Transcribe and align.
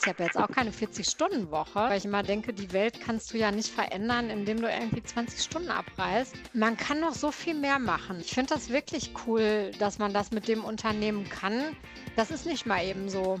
Ich 0.00 0.06
habe 0.08 0.22
jetzt 0.24 0.36
auch 0.36 0.48
keine 0.48 0.70
40-Stunden-Woche, 0.70 1.74
weil 1.74 1.98
ich 1.98 2.04
immer 2.04 2.22
denke, 2.22 2.52
die 2.52 2.72
Welt 2.72 3.00
kannst 3.00 3.32
du 3.32 3.38
ja 3.38 3.50
nicht 3.50 3.68
verändern, 3.68 4.30
indem 4.30 4.60
du 4.60 4.68
irgendwie 4.68 5.02
20 5.02 5.42
Stunden 5.42 5.70
abreißt. 5.70 6.34
Man 6.52 6.76
kann 6.76 7.00
noch 7.00 7.14
so 7.14 7.30
viel 7.30 7.54
mehr 7.54 7.78
machen. 7.78 8.20
Ich 8.20 8.32
finde 8.32 8.54
das 8.54 8.70
wirklich 8.70 9.12
cool, 9.26 9.70
dass 9.78 9.98
man 9.98 10.12
das 10.12 10.30
mit 10.30 10.48
dem 10.48 10.64
Unternehmen 10.64 11.28
kann. 11.28 11.76
Das 12.16 12.30
ist 12.30 12.46
nicht 12.46 12.66
mal 12.66 12.84
eben 12.84 13.08
so. 13.08 13.40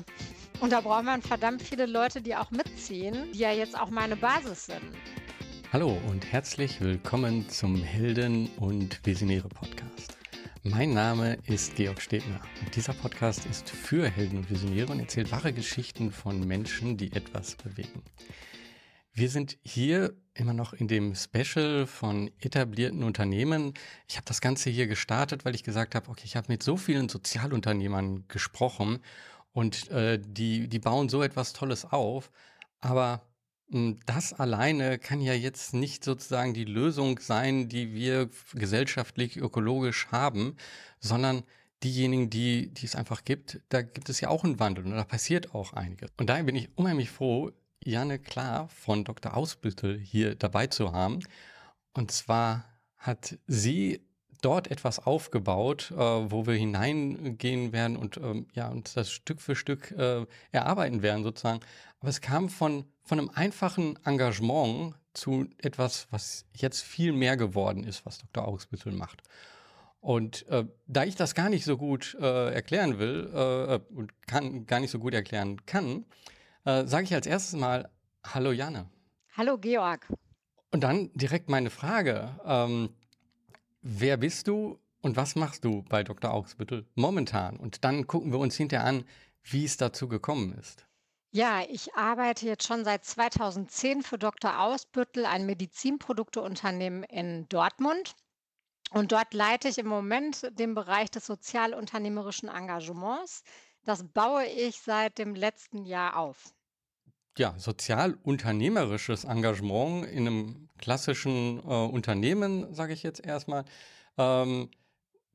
Und 0.60 0.72
da 0.72 0.80
braucht 0.80 1.04
man 1.04 1.22
verdammt 1.22 1.62
viele 1.62 1.86
Leute, 1.86 2.22
die 2.22 2.36
auch 2.36 2.50
mitziehen, 2.50 3.32
die 3.32 3.40
ja 3.40 3.52
jetzt 3.52 3.78
auch 3.78 3.90
meine 3.90 4.16
Basis 4.16 4.66
sind. 4.66 4.80
Hallo 5.72 5.98
und 6.08 6.24
herzlich 6.30 6.80
willkommen 6.80 7.48
zum 7.48 7.82
Helden 7.82 8.48
und 8.58 9.00
Visionäre 9.04 9.48
Podcast. 9.48 9.73
Mein 10.66 10.94
Name 10.94 11.34
ist 11.44 11.76
Georg 11.76 12.00
Stebner 12.00 12.40
und 12.62 12.74
dieser 12.74 12.94
Podcast 12.94 13.44
ist 13.44 13.68
für 13.68 14.08
Helden 14.08 14.38
und 14.38 14.48
Visionäre 14.48 14.90
und 14.92 14.98
erzählt 14.98 15.30
wahre 15.30 15.52
Geschichten 15.52 16.10
von 16.10 16.40
Menschen, 16.46 16.96
die 16.96 17.12
etwas 17.12 17.54
bewegen. 17.56 18.02
Wir 19.12 19.28
sind 19.28 19.58
hier 19.62 20.14
immer 20.32 20.54
noch 20.54 20.72
in 20.72 20.88
dem 20.88 21.14
Special 21.14 21.86
von 21.86 22.30
etablierten 22.40 23.02
Unternehmen. 23.02 23.74
Ich 24.08 24.16
habe 24.16 24.24
das 24.24 24.40
Ganze 24.40 24.70
hier 24.70 24.86
gestartet, 24.86 25.44
weil 25.44 25.54
ich 25.54 25.64
gesagt 25.64 25.94
habe, 25.94 26.08
okay, 26.08 26.24
ich 26.24 26.34
habe 26.34 26.50
mit 26.50 26.62
so 26.62 26.78
vielen 26.78 27.10
Sozialunternehmern 27.10 28.26
gesprochen 28.28 29.00
und 29.52 29.90
äh, 29.90 30.18
die, 30.18 30.66
die 30.66 30.78
bauen 30.78 31.10
so 31.10 31.22
etwas 31.22 31.52
Tolles 31.52 31.84
auf, 31.84 32.30
aber 32.80 33.20
das 34.06 34.32
alleine 34.32 34.98
kann 34.98 35.20
ja 35.20 35.32
jetzt 35.32 35.74
nicht 35.74 36.04
sozusagen 36.04 36.54
die 36.54 36.64
Lösung 36.64 37.18
sein, 37.18 37.68
die 37.68 37.92
wir 37.92 38.30
gesellschaftlich 38.54 39.36
ökologisch 39.36 40.08
haben, 40.12 40.56
sondern 41.00 41.42
diejenigen, 41.82 42.30
die, 42.30 42.68
die 42.72 42.86
es 42.86 42.96
einfach 42.96 43.24
gibt, 43.24 43.60
da 43.68 43.82
gibt 43.82 44.08
es 44.08 44.20
ja 44.20 44.28
auch 44.28 44.44
einen 44.44 44.58
Wandel 44.58 44.84
und 44.84 44.92
da 44.92 45.04
passiert 45.04 45.54
auch 45.54 45.72
einiges. 45.72 46.10
Und 46.16 46.28
daher 46.28 46.44
bin 46.44 46.56
ich 46.56 46.70
unheimlich 46.76 47.10
froh, 47.10 47.50
Janne 47.84 48.18
Klar 48.18 48.68
von 48.68 49.04
Dr. 49.04 49.36
Ausbüttel 49.36 49.98
hier 49.98 50.34
dabei 50.34 50.66
zu 50.68 50.92
haben. 50.92 51.20
Und 51.92 52.10
zwar 52.10 52.64
hat 52.96 53.38
sie 53.46 54.00
dort 54.40 54.70
etwas 54.70 54.98
aufgebaut, 54.98 55.90
äh, 55.90 55.96
wo 55.96 56.46
wir 56.46 56.54
hineingehen 56.54 57.72
werden 57.72 57.96
und 57.96 58.18
ähm, 58.18 58.46
ja 58.54 58.68
uns 58.68 58.94
das 58.94 59.10
Stück 59.10 59.40
für 59.40 59.56
Stück 59.56 59.90
äh, 59.92 60.26
erarbeiten 60.52 61.02
werden 61.02 61.24
sozusagen. 61.24 61.60
Aber 62.04 62.10
es 62.10 62.20
kam 62.20 62.50
von 62.50 62.84
von 63.04 63.18
einem 63.18 63.30
einfachen 63.30 63.98
Engagement 64.04 64.94
zu 65.12 65.46
etwas, 65.58 66.08
was 66.10 66.46
jetzt 66.52 66.82
viel 66.82 67.12
mehr 67.12 67.36
geworden 67.36 67.84
ist, 67.84 68.04
was 68.04 68.18
Dr. 68.18 68.48
Augsbüttel 68.48 68.92
macht. 68.92 69.22
Und 70.00 70.46
äh, 70.48 70.64
da 70.86 71.04
ich 71.04 71.14
das 71.14 71.34
gar 71.34 71.48
nicht 71.48 71.64
so 71.64 71.76
gut 71.76 72.16
äh, 72.20 72.52
erklären 72.52 72.98
will 72.98 73.30
äh, 73.32 73.94
und 73.94 74.12
kann, 74.26 74.66
gar 74.66 74.80
nicht 74.80 74.90
so 74.90 74.98
gut 74.98 75.14
erklären 75.14 75.64
kann, 75.66 76.04
äh, 76.64 76.86
sage 76.86 77.04
ich 77.04 77.14
als 77.14 77.26
erstes 77.26 77.58
mal 77.58 77.90
Hallo 78.24 78.52
Janne. 78.52 78.90
Hallo 79.36 79.58
Georg. 79.58 80.08
Und 80.70 80.82
dann 80.82 81.10
direkt 81.14 81.48
meine 81.48 81.70
Frage. 81.70 82.38
Ähm, 82.44 82.90
wer 83.82 84.16
bist 84.16 84.48
du 84.48 84.78
und 85.00 85.16
was 85.16 85.36
machst 85.36 85.64
du 85.64 85.82
bei 85.88 86.02
Dr. 86.02 86.32
Augsbüttel 86.32 86.86
momentan? 86.94 87.56
Und 87.56 87.84
dann 87.84 88.06
gucken 88.06 88.32
wir 88.32 88.38
uns 88.38 88.56
hinterher 88.56 88.86
an, 88.86 89.04
wie 89.42 89.64
es 89.64 89.76
dazu 89.76 90.08
gekommen 90.08 90.52
ist. 90.58 90.86
Ja, 91.34 91.62
ich 91.68 91.92
arbeite 91.94 92.46
jetzt 92.46 92.64
schon 92.64 92.84
seit 92.84 93.04
2010 93.04 94.04
für 94.04 94.18
Dr. 94.18 94.60
Ausbüttel, 94.60 95.26
ein 95.26 95.46
Medizinprodukteunternehmen 95.46 97.02
in 97.02 97.48
Dortmund. 97.48 98.14
Und 98.92 99.10
dort 99.10 99.34
leite 99.34 99.66
ich 99.68 99.78
im 99.78 99.88
Moment 99.88 100.48
den 100.56 100.76
Bereich 100.76 101.10
des 101.10 101.26
sozialunternehmerischen 101.26 102.48
Engagements. 102.48 103.42
Das 103.84 104.04
baue 104.04 104.46
ich 104.46 104.78
seit 104.78 105.18
dem 105.18 105.34
letzten 105.34 105.84
Jahr 105.86 106.18
auf. 106.18 106.54
Ja, 107.36 107.58
sozialunternehmerisches 107.58 109.24
Engagement 109.24 110.06
in 110.06 110.28
einem 110.28 110.68
klassischen 110.78 111.58
äh, 111.58 111.62
Unternehmen, 111.62 112.72
sage 112.72 112.92
ich 112.92 113.02
jetzt 113.02 113.26
erstmal. 113.26 113.64
Ähm, 114.18 114.70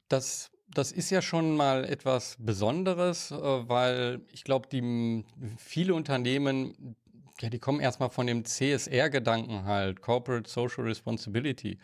das 0.07 0.49
das 0.73 0.91
ist 0.91 1.09
ja 1.09 1.21
schon 1.21 1.55
mal 1.55 1.85
etwas 1.85 2.37
Besonderes, 2.39 3.31
äh, 3.31 3.35
weil 3.35 4.21
ich 4.31 4.43
glaube, 4.43 4.67
die 4.71 5.23
viele 5.57 5.93
Unternehmen, 5.93 6.95
ja, 7.39 7.49
die 7.49 7.59
kommen 7.59 7.79
erstmal 7.79 8.09
von 8.09 8.27
dem 8.27 8.45
CSR-Gedanken 8.45 9.65
halt, 9.65 10.01
Corporate 10.01 10.49
Social 10.49 10.83
Responsibility. 10.83 11.77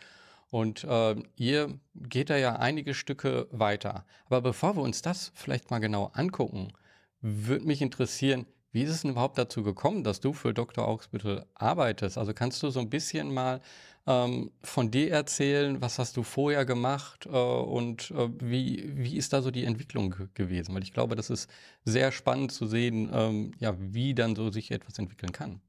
Und 0.50 0.84
äh, 0.84 1.16
ihr 1.36 1.78
geht 1.94 2.30
da 2.30 2.36
ja 2.36 2.56
einige 2.56 2.94
Stücke 2.94 3.48
weiter. 3.50 4.04
Aber 4.26 4.40
bevor 4.40 4.76
wir 4.76 4.82
uns 4.82 5.02
das 5.02 5.32
vielleicht 5.34 5.70
mal 5.70 5.80
genau 5.80 6.10
angucken, 6.14 6.72
würde 7.20 7.66
mich 7.66 7.82
interessieren, 7.82 8.46
wie 8.70 8.82
ist 8.82 8.90
es 8.90 9.02
denn 9.02 9.12
überhaupt 9.12 9.38
dazu 9.38 9.62
gekommen, 9.62 10.04
dass 10.04 10.20
du 10.20 10.32
für 10.32 10.52
Dr. 10.52 10.86
Augsbüttel 10.86 11.46
arbeitest? 11.54 12.18
Also 12.18 12.34
kannst 12.34 12.62
du 12.62 12.70
so 12.70 12.78
ein 12.78 12.90
bisschen 12.90 13.32
mal 13.32 13.60
ähm, 14.06 14.52
von 14.62 14.90
dir 14.90 15.10
erzählen, 15.10 15.80
was 15.80 15.98
hast 15.98 16.16
du 16.16 16.22
vorher 16.22 16.64
gemacht 16.64 17.26
äh, 17.26 17.28
und 17.28 18.10
äh, 18.12 18.28
wie, 18.40 18.92
wie 18.96 19.16
ist 19.16 19.32
da 19.32 19.42
so 19.42 19.50
die 19.50 19.64
Entwicklung 19.64 20.14
gewesen? 20.34 20.74
Weil 20.74 20.82
ich 20.82 20.92
glaube, 20.92 21.16
das 21.16 21.30
ist 21.30 21.50
sehr 21.84 22.12
spannend 22.12 22.52
zu 22.52 22.66
sehen, 22.66 23.10
ähm, 23.12 23.52
ja, 23.58 23.74
wie 23.78 24.14
dann 24.14 24.36
so 24.36 24.50
sich 24.50 24.70
etwas 24.70 24.98
entwickeln 24.98 25.32
kann. 25.32 25.60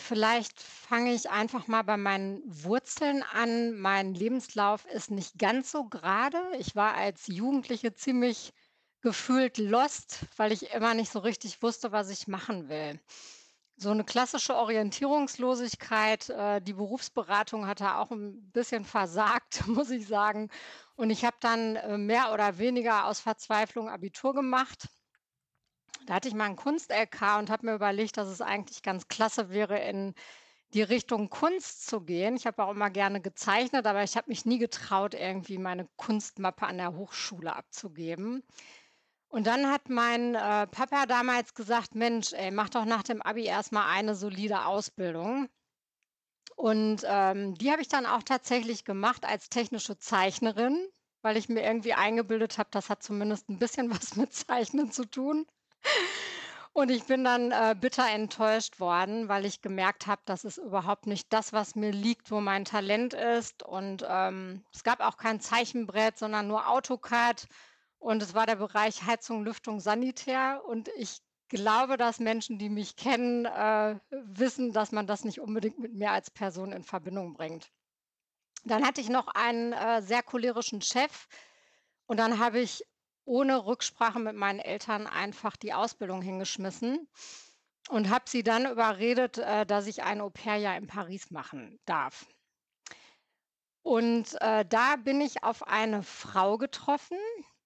Vielleicht 0.00 0.60
fange 0.60 1.12
ich 1.12 1.30
einfach 1.30 1.66
mal 1.68 1.82
bei 1.82 1.96
meinen 1.96 2.42
Wurzeln 2.46 3.22
an. 3.34 3.78
Mein 3.78 4.14
Lebenslauf 4.14 4.86
ist 4.86 5.10
nicht 5.10 5.38
ganz 5.38 5.70
so 5.70 5.84
gerade. 5.84 6.38
Ich 6.58 6.74
war 6.74 6.94
als 6.94 7.26
Jugendliche 7.26 7.94
ziemlich 7.94 8.52
gefühlt 9.02 9.58
lost, 9.58 10.20
weil 10.36 10.52
ich 10.52 10.72
immer 10.72 10.94
nicht 10.94 11.12
so 11.12 11.20
richtig 11.20 11.62
wusste, 11.62 11.92
was 11.92 12.10
ich 12.10 12.28
machen 12.28 12.68
will. 12.68 12.98
So 13.82 13.90
eine 13.90 14.04
klassische 14.04 14.56
Orientierungslosigkeit. 14.56 16.28
Äh, 16.28 16.60
die 16.60 16.74
Berufsberatung 16.74 17.66
hatte 17.66 17.96
auch 17.96 18.10
ein 18.10 18.50
bisschen 18.52 18.84
versagt, 18.84 19.66
muss 19.68 19.88
ich 19.88 20.06
sagen. 20.06 20.50
Und 20.96 21.08
ich 21.08 21.24
habe 21.24 21.38
dann 21.40 21.76
äh, 21.76 21.96
mehr 21.96 22.34
oder 22.34 22.58
weniger 22.58 23.06
aus 23.06 23.20
Verzweiflung 23.20 23.88
Abitur 23.88 24.34
gemacht. 24.34 24.86
Da 26.04 26.12
hatte 26.14 26.28
ich 26.28 26.34
mal 26.34 26.44
einen 26.44 26.56
Kunst-LK 26.56 27.38
und 27.38 27.48
habe 27.48 27.64
mir 27.64 27.74
überlegt, 27.74 28.18
dass 28.18 28.28
es 28.28 28.42
eigentlich 28.42 28.82
ganz 28.82 29.08
klasse 29.08 29.48
wäre, 29.48 29.78
in 29.78 30.14
die 30.74 30.82
Richtung 30.82 31.30
Kunst 31.30 31.86
zu 31.86 32.02
gehen. 32.02 32.36
Ich 32.36 32.46
habe 32.46 32.62
auch 32.62 32.72
immer 32.72 32.90
gerne 32.90 33.22
gezeichnet, 33.22 33.86
aber 33.86 34.02
ich 34.02 34.14
habe 34.14 34.28
mich 34.28 34.44
nie 34.44 34.58
getraut, 34.58 35.14
irgendwie 35.14 35.56
meine 35.56 35.88
Kunstmappe 35.96 36.66
an 36.66 36.76
der 36.76 36.94
Hochschule 36.94 37.56
abzugeben. 37.56 38.42
Und 39.30 39.46
dann 39.46 39.70
hat 39.70 39.88
mein 39.88 40.34
äh, 40.34 40.66
Papa 40.66 41.06
damals 41.06 41.54
gesagt, 41.54 41.94
Mensch, 41.94 42.32
ey, 42.32 42.50
mach 42.50 42.68
doch 42.68 42.84
nach 42.84 43.04
dem 43.04 43.22
Abi 43.22 43.44
erstmal 43.44 43.88
eine 43.96 44.16
solide 44.16 44.66
Ausbildung. 44.66 45.48
Und 46.56 47.04
ähm, 47.06 47.54
die 47.54 47.70
habe 47.70 47.80
ich 47.80 47.86
dann 47.86 48.06
auch 48.06 48.24
tatsächlich 48.24 48.84
gemacht 48.84 49.24
als 49.24 49.48
technische 49.48 49.96
Zeichnerin, 49.96 50.84
weil 51.22 51.36
ich 51.36 51.48
mir 51.48 51.62
irgendwie 51.62 51.94
eingebildet 51.94 52.58
habe, 52.58 52.70
das 52.72 52.90
hat 52.90 53.04
zumindest 53.04 53.48
ein 53.48 53.60
bisschen 53.60 53.90
was 53.94 54.16
mit 54.16 54.34
Zeichnen 54.34 54.90
zu 54.90 55.04
tun. 55.04 55.46
Und 56.72 56.90
ich 56.90 57.04
bin 57.04 57.22
dann 57.22 57.52
äh, 57.52 57.76
bitter 57.80 58.08
enttäuscht 58.08 58.80
worden, 58.80 59.28
weil 59.28 59.44
ich 59.44 59.62
gemerkt 59.62 60.08
habe, 60.08 60.22
das 60.24 60.44
ist 60.44 60.58
überhaupt 60.58 61.06
nicht 61.06 61.32
das, 61.32 61.52
was 61.52 61.76
mir 61.76 61.92
liegt, 61.92 62.32
wo 62.32 62.40
mein 62.40 62.64
Talent 62.64 63.14
ist. 63.14 63.62
Und 63.62 64.04
ähm, 64.08 64.64
es 64.74 64.82
gab 64.82 65.00
auch 65.00 65.16
kein 65.16 65.40
Zeichenbrett, 65.40 66.18
sondern 66.18 66.48
nur 66.48 66.68
AutoCAD. 66.68 67.46
Und 68.00 68.22
es 68.22 68.34
war 68.34 68.46
der 68.46 68.56
Bereich 68.56 69.04
Heizung, 69.04 69.44
Lüftung, 69.44 69.78
Sanitär. 69.78 70.62
Und 70.66 70.88
ich 70.96 71.20
glaube, 71.48 71.96
dass 71.96 72.18
Menschen, 72.18 72.58
die 72.58 72.70
mich 72.70 72.96
kennen, 72.96 73.44
äh, 73.44 74.00
wissen, 74.10 74.72
dass 74.72 74.90
man 74.90 75.06
das 75.06 75.24
nicht 75.24 75.40
unbedingt 75.40 75.78
mit 75.78 75.94
mir 75.94 76.10
als 76.10 76.30
Person 76.30 76.72
in 76.72 76.82
Verbindung 76.82 77.34
bringt. 77.34 77.70
Dann 78.64 78.84
hatte 78.84 79.00
ich 79.02 79.10
noch 79.10 79.28
einen 79.28 79.74
äh, 79.74 80.00
sehr 80.00 80.22
cholerischen 80.22 80.80
Chef. 80.80 81.28
Und 82.06 82.16
dann 82.16 82.38
habe 82.38 82.58
ich 82.58 82.84
ohne 83.26 83.66
Rücksprache 83.66 84.18
mit 84.18 84.34
meinen 84.34 84.60
Eltern 84.60 85.06
einfach 85.06 85.56
die 85.56 85.74
Ausbildung 85.74 86.22
hingeschmissen 86.22 87.06
und 87.90 88.08
habe 88.08 88.24
sie 88.28 88.42
dann 88.42 88.66
überredet, 88.66 89.38
äh, 89.38 89.66
dass 89.66 89.86
ich 89.86 90.02
ein 90.02 90.22
Au-pair-Jahr 90.22 90.76
in 90.78 90.86
Paris 90.86 91.30
machen 91.30 91.78
darf. 91.84 92.26
Und 93.82 94.40
äh, 94.40 94.64
da 94.64 94.96
bin 94.96 95.20
ich 95.20 95.42
auf 95.42 95.66
eine 95.66 96.02
Frau 96.02 96.58
getroffen, 96.58 97.18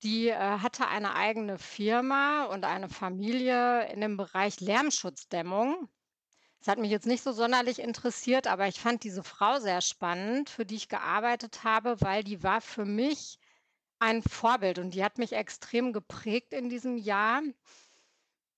die 0.05 0.29
äh, 0.29 0.37
hatte 0.37 0.87
eine 0.87 1.15
eigene 1.15 1.59
Firma 1.59 2.45
und 2.45 2.65
eine 2.65 2.89
Familie 2.89 3.91
in 3.91 4.01
dem 4.01 4.17
Bereich 4.17 4.61
Lärmschutzdämmung. 4.61 5.89
Das 6.61 6.69
hat 6.69 6.79
mich 6.79 6.91
jetzt 6.91 7.07
nicht 7.07 7.23
so 7.23 7.33
sonderlich 7.33 7.79
interessiert, 7.79 8.47
aber 8.47 8.69
ich 8.69 8.81
fand 8.81 9.03
diese 9.03 9.23
Frau 9.23 9.59
sehr 9.59 9.81
spannend, 9.81 10.51
für 10.51 10.65
die 10.65 10.77
ich 10.77 10.89
gearbeitet 10.89 11.65
habe, 11.65 12.01
weil 12.01 12.23
die 12.23 12.43
war 12.43 12.61
für 12.61 12.85
mich 12.85 13.39
ein 13.99 14.23
Vorbild 14.23 14.79
und 14.79 14.95
die 14.95 15.05
hat 15.05 15.19
mich 15.19 15.33
extrem 15.33 15.93
geprägt 15.93 16.53
in 16.53 16.69
diesem 16.69 16.97
Jahr. 16.97 17.43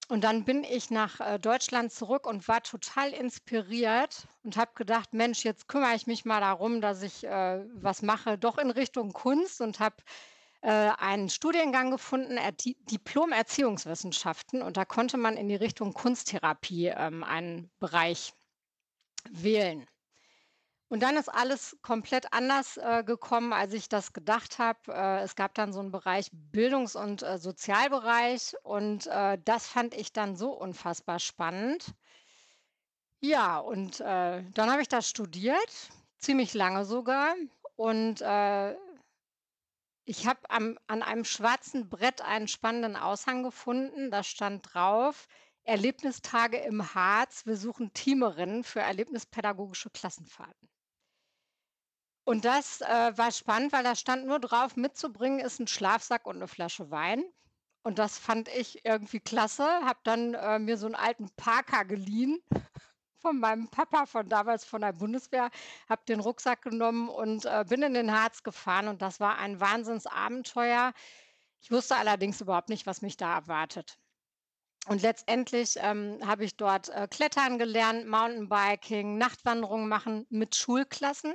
Und 0.08 0.22
dann 0.22 0.44
bin 0.44 0.62
ich 0.62 0.90
nach 0.90 1.20
äh, 1.20 1.38
Deutschland 1.38 1.92
zurück 1.92 2.26
und 2.26 2.46
war 2.46 2.62
total 2.62 3.12
inspiriert 3.12 4.28
und 4.44 4.56
habe 4.56 4.70
gedacht, 4.74 5.12
Mensch, 5.12 5.44
jetzt 5.44 5.66
kümmere 5.66 5.96
ich 5.96 6.06
mich 6.06 6.24
mal 6.24 6.40
darum, 6.40 6.80
dass 6.80 7.02
ich 7.02 7.24
äh, 7.24 7.64
was 7.74 8.02
mache, 8.02 8.38
doch 8.38 8.58
in 8.58 8.70
Richtung 8.70 9.12
Kunst 9.12 9.60
und 9.60 9.80
habe 9.80 9.96
einen 10.62 11.28
Studiengang 11.28 11.90
gefunden, 11.90 12.38
Diplom 12.90 13.32
Erziehungswissenschaften, 13.32 14.62
und 14.62 14.76
da 14.76 14.84
konnte 14.84 15.16
man 15.16 15.36
in 15.36 15.48
die 15.48 15.54
Richtung 15.56 15.92
Kunsttherapie 15.92 16.86
ähm, 16.88 17.22
einen 17.22 17.70
Bereich 17.78 18.32
wählen. 19.30 19.86
Und 20.88 21.02
dann 21.02 21.16
ist 21.16 21.28
alles 21.28 21.76
komplett 21.82 22.32
anders 22.32 22.76
äh, 22.76 23.02
gekommen, 23.02 23.52
als 23.52 23.72
ich 23.72 23.88
das 23.88 24.12
gedacht 24.12 24.58
habe. 24.58 24.78
Äh, 24.92 25.22
es 25.22 25.34
gab 25.34 25.54
dann 25.54 25.72
so 25.72 25.80
einen 25.80 25.90
Bereich 25.90 26.30
Bildungs- 26.32 26.94
und 26.94 27.22
äh, 27.22 27.38
Sozialbereich 27.38 28.54
und 28.62 29.06
äh, 29.08 29.36
das 29.44 29.66
fand 29.66 29.94
ich 29.94 30.12
dann 30.12 30.36
so 30.36 30.52
unfassbar 30.52 31.18
spannend. 31.18 31.92
Ja, 33.20 33.58
und 33.58 34.00
äh, 34.00 34.44
dann 34.52 34.70
habe 34.70 34.82
ich 34.82 34.88
das 34.88 35.08
studiert, 35.08 35.90
ziemlich 36.18 36.54
lange 36.54 36.84
sogar. 36.84 37.34
Und 37.74 38.20
äh, 38.20 38.76
ich 40.06 40.26
habe 40.26 40.48
an 40.50 40.78
einem 40.88 41.24
schwarzen 41.24 41.88
Brett 41.88 42.20
einen 42.22 42.48
spannenden 42.48 42.96
Aushang 42.96 43.42
gefunden. 43.42 44.10
Da 44.10 44.22
stand 44.22 44.72
drauf, 44.72 45.26
Erlebnistage 45.64 46.58
im 46.58 46.94
Harz. 46.94 47.44
Wir 47.44 47.56
suchen 47.56 47.92
Teamerinnen 47.92 48.62
für 48.64 48.80
erlebnispädagogische 48.80 49.90
Klassenfahrten. 49.90 50.68
Und 52.24 52.44
das, 52.44 52.80
äh, 52.82 53.12
war 53.18 53.32
spannend, 53.32 53.72
weil 53.72 53.82
da 53.84 53.94
stand 53.96 54.26
nur 54.26 54.38
drauf: 54.40 54.76
„Mitzubringen 54.76 55.40
ist 55.40 55.58
ein 55.60 55.66
Schlafsack 55.66 56.26
und 56.26 56.36
eine 56.36 56.48
Flasche 56.48 56.90
Wein.“ 56.90 57.24
Und 57.82 57.98
das 57.98 58.18
fand 58.18 58.48
ich 58.48 58.84
irgendwie 58.84 59.20
klasse. 59.20 59.64
Habe 59.64 60.00
dann, 60.04 60.34
äh, 60.34 60.58
mir 60.60 60.76
so 60.76 60.86
einen 60.86 60.94
alten 60.96 61.30
Parker 61.36 61.84
geliehen 61.84 62.40
von 63.18 63.38
meinem 63.40 63.68
Papa 63.68 64.06
von 64.06 64.28
damals 64.28 64.64
von 64.64 64.80
der 64.80 64.92
Bundeswehr, 64.92 65.50
habe 65.88 66.02
den 66.08 66.20
Rucksack 66.20 66.62
genommen 66.62 67.08
und, 67.08 67.44
äh, 67.44 67.64
bin 67.68 67.82
in 67.82 67.94
den 67.94 68.12
Harz 68.12 68.42
gefahren 68.42 68.88
und 68.88 69.02
das 69.02 69.20
war 69.20 69.38
ein 69.38 69.60
Wahnsinnsabenteuer. 69.60 70.92
Ich 71.60 71.70
wusste 71.70 71.96
allerdings 71.96 72.40
überhaupt 72.40 72.68
nicht, 72.68 72.86
was 72.86 73.02
mich 73.02 73.16
da 73.16 73.34
erwartet. 73.34 73.98
Und 74.88 75.02
letztendlich, 75.02 75.74
ähm, 75.78 76.20
habe 76.24 76.44
ich 76.44 76.56
dort, 76.56 76.90
äh, 76.90 77.08
Klettern 77.10 77.58
gelernt, 77.58 78.06
Mountainbiking, 78.06 79.18
Nachtwanderungen 79.18 79.88
machen 79.88 80.26
mit 80.30 80.54
Schulklassen 80.54 81.34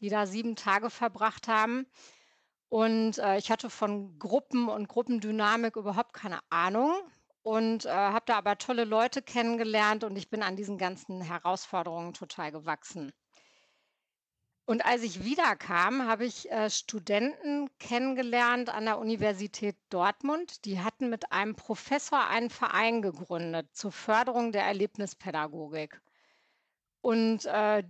die 0.00 0.08
da 0.08 0.26
sieben 0.26 0.56
Tage 0.56 0.90
verbracht 0.90 1.48
haben. 1.48 1.86
Und, 2.68 3.18
äh, 3.18 3.38
ich 3.38 3.50
hatte 3.50 3.70
von 3.70 4.18
Gruppen 4.18 4.68
und 4.68 4.88
Gruppendynamik 4.88 5.76
überhaupt 5.76 6.12
keine 6.12 6.40
Ahnung 6.50 6.92
und, 7.46 7.84
äh, 7.86 7.90
habe 7.90 8.24
da 8.26 8.38
aber 8.38 8.58
tolle 8.58 8.82
Leute 8.84 9.22
kennengelernt 9.22 10.02
und 10.02 10.16
ich 10.16 10.28
bin 10.30 10.42
an 10.42 10.56
diesen 10.56 10.78
ganzen 10.78 11.20
Herausforderungen 11.20 12.12
total 12.12 12.50
gewachsen. 12.50 13.12
Und 14.64 14.84
als 14.84 15.04
ich 15.04 15.22
wiederkam, 15.22 16.08
habe 16.08 16.24
ich, 16.24 16.50
äh, 16.50 16.68
Studenten 16.70 17.68
kennengelernt 17.78 18.68
an 18.68 18.86
der 18.86 18.98
Universität 18.98 19.76
Dortmund. 19.90 20.64
Die 20.64 20.80
hatten 20.80 21.08
mit 21.08 21.30
einem 21.30 21.54
Professor 21.54 22.26
einen 22.26 22.50
Verein 22.50 23.00
gegründet 23.00 23.68
zur 23.76 23.92
Förderung 23.92 24.50
der 24.50 24.64
Erlebnispädagogik. 24.64 26.00
Und, 27.00 27.44
äh, 27.44 27.84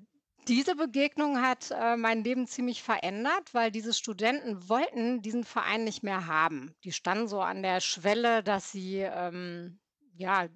diese 0.48 0.76
Begegnung 0.76 1.40
hat, 1.42 1.70
äh, 1.70 1.96
mein 1.96 2.22
Leben 2.24 2.46
ziemlich 2.46 2.82
verändert, 2.82 3.52
weil 3.54 3.70
diese 3.70 3.92
Studenten 3.92 4.68
wollten 4.68 5.22
diesen 5.22 5.44
Verein 5.44 5.84
nicht 5.84 6.02
mehr 6.02 6.26
haben. 6.26 6.74
Die 6.84 6.92
standen 6.92 7.28
so 7.28 7.40
an 7.40 7.62
der 7.62 7.80
Schwelle, 7.80 8.42
dass 8.42 8.70
sie, 8.72 8.98
ähm, 9.00 9.80
ja, 10.16 10.48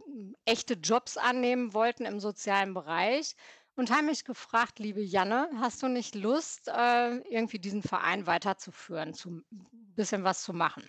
echte 0.44 0.74
Jobs 0.74 1.16
annehmen 1.16 1.74
wollten 1.74 2.04
im 2.06 2.20
sozialen 2.20 2.72
Bereich 2.74 3.34
und 3.76 3.90
haben 3.90 4.06
mich 4.06 4.24
gefragt: 4.24 4.78
„Liebe 4.78 5.02
Janne, 5.02 5.50
hast 5.58 5.82
du 5.82 5.88
nicht 5.88 6.14
Lust, 6.14 6.68
äh, 6.68 7.16
irgendwie 7.30 7.58
diesen 7.58 7.82
Verein 7.82 8.26
weiterzuführen, 8.26 9.12
zu 9.14 9.42
bisschen 9.50 10.24
was 10.24 10.42
zu 10.42 10.52
machen?“ 10.54 10.88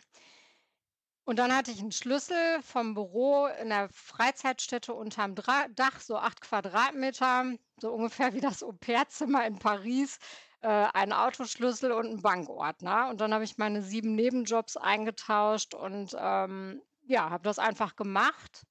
Und 1.31 1.37
dann 1.37 1.55
hatte 1.55 1.71
ich 1.71 1.79
einen 1.79 1.93
Schlüssel 1.93 2.61
vom 2.61 2.93
Büro 2.93 3.45
in 3.45 3.69
der 3.69 3.87
Freizeitstätte 3.93 4.93
unterm 4.93 5.33
Dra 5.33 5.69
Dach, 5.69 6.01
so 6.01 6.17
8 6.17 6.41
Quadratmeter, 6.41 7.53
so 7.79 7.93
ungefähr 7.93 8.33
wie 8.33 8.41
das 8.41 8.61
Au-pair-Zimmer 8.61 9.45
in 9.47 9.57
Paris, 9.57 10.19
äh, 10.59 10.67
einen 10.67 11.13
Autoschlüssel 11.13 11.93
und 11.93 12.07
einen 12.07 12.21
Bankordner. 12.21 13.07
Und 13.09 13.21
dann 13.21 13.33
habe 13.33 13.45
ich 13.45 13.57
meine 13.57 13.81
7 13.81 14.13
Nebenjobs 14.13 14.75
eingetauscht 14.75 15.73
und, 15.73 16.13
ähm, 16.19 16.81
ja, 17.03 17.29
habe 17.29 17.43
das 17.43 17.59
einfach 17.59 17.95
gemacht. 17.95 18.63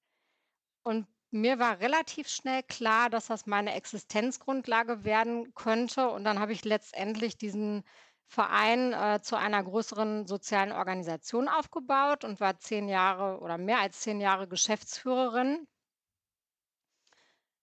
Und 0.82 1.06
mir 1.30 1.58
war 1.58 1.80
relativ 1.80 2.28
schnell 2.28 2.62
klar, 2.62 3.08
dass 3.08 3.28
das 3.28 3.46
meine 3.46 3.72
Existenzgrundlage 3.72 5.02
werden 5.02 5.54
könnte. 5.54 6.10
Und 6.10 6.24
dann 6.24 6.38
habe 6.38 6.52
ich 6.52 6.66
letztendlich 6.66 7.38
diesen 7.38 7.84
Verein 8.30 8.92
äh, 8.92 9.20
zu 9.22 9.34
einer 9.34 9.60
größeren 9.60 10.24
sozialen 10.28 10.70
Organisation 10.70 11.48
aufgebaut 11.48 12.22
und 12.22 12.38
war 12.38 12.56
zehn 12.60 12.88
Jahre 12.88 13.40
oder 13.40 13.58
mehr 13.58 13.80
als 13.80 14.00
zehn 14.02 14.20
Jahre 14.20 14.46
Geschäftsführerin. 14.46 15.66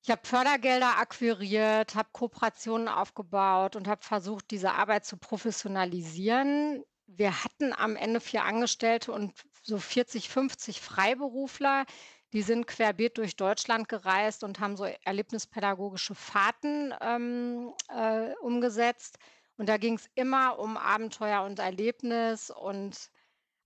Ich 0.03 0.11
habe 0.11 0.21
Fördergelder 0.25 0.97
akquiriert, 0.99 1.95
habe 1.95 2.09
Kooperationen 2.11 2.89
aufgebaut 2.89 3.77
und 3.77 3.87
habe 3.87 4.03
versucht, 4.03 4.51
diese 4.51 4.73
Arbeit 4.73 5.05
zu 5.05 5.15
professionalisieren. 5.15 6.83
Wir 7.05 7.45
hatten 7.45 7.71
am 7.71 7.95
Ende 7.95 8.19
vier 8.19 8.43
Angestellte 8.43 9.13
und 9.13 9.33
so 9.63 9.77
40, 9.77 10.27
50 10.27 10.81
Freiberufler. 10.81 11.85
Die 12.33 12.41
sind 12.41 12.67
querbeet 12.67 13.17
durch 13.17 13.37
Deutschland 13.37 13.87
gereist 13.87 14.43
und 14.43 14.59
haben 14.59 14.75
so 14.75 14.83
erlebnispädagogische 15.05 16.13
Fahrten 16.13 16.93
ähm, 16.99 17.73
äh, 17.87 18.33
umgesetzt. 18.41 19.17
Und 19.57 19.67
da 19.67 19.77
ging 19.77 19.95
es 19.95 20.09
immer 20.15 20.59
um 20.59 20.77
Abenteuer 20.77 21.43
und 21.43 21.59
Erlebnis. 21.59 22.49
Und 22.51 23.11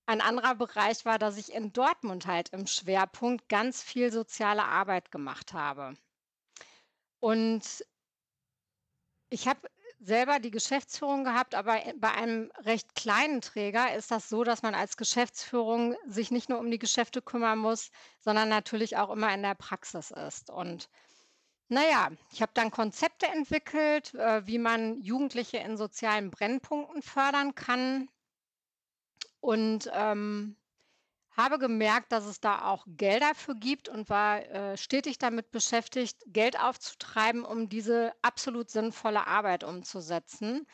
ein 0.06 0.22
anderer 0.22 0.56
Bereich 0.56 1.06
war, 1.06 1.20
dass 1.20 1.38
ich 1.38 1.54
in 1.54 1.74
Dortmund 1.74 2.26
halt 2.26 2.50
im 2.50 2.66
Schwerpunkt 2.66 3.50
ganz 3.50 3.84
viel 3.84 4.12
soziale 4.12 4.64
Arbeit 4.64 5.12
gemacht 5.12 5.54
habe. 5.54 5.96
Und 7.20 7.86
ich 9.30 9.48
habe 9.48 9.70
selber 10.00 10.40
die 10.40 10.50
Geschäftsführung 10.52 11.24
gehabt, 11.24 11.54
aber 11.54 11.80
bei 11.98 12.12
einem 12.12 12.52
recht 12.58 12.96
kleinen 12.96 13.42
Träger 13.42 13.96
ist 13.96 14.10
das 14.10 14.30
so, 14.30 14.44
dass 14.44 14.64
man 14.64 14.74
als 14.74 14.98
Geschäftsführung 14.98 15.96
sich 16.08 16.32
nicht 16.32 16.50
nur 16.50 16.60
um 16.60 16.72
die 16.72 16.80
Geschäfte 16.80 17.22
kümmern 17.22 17.60
muss, 17.60 17.92
sondern 18.20 18.50
natürlich 18.50 18.98
auch 18.98 19.12
immer 19.12 19.32
in 19.34 19.44
der 19.44 19.54
Praxis 19.54 20.10
ist. 20.10 20.50
Und 20.50 20.90
na 21.72 21.84
ja, 21.90 22.10
ich 22.34 22.42
habe 22.42 22.52
dann 22.54 22.70
Konzepte 22.70 23.28
entwickelt, 23.28 24.14
äh, 24.16 24.46
wie 24.46 24.58
man 24.60 25.02
Jugendliche 25.02 25.58
in 25.58 25.78
sozialen 25.78 26.30
Brennpunkten 26.30 27.02
fördern 27.02 27.56
kann 27.56 28.10
und, 29.40 29.90
ähm, 29.94 30.58
habe 31.38 31.60
gemerkt, 31.60 32.12
dass 32.12 32.26
es 32.26 32.42
da 32.42 32.66
auch 32.66 32.86
Gelder 32.88 33.34
für 33.36 33.56
gibt 33.56 33.90
und 33.90 34.10
war, 34.10 34.42
äh, 34.50 34.78
stetig 34.78 35.18
damit 35.18 35.52
beschäftigt, 35.52 36.22
Geld 36.28 36.60
aufzutreiben, 36.60 37.46
um 37.46 37.70
diese 37.70 38.14
absolut 38.22 38.70
sinnvolle 38.70 39.28
Arbeit 39.28 39.64
umzusetzen. 39.64 40.68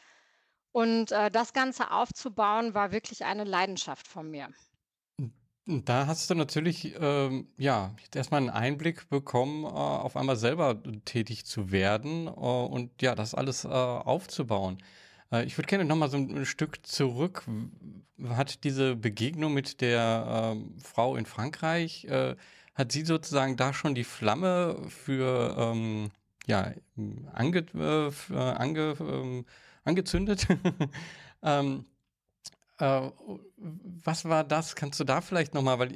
Und, 0.72 1.12
äh, 1.12 1.32
das 1.32 1.54
Ganze 1.54 1.92
aufzubauen, 1.92 2.74
war 2.74 2.92
wirklich 2.92 3.26
eine 3.26 3.44
Leidenschaft 3.46 4.08
von 4.08 4.30
mir. 4.32 4.50
Da 5.70 6.08
hast 6.08 6.30
du 6.30 6.34
natürlich, 6.36 6.96
ähm, 6.98 7.48
ja, 7.58 7.94
jetzt 8.02 8.16
erst 8.16 8.32
'n 8.32 8.50
Einblick 8.50 9.10
bekommen, 9.10 9.66
äh, 9.66 9.68
auf 9.68 10.16
einmal 10.16 10.38
selber 10.38 10.82
tätig 11.04 11.46
zu 11.46 11.72
werden, 11.72 12.28
äh, 12.28 12.30
und 12.30 13.02
ja, 13.02 13.16
das 13.16 13.36
alles, 13.36 13.66
äh, 13.66 13.68
aufzubauen. 13.68 14.78
Äh, 15.30 15.44
ich 15.44 15.58
würde 15.58 15.68
gerne 15.68 15.84
noch 15.84 15.98
mal 15.98 16.10
so 16.10 16.16
ein 16.18 16.46
Stück 16.46 16.86
zurück. 16.86 17.44
hat 18.30 18.64
diese 18.64 18.96
Begegnung 18.96 19.54
mit 19.54 19.82
der, 19.82 20.54
ähm, 20.56 20.76
Frau 20.82 21.16
in 21.18 21.26
Frankreich 21.26 22.06
äh, 22.06 22.36
hat 22.74 22.92
sie 22.94 23.04
sozusagen 23.06 23.58
da 23.58 23.74
schon 23.74 23.94
die 23.94 24.04
Flamme 24.06 24.78
für, 24.90 25.56
ähm, 25.60 26.10
ja, 26.48 26.72
ange 27.34 27.60
äh, 27.76 28.12
ange 28.34 28.96
ähm, 29.02 29.46
angezündet? 29.84 30.48
Ähm 31.44 31.86
äh, 32.80 33.10
was 33.58 34.26
war 34.26 34.44
das? 34.44 34.76
Kannst 34.76 35.00
du 35.00 35.04
da 35.04 35.22
vielleicht 35.22 35.54
noch 35.54 35.64
mal 35.64 35.80
weil 35.80 35.92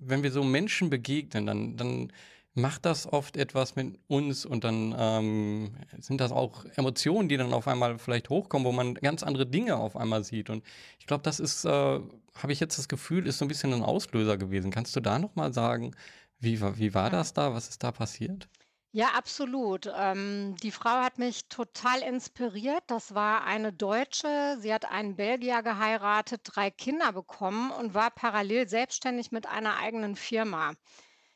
wenn 0.00 0.22
wir 0.22 0.32
so 0.32 0.42
Menschen 0.44 0.90
begegnen, 0.90 1.46
dann 1.46 1.76
dann 1.76 2.12
macht 2.54 2.86
das 2.86 3.06
oft 3.12 3.36
etwas 3.36 3.76
mit 3.76 3.98
uns 4.08 4.46
und 4.46 4.64
dann, 4.64 4.94
ähm, 4.98 5.76
sind 5.98 6.20
das 6.22 6.32
auch 6.32 6.64
Emotionen, 6.76 7.28
die 7.28 7.36
dann 7.36 7.52
auf 7.52 7.68
einmal 7.68 7.98
vielleicht 7.98 8.30
hochkommen, 8.30 8.66
wo 8.66 8.72
man 8.72 8.94
ganz 8.94 9.22
andere 9.22 9.46
Dinge 9.46 9.76
auf 9.76 9.94
einmal 9.94 10.24
sieht. 10.24 10.48
Und 10.48 10.64
ich 10.98 11.06
glaube, 11.06 11.22
das 11.22 11.38
ist, 11.38 11.64
äh 11.66 12.00
habe 12.42 12.52
ich 12.52 12.60
jetzt 12.60 12.78
das 12.78 12.88
Gefühl, 12.88 13.26
ist 13.26 13.38
so 13.38 13.44
ein 13.44 13.48
bisschen 13.48 13.72
ein 13.72 13.82
Auslöser 13.82 14.36
gewesen. 14.36 14.70
Kannst 14.70 14.94
du 14.96 15.00
da 15.00 15.18
noch 15.18 15.36
mal 15.36 15.52
sagen, 15.54 15.94
wie 16.40 16.60
wie 16.78 16.94
war 16.94 17.10
das 17.10 17.32
da? 17.32 17.54
Was 17.54 17.68
ist 17.68 17.82
da 17.82 17.92
passiert? 17.92 18.48
Ja, 18.96 19.08
absolut. 19.08 19.90
Ähm, 19.94 20.56
die 20.62 20.70
Frau 20.70 20.88
hat 21.02 21.18
mich 21.18 21.48
total 21.50 22.00
inspiriert. 22.00 22.82
Das 22.86 23.14
war 23.14 23.44
eine 23.44 23.70
Deutsche. 23.70 24.56
Sie 24.60 24.72
hat 24.72 24.86
einen 24.90 25.16
Belgier 25.16 25.62
geheiratet, 25.62 26.40
3 26.44 26.70
Kinder 26.70 27.12
bekommen 27.12 27.70
und 27.72 27.92
war 27.92 28.10
parallel 28.10 28.66
selbstständig 28.70 29.32
mit 29.32 29.46
einer 29.46 29.76
eigenen 29.76 30.16
Firma. 30.16 30.72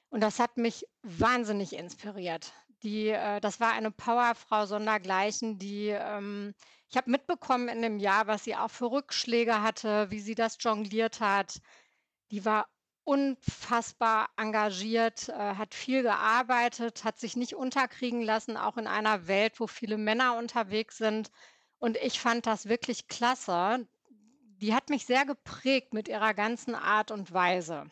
Und 0.09 0.23
das 0.23 0.39
hat 0.39 0.57
mich 0.57 0.87
wahnsinnig 1.03 1.75
inspiriert. 1.75 2.55
Die, 2.83 3.09
äh, 3.09 3.41
das 3.41 3.61
war 3.61 3.73
eine 3.73 3.91
Powerfrau 3.91 4.65
sondergleichen, 4.65 5.59
die 5.59 5.89
ähm, 5.89 6.55
ich 6.89 6.97
habe 6.97 7.11
mitbekommen 7.11 7.69
in 7.69 7.83
dem 7.83 7.99
Jahr, 7.99 8.27
was 8.27 8.45
sie 8.45 8.57
auch 8.57 8.71
für 8.71 8.91
Rückschläge 8.91 9.63
hatte, 9.63 10.11
wie 10.11 10.21
sie 10.21 10.35
das 10.35 10.57
jongliert 10.61 11.21
hat. 11.21 11.61
Die 12.31 12.45
war 12.47 12.69
unfassbar 13.05 14.31
engagiert, 14.37 15.29
äh, 15.29 15.33
hat 15.33 15.75
viel 15.75 16.03
gearbeitet, 16.03 17.05
hat 17.05 17.19
sich 17.19 17.37
nicht 17.37 17.55
unterkriegen 17.55 18.23
lassen, 18.23 18.57
auch 18.57 18.77
in 18.77 18.87
einer 18.87 19.27
Welt, 19.27 19.59
wo 19.59 19.67
viele 19.67 19.99
Männer 19.99 20.37
unterwegs 20.37 20.99
sind. 20.99 21.31
Und 21.79 21.97
ich 21.97 22.21
fand 22.21 22.47
das 22.47 22.69
wirklich 22.69 23.09
klasse. 23.09 23.87
Die 24.59 24.75
hat 24.75 24.91
mich 24.91 25.07
sehr 25.07 25.25
geprägt 25.25 25.95
mit 25.95 26.09
ihrer 26.09 26.35
ganzen 26.35 26.75
Art 26.75 27.11
und 27.11 27.33
Weise. 27.33 27.87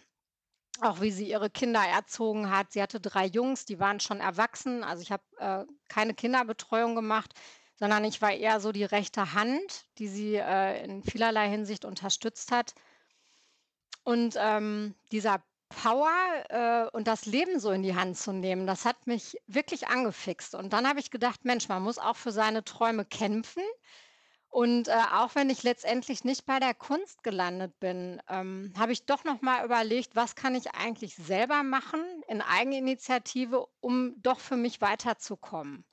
Auch 0.81 1.01
wie 1.01 1.11
sie 1.11 1.29
ihre 1.29 1.51
Kinder 1.51 1.83
erzogen 1.83 2.51
hat. 2.51 2.73
Sie 2.73 2.83
hatte 2.83 3.01
drei 3.01 3.27
Jungs, 3.27 3.65
die 3.65 3.81
waren 3.81 3.99
schon 3.99 4.21
erwachsen. 4.21 4.85
Also 4.85 5.03
ich 5.03 5.11
habe 5.11 5.25
äh, 5.39 5.65
keine 5.89 6.15
Kinderbetreuung 6.15 6.95
gemacht, 6.95 7.33
sondern 7.77 8.05
ich 8.05 8.21
war 8.21 8.33
eher 8.33 8.61
so 8.61 8.73
die 8.73 8.85
rechte 8.85 9.33
Hand, 9.33 9.87
die 9.99 10.09
sie 10.09 10.37
äh, 10.37 10.85
in 10.85 11.03
vielerlei 11.03 11.49
Hinsicht 11.49 11.85
unterstützt 11.85 12.53
hat. 12.53 12.75
Und 14.09 14.37
ähm, 14.39 14.95
dieser 15.13 15.45
Power 15.69 16.09
äh, 16.49 16.97
und 16.97 17.07
das 17.07 17.27
Leben 17.27 17.61
so 17.61 17.71
in 17.73 17.83
die 17.83 17.95
Hand 17.95 18.17
zu 18.17 18.33
nehmen, 18.33 18.67
das 18.67 18.87
hat 18.87 19.07
mich 19.07 19.37
wirklich 19.47 19.89
angefixt. 19.89 20.55
Und 20.55 20.73
dann 20.73 20.89
habe 20.89 20.99
ich 20.99 21.11
gedacht, 21.11 21.45
Mensch, 21.45 21.69
man 21.69 21.83
muss 21.83 21.99
auch 21.99 22.17
für 22.17 22.33
seine 22.33 22.65
Träume 22.65 23.05
kämpfen. 23.05 23.63
Und 24.49 24.89
äh, 24.89 24.93
auch 25.13 25.35
wenn 25.35 25.51
ich 25.51 25.63
letztendlich 25.63 26.25
nicht 26.25 26.47
bei 26.47 26.59
der 26.59 26.73
Kunst 26.73 27.23
gelandet 27.23 27.79
bin, 27.81 28.23
ähm, 28.31 28.73
habe 28.79 28.93
ich 28.93 29.05
doch 29.05 29.25
noch 29.25 29.43
mal 29.43 29.63
überlegt, 29.63 30.17
was 30.17 30.35
kann 30.35 30.55
ich 30.55 30.73
eigentlich 30.73 31.15
selber 31.15 31.63
machen 31.63 32.01
in 32.29 32.41
Eigeninitiative, 32.41 33.67
um 33.81 34.15
doch 34.23 34.41
für 34.41 34.57
mich 34.57 34.81
weiterzukommen. 34.81 35.85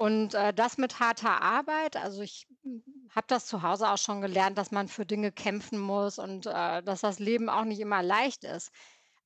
Und 0.00 0.32
äh, 0.32 0.54
das 0.54 0.78
mit 0.78 0.98
harter 0.98 1.42
Arbeit, 1.42 1.94
also 1.94 2.22
ich 2.22 2.46
hm, 2.62 2.82
habe 3.14 3.26
das 3.28 3.44
zu 3.44 3.62
Hause 3.62 3.90
auch 3.90 3.98
schon 3.98 4.22
gelernt, 4.22 4.56
dass 4.56 4.70
man 4.70 4.88
für 4.88 5.04
Dinge 5.04 5.30
kämpfen 5.30 5.78
muss 5.78 6.18
und 6.18 6.46
äh, 6.46 6.82
dass 6.82 7.02
das 7.02 7.18
Leben 7.18 7.50
auch 7.50 7.64
nicht 7.64 7.80
immer 7.80 8.02
leicht 8.02 8.44
ist. 8.44 8.70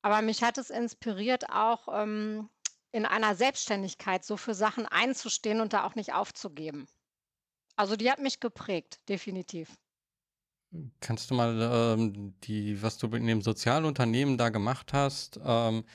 Aber 0.01 0.21
mich 0.21 0.43
hat 0.43 0.57
es 0.57 0.69
inspiriert, 0.69 1.49
auch 1.49 1.87
ähm, 1.93 2.49
in 2.91 3.05
einer 3.05 3.35
Selbstständigkeit 3.35 4.25
so 4.25 4.35
für 4.35 4.53
Sachen 4.53 4.85
einzustehen 4.85 5.61
und 5.61 5.71
da 5.71 5.85
auch 5.85 5.95
nicht 5.95 6.13
aufzugeben. 6.13 6.87
Also 7.77 7.95
die 7.95 8.11
hat 8.11 8.19
mich 8.19 8.41
geprägt, 8.41 8.99
definitiv. 9.07 9.69
Kannst 10.99 11.31
du 11.31 11.35
mal 11.35 11.57
ähm, 11.97 12.35
die, 12.43 12.83
was 12.83 12.97
du 12.97 13.07
in 13.15 13.27
dem 13.27 13.41
Sozialunternehmen 13.41 14.37
da 14.37 14.49
gemacht 14.49 14.91
hast, 14.91 15.39
ähm, 15.41 15.85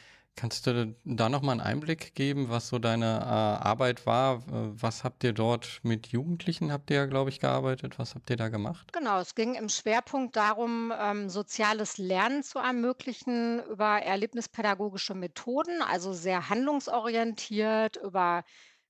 Kannst 0.41 0.67
du 0.67 0.97
da 1.05 1.29
noch 1.29 1.43
mal 1.43 1.53
einen 1.53 1.61
Einblick 1.61 2.15
geben, 2.15 2.49
was 2.49 2.69
so 2.69 2.79
deine 2.79 3.05
äh, 3.05 3.67
Arbeit 3.69 4.07
war? 4.07 4.43
Was 4.47 5.05
habt 5.05 5.23
ihr 5.23 5.35
dort 5.35 5.81
mit 5.83 6.07
Jugendlichen, 6.07 6.73
habt 6.73 6.89
ihr 6.89 6.97
ja, 6.97 7.05
glaube 7.05 7.29
ich, 7.29 7.41
gearbeitet? 7.41 7.99
Was 7.99 8.15
habt 8.15 8.31
ihr 8.31 8.37
da 8.37 8.49
gemacht? 8.49 8.91
Genau, 8.95 9.21
es 9.21 9.35
ging 9.35 9.55
im 9.55 9.69
Schwerpunkt 9.69 10.37
darum, 10.37 10.95
ähm, 10.99 11.29
soziales 11.29 11.99
Lernen 11.99 12.43
zu 12.43 12.59
ermöglichen 12.59 13.63
über 13.65 14.01
erlebnispädagogische 14.01 15.15
Methoden, 15.15 15.83
also 15.83 16.15
sehr 16.15 16.49
handlungsorientiert, 16.49 17.99
über 17.99 18.43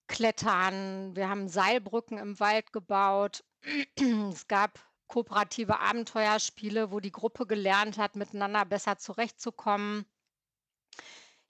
Klettern. 0.07 1.17
Wir 1.17 1.29
haben 1.29 1.49
Seilbrücken 1.49 2.19
im 2.19 2.39
Wald 2.39 2.73
gebaut. 2.73 3.43
es 4.31 4.47
gab 4.47 4.79
kooperative 5.09 5.81
Abenteuerspiele, 5.81 6.93
wo 6.93 7.01
die 7.01 7.11
Gruppe 7.11 7.45
gelernt 7.45 7.99
hat, 7.99 8.15
miteinander 8.15 8.65
besser 8.65 8.99
zurechtzukommen. 8.99 10.07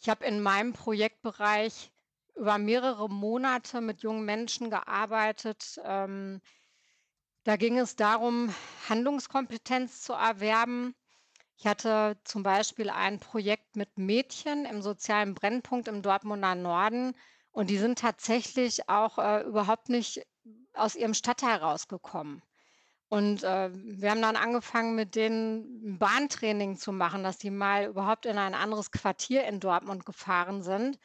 Ich 0.00 0.08
habe 0.08 0.24
in 0.24 0.40
meinem 0.40 0.72
Projektbereich 0.72 1.92
über 2.34 2.56
mehrere 2.56 3.10
Monate 3.10 3.82
mit 3.82 4.02
jungen 4.02 4.24
Menschen 4.24 4.70
gearbeitet. 4.70 5.78
Ähm, 5.84 6.40
da 7.44 7.56
ging 7.56 7.78
es 7.78 7.96
darum, 7.96 8.54
Handlungskompetenz 8.88 10.00
zu 10.00 10.14
erwerben. 10.14 10.94
Ich 11.58 11.66
hatte 11.66 12.18
zum 12.24 12.42
Beispiel 12.42 12.88
ein 12.88 13.20
Projekt 13.20 13.76
mit 13.76 13.98
Mädchen 13.98 14.64
im 14.64 14.80
sozialen 14.80 15.34
Brennpunkt 15.34 15.86
im 15.86 16.00
Dortmunder 16.00 16.54
Norden 16.54 17.14
und 17.52 17.68
die 17.68 17.76
sind 17.76 17.98
tatsächlich 17.98 18.88
auch 18.88 19.18
äh, 19.18 19.42
überhaupt 19.42 19.90
nicht 19.90 20.26
aus 20.72 20.94
ihrem 20.94 21.12
Stadtteil 21.12 21.58
rausgekommen. 21.58 22.42
Und 23.12 23.42
äh, 23.42 23.70
wir 23.74 24.10
haben 24.12 24.22
dann 24.22 24.36
angefangen, 24.36 24.94
mit 24.94 25.16
denen 25.16 25.82
'n 25.94 25.98
Bahntraining 25.98 26.76
zu 26.76 26.92
machen, 26.92 27.24
dass 27.24 27.38
die 27.38 27.50
mal 27.50 27.86
überhaupt 27.86 28.24
in 28.24 28.38
ein 28.38 28.54
anderes 28.54 28.92
Quartier 28.92 29.44
in 29.46 29.58
Dortmund 29.58 30.06
gefahren 30.06 30.62
sind, 30.62 30.96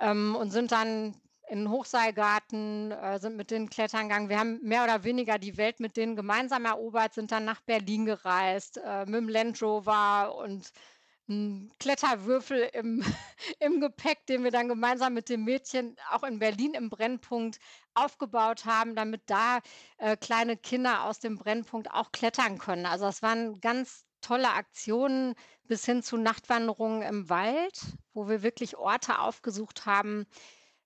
ähm, 0.00 0.34
und 0.36 0.52
sind 0.52 0.72
dann 0.72 1.14
in 1.50 1.64
'n 1.66 1.70
Hochseilgarten, 1.70 2.92
äh, 2.92 3.18
sind 3.20 3.36
mit 3.36 3.50
denen 3.50 3.68
klettern 3.68 4.08
gegangen. 4.08 4.30
Wir 4.30 4.38
haben 4.38 4.58
mehr 4.62 4.84
oder 4.84 5.04
weniger 5.04 5.38
die 5.38 5.58
Welt 5.58 5.80
mit 5.80 5.98
denen 5.98 6.16
gemeinsam 6.16 6.64
erobert, 6.64 7.12
sind 7.12 7.30
dann 7.30 7.44
nach 7.44 7.60
Berlin 7.60 8.06
gereist, 8.06 8.78
äh, 8.78 9.04
mit'm 9.06 9.30
Land 9.30 9.60
Rover 9.60 10.34
und 10.36 10.70
Kletterwürfel 11.78 12.68
im 12.72 13.04
im 13.60 13.80
Gepäck, 13.80 14.26
den 14.26 14.44
wir 14.44 14.50
dann 14.50 14.68
gemeinsam 14.68 15.14
mit 15.14 15.28
dem 15.28 15.44
Mädchen 15.44 15.96
auch 16.10 16.24
in 16.24 16.38
Berlin 16.38 16.74
im 16.74 16.90
Brennpunkt 16.90 17.58
aufgebaut 17.94 18.64
haben, 18.64 18.94
damit 18.96 19.22
da, 19.26 19.60
äh, 19.98 20.16
kleine 20.16 20.56
Kinder 20.56 21.04
aus 21.04 21.20
dem 21.20 21.36
Brennpunkt 21.38 21.90
auch 21.90 22.12
klettern 22.12 22.58
können. 22.58 22.86
Also, 22.86 23.04
das 23.06 23.22
waren 23.22 23.60
ganz 23.60 24.04
tolle 24.20 24.50
Aktionen 24.52 25.34
bis 25.64 25.84
hin 25.84 26.02
zu 26.02 26.16
Nachtwanderungen 26.16 27.02
im 27.02 27.28
Wald, 27.30 27.96
wo 28.12 28.28
wir 28.28 28.42
wirklich 28.42 28.76
Orte 28.76 29.18
aufgesucht 29.20 29.86
haben, 29.86 30.26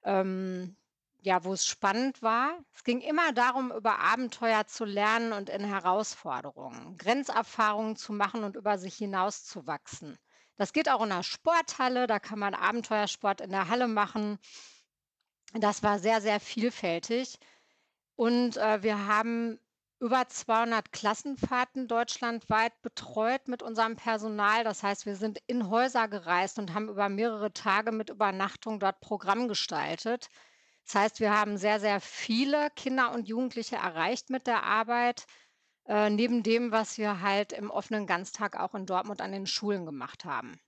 ähm, 0.05 0.77
ja, 1.23 1.43
wo 1.45 1.53
es 1.55 1.67
spannend 1.67 2.23
war. 2.23 2.59
Es 2.75 2.85
ging 2.85 3.01
immer 3.01 3.33
darum, 3.33 3.73
über 3.73 3.99
Abenteuer 3.99 4.67
zu 4.67 4.85
lernen 4.85 5.33
und 5.33 5.49
in 5.49 5.65
Herausforderungen, 5.65 6.97
Grenzerfahrungen 6.99 7.97
zu 7.97 8.13
machen 8.13 8.45
und 8.45 8.57
über 8.57 8.79
sich 8.79 8.97
hinauszuwachsen. 8.97 10.19
Das 10.57 10.73
geht 10.73 10.89
auch 10.89 11.03
in 11.03 11.11
der 11.11 11.23
Sporthalle, 11.23 12.07
da 12.07 12.19
kann 12.19 12.39
man 12.39 12.55
Abenteuersport 12.55 13.41
in 13.41 13.51
der 13.51 13.69
Halle 13.69 13.89
machen. 13.89 14.39
Das 15.53 15.83
war 15.83 15.99
sehr, 15.99 16.21
sehr 16.21 16.41
vielfältig. 16.41 17.39
Und 18.17 18.57
äh, 18.57 18.83
wir 18.83 19.07
haben 19.07 19.59
über 20.01 20.29
200 20.29 20.93
Klassenfahrten 20.93 21.89
deutschlandweit 21.89 22.81
betreut 22.83 23.49
mit 23.49 23.63
unserem 23.63 23.97
Personal. 23.97 24.65
Das 24.65 24.83
heißt, 24.83 25.07
wir 25.07 25.17
sind 25.17 25.39
in 25.47 25.71
Häuser 25.71 26.09
gereist 26.09 26.59
und 26.59 26.75
haben 26.75 26.89
über 26.89 27.09
mehrere 27.09 27.53
Tage 27.53 27.91
mit 27.91 28.11
Übernachtung 28.11 28.81
dort 28.81 29.01
Programm 29.01 29.49
gestaltet. 29.49 30.29
Das 30.85 30.95
heißt, 30.97 31.21
wir 31.21 31.33
haben 31.33 31.57
sehr, 31.57 31.81
sehr 31.81 32.01
viele 32.01 32.69
Kinder 32.77 33.13
und 33.13 33.29
Jugendliche 33.29 33.77
erreicht 33.77 34.31
mit 34.31 34.47
der 34.47 34.65
Arbeit. 34.65 35.25
Äh, 35.87 36.11
neben 36.11 36.43
dem, 36.43 36.73
was 36.73 36.99
wir 36.99 37.21
halt 37.21 37.53
im 37.53 37.71
offenen 37.71 38.07
Ganztag 38.07 38.59
auch 38.59 38.75
in 38.75 38.87
Dortmund 38.87 39.21
an 39.21 39.33
den 39.33 39.47
Schulen 39.47 39.85
gemacht 39.85 40.25
haben. 40.25 40.59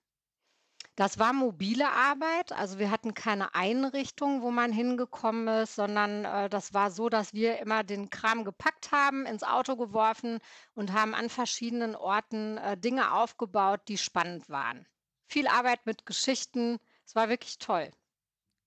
Das 0.96 1.18
war 1.18 1.34
mobile 1.34 1.90
Arbeit, 1.90 2.52
also 2.52 2.78
wir 2.78 2.90
hatten 2.90 3.12
keine 3.12 3.54
Einrichtung, 3.54 4.40
wo 4.40 4.50
man 4.50 4.72
hingekommen 4.72 5.46
ist, 5.62 5.74
sondern 5.74 6.24
äh, 6.24 6.48
das 6.48 6.72
war 6.72 6.90
so, 6.90 7.10
dass 7.10 7.34
wir 7.34 7.58
immer 7.58 7.84
den 7.84 8.08
Kram 8.08 8.44
gepackt 8.44 8.92
haben, 8.92 9.26
ins 9.26 9.42
Auto 9.42 9.76
geworfen 9.76 10.38
und 10.74 10.94
haben 10.94 11.14
an 11.14 11.28
verschiedenen 11.28 11.96
Orten 11.96 12.56
äh, 12.56 12.78
Dinge 12.78 13.12
aufgebaut, 13.12 13.82
die 13.88 13.98
spannend 13.98 14.48
waren. 14.48 14.86
Viel 15.28 15.48
Arbeit 15.48 15.84
mit 15.84 16.06
Geschichten, 16.06 16.78
es 17.04 17.14
war 17.14 17.28
wirklich 17.28 17.58
toll. 17.58 17.90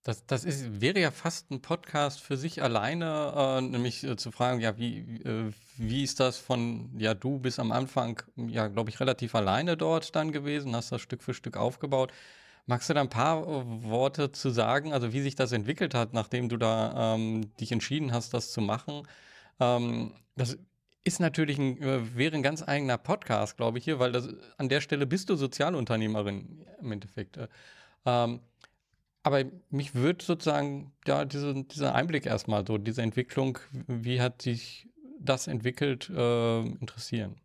Das, 0.03 0.25
das 0.25 0.45
ist, 0.45 0.79
wäre 0.81 0.99
ja 0.99 1.11
fast 1.11 1.51
ein 1.51 1.61
Podcast 1.61 2.21
für 2.21 2.37
sich 2.37 2.63
alleine, 2.63 3.33
äh, 3.35 3.61
nämlich 3.61 4.03
äh, 4.03 4.15
zu 4.15 4.31
fragen, 4.31 4.61
ja, 4.61 4.77
wie, 4.77 4.99
äh, 5.23 5.51
wie 5.77 6.03
ist 6.03 6.21
das 6.21 6.37
von, 6.37 6.97
ja, 6.97 7.13
du 7.13 7.37
bist 7.39 7.59
am 7.59 7.73
Anfang, 7.73 8.21
ja, 8.37 8.67
glaube 8.67 8.89
ich, 8.89 8.99
relativ 9.01 9.35
alleine 9.35 9.75
dort 9.75 10.15
dann 10.15 10.31
gewesen, 10.31 10.75
hast 10.75 10.91
das 10.93 11.01
Stück 11.01 11.21
für 11.21 11.33
Stück 11.33 11.57
aufgebaut. 11.57 12.13
Magst 12.65 12.89
du 12.89 12.93
da 12.93 13.01
ein 13.01 13.09
paar 13.09 13.43
äh, 13.43 13.83
Worte 13.83 14.31
zu 14.31 14.51
sagen, 14.51 14.93
also 14.93 15.11
wie 15.11 15.21
sich 15.21 15.35
das 15.35 15.51
entwickelt 15.51 15.93
hat, 15.93 16.13
nachdem 16.13 16.47
du 16.47 16.57
da 16.57 17.15
ähm, 17.15 17.53
dich 17.57 17.71
entschieden 17.71 18.13
hast, 18.13 18.33
das 18.33 18.51
zu 18.53 18.61
machen? 18.61 19.05
Ähm, 19.59 20.13
das 20.35 20.57
ist 21.03 21.19
natürlich 21.19 21.57
ein, 21.57 21.81
äh, 21.81 22.15
wäre 22.15 22.35
ein 22.35 22.43
ganz 22.43 22.65
eigener 22.65 22.97
Podcast, 22.97 23.57
glaube 23.57 23.79
ich, 23.79 23.83
hier, 23.83 23.99
weil 23.99 24.11
das, 24.13 24.29
an 24.57 24.69
der 24.69 24.81
Stelle 24.81 25.05
bist 25.05 25.29
du 25.29 25.35
Sozialunternehmerin 25.35 26.65
im 26.79 26.91
Endeffekt. 26.91 27.37
Äh, 27.37 27.47
ähm, 28.05 28.39
aber 29.23 29.43
mich 29.69 29.95
würde 29.95 30.23
sozusagen 30.23 30.93
ja, 31.05 31.25
diese, 31.25 31.63
dieser 31.63 31.95
Einblick 31.95 32.25
erstmal, 32.25 32.65
so 32.65 32.77
diese 32.77 33.01
Entwicklung, 33.01 33.59
wie 33.87 34.21
hat 34.21 34.41
sich 34.41 34.87
das 35.19 35.47
entwickelt, 35.47 36.09
äh, 36.09 36.59
interessieren. 36.61 37.39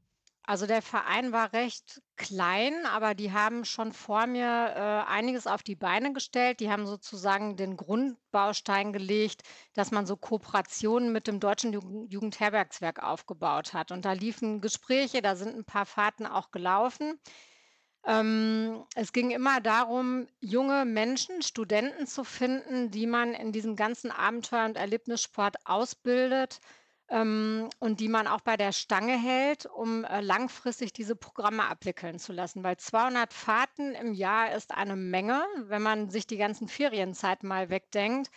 Also 0.46 0.66
der 0.66 0.82
Verein 0.82 1.32
war 1.32 1.54
recht 1.54 2.02
klein, 2.16 2.84
aber 2.84 3.14
die 3.14 3.32
haben 3.32 3.64
schon 3.64 3.92
vor 3.92 4.26
mir 4.26 4.44
äh, 4.44 5.10
einiges 5.10 5.46
auf 5.46 5.62
die 5.62 5.74
Beine 5.74 6.12
gestellt. 6.12 6.60
Die 6.60 6.70
haben 6.70 6.86
sozusagen 6.86 7.56
den 7.56 7.78
Grundbaustein 7.78 8.92
gelegt, 8.92 9.42
dass 9.72 9.90
man 9.90 10.04
so 10.04 10.18
Kooperationen 10.18 11.12
mit 11.12 11.26
dem 11.28 11.40
Deutschen 11.40 11.72
Jugend 11.72 12.12
Jugendherbergswerk 12.12 13.02
aufgebaut 13.02 13.72
hat. 13.72 13.90
Und 13.90 14.04
da 14.04 14.12
liefen 14.12 14.60
Gespräche, 14.60 15.22
da 15.22 15.34
sind 15.34 15.56
ein 15.56 15.64
paar 15.64 15.86
Fahrten 15.86 16.26
auch 16.26 16.50
gelaufen. 16.50 17.18
Ähm, 18.06 18.84
es 18.94 19.12
ging 19.12 19.30
immer 19.30 19.60
darum, 19.60 20.26
junge 20.40 20.84
Menschen, 20.84 21.42
Studenten 21.42 22.06
zu 22.06 22.24
finden, 22.24 22.90
die 22.90 23.06
man 23.06 23.34
in 23.34 23.52
diesem 23.52 23.76
ganzen 23.76 24.10
Abenteuer 24.10 24.66
und 24.66 24.76
Erlebnissport 24.76 25.56
ausbildet, 25.64 26.60
ähm, 27.08 27.68
und 27.80 28.00
die 28.00 28.08
man 28.08 28.26
auch 28.26 28.40
bei 28.40 28.56
der 28.56 28.72
Stange 28.72 29.18
hält, 29.18 29.66
um, 29.66 30.04
äh, 30.04 30.20
langfristig 30.20 30.92
diese 30.92 31.16
Programme 31.16 31.66
abwickeln 31.66 32.18
zu 32.18 32.32
lassen. 32.32 32.64
Weil 32.64 32.76
200 32.78 33.32
Fahrten 33.32 33.94
im 33.94 34.14
Jahr 34.14 34.52
ist 34.52 34.72
eine 34.72 34.96
Menge, 34.96 35.44
wenn 35.66 35.82
man 35.82 36.10
sich 36.10 36.26
die 36.26 36.38
ganzen 36.38 36.68
Ferienzeiten 36.68 37.48
mal 37.48 37.68
wegdenkt. 37.70 38.30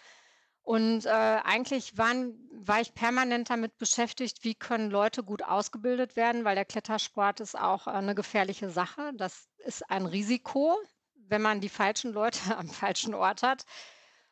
Und, 0.67 1.05
äh, 1.05 1.09
eigentlich 1.09 1.97
waren 1.97 2.43
war 2.51 2.81
ich 2.81 2.93
permanent 2.93 3.49
damit 3.49 3.77
beschäftigt, 3.77 4.43
wie 4.43 4.53
können 4.53 4.91
Leute 4.91 5.23
gut 5.23 5.41
ausgebildet 5.41 6.17
werden, 6.17 6.43
weil 6.43 6.55
der 6.55 6.65
Klettersport 6.65 7.39
ist 7.39 7.57
auch, 7.57 7.87
äh, 7.87 8.01
'ne 8.01 8.13
gefährliche 8.15 8.69
Sache. 8.69 9.13
Das 9.15 9.47
ist 9.59 9.89
ein 9.89 10.05
Risiko, 10.05 10.77
wenn 11.15 11.41
man 11.41 11.61
die 11.61 11.69
falschen 11.69 12.11
Leute 12.11 12.39
am 12.57 12.67
falschen 12.67 13.13
Ort 13.13 13.43
hat. 13.43 13.63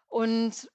Und 0.09 0.69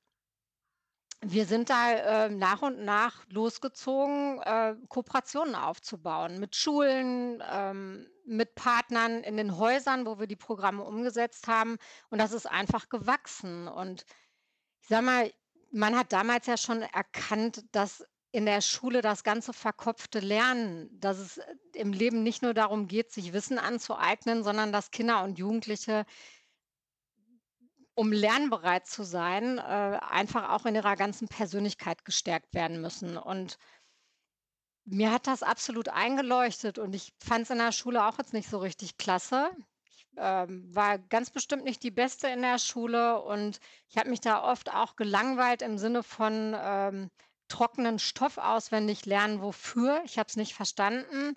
wir 1.23 1.45
sind 1.45 1.69
da, 1.69 1.93
äh, 2.26 2.29
nach 2.31 2.62
und 2.62 2.83
nach 2.85 3.26
losgezogen, 3.29 4.40
äh, 4.40 4.75
Kooperationen 4.88 5.55
aufzubauen 5.55 6.40
mit 6.40 6.57
Schulen, 6.57 7.43
ähm, 7.47 8.09
mit 8.25 8.55
Partnern 8.55 9.23
in 9.23 9.37
den 9.37 9.59
Häusern, 9.59 10.07
wo 10.07 10.19
wir 10.19 10.26
die 10.26 10.37
Programme 10.37 10.83
umgesetzt 10.85 11.47
haben. 11.49 11.76
Und 12.09 12.19
das 12.19 12.33
ist 12.33 12.47
einfach 12.47 12.88
gewachsen. 12.88 13.69
Und 13.69 14.07
ich 14.83 14.88
sage 14.88 15.05
mal, 15.05 15.31
man 15.71 15.97
hat 15.97 16.12
damals 16.12 16.47
ja 16.47 16.57
schon 16.57 16.83
erkannt, 16.83 17.65
dass 17.73 18.05
in 18.33 18.47
der 18.47 18.61
Schule 18.61 19.03
das 19.03 19.25
ganze 19.25 19.53
verkopfte 19.53 20.21
Lernen, 20.21 20.89
dass 21.00 21.19
es 21.19 21.39
äh, 21.39 21.55
im 21.75 21.93
Leben 21.93 22.23
nicht 22.23 22.43
nur 22.43 22.55
darum 22.55 22.87
geht, 22.87 23.12
sich 23.12 23.33
Wissen 23.33 23.59
anzueignen, 23.59 24.45
sondern 24.45 24.73
dass 24.73 24.91
Kinder 24.91 25.25
und 25.25 25.39
Jugendliche 25.39 26.05
um 27.95 28.12
lernbereit 28.12 28.87
zu 28.87 29.03
sein, 29.03 29.59
äh, 29.59 29.61
einfach 29.61 30.50
auch 30.50 30.65
in 30.65 30.75
ihrer 30.75 30.97
ganzen 30.97 31.29
Persönlichkeit 31.29 32.05
gestärkt 32.05 32.55
werden 32.55 32.81
müssen. 32.81 33.19
Und 33.19 33.59
mir 34.85 35.12
hat 35.12 35.27
das 35.27 35.43
absolut 35.43 35.89
eingeleuchtet 35.89 36.79
und 36.79 36.95
ich 36.95 37.12
fand 37.19 37.43
es 37.43 37.50
in 37.50 37.59
der 37.59 37.73
Schule 37.73 38.07
auch 38.07 38.19
jetzt 38.19 38.33
nicht 38.33 38.49
so 38.49 38.59
richtig 38.59 38.97
klasse. 38.97 39.50
Ähm, 40.17 40.75
war 40.75 40.99
ganz 40.99 41.31
bestimmt 41.31 41.64
nicht 41.64 41.83
die 41.83 41.90
Beste 41.90 42.29
in 42.29 42.43
der 42.43 42.59
Schule 42.59 43.21
und 43.23 43.61
ich 43.88 43.97
habe 43.97 44.11
mich 44.11 44.21
da 44.21 44.43
oft 44.43 44.73
auch 44.73 44.97
gelangweilt 44.97 45.62
im 45.62 45.79
Sinne 45.79 46.02
von 46.02 46.55
ähm, 46.59 47.11
trockenen 47.49 47.99
Stoff 47.99 48.38
auswendig 48.38 49.07
lernen. 49.07 49.40
Wofür? 49.40 50.02
Ich 50.05 50.19
habe 50.19 50.29
es 50.29 50.37
nicht 50.37 50.55
verstanden. 50.55 51.37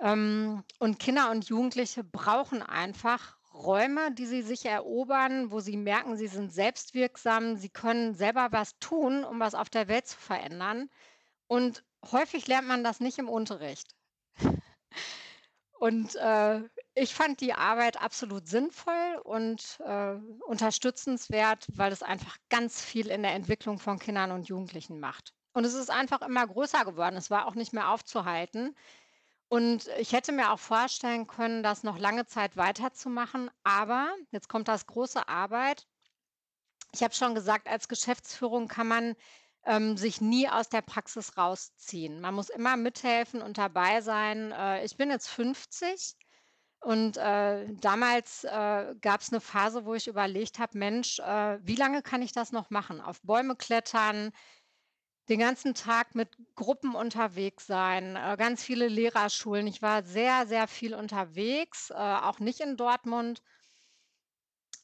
Ähm, 0.00 0.64
und 0.78 0.98
Kinder 0.98 1.30
und 1.30 1.48
Jugendliche 1.48 2.04
brauchen 2.04 2.62
einfach 2.62 3.36
Räume, 3.54 4.12
die 4.12 4.26
sie 4.26 4.42
sich 4.42 4.66
erobern, 4.66 5.52
wo 5.52 5.60
sie 5.60 5.76
merken, 5.76 6.16
sie 6.16 6.26
sind 6.26 6.52
selbstwirksam, 6.52 7.56
sie 7.56 7.68
können 7.68 8.14
selber 8.14 8.48
was 8.50 8.78
tun, 8.80 9.24
um 9.24 9.38
was 9.38 9.54
auf 9.54 9.70
der 9.70 9.86
Welt 9.86 10.08
zu 10.08 10.18
verändern. 10.18 10.90
Und 11.46 11.84
häufig 12.10 12.48
lernt 12.48 12.66
man 12.66 12.82
das 12.82 12.98
nicht 13.00 13.18
im 13.18 13.28
Unterricht. 13.28 13.94
Und 15.78 16.16
äh, 16.16 16.62
ich 16.94 17.14
fand 17.14 17.40
die 17.40 17.54
Arbeit 17.54 18.00
absolut 18.00 18.46
sinnvoll 18.48 19.20
und 19.24 19.80
äh, 19.84 20.14
unterstützenswert, 20.46 21.66
weil 21.74 21.92
es 21.92 22.02
einfach 22.02 22.36
ganz 22.48 22.80
viel 22.80 23.08
in 23.08 23.22
der 23.22 23.32
Entwicklung 23.32 23.78
von 23.78 23.98
Kindern 23.98 24.30
und 24.30 24.48
Jugendlichen 24.48 25.00
macht. 25.00 25.34
Und 25.54 25.64
es 25.64 25.74
ist 25.74 25.90
einfach 25.90 26.22
immer 26.22 26.46
größer 26.46 26.84
geworden. 26.84 27.16
Es 27.16 27.30
war 27.30 27.46
auch 27.46 27.54
nicht 27.54 27.72
mehr 27.72 27.90
aufzuhalten. 27.90 28.76
Und 29.48 29.88
ich 29.98 30.12
hätte 30.12 30.32
mir 30.32 30.52
auch 30.52 30.58
vorstellen 30.58 31.26
können, 31.26 31.62
das 31.62 31.82
noch 31.82 31.98
lange 31.98 32.26
Zeit 32.26 32.56
weiterzumachen. 32.56 33.50
Aber 33.64 34.14
jetzt 34.30 34.48
kommt 34.48 34.68
das 34.68 34.86
große 34.86 35.28
Arbeit. 35.28 35.86
Ich 36.92 37.02
habe 37.02 37.14
schon 37.14 37.34
gesagt, 37.34 37.68
als 37.68 37.88
Geschäftsführung 37.88 38.68
kann 38.68 38.86
man 38.88 39.16
ähm, 39.64 39.96
sich 39.96 40.20
nie 40.20 40.48
aus 40.48 40.68
der 40.68 40.82
Praxis 40.82 41.36
rausziehen. 41.36 42.20
Man 42.20 42.34
muss 42.34 42.50
immer 42.50 42.76
mithelfen 42.76 43.42
und 43.42 43.58
dabei 43.58 44.00
sein. 44.00 44.52
Äh, 44.52 44.84
ich 44.84 44.96
bin 44.96 45.10
jetzt 45.10 45.28
50 45.28 46.16
und 46.84 47.16
äh, 47.16 47.66
damals 47.80 48.44
äh, 48.44 48.94
gab 49.00 49.22
es 49.22 49.32
eine 49.32 49.40
Phase, 49.40 49.86
wo 49.86 49.94
ich 49.94 50.06
überlegt 50.06 50.58
habe, 50.58 50.76
Mensch, 50.76 51.18
äh, 51.18 51.58
wie 51.62 51.76
lange 51.76 52.02
kann 52.02 52.20
ich 52.20 52.32
das 52.32 52.52
noch 52.52 52.68
machen? 52.68 53.00
Auf 53.00 53.22
Bäume 53.22 53.56
klettern, 53.56 54.32
den 55.30 55.38
ganzen 55.40 55.74
Tag 55.74 56.14
mit 56.14 56.36
Gruppen 56.54 56.94
unterwegs 56.94 57.66
sein, 57.66 58.16
äh, 58.16 58.36
ganz 58.38 58.62
viele 58.62 58.88
Lehrerschulen. 58.88 59.66
Ich 59.66 59.80
war 59.80 60.04
sehr, 60.04 60.46
sehr 60.46 60.68
viel 60.68 60.94
unterwegs, 60.94 61.88
äh, 61.88 61.94
auch 61.94 62.38
nicht 62.38 62.60
in 62.60 62.76
Dortmund 62.76 63.40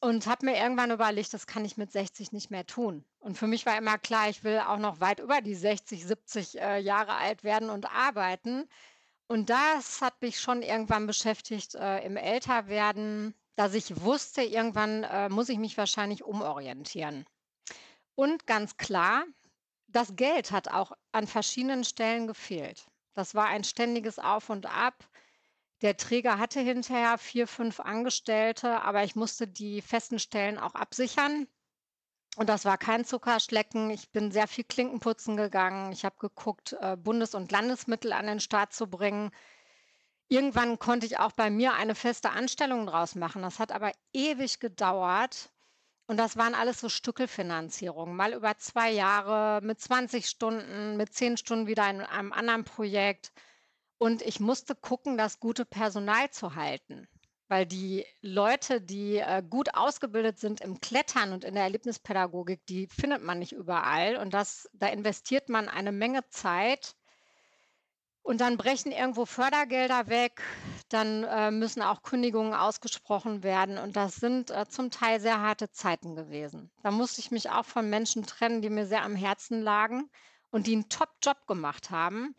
und 0.00 0.26
habe 0.26 0.46
mir 0.46 0.56
irgendwann 0.56 0.90
überlegt, 0.90 1.34
das 1.34 1.46
kann 1.46 1.66
ich 1.66 1.76
mit 1.76 1.92
60 1.92 2.32
nicht 2.32 2.50
mehr 2.50 2.66
tun. 2.66 3.04
Und 3.18 3.36
für 3.36 3.46
mich 3.46 3.66
war 3.66 3.76
immer 3.76 3.98
klar, 3.98 4.30
ich 4.30 4.42
will 4.42 4.58
auch 4.60 4.78
noch 4.78 5.00
weit 5.00 5.20
über 5.20 5.42
die 5.42 5.54
60, 5.54 6.06
70 6.06 6.58
äh, 6.58 6.78
Jahre 6.78 7.16
alt 7.16 7.44
werden 7.44 7.68
und 7.68 7.84
arbeiten. 7.94 8.66
Und 9.30 9.48
das 9.48 10.02
hat 10.02 10.20
mich 10.22 10.40
schon 10.40 10.60
irgendwann 10.60 11.06
beschäftigt 11.06 11.76
äh, 11.76 12.04
im 12.04 12.16
Älterwerden, 12.16 13.32
dass 13.54 13.74
ich 13.74 14.00
wusste, 14.02 14.42
irgendwann 14.42 15.04
äh, 15.04 15.28
muss 15.28 15.48
ich 15.48 15.58
mich 15.58 15.78
wahrscheinlich 15.78 16.24
umorientieren. 16.24 17.24
Und 18.16 18.48
ganz 18.48 18.76
klar, 18.76 19.24
das 19.86 20.16
Geld 20.16 20.50
hat 20.50 20.66
auch 20.66 20.90
an 21.12 21.28
verschiedenen 21.28 21.84
Stellen 21.84 22.26
gefehlt. 22.26 22.88
Das 23.14 23.36
war 23.36 23.46
ein 23.46 23.62
ständiges 23.62 24.18
Auf 24.18 24.50
und 24.50 24.66
Ab. 24.66 25.08
Der 25.80 25.96
Träger 25.96 26.40
hatte 26.40 26.58
hinterher 26.58 27.16
vier, 27.16 27.46
fünf 27.46 27.78
Angestellte, 27.78 28.82
aber 28.82 29.04
ich 29.04 29.14
musste 29.14 29.46
die 29.46 29.80
festen 29.80 30.18
Stellen 30.18 30.58
auch 30.58 30.74
absichern. 30.74 31.46
Und 32.36 32.48
das 32.48 32.64
war 32.64 32.78
kein 32.78 33.04
Zuckerschlecken. 33.04 33.90
Ich 33.90 34.10
bin 34.10 34.30
sehr 34.30 34.46
viel 34.46 34.64
Klinkenputzen 34.64 35.36
gegangen. 35.36 35.92
Ich 35.92 36.04
habe 36.04 36.16
geguckt, 36.18 36.76
äh, 36.80 36.96
Bundes- 36.96 37.34
und 37.34 37.50
Landesmittel 37.50 38.12
an 38.12 38.26
den 38.26 38.40
Start 38.40 38.72
zu 38.72 38.86
bringen. 38.86 39.30
Irgendwann 40.28 40.78
konnte 40.78 41.06
ich 41.06 41.18
auch 41.18 41.32
bei 41.32 41.50
mir 41.50 41.74
eine 41.74 41.94
feste 41.94 42.30
Anstellung 42.30 42.86
draus 42.86 43.16
machen. 43.16 43.42
Das 43.42 43.58
hat 43.58 43.72
aber 43.72 43.92
ewig 44.12 44.60
gedauert. 44.60 45.50
Und 46.06 46.16
das 46.16 46.36
waren 46.36 46.56
alles 46.56 46.80
so 46.80 46.88
Stückelfinanzierungen, 46.88 48.16
mal 48.16 48.32
über 48.32 48.58
zwei 48.58 48.90
Jahre 48.90 49.60
mit 49.64 49.80
20 49.80 50.28
Stunden, 50.28 50.96
mit 50.96 51.14
10 51.14 51.36
Stunden 51.36 51.68
wieder 51.68 51.88
in 51.88 52.00
einem 52.00 52.32
anderen 52.32 52.64
Projekt. 52.64 53.32
Und 53.96 54.20
ich 54.22 54.40
musste 54.40 54.74
gucken, 54.74 55.16
das 55.16 55.38
gute 55.38 55.64
Personal 55.64 56.28
zu 56.30 56.56
halten, 56.56 57.06
weil 57.50 57.66
die 57.66 58.06
Leute, 58.22 58.80
die 58.80 59.16
äh, 59.16 59.42
gut 59.42 59.74
ausgebildet 59.74 60.38
sind 60.38 60.60
im 60.60 60.80
Klettern 60.80 61.32
und 61.32 61.42
in 61.42 61.54
der 61.54 61.64
Erlebnispädagogik, 61.64 62.64
die 62.66 62.86
findet 62.86 63.24
man 63.24 63.40
nicht 63.40 63.50
überall. 63.50 64.16
Und 64.18 64.32
das, 64.32 64.70
da 64.72 64.86
investiert 64.86 65.48
man 65.48 65.68
eine 65.68 65.90
Menge 65.90 66.20
Zeit 66.28 66.94
und 68.22 68.40
dann 68.40 68.56
brechen 68.56 68.92
irgendwo 68.92 69.26
Fördergelder 69.26 70.06
weg, 70.06 70.40
dann 70.90 71.24
äh, 71.24 71.50
müssen 71.50 71.82
auch 71.82 72.02
Kündigungen 72.02 72.54
ausgesprochen 72.54 73.42
werden. 73.42 73.78
Und 73.78 73.96
das 73.96 74.14
sind 74.14 74.52
äh, 74.52 74.68
zum 74.68 74.92
Teil 74.92 75.18
sehr 75.18 75.40
harte 75.40 75.72
Zeiten 75.72 76.14
gewesen. 76.14 76.70
Da 76.84 76.92
musste 76.92 77.20
ich 77.20 77.32
mich 77.32 77.50
auch 77.50 77.64
von 77.64 77.90
Menschen 77.90 78.24
trennen, 78.24 78.62
die 78.62 78.70
mir 78.70 78.86
sehr 78.86 79.02
am 79.02 79.16
Herzen 79.16 79.60
lagen 79.60 80.08
und 80.50 80.68
die 80.68 80.74
einen 80.74 80.88
Top-Job 80.88 81.48
gemacht 81.48 81.90
haben, 81.90 82.36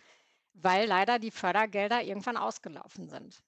weil 0.54 0.88
leider 0.88 1.19
die 1.19 1.32
Fördergelder 1.32 2.02
irgendwann 2.02 2.38
ausgelaufen 2.38 3.10
sind. 3.10 3.41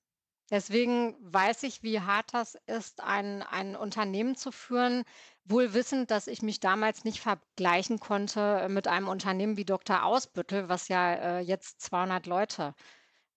Deswegen 0.49 1.15
weiß 1.21 1.63
ich, 1.63 1.84
wie 1.84 2.01
hart 2.01 2.34
das 2.34 2.56
ist, 2.67 3.01
ein, 3.01 3.41
ein 3.41 3.75
Unternehmen 3.75 4.36
zu 4.36 4.51
führen, 4.51 5.03
wohl 5.45 5.73
wissend, 5.73 6.12
dass 6.12 6.27
ich 6.27 6.41
mich 6.41 6.60
damals 6.60 7.06
nicht 7.06 7.21
vergleichen 7.21 7.99
konnte 7.99 8.67
mit 8.69 8.88
einem 8.88 9.08
Unternehmen 9.08 9.58
wie 9.58 9.65
Dr. 9.65 10.03
Ausbüttel, 10.03 10.69
was 10.69 10.89
ja 10.89 11.13
äh, 11.13 11.39
jetzt 11.39 11.82
200 11.82 12.25
Leute 12.25 12.75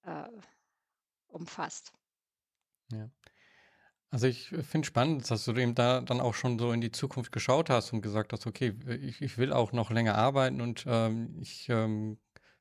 äh, 0.02 0.28
umfasst. 1.28 1.92
Ja. 2.92 3.10
Also 4.10 4.28
ich 4.28 4.48
finde 4.48 4.86
spannend, 4.86 5.28
dass 5.30 5.44
du 5.44 5.52
eben 5.52 5.74
da 5.74 6.00
dann 6.00 6.20
auch 6.20 6.34
schon 6.34 6.58
so 6.58 6.72
in 6.72 6.80
die 6.80 6.92
Zukunft 6.92 7.32
geschaut 7.32 7.70
hast 7.70 7.92
und 7.92 8.02
gesagt 8.02 8.32
hast, 8.32 8.46
okay, 8.46 8.74
ich, 9.00 9.20
ich 9.20 9.36
will 9.36 9.52
auch 9.52 9.72
noch 9.72 9.90
länger 9.90 10.14
arbeiten 10.14 10.60
und 10.60 10.84
ähm, 10.86 11.36
ich 11.40 11.68
ähm, 11.68 12.18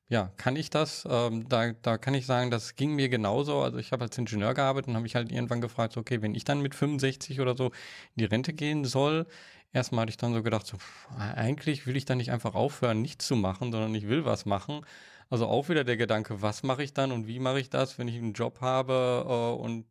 ja, 0.08 0.30
kann 0.36 0.54
ich 0.56 0.70
das? 0.70 1.06
Ähm, 1.10 1.48
da, 1.48 1.72
da 1.72 1.98
kann 1.98 2.14
ich 2.14 2.26
sagen, 2.26 2.50
das 2.50 2.76
ging 2.76 2.94
mir 2.94 3.08
genauso. 3.08 3.60
Also 3.60 3.78
ich 3.78 3.90
habe 3.92 4.04
als 4.04 4.16
Ingenieur 4.16 4.54
gearbeitet 4.54 4.88
und 4.88 4.94
habe 4.94 5.02
mich 5.02 5.16
halt 5.16 5.32
irgendwann 5.32 5.60
gefragt, 5.60 5.96
okay, 5.96 6.22
wenn 6.22 6.34
ich 6.34 6.44
dann 6.44 6.62
mit 6.62 6.74
65 6.76 7.40
oder 7.40 7.56
so 7.56 7.66
in 7.66 7.72
die 8.20 8.24
Rente 8.26 8.52
gehen 8.52 8.84
soll, 8.84 9.26
erstmal 9.72 10.02
hatte 10.02 10.10
ich 10.10 10.16
dann 10.16 10.32
so 10.32 10.42
gedacht, 10.42 10.66
so, 10.66 10.76
pff, 10.76 11.08
eigentlich 11.18 11.86
will 11.86 11.96
ich 11.96 12.04
dann 12.04 12.18
nicht 12.18 12.30
einfach 12.30 12.54
aufhören, 12.54 13.02
nichts 13.02 13.26
zu 13.26 13.34
machen, 13.36 13.72
sondern 13.72 13.94
ich 13.96 14.08
will 14.08 14.24
was 14.24 14.46
machen. 14.46 14.86
Also 15.28 15.46
auch 15.48 15.68
wieder 15.68 15.82
der 15.82 15.96
Gedanke, 15.96 16.40
was 16.40 16.62
mache 16.62 16.84
ich 16.84 16.94
dann 16.94 17.10
und 17.10 17.26
wie 17.26 17.40
mache 17.40 17.58
ich 17.58 17.68
das, 17.70 17.98
wenn 17.98 18.06
ich 18.06 18.16
einen 18.16 18.32
Job 18.32 18.60
habe 18.60 19.24
äh, 19.28 19.60
und 19.60 19.86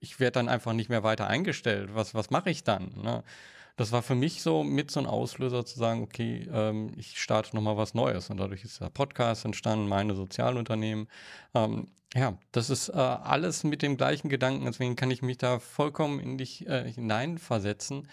ich 0.00 0.20
werde 0.20 0.32
dann 0.34 0.48
einfach 0.48 0.72
nicht 0.72 0.88
mehr 0.88 1.02
weiter 1.02 1.26
eingestellt. 1.26 1.90
Was, 1.94 2.14
was 2.14 2.30
mache 2.30 2.50
ich 2.50 2.62
dann? 2.62 2.92
Ne? 2.94 3.24
Das 3.78 3.92
war 3.92 4.02
für 4.02 4.16
mich 4.16 4.42
so 4.42 4.64
mit 4.64 4.90
so 4.90 4.98
ein 4.98 5.06
Auslöser 5.06 5.64
zu 5.64 5.78
sagen, 5.78 6.02
okay, 6.02 6.48
ähm, 6.52 6.92
ich 6.96 7.20
starte 7.20 7.54
nochmal 7.54 7.76
was 7.76 7.94
Neues. 7.94 8.28
Und 8.28 8.38
dadurch 8.38 8.64
ist 8.64 8.80
der 8.80 8.90
Podcast 8.90 9.44
entstanden, 9.44 9.88
meine 9.88 10.16
Sozialunternehmen. 10.16 11.06
Ähm, 11.54 11.86
ja, 12.12 12.36
das 12.50 12.70
ist 12.70 12.88
äh, 12.88 12.92
alles 12.94 13.62
mit 13.62 13.82
dem 13.82 13.96
gleichen 13.96 14.30
Gedanken, 14.30 14.64
deswegen 14.64 14.96
kann 14.96 15.12
ich 15.12 15.22
mich 15.22 15.38
da 15.38 15.60
vollkommen 15.60 16.18
in 16.18 16.38
dich 16.38 16.66
äh, 16.66 16.90
hineinversetzen. 16.90 18.08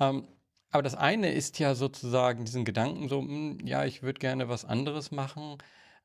Ähm, 0.00 0.28
aber 0.70 0.82
das 0.82 0.96
eine 0.96 1.32
ist 1.32 1.58
ja 1.58 1.74
sozusagen 1.74 2.44
diesen 2.44 2.66
Gedanken 2.66 3.08
so, 3.08 3.22
mh, 3.22 3.28
hm, 3.60 3.66
ja, 3.66 3.86
ich 3.86 4.02
würde 4.02 4.18
gerne 4.20 4.50
was 4.50 4.66
anderes 4.66 5.12
machen. 5.12 5.56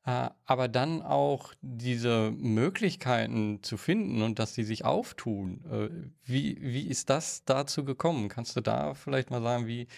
Äh, 0.06 0.30
aber 0.44 0.68
dann 0.68 1.02
auch 1.02 1.52
diese 1.62 2.30
Möglichkeiten 2.30 3.62
zu 3.64 3.76
finden 3.76 4.22
und 4.22 4.38
dass 4.38 4.54
sie 4.54 4.62
sich 4.62 4.84
auftun. 4.84 5.64
Äh, 5.68 6.10
wie, 6.22 6.58
wie 6.60 6.86
ist 6.86 7.10
das 7.10 7.44
dazu 7.44 7.84
gekommen? 7.84 8.28
Kannst 8.28 8.54
du 8.54 8.60
da 8.60 8.94
vielleicht 8.94 9.30
mal 9.30 9.42
sagen, 9.42 9.66
wie, 9.66 9.88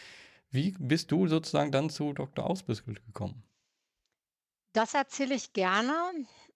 wie 0.51 0.75
bist 0.79 1.13
du 1.13 1.29
sozusagen 1.29 1.73
dann 1.73 1.91
zu 1.91 2.15
Dr. 2.15 2.47
Ausbüskel 2.47 2.95
gekommen? 2.95 3.43
Das 4.73 4.95
erzähle 4.95 5.35
ich 5.35 5.53
gerne. 5.53 5.93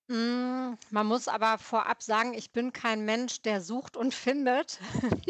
Hm, 0.08 0.78
man 0.90 1.06
muss 1.06 1.28
aber 1.28 1.58
vorab 1.58 2.02
sagen, 2.02 2.32
ich 2.32 2.52
bin 2.52 2.72
kein 2.72 3.04
Mensch, 3.04 3.42
der 3.42 3.60
sucht 3.60 3.96
und 3.96 4.14
findet. 4.14 4.80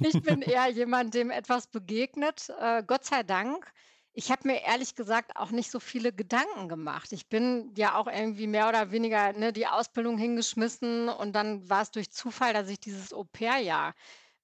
Ich 0.00 0.20
bin 0.22 0.42
eher 0.42 0.68
jemand, 0.68 1.14
dem 1.14 1.30
etwas 1.30 1.66
begegnet, 1.66 2.52
äh, 2.60 2.82
Gott 2.86 3.04
sei 3.04 3.22
Dank. 3.22 3.72
Ich 4.16 4.30
habe 4.30 4.46
mir 4.46 4.62
ehrlich 4.62 4.94
gesagt 4.94 5.36
auch 5.36 5.50
nicht 5.50 5.70
so 5.72 5.80
viele 5.80 6.12
Gedanken 6.12 6.68
gemacht. 6.68 7.12
Ich 7.12 7.28
bin 7.28 7.74
ja 7.76 7.96
auch 7.96 8.06
irgendwie 8.06 8.46
mehr 8.46 8.68
oder 8.68 8.92
weniger, 8.92 9.32
ne, 9.32 9.52
die 9.52 9.66
Ausbildung 9.66 10.18
hingeschmissen 10.18 11.08
und 11.08 11.32
dann 11.32 11.68
war 11.68 11.82
es 11.82 11.90
durch 11.90 12.12
Zufall, 12.12 12.52
dass 12.54 12.68
ich 12.68 12.78
dieses 12.78 13.12
Au-pair-Jahr 13.12 13.94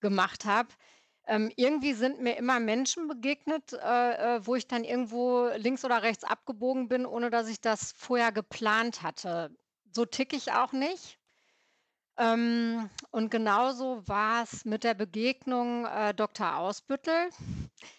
gemacht 0.01 0.45
habe. 0.45 0.71
Ähm, 1.27 1.53
irgendwie 1.57 1.93
sind 1.95 2.21
mir 2.21 2.37
immer 2.37 2.59
Menschen 2.59 3.07
begegnet, 3.07 3.73
äh, 3.75 4.37
äh, 4.39 4.47
wo 4.47 4.57
ich 4.57 4.67
dann 4.67 4.83
irgendwo 4.85 5.49
links 5.57 5.85
oder 5.85 6.03
rechts 6.03 6.25
abgebogen 6.25 6.89
bin, 6.89 7.07
ohne 7.07 7.31
dass 7.31 7.49
ich 7.49 7.61
das 7.61 7.93
vorher 7.97 8.33
geplant 8.33 9.03
hatte. 9.03 9.57
So 9.93 10.05
ticke 10.05 10.35
ich 10.37 10.51
auch 10.53 10.73
nicht. 10.73 11.20
Ähm, 12.21 12.91
und 13.13 13.31
genauso 13.31 14.07
war 14.07 14.43
es 14.43 14.67
mit 14.67 14.85
der 14.85 14.93
Begegnung, 14.93 15.87
äh, 15.87 16.13
Dr. 16.13 16.59
Ausbüttel. 16.59 17.31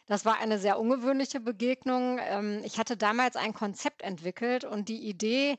Das 0.06 0.26
war 0.26 0.38
eine 0.38 0.60
sehr 0.60 0.80
ungewöhnliche 0.80 1.40
Begegnung. 1.40 2.20
Ähm, 2.22 2.62
ich 2.64 2.78
hatte 2.78 2.98
damals 2.98 3.36
ein 3.36 3.54
Konzept 3.56 4.04
entwickelt 4.04 4.64
und 4.64 4.90
die 4.90 5.10
Idee, 5.10 5.58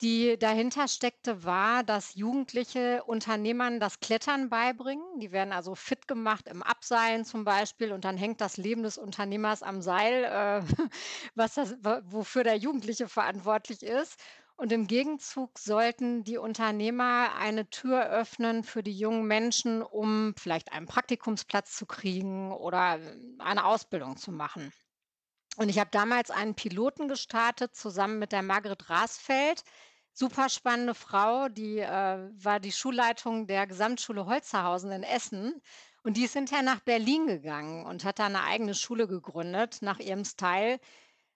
die 0.00 0.38
dahinter 0.38 0.88
steckte, 0.88 1.44
war, 1.44 1.84
dass 1.84 2.14
Jugendliche 2.14 3.04
Unternehmern 3.04 3.80
das 3.80 4.00
Klettern 4.00 4.48
beibringen. 4.48 5.20
Die 5.20 5.30
werden 5.30 5.52
also 5.52 5.74
fit 5.74 6.08
gemacht 6.08 6.48
im 6.48 6.62
Abseilen 6.62 7.26
zum 7.26 7.44
Beispiel 7.44 7.92
und 7.92 8.06
dann 8.06 8.16
hängt 8.16 8.40
das 8.40 8.56
Leben 8.56 8.82
des 8.82 8.96
Unternehmers 8.96 9.62
am 9.62 9.82
Seil, 9.82 10.24
äh, 10.24 10.62
was 11.34 11.52
das, 11.52 11.76
wofür 12.04 12.44
der 12.44 12.56
Jugendliche 12.56 13.08
verantwortlich 13.08 13.82
ist. 13.82 14.18
Und 14.60 14.72
im 14.72 14.86
Gegenzug 14.86 15.58
sollten 15.58 16.22
die 16.22 16.36
Unternehmer 16.36 17.34
eine 17.38 17.70
Tür 17.70 18.10
öffnen 18.10 18.62
für 18.62 18.82
die 18.82 18.92
jungen 18.92 19.26
Menschen, 19.26 19.80
um 19.80 20.34
vielleicht 20.36 20.74
einen 20.74 20.84
Praktikumsplatz 20.84 21.74
zu 21.74 21.86
kriegen 21.86 22.52
oder 22.52 22.98
äh, 22.98 23.16
eine 23.38 23.64
Ausbildung 23.64 24.18
zu 24.18 24.32
machen. 24.32 24.70
Und 25.56 25.70
ich 25.70 25.78
habe 25.78 25.88
damals 25.90 26.30
einen 26.30 26.56
Piloten 26.56 27.08
gestartet, 27.08 27.74
zusammen 27.74 28.18
mit 28.18 28.32
der 28.32 28.42
Margret 28.42 28.90
Rasfeld. 28.90 29.62
Super 30.12 30.50
spannende 30.50 30.94
Frau, 30.94 31.48
die 31.48 31.78
äh, 31.78 32.28
war 32.30 32.60
die 32.60 32.72
Schulleitung 32.72 33.46
der 33.46 33.66
Gesamtschule 33.66 34.26
Holzerhausen 34.26 34.92
in 34.92 35.04
Essen. 35.04 35.54
Und 36.02 36.18
die 36.18 36.24
ist 36.24 36.34
hinterher 36.34 36.62
nach 36.62 36.80
Berlin 36.80 37.26
gegangen 37.26 37.86
und 37.86 38.04
hat 38.04 38.18
da 38.18 38.26
eine 38.26 38.44
eigene 38.44 38.74
Schule 38.74 39.08
gegründet, 39.08 39.78
nach 39.80 40.00
ihrem 40.00 40.26
Style 40.26 40.78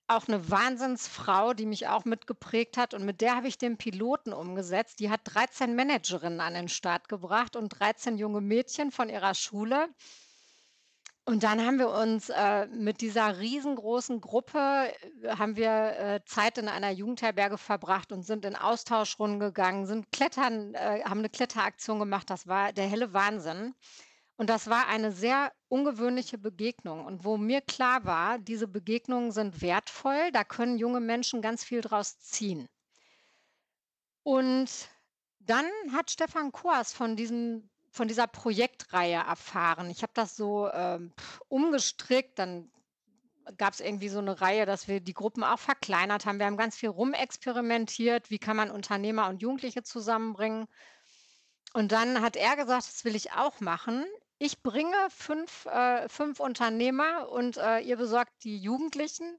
auch 0.07 0.29
eine 0.29 0.51
Wahnsinnsfrau, 0.51 1.55
die 1.55 1.67
mich 1.67 1.89
auch 1.89 2.05
mitgeprägt 2.05 2.77
hat 2.77 2.95
und 2.95 3.05
mit 3.05 3.21
der 3.21 3.37
habe 3.37 3.49
ich 3.49 3.59
den 3.59 3.79
Piloten 3.79 4.33
umgesetzt. 4.33 5.01
Die 5.01 5.11
hat 5.11 5.21
13 5.25 5.75
Managerinnen 5.75 6.41
an 6.41 6.55
den 6.55 6.69
Start 6.69 7.09
gebracht 7.09 7.57
und 7.57 7.71
13 7.71 8.19
junge 8.19 8.41
Mädchen 8.41 8.91
von 8.91 9.09
ihrer 9.09 9.35
Schule. 9.35 9.89
Und 11.27 11.43
dann 11.43 11.65
haben 11.65 11.79
wir 11.79 11.89
uns 11.89 12.29
äh, 12.29 12.67
mit 12.67 13.01
dieser 13.01 13.39
riesengroßen 13.39 14.21
Gruppe 14.21 14.59
äh, 15.23 15.37
haben 15.39 15.57
wir 15.57 15.71
äh, 15.71 16.21
Zeit 16.27 16.59
in 16.59 16.69
einer 16.69 16.91
Jugendherberge 16.91 17.57
verbracht 17.57 18.13
und 18.13 18.25
sind 18.25 18.45
in 18.45 18.57
Austauschrunden 18.57 19.41
gegangen, 19.41 19.87
sind 19.87 20.13
klettern, 20.13 20.75
äh, 20.75 21.03
haben 21.03 21.21
eine 21.21 21.31
Kletteraktion 21.31 21.99
gemacht. 21.99 22.29
Das 22.29 22.47
war 22.47 22.75
der 22.75 22.87
helle 22.87 23.15
Wahnsinn. 23.15 23.75
Und 24.37 24.51
das 24.51 24.69
war 24.69 24.89
eine 24.89 25.13
sehr 25.13 25.53
ungewöhnliche 25.69 26.39
Begegnung. 26.39 27.05
Und 27.05 27.25
wo 27.25 27.37
mir 27.37 27.61
klar 27.61 28.05
war, 28.05 28.39
diese 28.39 28.67
Begegnungen 28.67 29.31
sind 29.31 29.63
wertvoll, 29.63 30.33
da 30.33 30.43
können 30.43 30.79
junge 30.79 31.01
Menschen 31.01 31.41
ganz 31.41 31.63
viel 31.63 31.81
draus 31.81 32.19
ziehen. 32.19 32.69
Und 34.25 34.71
dann 35.39 35.67
hat 35.93 36.11
Stefan 36.11 36.51
Koas 36.51 36.93
von, 36.93 37.17
von 37.91 38.09
dieser 38.09 38.27
Projektreihe 38.27 39.17
erfahren. 39.17 39.91
Ich 39.91 40.03
habe 40.03 40.13
das 40.15 40.35
so 40.35 40.69
ähm, 40.73 41.13
umgestrickt, 41.49 42.39
dann 42.39 42.71
gab 43.59 43.75
es 43.75 43.81
irgendwie 43.81 44.09
so 44.09 44.19
eine 44.19 44.41
Reihe, 44.41 44.67
dass 44.67 44.89
wir 44.89 45.01
die 45.01 45.13
Gruppen 45.13 45.45
auch 45.45 45.59
verkleinert 45.59 46.27
haben. 46.27 46.39
Wir 46.39 46.47
haben 46.47 46.57
ganz 46.57 46.77
viel 46.77 46.89
rumexperimentiert, 46.89 48.31
wie 48.31 48.39
kann 48.39 48.57
man 48.57 48.71
Unternehmer 48.71 49.29
und 49.29 49.43
Jugendliche 49.43 49.83
zusammenbringen. 49.83 50.67
Und 51.75 51.93
dann 51.93 52.23
hat 52.23 52.37
er 52.37 52.57
gesagt, 52.57 52.89
das 52.89 53.05
will 53.05 53.15
ich 53.15 53.33
auch 53.33 53.61
machen. 53.61 54.05
Ich 54.39 54.63
bringe 54.63 54.97
fünf, 55.11 55.67
äh, 55.67 56.09
5 56.09 56.41
Unternehmer 56.41 57.29
und, 57.31 57.57
äh, 57.57 57.81
ihr 57.81 57.97
besorgt 57.97 58.33
die 58.45 58.59
Jugendlichen. 58.59 59.39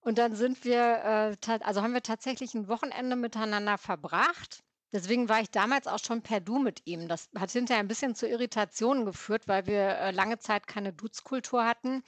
Und 0.00 0.18
dann 0.18 0.34
sind 0.36 0.64
wir, 0.64 1.36
äh, 1.46 1.58
also 1.62 1.82
haben 1.82 1.94
wir 1.94 2.02
tatsächlich 2.02 2.54
ein 2.54 2.68
Wochenende 2.68 3.16
miteinander 3.16 3.78
verbracht. 3.78 4.62
Deswegen 4.92 5.28
war 5.28 5.40
ich 5.40 5.50
damals 5.50 5.86
auch 5.86 5.98
schon 5.98 6.22
per 6.22 6.40
Du 6.40 6.58
mit 6.58 6.82
ihm. 6.86 7.08
Das 7.08 7.28
hat 7.38 7.50
hinterher 7.50 7.82
ein 7.82 7.88
bisschen 7.88 8.14
zu 8.14 8.26
Irritationen 8.28 9.04
geführt, 9.04 9.48
weil 9.48 9.66
wir, 9.66 9.80
äh, 9.98 10.10
lange 10.12 10.38
Zeit 10.38 10.66
keine 10.66 10.92
Duzkultur 10.92 11.64
hatten. 11.66 12.02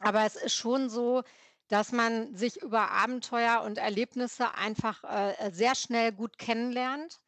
Aber 0.00 0.24
es 0.24 0.34
ist 0.36 0.54
schon 0.54 0.90
so, 0.90 1.22
dass 1.68 1.92
man 1.92 2.34
sich 2.34 2.60
über 2.62 2.90
Abenteuer 2.90 3.62
und 3.62 3.78
Erlebnisse 3.78 4.54
einfach, 4.54 5.04
äh, 5.04 5.50
sehr 5.52 5.74
schnell 5.74 6.12
gut 6.12 6.38
kennenlernt. 6.38 7.20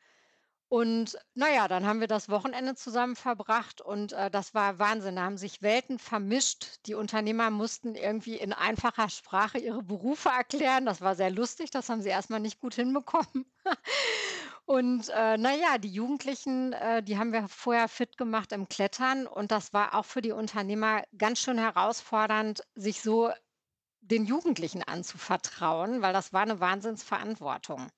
Und 0.73 1.19
naja, 1.35 1.67
dann 1.67 1.85
haben 1.85 1.99
wir 1.99 2.07
das 2.07 2.29
Wochenende 2.29 2.77
zusammen 2.77 3.17
verbracht 3.17 3.81
und, 3.81 4.13
äh, 4.13 4.31
das 4.31 4.55
war 4.55 4.79
Wahnsinn. 4.79 5.17
Da 5.17 5.23
haben 5.23 5.37
sich 5.37 5.63
Welten 5.63 5.99
vermischt. 5.99 6.87
Die 6.87 6.95
Unternehmer 6.95 7.51
mussten 7.51 7.97
irgendwie 7.97 8.37
in 8.37 8.53
einfacher 8.53 9.09
Sprache 9.09 9.59
ihre 9.59 9.83
Berufe 9.83 10.29
erklären. 10.29 10.87
Das 10.87 11.01
war 11.01 11.17
sehr 11.17 11.33
lustig, 11.33 11.73
das 11.73 11.89
haben 11.89 12.03
sie 12.03 12.11
erst 12.11 12.31
mal 12.31 12.39
nicht 12.39 12.61
gut 12.61 12.75
hinbekommen. 12.75 13.53
Und, 14.65 15.09
äh, 15.09 15.37
na 15.39 15.79
die 15.79 15.93
Jugendlichen, 15.93 16.73
äh, 16.75 17.03
die 17.03 17.19
haben 17.19 17.33
wir 17.33 17.49
vorher 17.49 17.89
fit 17.89 18.17
gemacht 18.17 18.53
im 18.53 18.69
Klettern 18.69 19.27
und 19.27 19.51
das 19.51 19.73
war 19.73 19.97
auch 19.97 20.05
für 20.05 20.23
die 20.23 20.31
Unternehmer 20.31 21.03
ganz 21.19 21.41
schön 21.41 21.59
herausfordernd, 21.59 22.63
sich 22.77 23.03
so 23.03 23.33
den 24.01 24.25
Jugendlichen 24.25 24.85
anzuvertrauen, 24.85 26.03
weil 26.03 26.13
das 26.13 26.33
war 26.33 26.43
eine 26.43 26.61
Wahnsinnsverantwortung. 26.61 27.89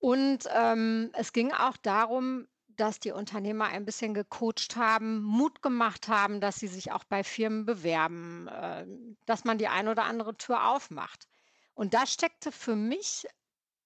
Und, 0.00 0.46
ähm, 0.54 1.10
es 1.14 1.32
ging 1.32 1.52
auch 1.52 1.76
darum, 1.76 2.48
dass 2.68 3.00
die 3.00 3.12
Unternehmer 3.12 3.66
ein 3.66 3.84
bisschen 3.84 4.14
gecoacht 4.14 4.76
haben, 4.76 5.22
Mut 5.22 5.62
gemacht 5.62 6.08
haben, 6.08 6.40
dass 6.40 6.56
sie 6.56 6.68
sich 6.68 6.92
auch 6.92 7.04
bei 7.04 7.22
Firmen 7.24 7.66
bewerben, 7.66 8.48
äh, 8.48 8.86
dass 9.26 9.44
man 9.44 9.58
die 9.58 9.68
ein 9.68 9.88
oder 9.88 10.04
andere 10.04 10.36
Tür 10.36 10.68
aufmacht. 10.70 11.26
Und 11.74 11.94
da 11.94 12.06
steckte 12.06 12.52
für 12.52 12.76
mich 12.76 13.26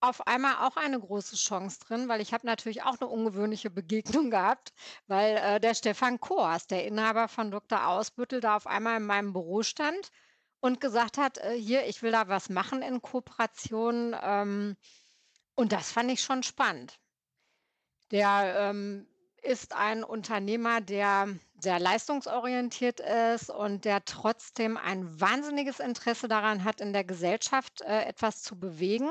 auf 0.00 0.27
einmal 0.27 0.57
auch 0.66 0.77
eine 0.77 1.00
große 1.00 1.37
Chance 1.37 1.79
drin, 1.81 2.09
weil 2.09 2.20
ich 2.20 2.35
habe 2.35 2.46
natürlich 2.46 2.83
auch 2.85 3.00
eine 3.00 3.09
ungewöhnliche 3.11 3.70
Begegnung 3.70 4.31
gehabt, 4.33 4.72
weil, 5.07 5.37
äh, 5.38 5.61
der 5.61 5.74
Stefan 5.74 6.20
Koas, 6.20 6.66
der 6.68 6.87
Inhaber 6.87 7.29
von 7.29 7.50
Dr. 7.50 7.88
Ausbüttel, 7.88 8.40
da 8.40 8.57
auf 8.57 8.66
einmal 8.66 8.98
in 8.98 9.07
meinem 9.07 9.33
Büro 9.33 9.62
stand 9.62 10.11
und 10.61 10.81
gesagt 10.81 11.18
hat: 11.18 11.38
„Äh, 11.38 11.55
hier, 11.59 11.87
ich 11.87 12.03
will 12.03 12.12
da 12.12 12.29
was 12.29 12.48
machen 12.50 12.83
in 12.83 13.03
Kooperation, 13.03 14.14
ähm, 14.20 14.77
und 15.55 15.73
das 15.73 15.93
fand 15.93 16.11
ich 16.11 16.23
schon 16.23 16.43
spannend. 16.43 16.99
Der, 18.11 18.71
ähm, 18.71 19.07
ist 19.45 19.75
ein 19.75 20.05
Unternehmer, 20.05 20.81
der 20.81 21.29
sehr 21.59 21.79
leistungsorientiert 21.79 23.01
ist 23.01 23.51
und 23.51 23.85
der 23.85 24.05
trotzdem 24.05 24.77
ein 24.77 25.21
wahnsinniges 25.21 25.81
Interesse 25.81 26.29
daran 26.29 26.64
hat, 26.64 26.81
in 26.81 26.93
der 26.93 27.05
Gesellschaft, 27.05 27.83
äh, 27.83 28.05
etwas 28.05 28.43
zu 28.43 28.59
bewegen 28.59 29.11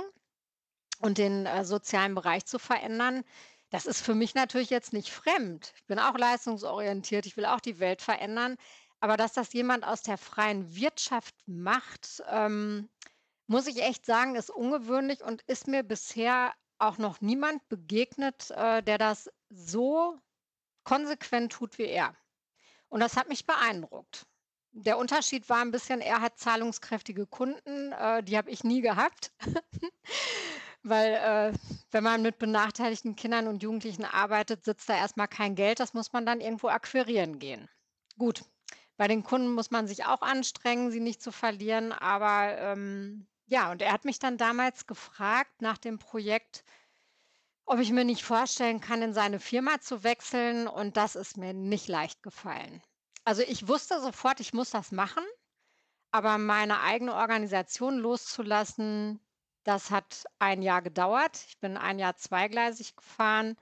und 1.00 1.18
den, 1.18 1.46
äh, 1.46 1.66
sozialen 1.66 2.16
Bereich 2.16 2.46
zu 2.46 2.60
verändern. 2.60 3.24
Das 3.70 3.86
ist 3.86 4.02
für 4.02 4.16
mich 4.16 4.36
natürlich 4.36 4.70
jetzt 4.70 4.94
nicht 4.94 5.10
fremd. 5.10 5.74
Ich 5.76 5.86
bin 5.86 6.00
auch 6.00 6.18
leistungsorientiert, 6.18 7.26
ich 7.26 7.38
will 7.38 7.46
auch 7.46 7.60
die 7.60 7.80
Welt 7.80 8.02
verändern. 8.02 8.58
Aber 9.00 9.18
dass 9.18 9.34
das 9.34 9.54
jemand 9.54 9.86
aus 9.86 10.02
der 10.02 10.18
freien 10.18 10.76
Wirtschaft 10.76 11.36
macht, 11.46 12.24
ähm, 12.30 12.90
muss 13.54 13.68
ich 13.68 13.84
echt 13.84 14.04
sagen, 14.04 14.36
ist 14.36 14.50
ungewöhnlich 14.50 15.24
und 15.24 15.44
ist 15.44 15.68
mir 15.68 15.84
bisher 15.84 16.56
auch 16.80 16.98
noch 16.98 17.22
niemand 17.22 17.70
begegnet, 17.70 18.50
äh, 18.50 18.82
der 18.82 18.98
das 18.98 19.30
so 19.52 20.20
konsequent 20.84 21.52
tut 21.52 21.78
wie 21.78 21.86
er. 21.86 22.16
Und 22.90 23.00
das 23.00 23.16
hat 23.16 23.30
mich 23.30 23.46
beeindruckt. 23.46 24.26
Der 24.72 24.98
Unterschied 24.98 25.48
war 25.50 25.62
ein 25.62 25.70
bisschen, 25.70 26.02
er 26.02 26.20
hat 26.20 26.40
zahlungskräftige 26.40 27.28
Kunden, 27.28 27.92
äh, 27.92 28.24
die 28.24 28.38
habe 28.38 28.50
ich 28.50 28.64
nie 28.64 28.82
gehabt. 28.82 29.32
Weil, 30.82 31.14
äh, 31.14 31.54
wenn 31.92 32.04
man 32.04 32.24
mit 32.24 32.40
benachteiligten 32.40 33.16
Kindern 33.16 33.48
und 33.48 33.62
Jugendlichen 33.62 34.04
arbeitet, 34.04 34.66
sitzt 34.66 34.90
da 34.90 34.98
erstmal 34.98 35.28
kein 35.28 35.54
Geld, 35.54 35.80
das 35.80 35.94
muss 35.94 36.12
man 36.12 36.26
dann 36.26 36.42
irgendwo 36.42 36.70
akquirieren 36.70 37.38
gehen. 37.38 37.70
Gut, 38.18 38.44
bei 38.98 39.08
den 39.08 39.22
Kunden 39.22 39.54
muss 39.54 39.70
man 39.70 39.86
sich 39.86 40.06
auch 40.06 40.24
anstrengen, 40.24 40.90
sie 40.90 41.02
nicht 41.02 41.22
zu 41.22 41.32
verlieren, 41.32 41.92
aber, 41.92 42.58
ähm, 42.58 43.28
ja, 43.46 43.72
und 43.72 43.82
er 43.82 43.92
hat 43.94 44.06
mich 44.06 44.20
dann 44.20 44.38
damals 44.38 44.86
gefragt 44.88 45.62
nach 45.62 45.78
dem 45.78 46.00
Projekt, 46.00 46.64
ob 47.66 47.80
ich 47.80 47.92
mir 47.92 48.06
nicht 48.06 48.24
vorstellen 48.24 48.80
kann, 48.82 49.02
in 49.02 49.14
seine 49.14 49.40
Firma 49.40 49.80
zu 49.80 50.04
wechseln 50.04 50.68
und 50.68 50.98
das 50.98 51.16
ist 51.16 51.38
mir 51.38 51.54
nicht 51.54 51.88
leicht 51.88 52.24
gefallen. 52.24 52.82
Also, 53.26 53.42
ich 53.42 53.68
wusste 53.68 54.02
sofort, 54.02 54.40
ich 54.42 54.54
muss 54.54 54.70
das 54.72 54.92
machen, 54.92 55.24
aber 56.12 56.38
meine 56.38 56.82
eigene 56.82 57.16
Organisation 57.16 57.98
loszulassen, 58.00 59.22
das 59.64 59.92
hat 59.92 60.26
ein 60.40 60.62
Jahr 60.62 60.82
gedauert. 60.82 61.46
Ich 61.48 61.60
bin 61.60 61.78
ein 61.78 62.00
Jahr 62.00 62.18
zweigleisig 62.18 62.96
gefahren 62.98 63.58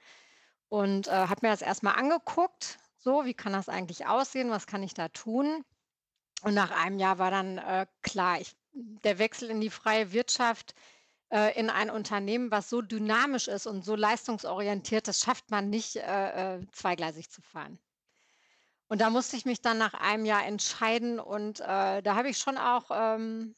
und, 0.70 1.08
äh, 1.08 1.12
habe 1.12 1.40
mir 1.48 1.52
das 1.52 1.62
erst 1.64 1.84
mal 1.84 1.94
angeguckt, 1.94 2.80
so: 2.98 3.26
„Wie 3.26 3.34
kann 3.36 3.54
das 3.54 3.70
eigentlich 3.70 4.08
aussehen? 4.08 4.52
Was 4.52 4.68
kann 4.68 4.84
ich 4.84 4.94
da 4.96 5.10
tun?“ 5.10 5.64
Und 6.44 6.54
nach 6.54 6.72
einem 6.72 7.00
Jahr 7.00 7.20
war 7.20 7.32
dann, 7.32 7.58
äh, 7.58 7.88
klar, 8.04 8.40
ich 8.42 8.58
der 8.74 9.20
Wechsel 9.20 9.50
in 9.50 9.62
die 9.62 9.70
freie 9.70 10.12
Wirtschaft, 10.12 10.76
äh, 11.32 11.58
in 11.60 11.70
ein 11.70 11.90
Unternehmen, 11.90 12.52
was 12.52 12.70
so 12.70 12.82
dynamisch 12.82 13.48
ist 13.48 13.68
und 13.68 13.86
so 13.86 13.96
leistungsorientiert, 13.96 15.08
das 15.08 15.20
schafft 15.20 15.50
man 15.52 15.70
nicht, 15.70 15.96
äh, 15.96 16.58
äh, 16.58 16.66
zweigleisig 16.72 17.30
zu 17.30 17.42
fahren. 17.42 17.80
Und 18.88 19.00
da 19.00 19.10
musste 19.10 19.38
ich 19.38 19.46
mich 19.46 19.62
dann 19.62 19.78
nach 19.78 19.94
einem 19.94 20.26
Jahr 20.26 20.46
entscheiden 20.46 21.20
und, 21.20 21.62
äh, 21.62 22.02
da 22.02 22.16
habe 22.16 22.30
ich 22.30 22.38
schon 22.38 22.58
auch, 22.58 22.92
ähm, 22.92 23.56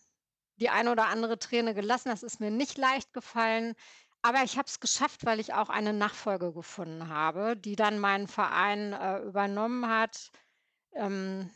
die 0.58 0.69
eine 0.69 0.91
oder 0.91 1.08
andere 1.08 1.39
Träne 1.39 1.73
gelassen. 1.73 2.10
Das 2.10 2.21
ist 2.23 2.39
mir 2.39 2.52
nicht 2.52 2.78
leicht 2.78 3.13
gefallen, 3.13 3.73
aber 4.21 4.43
ich 4.43 4.58
habe 4.58 4.67
es 4.67 4.80
geschafft, 4.80 5.26
weil 5.26 5.39
ich 5.39 5.54
auch 5.54 5.69
eine 5.69 5.91
Nachfolge 5.93 6.54
gefunden 6.54 7.10
habe, 7.10 7.58
die 7.58 7.76
dann 7.76 7.99
meinen 7.99 8.28
Verein, 8.28 8.93
äh, 8.93 9.19
übernommen 9.19 9.88
hat. 9.89 10.32
Ähm, 10.93 11.49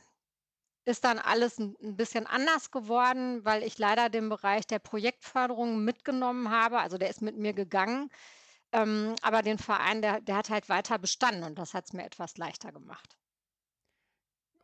ist 0.87 1.03
dann 1.05 1.19
alles 1.19 1.59
ein 1.59 1.75
bisschen 1.97 2.27
anders 2.27 2.71
geworden, 2.71 3.45
weil 3.45 3.63
ich 3.63 3.77
leider 3.79 4.09
den 4.09 4.29
Bereich 4.29 4.67
der 4.67 4.79
Projektförderung 4.79 5.83
mitgenommen 5.83 6.49
habe. 6.51 6.79
Also, 6.79 6.97
der 6.97 7.09
ist 7.11 7.21
mit 7.21 7.37
mir 7.37 7.53
gegangen, 7.53 8.09
ähm, 8.73 9.15
aber 9.23 9.41
den 9.43 9.59
Verein, 9.59 10.01
der 10.03 10.21
der 10.21 10.37
hat 10.37 10.49
halt 10.51 10.69
weiter 10.69 10.99
bestanden 10.99 11.43
und 11.45 11.59
das 11.59 11.73
hat 11.75 11.85
es 11.87 11.93
mir 11.93 12.05
etwas 12.05 12.37
leichter 12.37 12.71
gemacht. 12.73 13.17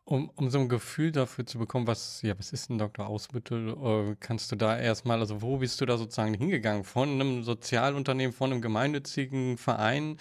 Um 0.07 0.29
um 0.35 0.49
so 0.49 0.59
'n 0.59 0.67
Gefühl 0.67 1.13
dafür 1.13 1.45
zu 1.45 1.57
bekommen, 1.57 1.87
was 1.87 2.21
ja, 2.23 2.37
was 2.37 2.51
ist 2.51 2.69
'n 2.69 2.77
Doktor 2.77 3.07
Ausbüttel? 3.07 3.69
Äh, 4.11 4.15
kannst 4.19 4.51
du 4.51 4.57
da 4.57 4.77
erst 4.77 5.05
mal 5.05 5.19
also, 5.19 5.41
wo 5.41 5.57
bist 5.59 5.79
du 5.79 5.85
da 5.85 5.97
sozusagen 5.97 6.33
hingegangen? 6.33 6.83
Von 6.83 7.17
'nem 7.17 7.43
Sozialunternehmen, 7.43 8.33
von 8.33 8.49
'nem 8.49 8.61
gemeinnützigen 8.61 9.57
Verein 9.57 10.17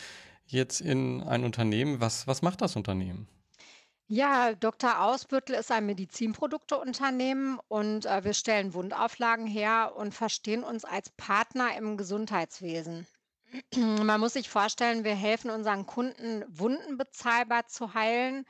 jetzt 0.47 0.81
in 0.81 1.21
ein 1.23 1.43
Unternehmen. 1.45 2.01
Was 2.01 2.29
was 2.29 2.43
macht 2.43 2.61
das 2.61 2.77
Unternehmen? 2.77 3.27
Ja, 4.15 4.55
Dr. 4.55 5.01
Ausbüttel 5.01 5.55
ist 5.55 5.73
ein 5.73 5.87
Medizinprodukteunternehmen 5.87 7.59
und, 7.69 8.05
äh, 8.05 8.23
wir 8.25 8.35
stellen 8.35 8.75
Wundauflagen 8.75 9.47
her 9.47 9.95
und 9.97 10.13
verstehen 10.13 10.65
uns 10.65 10.85
als 10.85 11.09
Partner 11.17 11.75
im 11.79 11.97
Gesundheitswesen. 11.97 13.07
Man 13.75 14.21
muss 14.21 14.35
sich 14.35 14.51
vorstellen, 14.51 15.05
wir 15.05 15.15
helfen 15.15 15.51
unseren 15.51 15.87
Kunden, 15.87 16.45
Wunden 16.47 16.99
bezahlbar 16.99 17.69
zu 17.69 17.95
heilen 17.95 18.45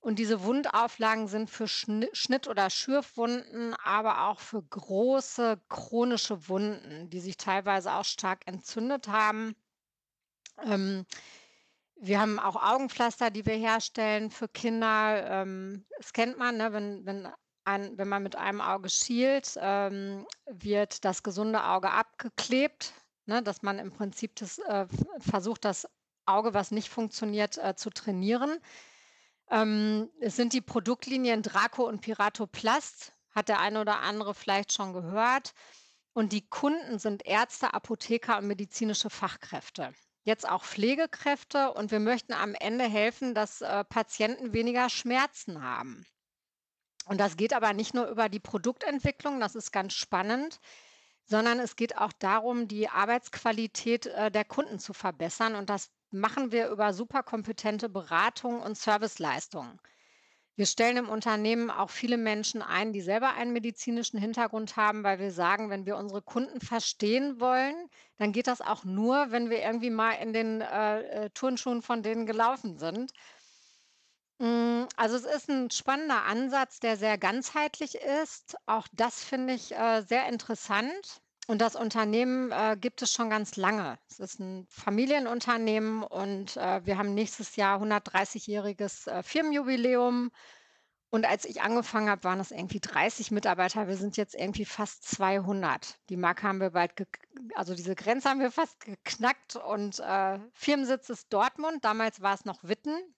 und 0.00 0.18
diese 0.18 0.42
Wundauflagen 0.42 1.28
sind 1.28 1.50
für 1.50 1.68
Schni 1.68 2.08
Schnitt 2.14 2.48
oder 2.48 2.70
Schürfwunden, 2.70 3.74
aber 3.84 4.28
auch 4.28 4.40
für 4.40 4.62
große 4.62 5.60
chronische 5.68 6.48
Wunden, 6.48 7.10
die 7.10 7.20
sich 7.20 7.36
teilweise 7.36 7.92
auch 7.92 8.06
stark 8.06 8.46
entzündet 8.46 9.08
haben. 9.08 9.54
Ähm, 10.62 11.04
wir 12.06 12.20
haben 12.20 12.38
auch 12.38 12.56
Augenpflaster, 12.56 13.30
die 13.30 13.46
wir 13.46 13.56
herstellen 13.56 14.30
für 14.30 14.48
Kinder. 14.48 15.26
Ähm, 15.26 15.86
das 15.98 16.12
kennt 16.12 16.38
man, 16.38 16.56
ne, 16.58 16.72
wenn 16.72 17.06
wenn 17.06 17.28
ein 17.64 17.96
wenn 17.96 18.08
man 18.08 18.22
mit 18.22 18.36
einem 18.36 18.60
Auge 18.60 18.90
schielt, 18.90 19.58
ähm, 19.60 20.26
wird 20.46 21.04
das 21.04 21.22
gesunde 21.22 21.64
Auge 21.64 21.90
abgeklebt, 21.90 22.92
ne, 23.26 23.42
dass 23.42 23.62
man 23.62 23.78
im 23.78 23.90
Prinzip 23.90 24.36
das, 24.36 24.58
äh, 24.58 24.86
versucht, 25.18 25.64
das 25.64 25.88
Auge, 26.26 26.54
was 26.54 26.70
nicht 26.70 26.90
funktioniert, 26.90 27.58
äh, 27.58 27.74
zu 27.74 27.90
trainieren. 27.90 28.58
Ähm, 29.50 30.10
es 30.20 30.36
sind 30.36 30.52
die 30.52 30.60
Produktlinien 30.60 31.42
Draco 31.42 31.86
und 31.86 32.00
Piratoplast, 32.00 33.12
hat 33.30 33.48
der 33.48 33.60
eine 33.60 33.80
oder 33.80 34.00
andere 34.00 34.34
vielleicht 34.34 34.72
schon 34.72 34.92
gehört. 34.92 35.52
Und 36.12 36.32
die 36.32 36.48
Kunden 36.48 36.98
sind 36.98 37.26
Ärzte, 37.26 37.74
Apotheker 37.74 38.38
und 38.38 38.46
medizinische 38.46 39.10
Fachkräfte. 39.10 39.92
Jetzt 40.24 40.48
auch 40.48 40.64
Pflegekräfte 40.64 41.72
und 41.74 41.90
wir 41.90 42.00
möchten 42.00 42.32
am 42.32 42.54
Ende 42.54 42.84
helfen, 42.84 43.34
dass, 43.34 43.60
äh, 43.60 43.84
Patienten 43.84 44.54
weniger 44.54 44.88
Schmerzen 44.88 45.62
haben. 45.62 46.04
Und 47.06 47.20
das 47.20 47.36
geht 47.36 47.52
aber 47.52 47.74
nicht 47.74 47.92
nur 47.94 48.08
über 48.08 48.30
die 48.30 48.40
Produktentwicklung, 48.40 49.38
das 49.38 49.54
ist 49.54 49.70
ganz 49.70 49.92
spannend, 49.92 50.60
sondern 51.26 51.58
es 51.60 51.76
geht 51.76 51.98
auch 51.98 52.12
darum, 52.12 52.68
die 52.68 52.88
Arbeitsqualität, 52.88 54.06
äh, 54.06 54.30
der 54.30 54.46
Kunden 54.46 54.78
zu 54.78 54.94
verbessern 54.94 55.54
und 55.54 55.68
das 55.68 55.90
machen 56.10 56.52
wir 56.52 56.68
über 56.68 56.94
superkompetente 56.94 57.88
Beratung 57.90 58.60
und 58.60 58.78
Serviceleistungen. 58.78 59.78
Wir 60.56 60.66
stellen 60.66 60.96
im 60.98 61.08
Unternehmen 61.08 61.70
auch 61.70 61.90
viele 61.90 62.16
Menschen 62.16 62.62
ein, 62.62 62.92
die 62.92 63.00
selber 63.00 63.34
einen 63.34 63.52
medizinischen 63.52 64.18
Hintergrund 64.20 64.76
haben, 64.76 65.02
weil 65.02 65.18
wir 65.18 65.32
sagen, 65.32 65.68
wenn 65.68 65.84
wir 65.84 65.96
unsere 65.96 66.22
Kunden 66.22 66.60
verstehen 66.60 67.40
wollen, 67.40 67.74
dann 68.18 68.32
geht 68.32 68.46
das 68.46 68.60
auch 68.60 68.84
nur, 68.84 69.32
wenn 69.32 69.50
wir 69.50 69.60
irgendwie 69.62 69.90
mal 69.90 70.12
in 70.12 70.32
den, 70.32 70.60
äh, 70.60 71.24
äh, 71.26 71.30
Turnschuhen 71.30 71.82
von 71.82 72.02
denen 72.04 72.24
gelaufen 72.26 72.78
sind. 72.78 73.10
Hm, 74.40 74.86
also, 74.96 75.16
es 75.16 75.24
ist 75.24 75.48
ein 75.50 75.70
spannender 75.70 76.24
Ansatz, 76.24 76.78
der 76.80 76.96
sehr 76.96 77.18
ganzheitlich 77.18 77.94
ist. 77.96 78.56
Auch 78.66 78.86
das 78.92 79.24
finde 79.24 79.54
ich, 79.54 79.72
äh, 79.74 80.02
sehr 80.02 80.28
interessant. 80.28 81.20
Und 81.46 81.60
das 81.60 81.76
Unternehmen, 81.76 82.52
äh, 82.52 82.76
gibt 82.80 83.02
es 83.02 83.12
schon 83.12 83.28
ganz 83.28 83.56
lange. 83.56 83.98
Es 84.08 84.18
ist 84.18 84.40
ein 84.40 84.66
Familienunternehmen 84.70 86.02
und, 86.02 86.56
äh, 86.56 86.84
wir 86.86 86.96
haben 86.96 87.12
nächstes 87.12 87.56
Jahr 87.56 87.80
130-jähriges, 87.80 89.08
äh, 89.08 89.22
Firmenjubiläum. 89.22 90.30
Und 91.10 91.26
als 91.26 91.44
ich 91.44 91.60
angefangen 91.62 92.08
habe, 92.08 92.24
waren 92.24 92.40
es 92.40 92.50
irgendwie 92.50 92.80
30 92.80 93.30
Mitarbeiter. 93.30 93.86
Wir 93.86 93.96
sind 93.96 94.16
jetzt 94.16 94.34
irgendwie 94.34 94.64
fast 94.64 95.04
200. 95.04 95.98
Die 96.08 96.16
Marke 96.16 96.42
haben 96.42 96.60
wir 96.60 96.70
bald 96.70 96.92
also, 97.54 97.74
diese 97.74 97.94
Grenze 97.94 98.30
haben 98.30 98.40
wir 98.40 98.50
fast 98.50 98.80
geknackt 98.80 99.56
und, 99.56 100.00
äh, 100.00 100.38
Firmensitz 100.54 101.10
ist 101.10 101.32
Dortmund. 101.32 101.84
Damals 101.84 102.20
war 102.20 102.34
es 102.34 102.44
noch 102.44 102.64
Witten. 102.64 103.14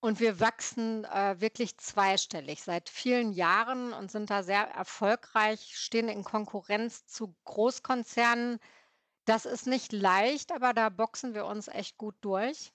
Und 0.00 0.20
wir 0.20 0.40
wachsen, 0.40 1.04
äh, 1.04 1.40
wirklich 1.40 1.76
zweistellig 1.78 2.62
seit 2.62 2.88
vielen 2.88 3.32
Jahren 3.32 3.92
und 3.92 4.10
sind 4.10 4.30
da 4.30 4.42
sehr 4.42 4.62
erfolgreich, 4.70 5.76
stehen 5.76 6.08
in 6.08 6.22
Konkurrenz 6.24 7.06
zu 7.06 7.36
Großkonzernen. 7.44 8.58
Das 9.26 9.46
ist 9.46 9.66
nicht 9.66 9.92
leicht, 9.92 10.52
aber 10.52 10.74
da 10.74 10.88
boxen 10.90 11.34
wir 11.34 11.46
uns 11.46 11.68
echt 11.68 11.98
gut 11.98 12.16
durch. 12.22 12.72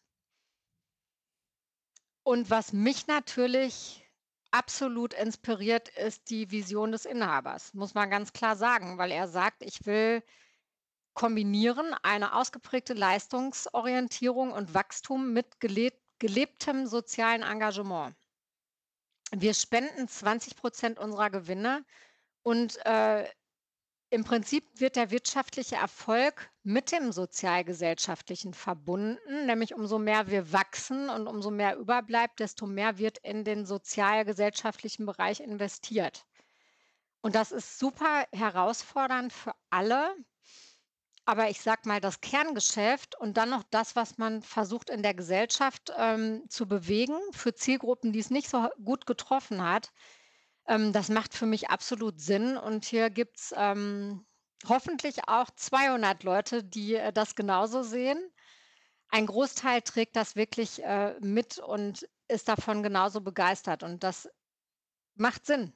Und 2.24 2.50
was 2.50 2.74
mich 2.74 3.08
natürlich 3.08 4.06
absolut 4.52 5.14
inspiriert, 5.14 5.90
ist 5.90 6.30
die 6.30 6.52
Vision 6.52 6.92
des 6.92 7.06
Inhabers, 7.06 7.74
muss 7.74 7.94
man 7.94 8.10
ganz 8.10 8.34
klar 8.34 8.56
sagen, 8.56 8.98
weil 8.98 9.12
er 9.12 9.28
sagt: 9.28 9.64
„Ich 9.64 9.86
will 9.86 10.24
kombinieren 11.14 11.94
eine 12.04 12.36
ausgeprägte 12.36 12.94
Leistungsorientierung 12.94 14.52
und 14.54 14.74
Wachstum 14.74 15.34
mit 15.34 15.60
gelebtem 16.22 16.86
sozialen 16.86 17.42
Engagement. 17.42 18.16
Wir 19.32 19.56
spenden 19.56 20.08
20% 20.08 21.00
unserer 21.00 21.32
Gewinne 21.32 21.84
und, 22.44 22.78
äh, 22.86 23.28
im 24.12 24.24
Prinzip 24.26 24.66
wird 24.80 24.98
der 24.98 25.10
wirtschaftliche 25.10 25.78
Erfolg 25.78 26.52
mit 26.64 26.92
dem 26.92 27.12
sozialgesellschaftlichen 27.12 28.54
verbunden, 28.54 29.46
nämlich 29.46 29.74
umso 29.74 29.98
mehr 30.00 30.28
wir 30.28 30.52
wachsen 30.52 31.10
und 31.10 31.28
umso 31.28 31.50
mehr 31.50 31.78
überbleibt, 31.78 32.40
desto 32.40 32.68
mehr 32.68 32.98
wird 32.98 33.18
in 33.20 33.46
den 33.46 33.66
sozialgesellschaftlichen 33.66 35.06
Bereich 35.06 35.40
investiert. 35.40 36.26
Und 37.22 37.36
das 37.36 37.52
ist 37.52 37.80
super 37.80 38.26
herausfordernd 38.34 39.32
für 39.32 39.54
alle, 39.70 40.14
aber 41.32 41.50
ich 41.50 41.62
sage 41.62 41.88
mal, 41.88 42.02
das 42.02 42.20
Kerngeschäft 42.20 43.18
und 43.18 43.38
dann 43.38 43.50
noch 43.52 43.64
das, 43.72 43.96
was 43.96 44.18
man 44.18 44.42
versucht 44.42 44.90
in 44.90 45.02
der 45.02 45.14
Gesellschaft, 45.14 45.94
ähm, 45.98 46.44
zu 46.50 46.68
bewegen 46.68 47.16
für 47.32 47.56
Zielgruppen, 47.56 48.12
die 48.12 48.20
es 48.20 48.32
nicht 48.32 48.50
so 48.50 48.68
gut 48.84 49.06
getroffen 49.06 49.64
hat, 49.64 49.92
ähm, 50.68 50.94
das 50.94 51.10
macht 51.10 51.34
für 51.36 51.46
mich 51.48 51.70
absolut 51.70 52.20
Sinn. 52.22 52.58
Und 52.58 52.86
hier 52.86 53.10
gibt's, 53.10 53.54
ähm, 53.58 54.26
hoffentlich 54.68 55.28
auch 55.30 55.50
200 55.56 56.24
Leute, 56.24 56.64
die, 56.66 56.96
äh, 56.96 57.14
das 57.14 57.36
genauso 57.36 57.84
sehen. 57.84 58.20
Ein 59.10 59.28
Großteil 59.28 59.84
trägt 59.84 60.16
das 60.18 60.36
wirklich, 60.36 60.84
äh, 60.84 61.16
mit 61.22 61.60
und 61.60 62.08
ist 62.30 62.50
davon 62.50 62.84
genauso 62.84 63.22
begeistert 63.22 63.84
und 63.84 64.04
das 64.04 64.30
macht 65.16 65.46
Sinn. 65.48 65.74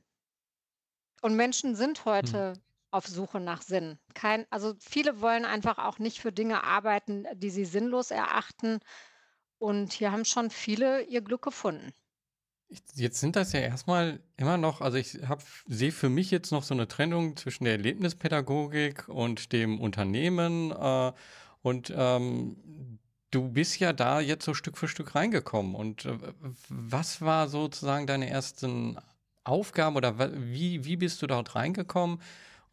Und 1.22 1.36
Menschen 1.36 1.76
sind 1.76 2.06
Mhm. 2.22 2.46
heute 2.46 2.64
auf 2.96 3.08
Suche 3.08 3.40
nach 3.40 3.62
Sinn. 3.62 4.00
Kein 4.16 4.46
also, 4.52 4.76
viele 4.80 5.22
wollen 5.22 5.46
einfach 5.46 5.78
auch 5.80 6.00
nicht 6.00 6.20
für 6.20 6.32
Dinge 6.32 6.64
arbeiten, 6.64 7.26
die 7.36 7.50
sie 7.52 7.66
sinnlos 7.66 8.12
erachten 8.12 8.80
und 9.60 9.94
hier 9.94 10.12
haben 10.12 10.26
schon 10.26 10.50
viele 10.52 11.04
ihr 11.04 11.22
Glück 11.22 11.44
gefunden. 11.44 11.94
Jetzt 12.96 13.20
sind 13.20 13.36
das 13.36 13.54
ja 13.54 13.60
erstmal 13.60 14.20
immer 14.38 14.58
noch 14.58 14.82
also, 14.82 14.98
ich 14.98 15.20
sehe 15.68 15.92
für 15.92 16.10
mich 16.10 16.32
jetzt 16.32 16.52
noch 16.52 16.64
so 16.64 16.74
eine 16.74 16.88
Trennung 16.88 17.38
zwischen 17.38 17.64
der 17.66 17.74
Erlebnispädagogik 17.74 19.08
und 19.08 19.52
dem 19.54 19.80
Unternehmen, 19.80 20.72
äh, 20.72 21.14
und, 21.62 21.92
ähm, 21.96 23.00
du 23.32 23.50
bist 23.52 23.80
ja 23.80 23.92
da 23.94 24.20
jetzt 24.20 24.46
so 24.46 24.54
Stück 24.54 24.78
für 24.78 24.88
Stück 24.88 25.16
reingekommen 25.16 25.76
und, 25.76 26.06
äh, 26.06 26.18
was 26.70 27.22
war 27.22 27.48
sozusagen 27.50 28.08
deine 28.08 28.30
ersten 28.30 28.98
Aufgaben 29.44 29.96
oder 29.96 30.18
wie 30.52 30.86
wie 30.86 30.96
bist 30.98 31.22
du 31.22 31.28
dort 31.28 31.56
reingekommen 31.56 32.20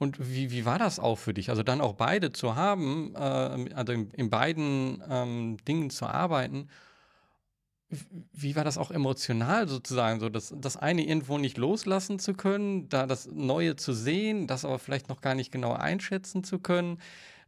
und 0.03 0.19
wie 0.21 0.51
wie 0.51 0.65
war 0.67 0.79
das 0.79 0.99
auch 0.99 1.17
für 1.19 1.35
dich? 1.35 1.51
Also, 1.51 1.63
dann 1.63 1.81
auch 1.81 1.95
beide 1.95 2.33
zu 2.33 2.57
haben, 2.57 3.15
ähm, 3.17 3.69
also, 3.75 3.93
in 3.93 4.11
in 4.13 4.31
beiden, 4.31 5.03
ähm, 5.09 5.57
Dingen 5.67 5.91
zu 5.91 6.07
arbeiten 6.07 6.69
wie 8.33 8.57
war 8.57 8.65
das 8.65 8.79
auch 8.79 8.91
emotional 8.91 9.69
sozusagen 9.69 10.21
so, 10.21 10.29
das 10.29 10.55
das 10.57 10.77
eine 10.77 11.05
irgendwo 11.07 11.39
nicht 11.39 11.59
loslassen 11.59 12.19
zu 12.19 12.35
können, 12.35 12.89
da 12.89 13.07
das 13.07 13.27
Neue 13.27 13.77
zu 13.77 13.93
sehen, 13.93 14.47
das 14.47 14.65
aber 14.65 14.79
vielleicht 14.79 15.09
noch 15.09 15.21
gar 15.21 15.35
nicht 15.35 15.53
genau 15.53 15.73
einschätzen 15.75 16.45
zu 16.45 16.59
können? 16.59 17.01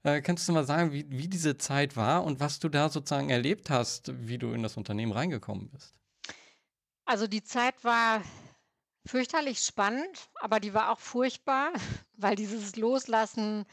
Äh, 0.03 0.21
kannst 0.21 0.49
du 0.49 0.53
mal 0.53 0.65
sagen, 0.65 0.93
wie 0.93 1.07
wie 1.09 1.29
diese 1.29 1.57
Zeit 1.57 1.97
war 1.97 2.25
und 2.25 2.41
was 2.41 2.59
du 2.59 2.69
da 2.69 2.89
sozusagen 2.91 3.31
erlebt 3.31 3.71
hast, 3.71 4.13
wie 4.29 4.39
du 4.39 4.53
in 4.53 4.63
das 4.63 4.77
Unternehmen 4.77 5.13
reingekommen 5.13 5.71
bist? 5.71 5.95
Also, 7.07 7.27
die 7.27 7.43
Zeit 7.43 7.83
war 7.85 8.23
fürchterlich 9.07 9.61
spannend, 9.61 10.31
aber 10.37 10.61
die 10.61 10.75
war 10.75 10.91
auch 10.91 11.01
furchtbar, 11.01 11.73
weil 12.17 12.37
dieses 12.37 12.77
Loslassen, 12.77 13.65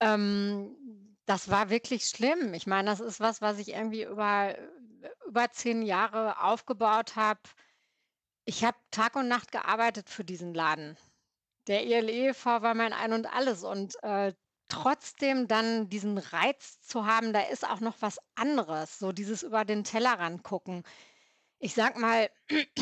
ähm, 0.00 1.16
das 1.26 1.50
war 1.50 1.70
wirklich 1.70 2.04
schlimm. 2.06 2.54
Ich 2.54 2.66
meine, 2.66 2.90
das 2.90 3.00
ist 3.00 3.20
was, 3.20 3.42
was 3.42 3.58
ich 3.58 3.70
irgendwie 3.70 4.04
über 4.04 4.56
über 5.26 5.50
10 5.50 5.82
Jahre 5.82 6.42
aufgebaut 6.42 7.16
habe. 7.16 7.40
Ich 8.44 8.64
habe 8.64 8.76
Tag 8.90 9.14
und 9.14 9.28
Nacht 9.28 9.52
gearbeitet 9.52 10.08
für 10.10 10.24
diesen 10.24 10.54
Laden. 10.54 10.96
Der 11.66 11.84
EL-E.V. 11.86 12.62
war 12.62 12.74
mein 12.74 12.92
Ein 12.92 13.12
und 13.12 13.26
Alles 13.26 13.62
und, 13.62 14.02
äh, 14.02 14.32
trotzdem 14.68 15.48
dann 15.48 15.88
diesen 15.88 16.18
Reiz 16.18 16.80
zu 16.80 17.06
haben, 17.06 17.32
da 17.32 17.40
ist 17.40 17.68
auch 17.68 17.80
noch 17.80 17.96
was 18.00 18.18
anderes, 18.34 18.98
so 18.98 19.12
dieses 19.12 19.42
über 19.42 19.64
den 19.64 19.82
Tellerrand 19.84 20.42
gucken. 20.42 20.82
Ich 21.60 21.74
sage 21.74 21.98
mal, 21.98 22.30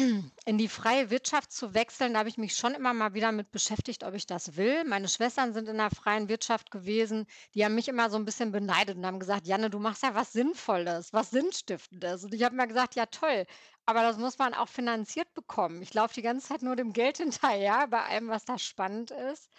in 0.44 0.58
die 0.58 0.68
freie 0.68 1.08
Wirtschaft 1.10 1.50
zu 1.52 1.72
wechseln, 1.74 2.12
da 2.12 2.18
habe 2.20 2.28
ich 2.28 2.36
mich 2.38 2.54
schon 2.56 2.74
immer 2.74 2.92
mal 2.94 3.14
wieder 3.14 3.32
mit 3.32 3.50
beschäftigt, 3.50 4.04
ob 4.04 4.14
ich 4.14 4.26
das 4.26 4.56
will. 4.56 4.84
Meine 4.84 5.08
Schwestern 5.08 5.54
sind 5.54 5.68
in 5.68 5.78
der 5.78 5.90
freien 5.90 6.28
Wirtschaft 6.28 6.70
gewesen. 6.70 7.26
Die 7.54 7.64
haben 7.64 7.74
mich 7.74 7.88
immer 7.88 8.10
so 8.10 8.16
ein 8.18 8.24
bisschen 8.26 8.52
beneidet 8.52 8.96
und 8.98 9.06
haben 9.06 9.18
gesagt: 9.20 9.46
„Janne, 9.46 9.70
du 9.70 9.78
machst 9.78 10.02
ja 10.02 10.14
was 10.14 10.32
Sinnvolles, 10.32 11.12
was 11.14 11.30
Sinnstiftendes.“ 11.30 12.24
Und 12.24 12.34
ich 12.34 12.42
habe 12.44 12.54
mir 12.56 12.66
gesagt: 12.66 12.94
„Ja, 12.96 13.06
toll, 13.06 13.46
aber 13.86 14.02
das 14.02 14.18
muss 14.18 14.38
man 14.38 14.52
auch 14.54 14.68
finanziert 14.68 15.32
bekommen. 15.34 15.80
Ich 15.82 15.94
laufe 15.94 16.14
die 16.14 16.22
ganze 16.22 16.48
Zeit 16.48 16.62
nur 16.62 16.76
dem 16.76 16.92
Geld 16.92 17.16
hinterher 17.18 17.86
bei 17.88 18.02
allem, 18.04 18.28
was 18.28 18.44
da 18.44 18.58
spannend 18.58 19.10
ist.“ 19.10 19.50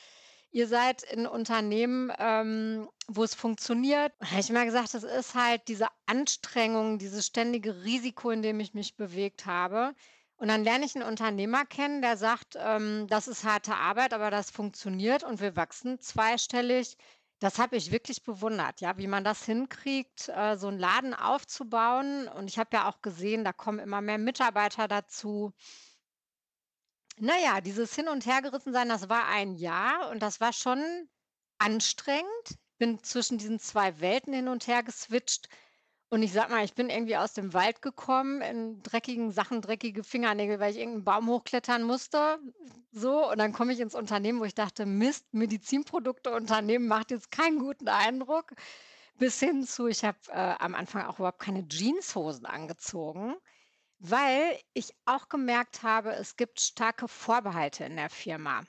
Ihr 0.58 0.68
seid 0.68 1.04
in 1.04 1.28
Unternehmen, 1.28 2.12
ähm, 2.18 2.90
wo 3.08 3.24
es 3.24 3.36
funktioniert. 3.36 4.12
Habe 4.24 4.40
ich 4.40 4.50
immer 4.50 4.66
gesagt, 4.66 4.96
das 4.96 5.04
ist 5.04 5.36
halt 5.36 5.68
diese 5.68 5.86
Anstrengung, 6.08 6.98
dieses 6.98 7.28
ständige 7.28 7.84
Risiko, 7.84 8.32
in 8.32 8.42
dem 8.42 8.60
ich 8.60 8.74
mich 8.74 8.96
bewegt 8.96 9.46
habe. 9.46 9.94
Und 10.36 10.48
dann 10.48 10.64
lerne 10.64 10.84
ich 10.86 10.96
einen 10.96 11.08
Unternehmer 11.08 11.64
kennen, 11.68 12.02
der 12.02 12.18
sagt, 12.18 12.56
ähm, 12.58 13.06
das 13.08 13.28
ist 13.28 13.44
harte 13.44 13.76
Arbeit, 13.76 14.16
aber 14.16 14.32
das 14.32 14.50
funktioniert 14.50 15.24
und 15.24 15.42
wir 15.42 15.56
wachsen 15.56 16.00
zweistellig. 16.00 16.98
Das 17.38 17.60
habe 17.60 17.76
ich 17.76 17.92
wirklich 17.92 18.24
bewundert, 18.24 18.82
ja, 18.82 18.98
wie 18.98 19.06
man 19.06 19.24
das 19.24 19.46
hinkriegt, 19.46 20.28
äh, 20.30 20.58
so 20.58 20.70
'n 20.70 20.80
Laden 20.80 21.14
aufzubauen. 21.14 22.28
Und 22.30 22.50
ich 22.50 22.58
habe 22.58 22.72
ja 22.74 22.90
auch 22.90 23.04
gesehen, 23.04 23.44
da 23.44 23.54
kommen 23.54 23.78
immer 23.78 24.02
mehr 24.02 24.18
Mitarbeiter 24.18 24.88
dazu. 24.88 25.54
Na 27.20 27.36
ja, 27.40 27.62
dieses 27.62 27.96
Hin 27.96 28.08
und 28.10 28.26
Hergerissensein, 28.28 28.90
das 28.90 29.10
war 29.10 29.26
ein 29.28 29.56
Jahr 29.56 30.10
und 30.12 30.22
das 30.22 30.40
war 30.40 30.54
schon 30.54 31.10
anstrengend. 31.58 32.28
Bin 32.78 33.02
zwischen 33.04 33.40
diesen 33.40 33.60
2 33.60 34.00
Welten 34.00 34.34
hin 34.34 34.48
und 34.48 34.68
her 34.68 34.84
geswitcht 34.84 35.50
und 36.10 36.22
ich 36.24 36.32
sage 36.32 36.52
mal, 36.54 36.64
ich 36.64 36.76
bin 36.76 36.90
irgendwie 36.90 37.18
aus 37.18 37.34
dem 37.34 37.54
Wald 37.54 37.82
gekommen 37.82 38.42
in 38.42 38.82
dreckigen 38.84 39.32
Sachen, 39.32 39.62
dreckige 39.62 40.04
Fingernägel, 40.04 40.60
weil 40.60 40.72
ich 40.72 40.78
irgend 40.80 40.98
'n 40.98 41.04
Baum 41.06 41.28
hochklettern 41.30 41.84
musste, 41.84 42.40
so. 42.92 43.30
Und 43.32 43.40
dann 43.40 43.52
komme 43.54 43.74
ich 43.74 43.80
ins 43.82 43.96
Unternehmen, 43.96 44.40
wo 44.40 44.46
ich 44.46 44.56
dachte: 44.56 44.86
„Mist, 44.86 45.26
Medizinprodukteunternehmen 45.34 46.88
macht 46.88 47.12
jetzt 47.12 47.32
keinen 47.32 47.60
guten 47.60 47.88
Eindruck.“ 47.90 48.54
Bis 49.18 49.40
hin 49.40 49.66
zu, 49.66 49.88
ich 49.88 50.04
habe, 50.06 50.20
äh, 50.30 50.56
am 50.60 50.76
Anfang 50.76 51.06
auch 51.08 51.20
überhaupt 51.20 51.40
keine 51.40 51.68
Jeanshosen 51.68 52.46
angezogen. 52.46 53.36
Weil 54.00 54.60
ich 54.74 54.92
auch 55.06 55.28
gemerkt 55.30 55.84
habe, 55.84 56.12
es 56.14 56.36
gibt 56.36 56.60
starke 56.60 57.08
Vorbehalte 57.08 57.84
in 57.86 57.96
der 57.96 58.10
Firma. 58.10 58.64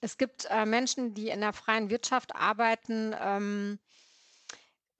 Es 0.00 0.16
gibt, 0.18 0.46
äh, 0.50 0.66
Menschen, 0.66 1.14
die 1.14 1.28
in 1.28 1.40
der 1.40 1.52
freien 1.52 1.90
Wirtschaft 1.90 2.34
arbeiten, 2.34 3.14
ähm, 3.20 3.78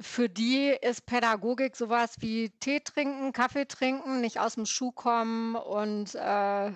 für 0.01 0.29
die 0.29 0.77
ist 0.81 1.07
Pädagogik 1.07 1.77
so 1.77 1.89
was 1.89 2.21
wie 2.21 2.51
Tee 2.61 2.81
trinken, 2.81 3.33
Kaffee 3.33 3.67
trinken, 3.67 4.21
nicht 4.21 4.39
aus 4.41 4.55
dem 4.55 4.67
Schuh 4.67 4.91
kommen 4.93 5.55
und, 5.55 6.15
äh, 6.15 6.73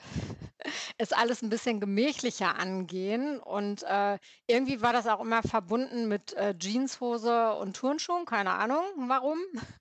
es 0.99 1.13
alles 1.13 1.43
ein 1.43 1.51
bisschen 1.51 1.81
gemächlicher 1.81 2.57
angehen. 2.59 3.39
Und, 3.41 3.83
äh, 3.85 4.19
irgendwie 4.47 4.81
war 4.83 4.93
das 4.93 5.07
auch 5.07 5.21
immer 5.21 5.43
verbunden 5.43 6.09
mit, 6.09 6.35
äh, 6.35 6.55
Jeanshose 6.59 7.55
und 7.55 7.77
Turnschuhen, 7.77 8.27
keine 8.27 8.53
Ahnung 8.53 8.85
warum. 9.09 9.39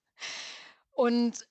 Und 0.91 1.45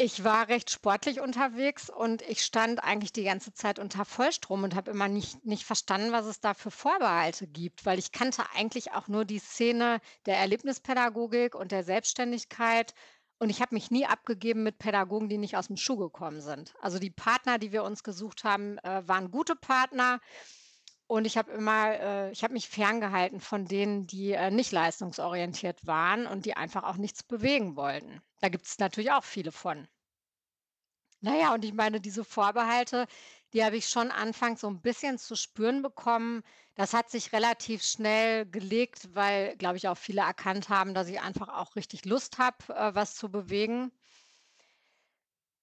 ich 0.00 0.22
war 0.22 0.48
recht 0.48 0.70
sportlich 0.70 1.20
unterwegs 1.20 1.90
und 1.90 2.22
ich 2.22 2.42
stand 2.44 2.82
eigentlich 2.84 3.12
die 3.12 3.24
ganze 3.24 3.52
Zeit 3.52 3.80
unter 3.80 4.04
Vollstrom 4.04 4.62
und 4.62 4.76
habe 4.76 4.92
immer 4.92 5.08
nicht 5.08 5.44
nicht 5.44 5.64
verstanden, 5.64 6.12
was 6.12 6.26
es 6.26 6.40
da 6.40 6.54
für 6.54 6.70
Vorbehalte 6.70 7.48
gibt, 7.48 7.84
weil 7.84 7.98
ich 7.98 8.12
kannte 8.12 8.44
eigentlich 8.54 8.92
auch 8.92 9.08
nur 9.08 9.24
die 9.24 9.40
Szene 9.40 10.00
der 10.26 10.36
Erlebnispädagogik 10.38 11.54
und 11.56 11.72
der 11.72 11.82
Selbstständigkeit 11.82 12.94
und 13.40 13.50
ich 13.50 13.60
habe 13.60 13.74
mich 13.74 13.90
nie 13.90 14.06
abgegeben 14.06 14.62
mit 14.62 14.78
Pädagogen, 14.78 15.28
die 15.28 15.38
nicht 15.38 15.56
aus 15.56 15.68
dem 15.68 15.76
Schuh 15.76 15.96
gekommen 15.96 16.40
sind. 16.40 16.74
Also, 16.80 16.98
die 16.98 17.10
Partner, 17.10 17.58
die 17.58 17.72
wir 17.72 17.84
uns 17.84 18.02
gesucht 18.02 18.44
haben, 18.44 18.78
äh, 18.78 19.06
waren 19.06 19.30
gute 19.30 19.56
Partner 19.56 20.20
und 21.08 21.26
ich 21.26 21.38
habe 21.38 21.52
immer 21.52 21.92
äh, 22.00 22.32
ich 22.32 22.44
habe 22.44 22.54
mich 22.54 22.68
ferngehalten 22.68 23.40
von 23.40 23.64
denen, 23.66 24.06
die, 24.06 24.32
äh, 24.32 24.50
nicht 24.50 24.72
leistungsorientiert 24.72 25.86
waren 25.86 26.26
und 26.26 26.46
die 26.46 26.56
einfach 26.56 26.84
auch 26.84 26.96
nichts 26.96 27.22
bewegen 27.24 27.76
wollten. 27.76 28.22
Da 28.40 28.48
gibt 28.48 28.66
es 28.66 28.78
natürlich 28.78 29.12
auch 29.12 29.24
viele 29.24 29.52
von. 29.52 29.88
Na 31.20 31.36
ja, 31.36 31.52
und 31.54 31.64
ich 31.64 31.72
meine, 31.72 32.00
diese 32.00 32.24
Vorbehalte, 32.24 33.06
die 33.52 33.64
habe 33.64 33.76
ich 33.76 33.88
schon 33.88 34.10
anfangs 34.12 34.60
so 34.60 34.68
ein 34.68 34.80
bisschen 34.82 35.18
zu 35.18 35.34
spüren 35.36 35.82
bekommen. 35.82 36.42
Das 36.76 36.94
hat 36.94 37.10
sich 37.10 37.32
relativ 37.32 37.82
schnell 37.82 38.46
gelegt, 38.46 39.14
weil, 39.14 39.56
glaube 39.56 39.76
ich, 39.78 39.88
auch 39.88 39.98
viele 39.98 40.20
erkannt 40.22 40.68
haben, 40.68 40.94
dass 40.94 41.08
ich 41.08 41.20
einfach 41.20 41.48
auch 41.48 41.74
richtig 41.76 42.04
Lust 42.04 42.38
habe, 42.38 42.72
äh, 42.72 42.94
was 42.94 43.16
zu 43.16 43.30
bewegen. 43.30 43.90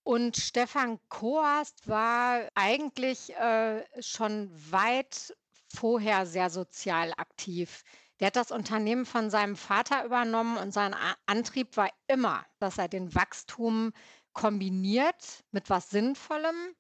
Und 0.04 0.38
Stefan 0.38 1.00
Kohast 1.10 1.88
war 1.88 2.50
eigentlich, 2.56 3.34
äh, 3.36 3.84
schon 4.02 4.52
weit 4.72 5.36
vorher 5.74 6.26
sehr 6.26 6.50
sozial 6.50 7.12
aktiv. 7.18 7.84
Der 8.20 8.28
hat 8.28 8.36
das 8.38 8.52
Unternehmen 8.52 9.06
von 9.06 9.30
seinem 9.30 9.56
Vater 9.58 10.06
übernommen 10.06 10.58
und 10.58 10.72
sein 10.74 10.96
Antrieb 11.26 11.76
war 11.76 11.90
immer, 12.08 12.46
dass 12.60 12.78
er 12.78 12.88
den 12.88 13.14
Wachstum 13.14 13.92
kombiniert 14.34 15.44
mit 15.52 15.70
was 15.70 15.90
Sinnvollem. 15.90 16.76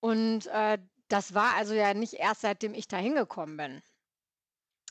Und, 0.00 0.46
äh, 0.48 0.78
das 1.08 1.34
war 1.34 1.54
also 1.54 1.74
ja 1.74 1.94
nicht 1.94 2.14
erst 2.14 2.40
seitdem 2.42 2.74
ich 2.74 2.88
da 2.88 2.96
hingekommen 2.96 3.56
bin. 3.56 3.82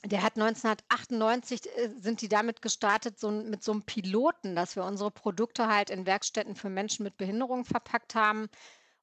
Der 0.06 0.24
hat 0.24 0.36
1998 0.36 1.68
äh, 1.78 1.90
sind 2.00 2.22
die 2.22 2.28
damit 2.30 2.62
gestartet, 2.64 3.20
so 3.20 3.30
mit 3.30 3.64
so 3.64 3.72
'nem 3.74 3.84
Piloten, 3.84 4.56
dass 4.56 4.76
wir 4.76 4.84
unsere 4.84 5.12
Produkte 5.12 5.68
halt 5.68 5.92
in 5.92 6.08
Werkstätten 6.08 6.56
für 6.56 6.70
Menschen 6.70 7.04
mit 7.04 7.18
Behinderung 7.18 7.66
verpackt 7.66 8.16
haben. 8.16 8.50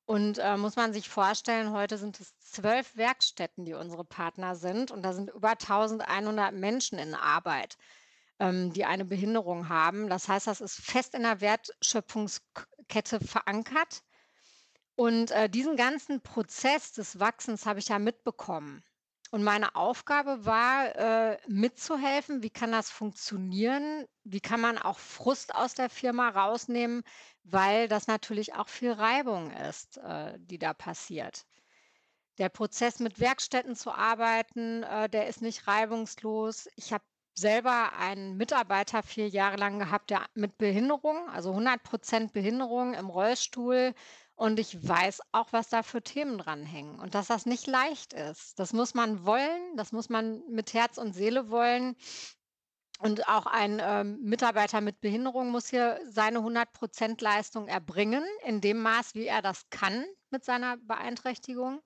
Und, 0.09 0.39
äh, 0.39 0.57
muss 0.57 0.77
man 0.77 0.95
sich 0.95 1.07
vorstellen, 1.07 1.71
heute 1.73 1.99
sind 1.99 2.19
es 2.19 2.35
12 2.39 2.97
Werkstätten, 2.97 3.67
die 3.67 3.75
unsere 3.75 4.05
Partner 4.07 4.57
sind 4.57 4.91
und 4.91 5.03
da 5.03 5.13
sind 5.13 5.29
über 5.29 5.55
1.100 5.55 6.53
Menschen 6.53 6.99
in 6.99 7.15
Arbeit, 7.15 7.77
ähm, 8.39 8.73
die 8.73 8.87
eine 8.87 9.05
Behinderung 9.05 9.69
haben. 9.69 10.09
Das 10.09 10.27
heißt, 10.27 10.47
das 10.47 10.63
ist 10.63 10.77
fest 10.81 11.13
in 11.13 11.25
der 11.25 11.43
Wertschöpfungskette 11.43 13.21
verankert. 13.21 14.03
Und, 14.97 15.31
äh, 15.33 15.51
diesen 15.51 15.77
ganzen 15.77 16.23
Prozess 16.23 16.93
des 16.93 17.21
Wachsens 17.21 17.67
habe 17.67 17.81
ich 17.81 17.89
ja 17.89 17.99
mitbekommen. 17.99 18.83
Und 19.31 19.43
meine 19.43 19.75
Aufgabe 19.75 20.47
war, 20.47 20.97
äh, 20.97 21.39
mitzuhelfen. 21.47 22.43
Wie 22.43 22.51
kann 22.51 22.73
das 22.73 22.91
funktionieren? 22.91 24.07
Wie 24.25 24.41
kann 24.41 24.61
man 24.61 24.79
auch 24.79 24.99
Frust 24.99 25.55
aus 25.55 25.75
der 25.75 25.91
Firma 25.91 26.31
rausnehmen, 26.31 27.03
weil 27.45 27.89
das 27.89 28.07
natürlich 28.07 28.55
auch 28.55 28.69
viel 28.69 28.93
Reibung 28.93 29.51
ist, 29.51 29.99
äh, 29.99 30.39
die 30.39 30.59
da 30.59 30.73
passiert. 30.73 31.45
Der 32.39 32.49
Prozess, 32.49 33.01
mit 33.01 33.21
Werkstätten 33.21 33.75
zu 33.77 33.93
arbeiten, 33.93 34.83
äh, 34.85 35.11
der 35.11 35.27
ist 35.27 35.43
nicht 35.43 35.67
reibungslos. 35.67 36.69
Ich 36.77 36.93
habe 36.93 37.05
selber 37.35 37.93
einen 37.95 38.37
Mitarbeiter 38.37 39.03
vier 39.03 39.29
Jahre 39.29 39.57
lang 39.57 39.79
gehabt, 39.79 40.11
der 40.11 40.27
mit 40.35 40.57
Behinderung, 40.57 41.29
also 41.29 41.53
100% 41.53 42.33
Behinderung 42.33 42.95
im 42.95 43.11
Rollstuhl 43.11 43.95
und 44.39 44.61
ich 44.61 44.87
weiß 44.87 45.21
auch, 45.33 45.49
was 45.53 45.69
da 45.69 45.83
für 45.83 46.01
Themen 46.01 46.39
dranhängen 46.39 47.01
und 47.01 47.17
dass 47.17 47.27
das 47.27 47.45
nicht 47.45 47.67
leicht 47.67 48.13
ist. 48.13 48.57
Das 48.61 48.73
muss 48.73 48.95
man 48.95 49.27
wollen, 49.27 49.77
das 49.77 49.91
muss 49.91 50.09
man 50.11 50.45
mit 50.49 50.75
Herz 50.75 50.97
und 50.97 51.13
Seele 51.13 51.51
wollen. 51.51 51.97
Und 53.01 53.29
auch 53.29 53.47
ein 53.47 53.81
ähm, 53.83 54.21
Mitarbeiter 54.23 54.81
mit 54.81 55.01
Behinderung 55.01 55.51
muss 55.51 55.69
hier 55.69 56.01
seine 56.09 56.39
100% 56.39 57.21
Leistung 57.21 57.67
erbringen, 57.67 58.23
in 58.45 58.61
dem 58.61 58.81
Maß, 58.81 59.17
wie 59.17 59.27
er 59.27 59.43
das 59.43 59.71
kann 59.71 60.05
mit 60.31 60.45
seiner 60.45 60.77
Beeinträchtigung. 60.77 61.83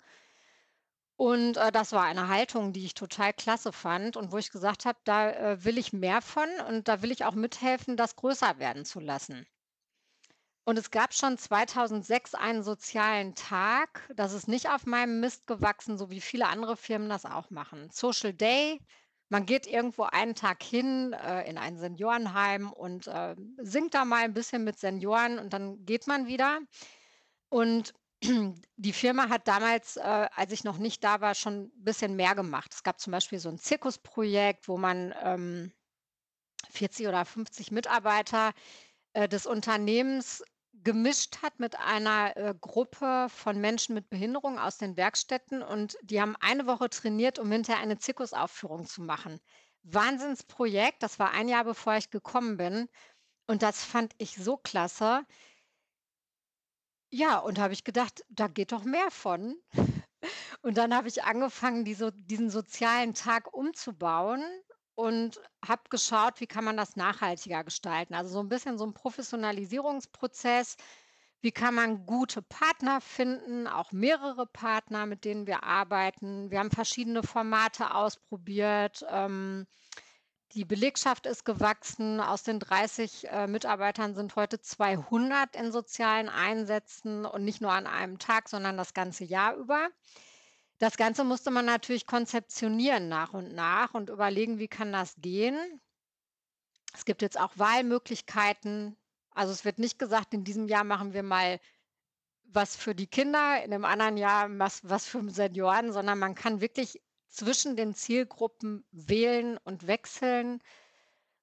Und 1.16 1.56
äh, 1.56 1.72
das 1.72 1.92
war 1.92 2.04
eine 2.04 2.28
Haltung, 2.28 2.74
die 2.74 2.84
ich 2.84 2.92
total 2.92 3.32
klasse 3.32 3.72
fand 3.72 4.18
und 4.18 4.30
wo 4.30 4.36
ich 4.36 4.50
gesagt 4.50 4.84
habe, 4.84 4.98
da 5.04 5.30
äh, 5.30 5.64
will 5.64 5.78
ich 5.78 5.94
mehr 5.94 6.20
von 6.20 6.48
und 6.68 6.86
da 6.86 7.00
will 7.00 7.12
ich 7.12 7.24
auch 7.24 7.34
mithelfen, 7.34 7.96
das 7.96 8.14
größer 8.16 8.58
werden 8.58 8.84
zu 8.84 9.00
lassen. 9.00 9.46
Und 10.64 10.78
es 10.78 10.90
gab 10.90 11.12
schon 11.12 11.38
2006 11.38 12.34
einen 12.34 12.62
sozialen 12.62 13.34
Tag. 13.34 14.08
Das 14.14 14.32
ist 14.32 14.46
nicht 14.46 14.68
auf 14.68 14.86
meinem 14.86 15.18
Mist 15.20 15.46
gewachsen, 15.46 15.98
so 15.98 16.10
wie 16.10 16.20
viele 16.20 16.46
andere 16.46 16.76
Firmen 16.76 17.08
das 17.08 17.24
auch 17.24 17.50
machen. 17.50 17.90
Social 17.90 18.32
Day. 18.32 18.80
Man 19.28 19.46
geht 19.46 19.66
irgendwo 19.66 20.04
einen 20.04 20.34
Tag 20.34 20.62
hin 20.62 21.14
äh, 21.14 21.48
in 21.48 21.58
ein 21.58 21.78
Seniorenheim 21.78 22.70
und 22.70 23.06
äh, 23.08 23.34
singt 23.58 23.94
da 23.94 24.04
mal 24.04 24.24
ein 24.24 24.34
bisschen 24.34 24.62
mit 24.62 24.78
Senioren 24.78 25.38
und 25.38 25.52
dann 25.52 25.84
geht 25.84 26.06
man 26.06 26.26
wieder. 26.26 26.60
Und 27.48 27.94
die 28.76 28.92
Firma 28.92 29.30
hat 29.30 29.48
damals, 29.48 29.96
äh, 29.96 30.28
als 30.34 30.52
ich 30.52 30.64
noch 30.64 30.78
nicht 30.78 31.02
da 31.02 31.20
war, 31.20 31.34
schon 31.34 31.62
ein 31.62 31.72
bisschen 31.76 32.14
mehr 32.14 32.34
gemacht. 32.34 32.72
Es 32.72 32.82
gab 32.82 33.00
zum 33.00 33.10
Beispiel 33.10 33.38
so 33.40 33.48
ein 33.48 33.58
Zirkusprojekt, 33.58 34.68
wo 34.68 34.78
man 34.78 35.14
ähm, 35.22 35.72
40 36.70 37.08
oder 37.08 37.24
50 37.24 37.72
Mitarbeiter 37.72 38.52
äh, 39.14 39.28
des 39.28 39.46
Unternehmens 39.46 40.44
gemischt 40.72 41.42
hat 41.42 41.58
mit 41.60 41.78
einer 41.78 42.36
äh, 42.36 42.54
Gruppe 42.60 43.28
von 43.28 43.60
Menschen 43.60 43.94
mit 43.94 44.08
Behinderung 44.08 44.58
aus 44.58 44.78
den 44.78 44.96
Werkstätten 44.96 45.62
und 45.62 45.96
die 46.02 46.20
haben 46.20 46.36
eine 46.40 46.66
Woche 46.66 46.88
trainiert, 46.90 47.38
um 47.38 47.50
hinterher 47.52 47.82
eine 47.82 47.98
Zirkusaufführung 47.98 48.86
zu 48.86 49.02
machen. 49.02 49.40
Wahnsinnsprojekt, 49.84 51.02
das 51.02 51.18
war 51.18 51.32
ein 51.32 51.48
Jahr 51.48 51.64
bevor 51.64 51.96
ich 51.96 52.10
gekommen 52.10 52.56
bin 52.56 52.88
und 53.46 53.62
das 53.62 53.84
fand 53.84 54.14
ich 54.18 54.36
so 54.36 54.56
klasse. 54.56 55.24
Ja, 57.10 57.38
und 57.38 57.58
habe 57.58 57.74
ich 57.74 57.84
gedacht, 57.84 58.24
da 58.30 58.48
geht 58.48 58.72
doch 58.72 58.84
mehr 58.84 59.10
von. 59.10 59.56
Und 60.62 60.78
dann 60.78 60.94
habe 60.94 61.08
ich 61.08 61.24
angefangen, 61.24 61.84
die 61.84 61.96
diesen 62.14 62.48
sozialen 62.48 63.14
Tag 63.14 63.52
umzubauen 63.52 64.44
und 64.94 65.40
habe 65.66 65.82
geschaut, 65.88 66.40
wie 66.40 66.46
kann 66.46 66.64
man 66.64 66.76
das 66.76 66.96
nachhaltiger 66.96 67.64
gestalten. 67.64 68.14
Also 68.14 68.30
so 68.30 68.40
ein 68.40 68.48
bisschen 68.48 68.78
so 68.78 68.84
ein 68.84 68.94
Professionalisierungsprozess. 68.94 70.76
Wie 71.40 71.50
kann 71.50 71.74
man 71.74 72.06
gute 72.06 72.40
Partner 72.40 73.00
finden, 73.00 73.66
auch 73.66 73.90
mehrere 73.90 74.46
Partner, 74.46 75.06
mit 75.06 75.24
denen 75.24 75.48
wir 75.48 75.64
arbeiten. 75.64 76.52
Wir 76.52 76.60
haben 76.60 76.70
verschiedene 76.70 77.24
Formate 77.24 77.94
ausprobiert. 77.94 79.04
Ähm, 79.10 79.66
die 80.54 80.64
Belegschaft 80.64 81.26
ist 81.26 81.44
gewachsen. 81.44 82.20
Aus 82.20 82.44
den 82.44 82.60
30 82.60 83.28
äh, 83.28 83.46
Mitarbeitern 83.48 84.14
sind 84.14 84.36
heute 84.36 84.60
200 84.60 85.56
in 85.56 85.72
sozialen 85.72 86.28
Einsätzen 86.28 87.24
und 87.24 87.44
nicht 87.44 87.60
nur 87.60 87.72
an 87.72 87.86
einem 87.86 88.18
Tag, 88.18 88.48
sondern 88.48 88.76
das 88.76 88.94
ganze 88.94 89.24
Jahr 89.24 89.56
über. 89.56 89.88
Das 90.82 90.96
Ganze 90.96 91.22
musste 91.22 91.52
man 91.52 91.64
natürlich 91.64 92.08
konzeptionieren 92.08 93.08
nach 93.08 93.34
und 93.34 93.54
nach 93.54 93.94
und 93.94 94.10
überlegen, 94.10 94.58
wie 94.58 94.66
kann 94.66 94.90
das 94.90 95.14
gehen. 95.18 95.80
Es 96.92 97.04
gibt 97.04 97.22
jetzt 97.22 97.38
auch 97.38 97.52
Wahlmöglichkeiten. 97.56 98.96
Also 99.30 99.52
es 99.52 99.64
wird 99.64 99.78
nicht 99.78 100.00
gesagt, 100.00 100.34
in 100.34 100.42
diesem 100.42 100.66
Jahr 100.66 100.82
machen 100.82 101.12
wir 101.12 101.22
mal 101.22 101.60
was 102.42 102.74
für 102.74 102.96
die 102.96 103.06
Kinder, 103.06 103.62
in 103.62 103.72
einem 103.72 103.84
anderen 103.84 104.16
Jahr 104.16 104.48
was, 104.58 104.80
was 104.82 105.06
für 105.06 105.22
Senioren, 105.30 105.92
sondern 105.92 106.18
man 106.18 106.34
kann 106.34 106.60
wirklich 106.60 107.00
zwischen 107.28 107.76
den 107.76 107.94
Zielgruppen 107.94 108.84
wählen 108.90 109.58
und 109.58 109.86
wechseln 109.86 110.60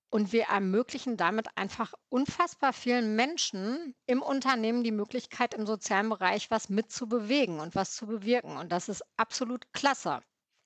und 0.10 0.34
wir 0.34 0.46
ermöglichen 0.46 1.18
damit 1.18 1.48
einfach 1.56 1.94
unfassbar 2.10 2.74
vielen 2.74 3.16
Menschen 3.16 3.96
im 4.06 4.22
Unternehmen 4.22 4.84
die 4.84 4.92
Möglichkeit, 4.92 5.54
im 5.54 5.66
sozialen 5.66 6.10
Bereich 6.10 6.50
was 6.50 6.70
mitzubewegen 6.70 7.60
und 7.60 7.76
was 7.76 7.96
zu 7.96 8.08
bewirken. 8.08 8.58
Und 8.58 8.72
das 8.72 8.90
ist 8.90 9.04
absolut 9.18 9.72
klasse. 9.72 10.22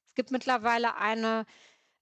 Es 0.07 0.13
gibt 0.15 0.31
mittlerweile 0.31 0.95
eine 0.95 1.45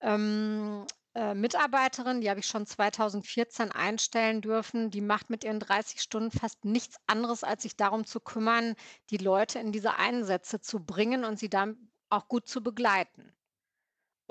ähm, 0.01 0.85
äh, 1.13 1.33
Mitarbeiterin, 1.33 2.21
die 2.21 2.29
habe 2.29 2.39
ich 2.39 2.47
schon 2.47 2.65
2014 2.65 3.71
einstellen 3.71 4.41
dürfen, 4.41 4.91
die 4.91 5.01
macht 5.01 5.29
mit 5.29 5.43
ihren 5.43 5.59
30 5.59 6.01
Stunden 6.01 6.31
fast 6.31 6.63
nichts 6.63 6.97
anderes, 7.07 7.43
als 7.43 7.63
sich 7.63 7.75
darum 7.75 8.05
zu 8.05 8.19
kümmern, 8.19 8.75
die 9.09 9.17
Leute 9.17 9.59
in 9.59 9.71
diese 9.71 9.95
Einsätze 9.95 10.61
zu 10.61 10.79
bringen 10.79 11.25
und 11.25 11.37
sie 11.37 11.49
dann 11.49 11.91
auch 12.09 12.27
gut 12.27 12.47
zu 12.47 12.61
begleiten. 12.61 13.33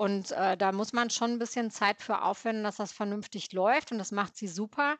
Und 0.01 0.31
äh, 0.31 0.57
da 0.57 0.71
muss 0.71 0.93
man 0.93 1.11
schon 1.11 1.33
ein 1.33 1.37
bisschen 1.37 1.69
Zeit 1.69 2.01
für 2.01 2.23
aufwenden, 2.23 2.63
dass 2.63 2.77
das 2.77 2.91
vernünftig 2.91 3.53
läuft 3.53 3.91
und 3.91 3.99
das 3.99 4.11
macht 4.11 4.35
sie 4.35 4.47
super. 4.47 4.95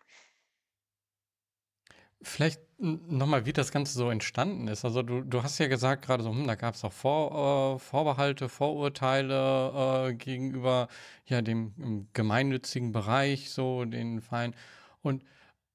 Vielleicht 2.21 2.61
nochmal, 2.77 3.47
wie 3.47 3.51
das 3.51 3.71
Ganze 3.71 3.97
so 3.97 4.11
entstanden 4.11 4.67
ist. 4.67 4.85
Also 4.85 5.01
du, 5.01 5.21
du 5.21 5.41
hast 5.41 5.57
ja 5.57 5.65
gesagt 5.65 6.05
gerade 6.05 6.21
so, 6.21 6.29
hm, 6.29 6.45
da 6.45 6.53
gab 6.53 6.75
es 6.75 6.83
auch 6.83 6.93
Vor, 6.93 7.77
äh, 7.77 7.79
Vorbehalte, 7.79 8.47
Vorurteile 8.47 10.09
äh, 10.09 10.13
gegenüber 10.13 10.87
ja 11.25 11.41
dem 11.41 12.07
gemeinnützigen 12.13 12.91
Bereich, 12.91 13.49
so 13.49 13.85
den 13.85 14.21
Verein. 14.21 14.53
Und 15.01 15.23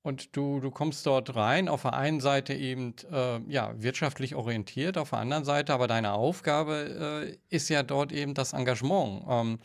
und 0.07 0.37
du, 0.37 0.61
du 0.61 0.71
kommst 0.71 1.05
dort 1.05 1.35
rein, 1.35 1.69
auf 1.69 1.83
der 1.83 1.95
einen 1.95 2.21
Seite 2.21 2.55
eben 2.55 2.95
äh, 3.11 3.41
ja, 3.49 3.75
wirtschaftlich 3.77 4.37
orientiert, 4.37 4.99
auf 4.99 5.11
der 5.11 5.19
anderen 5.19 5.45
Seite 5.45 5.75
aber 5.75 5.89
deine 5.89 6.13
Aufgabe 6.13 7.27
äh, 7.27 7.55
ist 7.55 7.69
ja 7.71 7.83
dort 7.83 8.13
eben 8.13 8.33
das 8.33 8.53
Engagement. 8.53 9.25
Ähm, 9.29 9.59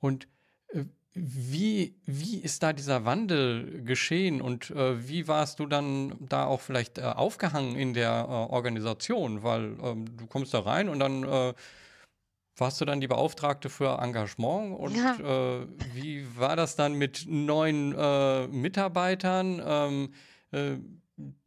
und 0.00 0.26
äh, 0.74 0.82
wie, 1.14 1.94
wie 2.06 2.38
ist 2.38 2.64
da 2.64 2.72
dieser 2.72 3.04
Wandel 3.04 3.84
geschehen 3.84 4.42
und 4.42 4.70
äh, 4.70 5.08
wie 5.08 5.28
warst 5.28 5.60
du 5.60 5.66
dann 5.66 6.16
da 6.28 6.46
auch 6.46 6.60
vielleicht 6.60 6.98
äh, 6.98 7.02
aufgehangen 7.02 7.76
in 7.76 7.94
der 7.94 8.26
äh, 8.28 8.52
Organisation? 8.52 9.44
Weil 9.44 9.76
ähm, 9.80 10.16
du 10.16 10.26
kommst 10.26 10.54
da 10.54 10.60
rein 10.60 10.88
und 10.88 10.98
dann 10.98 11.54
warst 12.60 12.80
du 12.80 12.84
dann 12.84 13.00
die 13.00 13.08
Beauftragte 13.08 13.68
für 13.68 13.98
Engagement 13.98 14.78
und 14.78 14.96
ja. 14.96 15.60
äh, 15.60 15.66
wie 15.94 16.26
war 16.36 16.56
das 16.56 16.76
dann 16.76 16.94
mit 16.94 17.24
neuen 17.28 17.94
äh, 17.96 18.46
Mitarbeitern? 18.48 19.62
Ähm, 19.64 20.14
äh, 20.50 20.78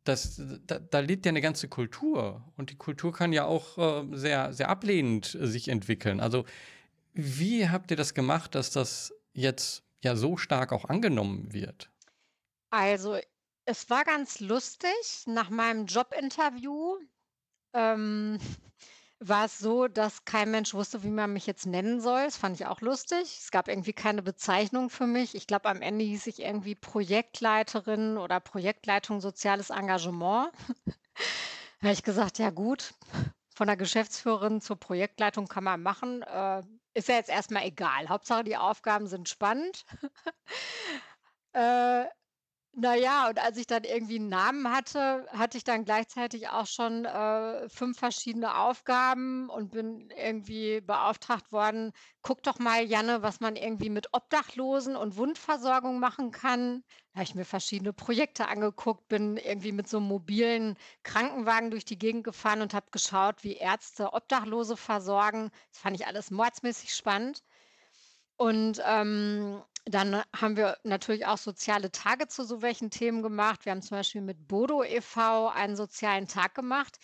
das, 0.03 0.41
da, 0.65 0.79
da, 0.79 0.99
lebt 0.99 1.25
ja 1.25 1.29
eine 1.29 1.41
ganze 1.41 1.67
Kultur 1.67 2.43
und 2.57 2.71
die 2.71 2.77
Kultur 2.77 3.13
kann 3.13 3.33
ja 3.33 3.45
auch 3.45 3.77
äh, 3.77 4.17
sehr, 4.17 4.53
sehr 4.53 4.69
ablehnend 4.69 5.37
sich 5.39 5.67
entwickeln. 5.67 6.19
Also 6.19 6.45
wie 7.13 7.69
habt 7.69 7.91
ihr 7.91 7.97
das 7.97 8.13
gemacht, 8.13 8.55
dass 8.55 8.71
das 8.71 9.13
jetzt 9.33 9.83
ja 10.03 10.15
so 10.15 10.37
stark 10.37 10.71
auch 10.71 10.85
angenommen 10.85 11.53
wird? 11.53 11.91
Also 12.71 13.17
es 13.65 13.89
war 13.89 14.03
ganz 14.03 14.39
lustig 14.39 15.25
nach 15.27 15.49
meinem 15.49 15.85
Jobinterview. 15.85 16.97
Ähm, 17.73 18.39
war 19.23 19.45
es 19.45 19.59
so, 19.59 19.87
dass 19.87 20.25
kein 20.25 20.49
Mensch 20.49 20.73
wusste, 20.73 21.03
wie 21.03 21.11
man 21.11 21.31
mich 21.31 21.45
jetzt 21.45 21.67
nennen 21.67 22.01
soll. 22.01 22.25
Das 22.25 22.37
fand 22.37 22.59
ich 22.59 22.65
auch 22.65 22.81
lustig. 22.81 23.37
Es 23.39 23.51
gab 23.51 23.67
irgendwie 23.67 23.93
keine 23.93 24.23
Bezeichnung 24.23 24.89
für 24.89 25.05
mich. 25.05 25.35
Ich 25.35 25.45
glaube, 25.45 25.69
am 25.69 25.83
Ende 25.83 26.03
hieß 26.03 26.25
ich 26.25 26.41
irgendwie 26.41 26.73
Projektleiterin 26.73 28.17
oder 28.17 28.39
Projektleitung 28.39 29.21
Soziales 29.21 29.69
Engagement. 29.69 30.51
da 30.85 31.83
habe 31.83 31.93
ich 31.93 32.01
gesagt, 32.03 32.39
ja 32.39 32.49
gut, 32.49 32.95
von 33.53 33.67
der 33.67 33.77
Geschäftsführerin 33.77 34.59
zur 34.59 34.77
Projektleitung 34.77 35.47
kann 35.47 35.65
man 35.65 35.83
machen. 35.83 36.23
Äh, 36.23 36.63
ist 36.95 37.07
ja 37.07 37.15
jetzt 37.15 37.29
erstmal 37.29 37.65
egal. 37.65 38.09
Hauptsache, 38.09 38.43
die 38.43 38.57
Aufgaben 38.57 39.05
sind 39.05 39.29
spannend. 39.29 39.85
äh, 41.53 42.05
Na 42.73 42.95
ja, 42.95 43.27
und 43.27 43.37
als 43.37 43.57
ich 43.57 43.67
dann 43.67 43.83
irgendwie 43.83 44.15
'n 44.17 44.29
Namen 44.29 44.71
hatte, 44.71 45.27
hatte 45.33 45.57
ich 45.57 45.65
dann 45.65 45.83
gleichzeitig 45.83 46.47
auch 46.47 46.65
schon, 46.67 47.03
äh, 47.03 47.67
5 47.67 47.99
verschiedene 47.99 48.55
Aufgaben 48.57 49.49
und 49.49 49.71
bin 49.71 50.09
irgendwie 50.09 50.79
beauftragt 50.79 51.51
worden: 51.51 51.91
„Guck 52.21 52.43
doch 52.43 52.59
mal, 52.59 52.81
Janne, 52.85 53.23
was 53.23 53.41
man 53.41 53.57
irgendwie 53.57 53.89
mit 53.89 54.13
Obdachlosen 54.13 54.95
und 54.95 55.17
Wundversorgung 55.17 55.99
machen 55.99 56.31
kann.“ 56.31 56.83
Da 57.11 57.15
habe 57.19 57.23
ich 57.25 57.35
mir 57.35 57.43
verschiedene 57.43 57.91
Projekte 57.91 58.47
angeguckt, 58.47 59.09
bin 59.09 59.35
irgendwie 59.35 59.73
mit 59.73 59.89
so 59.89 59.99
'nem 59.99 60.07
mobilen 60.07 60.77
Krankenwagen 61.03 61.71
durch 61.71 61.83
die 61.83 61.97
Gegend 61.99 62.23
gefahren 62.23 62.61
und 62.61 62.73
habe 62.73 62.85
geschaut, 62.91 63.43
wie 63.43 63.57
Ärzte 63.57 64.13
Obdachlose 64.13 64.77
versorgen. 64.77 65.49
Das 65.73 65.81
fand 65.81 65.97
ich 65.99 66.07
alles 66.07 66.31
mordsmäßig 66.31 66.93
spannend. 66.95 67.41
Und, 68.37 68.81
ähm, 68.85 69.61
dann 69.85 70.23
haben 70.35 70.57
wir 70.57 70.77
natürlich 70.83 71.25
auch 71.25 71.37
soziale 71.37 71.91
Tage 71.91 72.27
zu 72.27 72.43
so 72.43 72.61
welchen 72.61 72.91
Themen 72.91 73.23
gemacht. 73.23 73.65
Wir 73.65 73.71
haben 73.71 73.81
zum 73.81 73.97
Beispiel 73.97 74.21
mit 74.21 74.47
Bodo 74.47 74.83
e. 74.83 75.01
V. 75.01 75.49
einen 75.49 75.75
sozialen 75.75 76.27
Tag 76.27 76.55
gemacht. 76.55 76.97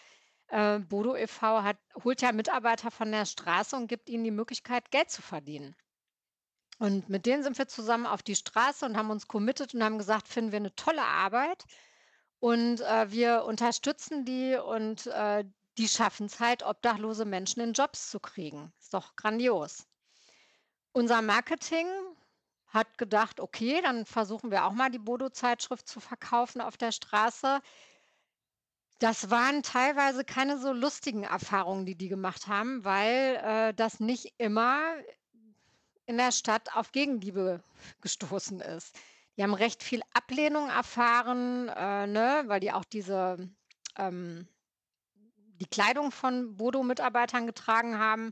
Äh, 0.47 0.79
Bodo 0.79 1.15
e. 1.15 1.27
V. 1.27 1.63
hat 1.63 1.77
holt 2.03 2.21
ja 2.21 2.31
Mitarbeiter 2.33 2.91
von 2.91 3.11
der 3.11 3.25
Straße 3.25 3.75
und 3.75 3.87
gibt 3.87 4.09
ihnen 4.09 4.23
die 4.23 4.31
Möglichkeit, 4.31 4.91
Geld 4.91 5.09
zu 5.11 5.21
verdienen. 5.21 5.75
Und 6.79 7.09
mit 7.09 7.25
denen 7.25 7.43
sind 7.43 7.57
wir 7.57 7.67
zusammen 7.67 8.05
auf 8.05 8.21
die 8.21 8.35
Straße 8.35 8.85
und 8.85 8.97
haben 8.97 9.09
uns 9.09 9.27
committed 9.27 9.73
und 9.73 9.83
haben 9.83 9.97
gesagt: 9.97 10.27
„Finden 10.27 10.51
wir 10.51 10.59
'ne 10.59 10.75
tolle 10.75 11.03
Arbeit 11.03 11.65
und, 12.39 12.81
äh, 12.81 13.11
wir 13.11 13.45
unterstützen 13.45 14.25
die 14.25 14.55
und, 14.57 15.07
äh, 15.07 15.45
die 15.77 15.87
schaffen's 15.89 16.39
halt, 16.39 16.63
obdachlose 16.63 17.25
Menschen 17.25 17.61
in 17.61 17.73
Jobs 17.73 18.09
zu 18.11 18.19
kriegen.“ 18.19 18.73
Ist 18.79 18.93
doch 18.93 19.15
grandios. 19.15 19.85
Unser 20.95 21.21
Marketing 21.21 21.87
hat 22.69 22.97
gedacht: 22.97 23.39
„Okay, 23.39 23.81
dann 23.81 24.05
versuchen 24.05 24.51
wir 24.51 24.65
auch 24.65 24.73
mal 24.73 24.89
die 24.91 24.99
Bodo-Zeitschrift 24.99 25.87
zu 25.87 25.99
verkaufen 25.99 26.61
auf 26.61 26.77
der 26.77 26.91
Straße.“ 26.91 27.61
Das 28.99 29.29
waren 29.29 29.61
teilweise 29.63 30.23
keine 30.25 30.57
so 30.59 30.71
lustigen 30.73 31.23
Erfahrungen, 31.23 31.85
die 31.85 31.95
die 31.95 32.09
gemacht 32.09 32.47
haben, 32.47 32.83
weil, 32.83 33.35
äh, 33.43 33.73
das 33.73 33.99
nicht 33.99 34.33
immer 34.39 34.79
in 36.05 36.17
der 36.17 36.31
Stadt 36.31 36.75
auf 36.75 36.91
Gegenliebe 36.91 37.61
gestoßen 38.01 38.61
ist. 38.61 38.95
Die 39.37 39.43
haben 39.43 39.53
recht 39.53 39.83
viel 39.83 40.01
Ablehnung 40.13 40.69
erfahren, 40.69 41.69
äh, 41.69 42.07
ne, 42.07 42.43
weil 42.47 42.59
die 42.59 42.71
auch 42.71 42.85
diese 42.85 43.37
ähm, 43.97 44.47
die 45.59 45.65
Kleidung 45.67 46.11
von 46.11 46.55
Bodo-Mitarbeitern 46.55 47.47
getragen 47.47 47.97
haben 47.99 48.31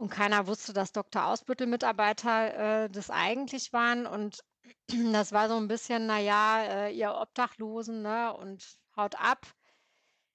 und 0.00 0.10
keiner 0.10 0.46
wusste, 0.46 0.72
dass 0.72 0.92
Dr. 0.92 1.26
Ausbüttel-Mitarbeiter, 1.26 2.84
äh, 2.86 2.90
das 2.90 3.10
eigentlich 3.10 3.72
waren. 3.74 4.06
Und 4.06 4.40
das 5.12 5.32
war 5.32 5.48
so 5.48 5.56
'n 5.58 5.68
bisschen: 5.68 6.06
„Na 6.06 6.18
ja, 6.18 6.62
äh, 6.86 6.92
ihr 6.94 7.14
Obdachlosen, 7.14 8.02
ne, 8.02 8.32
und 8.34 8.78
haut 8.96 9.14
ab.“ 9.20 9.46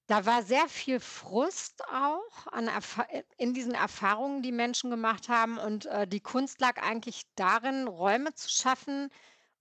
Da 0.08 0.26
war 0.26 0.44
sehr 0.44 0.68
viel 0.70 1.00
Frust 1.00 1.84
auch 1.90 2.48
an 2.48 2.68
äh, 2.68 3.24
in 3.38 3.54
diesen 3.54 3.74
Erfahrungen, 3.74 4.42
die 4.44 4.52
Menschen 4.52 4.90
gemacht 4.92 5.30
haben. 5.30 5.58
Und, 5.60 5.86
äh, 5.88 6.08
die 6.08 6.22
Kunst 6.22 6.60
lag 6.62 6.82
eigentlich 6.82 7.24
darin, 7.36 7.88
Räume 7.88 8.34
zu 8.36 8.50
schaffen, 8.50 9.10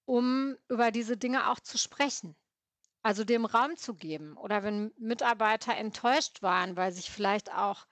um 0.06 0.56
über 0.68 0.90
diese 0.92 1.16
Dinge 1.18 1.50
auch 1.50 1.60
zu 1.60 1.78
sprechen. 1.78 2.36
Also, 3.02 3.24
dem 3.24 3.44
Raum 3.46 3.76
zu 3.76 3.94
geben. 3.94 4.36
Oder 4.36 4.62
wenn 4.64 4.92
Mitarbeiter 4.98 5.76
enttäuscht 5.76 6.42
waren, 6.42 6.76
weil 6.76 6.92
sich 6.92 7.10
vielleicht 7.10 7.52
auch 7.52 7.86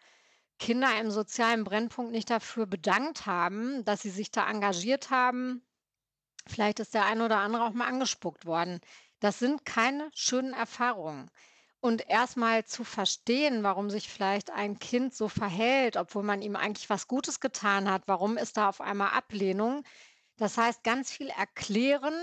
Kinder 0.63 0.97
im 1.01 1.11
sozialen 1.11 1.65
Brennpunkt 1.65 2.13
nicht 2.13 2.31
dafür 2.31 2.67
bedankt 2.67 3.27
haben, 3.27 3.85
dass 3.85 4.03
sie 4.03 4.11
sich 4.11 4.31
da 4.31 4.49
engagiert 4.49 5.11
haben. 5.11 5.67
Vielleicht 6.47 6.79
ist 6.79 6.95
der 6.95 7.05
eine 7.05 7.25
oder 7.25 7.39
andere 7.39 7.65
auch 7.65 7.73
mal 7.73 7.89
angespuckt 7.89 8.47
worden. 8.47 8.81
Das 9.19 9.41
sind 9.41 9.65
keine 9.65 10.09
schönen 10.15 10.53
Erfahrungen. 10.53 11.33
Und 11.81 12.09
erst 12.09 12.37
mal 12.37 12.65
zu 12.65 12.85
verstehen, 12.85 13.65
warum 13.65 13.91
sich 13.91 14.09
vielleicht 14.09 14.53
ein 14.53 14.79
Kind 14.79 15.17
so 15.17 15.29
verhält, 15.29 15.97
obwohl 15.97 16.23
man 16.23 16.43
ihm 16.43 16.55
eigentlich 16.55 16.89
was 16.89 17.09
Gutes 17.09 17.41
getan 17.41 17.91
hat. 17.91 18.05
Warum 18.07 18.37
ist 18.37 18.57
da 18.57 18.69
auf 18.69 18.81
einmal 18.81 19.11
Ablehnung? 19.11 19.83
Das 20.37 20.59
heißt, 20.59 20.85
ganz 20.85 21.11
viel 21.11 21.29
erklären, 21.31 22.15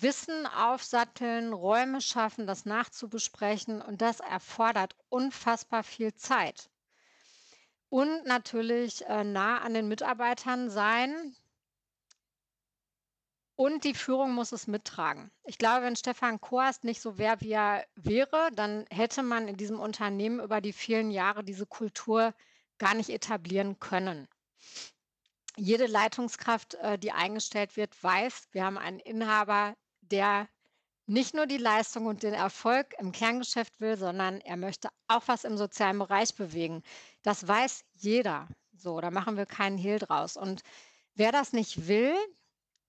Wissen 0.00 0.46
aufsatteln, 0.46 1.52
Räume 1.52 2.00
schaffen, 2.00 2.46
das 2.46 2.64
nachzubesprechen 2.64 3.82
und 3.82 4.00
das 4.00 4.20
erfordert 4.20 4.96
unfassbar 5.10 5.84
viel 5.84 6.14
Zeit. 6.14 6.71
Und 7.92 8.24
natürlich, 8.24 9.04
äh, 9.04 9.22
nah 9.22 9.58
an 9.58 9.74
den 9.74 9.86
Mitarbeitern 9.86 10.70
sein. 10.70 11.36
Und 13.54 13.84
die 13.84 13.92
Führung 13.92 14.32
muss 14.32 14.52
es 14.52 14.66
mittragen. 14.66 15.30
Ich 15.44 15.58
glaube, 15.58 15.84
wenn 15.84 15.94
Stefan 15.94 16.40
Kohast 16.40 16.84
nicht 16.84 17.02
so 17.02 17.18
wäre, 17.18 17.42
wie 17.42 17.52
er 17.52 17.84
wäre, 17.94 18.48
dann 18.54 18.86
hätte 18.88 19.22
man 19.22 19.46
in 19.46 19.58
diesem 19.58 19.78
Unternehmen 19.78 20.40
über 20.40 20.62
die 20.62 20.72
vielen 20.72 21.10
Jahre 21.10 21.44
diese 21.44 21.66
Kultur 21.66 22.32
gar 22.78 22.94
nicht 22.94 23.10
etablieren 23.10 23.78
können. 23.78 24.26
Jede 25.58 25.84
Leitungskraft, 25.84 26.76
äh, 26.76 26.98
die 26.98 27.12
eingestellt 27.12 27.76
wird, 27.76 28.02
weiß, 28.02 28.48
wir 28.52 28.64
haben 28.64 28.78
einen 28.78 29.00
Inhaber, 29.00 29.76
der 30.00 30.48
nicht 31.12 31.34
nur 31.34 31.46
die 31.46 31.58
Leistung 31.58 32.06
und 32.06 32.22
den 32.22 32.32
Erfolg 32.32 32.94
im 32.98 33.12
Kerngeschäft 33.12 33.80
will, 33.80 33.98
sondern 33.98 34.40
er 34.40 34.56
möchte 34.56 34.88
auch 35.08 35.22
was 35.26 35.44
im 35.44 35.58
sozialen 35.58 35.98
Bereich 35.98 36.34
bewegen. 36.34 36.82
Das 37.22 37.46
weiß 37.46 37.84
jeder. 37.92 38.48
So, 38.74 38.98
da 39.00 39.10
machen 39.10 39.36
wir 39.36 39.44
keinen 39.44 39.76
Hehl 39.76 39.98
draus. 39.98 40.38
Und 40.38 40.62
wer 41.14 41.30
das 41.30 41.52
nicht 41.52 41.86
will, 41.86 42.14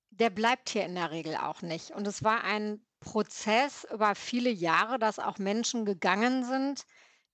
der 0.09 0.29
bleibt 0.29 0.69
hier 0.69 0.85
in 0.85 0.95
der 0.95 1.11
Regel 1.11 1.35
auch 1.35 1.61
nicht. 1.61 1.91
Und 1.91 2.07
es 2.07 2.23
war 2.23 2.45
ein 2.45 2.85
Prozess 3.01 3.85
über 3.93 4.15
viele 4.15 4.49
Jahre, 4.49 4.99
dass 4.99 5.19
auch 5.19 5.37
Menschen 5.37 5.83
gegangen 5.83 6.45
sind, 6.45 6.85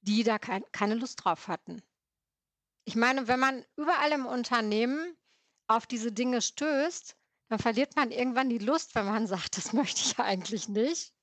die 0.02 0.24
da 0.24 0.40
kein 0.40 0.64
keine 0.72 0.96
Lust 0.96 1.24
drauf 1.24 1.48
hatten. 1.48 1.84
Ich 2.86 2.96
meine, 2.96 3.28
wenn 3.28 3.40
man 3.40 3.64
überall 3.76 4.12
im 4.12 4.26
Unternehmen 4.26 5.16
auf 5.68 5.86
diese 5.86 6.12
Dinge 6.12 6.42
stößt, 6.42 7.16
dann 7.50 7.60
verliert 7.60 7.96
man 7.96 8.12
irgendwann 8.12 8.50
die 8.50 8.58
Lust, 8.60 8.96
wenn 8.96 9.06
man 9.06 9.28
sagt: 9.28 9.58
„Das 9.58 9.74
möchte 9.74 10.02
ich 10.02 10.20
eigentlich 10.20 10.70
nicht.“ 10.70 11.14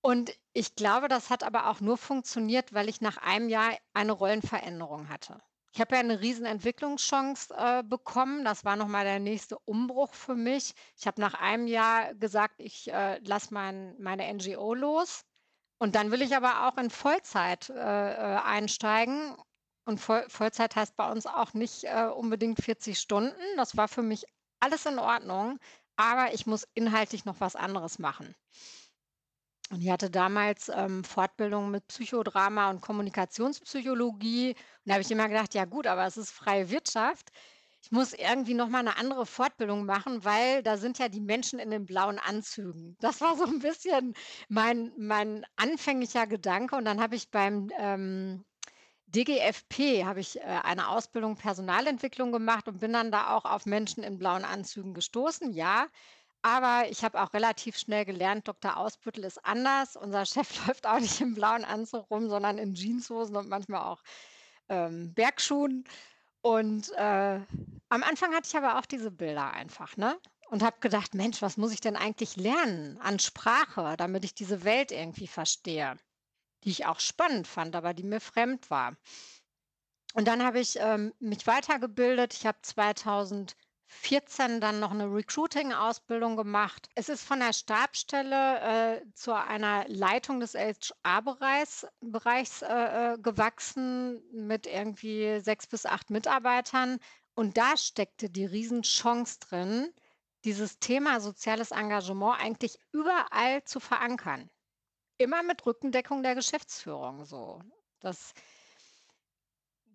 Und 0.00 0.32
ich 0.54 0.74
glaube, 0.76 1.08
das 1.08 1.30
hat 1.30 1.42
aber 1.44 1.68
auch 1.68 1.80
nur 1.80 1.98
funktioniert, 1.98 2.72
weil 2.72 2.88
ich 2.88 3.00
nach 3.00 3.16
einem 3.18 3.48
Jahr 3.48 3.76
eine 3.94 4.12
Rollenveränderung 4.12 5.08
hatte. 5.08 5.38
Ich 5.72 5.80
habe 5.80 5.96
ja 5.96 6.02
'ne 6.02 6.20
Riesenentwicklungschance, 6.20 7.54
äh, 7.54 7.82
bekommen. 7.82 8.44
Das 8.44 8.64
war 8.64 8.76
noch 8.76 8.88
mal 8.88 9.04
der 9.04 9.18
nächste 9.20 9.58
Umbruch 9.58 10.14
für 10.14 10.34
mich. 10.34 10.72
Ich 10.96 11.06
habe 11.06 11.20
nach 11.20 11.34
einem 11.34 11.66
Jahr 11.66 12.14
gesagt: 12.14 12.54
„Ich, 12.58 12.90
äh, 12.90 13.18
lasse 13.24 13.52
mein 13.52 13.96
meine 14.00 14.26
NGO 14.26 14.72
los 14.74 15.24
und 15.78 15.94
dann 15.94 16.10
will 16.10 16.22
ich 16.22 16.34
aber 16.36 16.68
auch 16.68 16.78
in 16.78 16.90
Vollzeit, 16.90 17.68
äh, 17.70 17.74
äh, 17.74 18.36
einsteigen.“ 18.42 19.36
Und 19.84 19.98
Voll 20.00 20.24
Vollzeit 20.28 20.76
heißt 20.76 20.96
bei 20.96 21.10
uns 21.10 21.26
auch 21.26 21.54
nicht, 21.54 21.84
äh, 21.84 22.06
unbedingt 22.14 22.62
40 22.62 22.98
Stunden. 23.00 23.36
Das 23.56 23.76
war 23.76 23.88
für 23.88 24.02
mich 24.02 24.24
alles 24.60 24.86
in 24.86 24.98
Ordnung, 24.98 25.58
aber 25.96 26.34
ich 26.34 26.46
muss 26.46 26.66
inhaltlich 26.74 27.24
noch 27.24 27.40
was 27.40 27.56
anderes 27.56 27.98
machen. 27.98 28.34
Und 29.70 29.82
ich 29.82 29.90
hatte 29.90 30.10
damals, 30.10 30.70
ähm, 30.74 31.04
Fortbildung 31.04 31.70
mit 31.70 31.86
Psychodrama 31.88 32.70
und 32.70 32.80
Kommunikationspsychologie. 32.80 34.50
Und 34.50 34.56
da 34.86 34.94
habe 34.94 35.02
ich 35.02 35.10
immer 35.10 35.28
gedacht: 35.28 35.52
„Ja 35.54 35.66
gut, 35.66 35.86
aber 35.86 36.06
es 36.06 36.16
ist 36.16 36.30
freie 36.30 36.70
Wirtschaft. 36.70 37.28
Ich 37.82 37.90
muss 37.92 38.12
irgendwie 38.14 38.54
noch 38.54 38.68
mal 38.68 38.82
'ne 38.82 38.96
andere 38.96 39.26
Fortbildung 39.26 39.84
machen, 39.84 40.24
weil 40.24 40.62
da 40.62 40.78
sind 40.78 40.98
ja 40.98 41.08
die 41.08 41.20
Menschen 41.20 41.58
in 41.58 41.70
den 41.70 41.84
blauen 41.84 42.18
Anzügen.“ 42.18 42.96
Das 43.00 43.20
war 43.20 43.36
so 43.36 43.44
'n 43.44 43.58
bisschen 43.60 44.14
mein 44.48 44.92
mein 44.96 45.44
anfänglicher 45.56 46.26
Gedanke. 46.26 46.74
Und 46.76 46.86
dann 46.86 47.00
habe 47.00 47.14
ich 47.16 47.30
beim, 47.30 47.68
ähm, 47.78 48.44
DGFP 49.08 50.04
habe 50.04 50.20
ich, 50.20 50.38
äh, 50.40 50.42
eine 50.42 50.88
Ausbildung 50.88 51.36
Personalentwicklung 51.36 52.32
gemacht 52.32 52.68
und 52.68 52.78
bin 52.80 52.92
dann 52.92 53.10
da 53.12 53.34
auch 53.36 53.44
auf 53.44 53.66
Menschen 53.66 54.02
in 54.04 54.18
blauen 54.18 54.44
Anzügen 54.44 54.94
gestoßen, 54.94 55.52
ja. 55.52 55.88
Aber 56.42 56.88
ich 56.90 57.04
habe 57.04 57.20
auch 57.22 57.34
relativ 57.34 57.78
schnell 57.78 58.04
gelernt, 58.04 58.48
Dr. 58.48 58.76
Ausbüttel 58.76 59.24
ist 59.24 59.44
anders. 59.44 59.96
Unser 59.96 60.26
Chef 60.26 60.48
läuft 60.68 60.86
auch 60.86 61.00
nicht 61.00 61.20
im 61.20 61.34
blauen 61.34 61.64
Anzug 61.64 62.10
rum, 62.10 62.28
sondern 62.30 62.58
in 62.58 62.74
Jeanshosen 62.74 63.36
und 63.36 63.48
manchmal 63.48 63.82
auch, 63.82 64.02
ähm, 64.68 65.14
Bergschuhen. 65.14 65.84
Und, 66.42 66.90
äh, 66.92 67.40
am 67.90 68.02
Anfang 68.02 68.34
hatte 68.34 68.48
ich 68.48 68.56
aber 68.56 68.78
auch 68.78 68.86
diese 68.86 69.10
Bilder 69.10 69.52
einfach, 69.52 69.96
ne? 69.96 70.18
Und 70.50 70.62
habe 70.62 70.80
gedacht: 70.80 71.14
„Mensch, 71.14 71.42
was 71.42 71.56
muss 71.58 71.72
ich 71.72 71.80
denn 71.80 71.96
eigentlich 71.96 72.36
lernen 72.36 72.98
an 72.98 73.18
Sprache, 73.18 73.96
damit 73.98 74.24
ich 74.24 74.34
diese 74.34 74.64
Welt 74.64 74.92
irgendwie 74.92 75.26
verstehe?“ 75.28 75.96
Die 76.64 76.70
ich 76.70 76.86
auch 76.86 76.98
spannend 77.00 77.46
fand, 77.46 77.76
aber 77.76 77.94
die 77.94 78.02
mir 78.02 78.20
fremd 78.20 78.70
war. 78.70 78.96
Und 80.14 80.26
dann 80.26 80.42
habe 80.42 80.58
ich, 80.60 80.76
ähm, 80.80 81.12
mich 81.18 81.46
weitergebildet. 81.46 82.32
Ich 82.34 82.46
habe 82.46 82.58
2014 82.62 84.60
dann 84.60 84.80
noch 84.80 84.92
'ne 84.92 85.04
Recruiting-Ausbildung 85.12 86.36
gemacht. 86.36 86.88
Es 86.94 87.08
ist 87.08 87.24
von 87.24 87.40
der 87.40 87.52
Stabsstelle, 87.52 89.00
äh, 89.02 89.12
zu 89.14 89.32
einer 89.34 89.86
Leitung 89.88 90.40
des 90.40 90.54
HR-Bereichs 90.54 91.86
Bereichs, 92.00 92.62
äh, 92.62 93.14
äh, 93.14 93.18
gewachsen 93.18 94.22
mit 94.32 94.66
irgendwie 94.66 95.40
6 95.40 95.66
bis 95.66 95.84
8 95.86 96.10
Mitarbeitern. 96.10 96.98
Und 97.34 97.56
da 97.58 97.76
steckte 97.76 98.30
die 98.30 98.46
Riesenchance 98.46 99.38
drin, 99.40 99.92
dieses 100.44 100.78
Thema 100.78 101.20
soziales 101.20 101.70
Engagement 101.70 102.40
eigentlich 102.40 102.78
überall 102.92 103.62
zu 103.64 103.78
verankern. 103.80 104.50
Immer 105.20 105.42
mit 105.42 105.66
Rückendeckung 105.66 106.22
der 106.22 106.36
Geschäftsführung 106.36 107.24
so. 107.24 107.60
Das 108.00 108.34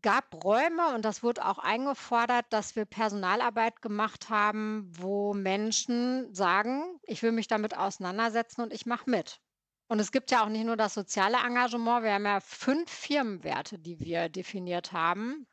gab 0.04 0.44
Räume 0.44 0.94
und 0.94 1.04
das 1.04 1.24
wurde 1.24 1.46
auch 1.46 1.58
eingefordert, 1.58 2.46
dass 2.52 2.76
wir 2.76 2.86
Personalarbeit 2.86 3.82
gemacht 3.82 4.30
haben, 4.30 4.86
wo 4.92 5.34
Menschen 5.34 6.32
sagen: 6.36 7.00
„Ich 7.04 7.24
will 7.24 7.32
mich 7.32 7.48
damit 7.48 7.76
auseinandersetzen 7.76 8.62
und 8.62 8.72
ich 8.74 8.86
mache 8.86 9.10
mit.“ 9.10 9.40
Und 9.88 10.00
es 10.00 10.12
gibt 10.12 10.30
ja 10.30 10.44
auch 10.44 10.50
nicht 10.50 10.66
nur 10.66 10.78
das 10.78 10.94
soziale 10.94 11.38
Engagement, 11.38 12.04
wir 12.04 12.14
haben 12.14 12.26
ja 12.26 12.40
5 12.42 12.92
Firmenwerte, 12.92 13.80
die 13.80 14.00
wir 14.00 14.30
definiert 14.30 14.92
haben. 14.92 15.48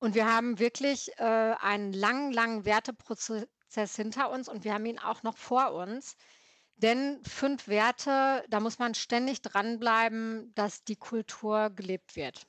Und 0.00 0.14
wir 0.16 0.26
haben 0.26 0.58
wirklich, 0.58 1.12
äh, 1.18 1.22
einen 1.60 1.92
langen, 1.92 2.32
langen 2.32 2.64
Werteprozess 2.64 3.96
hinter 3.96 4.30
uns 4.30 4.48
und 4.48 4.64
wir 4.64 4.74
haben 4.74 4.84
ihn 4.84 4.98
auch 4.98 5.22
noch 5.22 5.36
vor 5.36 5.72
uns. 5.74 6.16
Denn 6.76 7.22
5 7.24 7.68
Werte, 7.68 8.44
da 8.48 8.60
muss 8.60 8.78
man 8.78 8.94
ständig 8.94 9.42
dranbleiben, 9.42 10.52
dass 10.54 10.84
die 10.84 10.96
Kultur 10.96 11.70
gelebt 11.70 12.16
wird. 12.16 12.46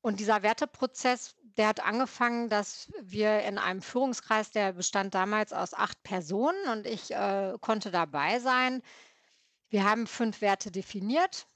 Und 0.00 0.20
dieser 0.20 0.42
Werteprozess, 0.42 1.36
der 1.42 1.68
hat 1.68 1.84
angefangen, 1.84 2.48
dass 2.48 2.90
wir 3.00 3.42
in 3.42 3.58
einem 3.58 3.82
Führungskreis, 3.82 4.50
der 4.50 4.72
bestand 4.72 5.14
damals 5.14 5.52
aus 5.52 5.74
8 5.74 6.02
Personen 6.02 6.68
und 6.68 6.86
ich, 6.86 7.10
äh, 7.12 7.54
konnte 7.60 7.90
dabei 7.90 8.40
sein. 8.40 8.82
Wir 9.68 9.84
haben 9.84 10.06
5 10.06 10.40
Werte 10.40 10.70
definiert 10.70 11.46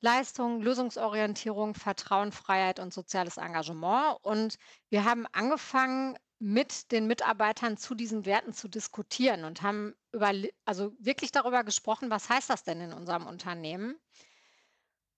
Leistung, 0.00 0.60
Lösungsorientierung, 0.60 1.74
Vertrauen, 1.74 2.30
Freiheit 2.30 2.78
und 2.80 2.92
soziales 2.92 3.38
Engagement. 3.38 4.18
Und 4.22 4.56
wir 4.88 5.04
haben 5.04 5.26
angefangen, 5.32 6.16
mit 6.38 6.92
den 6.92 7.06
Mitarbeitern 7.06 7.76
zu 7.76 7.94
diesen 7.94 8.26
Werten 8.26 8.52
zu 8.52 8.68
diskutieren 8.68 9.44
und 9.44 9.62
haben 9.62 9.94
über, 10.12 10.32
also 10.64 10.92
wirklich 10.98 11.32
darüber 11.32 11.64
gesprochen, 11.64 12.10
was 12.10 12.28
heißt 12.28 12.50
das 12.50 12.64
denn 12.64 12.80
in 12.80 12.92
unserem 12.92 13.26
Unternehmen? 13.26 13.98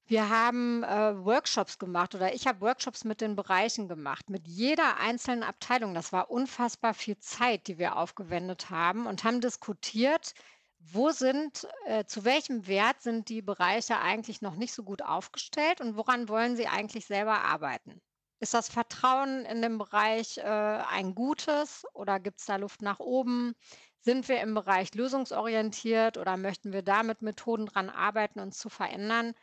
Wir 0.07 0.31
haben 0.31 0.85
äh, 0.85 1.23
Workshops 1.23 1.79
gemacht 1.79 2.15
oder 2.15 2.33
ich 2.33 2.47
habe 2.47 2.63
Workshops 2.63 3.05
mit 3.05 3.21
den 3.21 3.37
Bereichen 3.37 3.89
gemacht, 3.89 4.31
mit 4.31 4.49
jeder 4.49 4.99
einzelnen 4.99 5.43
Abteilung. 5.43 5.93
Das 5.93 6.13
war 6.13 6.31
unfassbar 6.31 6.95
viel 6.95 7.19
Zeit, 7.19 7.67
die 7.67 7.79
wir 7.79 7.97
aufgewendet 7.97 8.71
haben 8.71 9.07
und 9.07 9.25
haben 9.25 9.43
diskutiert, 9.43 10.33
wo 10.79 11.11
sind 11.11 11.69
äh, 11.87 12.05
zu 12.07 12.25
welchem 12.25 12.67
Wert 12.67 13.03
sind 13.03 13.29
die 13.29 13.43
Bereiche 13.43 13.99
eigentlich 13.99 14.41
noch 14.41 14.55
nicht 14.55 14.73
so 14.73 14.83
gut 14.83 15.03
aufgestellt 15.03 15.83
und 15.83 15.97
woran 15.97 16.29
wollen 16.29 16.57
sie 16.57 16.69
eigentlich 16.69 17.05
selber 17.05 17.43
arbeiten? 17.43 18.01
Ist 18.41 18.55
das 18.55 18.69
Vertrauen 18.69 19.45
in 19.45 19.63
dem 19.63 19.79
Bereich 19.79 20.39
äh, 20.39 20.43
ein 20.43 21.15
gutes 21.15 21.85
oder 21.93 22.21
gibt 22.21 22.41
es 22.41 22.47
da 22.47 22.57
Luft 22.57 22.83
nach 22.83 23.01
oben? 23.01 23.55
Sind 24.01 24.29
wir 24.29 24.41
im 24.41 24.55
Bereich 24.55 24.95
lösungsorientiert 24.95 26.19
oder 26.19 26.37
möchten 26.37 26.73
wir 26.73 26.83
da 26.83 27.03
mit 27.03 27.23
Methoden 27.23 27.67
dran 27.67 27.91
arbeiten, 27.91 28.41
uns 28.41 28.59
zu 28.59 28.69
verändern? 28.69 29.35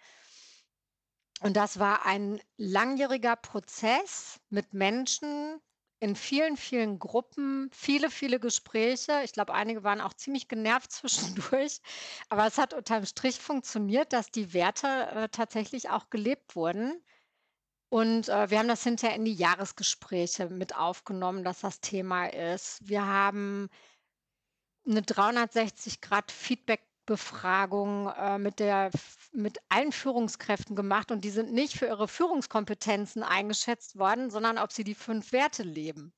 Und 1.41 1.57
das 1.57 1.79
war 1.79 2.05
ein 2.05 2.41
langjähriger 2.57 3.35
Prozess 3.35 4.39
mit 4.49 4.73
Menschen, 4.73 5.59
in 5.99 6.15
vielen, 6.15 6.57
vielen 6.57 6.99
Gruppen, 6.99 7.69
viele, 7.71 8.09
viele 8.09 8.39
Gespräche. 8.39 9.21
Ich 9.23 9.31
glaube, 9.33 9.53
einige 9.53 9.83
waren 9.83 10.01
auch 10.01 10.13
ziemlich 10.13 10.47
genervt 10.47 10.91
zwischendurch, 10.91 11.81
aber 12.29 12.45
es 12.45 12.57
hat 12.57 12.73
unterm 12.73 13.05
Strich 13.05 13.39
funktioniert, 13.39 14.13
dass 14.13 14.29
die 14.31 14.53
Werte, 14.53 14.87
äh, 14.87 15.29
tatsächlich 15.29 15.89
auch 15.89 16.09
gelebt 16.09 16.55
wurden. 16.55 17.03
Und, 17.89 18.29
äh, 18.29 18.49
wir 18.49 18.59
haben 18.59 18.67
das 18.67 18.83
hinterher 18.83 19.15
in 19.15 19.25
die 19.25 19.33
Jahresgespräche 19.33 20.49
mit 20.49 20.75
aufgenommen, 20.75 21.43
dass 21.43 21.61
das 21.61 21.79
Thema 21.81 22.27
ist. 22.27 22.88
Wir 22.88 23.05
haben 23.05 23.69
'ne 24.86 25.01
360 25.01 26.01
Grad 26.01 26.31
Feedback 26.31 26.81
Befragung 27.05 28.09
äh, 28.09 28.39
mit 28.39 28.59
mit 29.33 29.59
allen 29.69 29.91
Führungskräften 29.91 30.75
gemacht 30.75 31.11
und 31.11 31.21
die 31.23 31.29
sind 31.29 31.53
nicht 31.53 31.77
für 31.77 31.86
ihre 31.88 32.07
Führungskompetenzen 32.07 33.21
eingeschätzt 33.23 33.97
worden, 33.97 34.31
sondern 34.31 34.57
ob 34.57 34.71
sie 34.71 34.83
die 34.83 34.95
fünf 34.95 35.31
Werte 35.31 35.63
leben. 35.63 36.13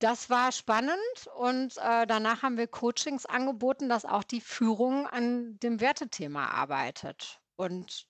Das 0.00 0.30
war 0.30 0.52
spannend 0.52 0.96
und 1.36 1.76
äh, 1.78 2.06
danach 2.06 2.42
haben 2.42 2.56
wir 2.56 2.68
Coachings 2.68 3.26
angeboten, 3.26 3.88
dass 3.88 4.04
auch 4.04 4.22
die 4.22 4.40
Führung 4.40 5.06
an 5.08 5.58
dem 5.58 5.80
Wertethema 5.80 6.46
arbeitet. 6.46 7.40
Und 7.56 8.06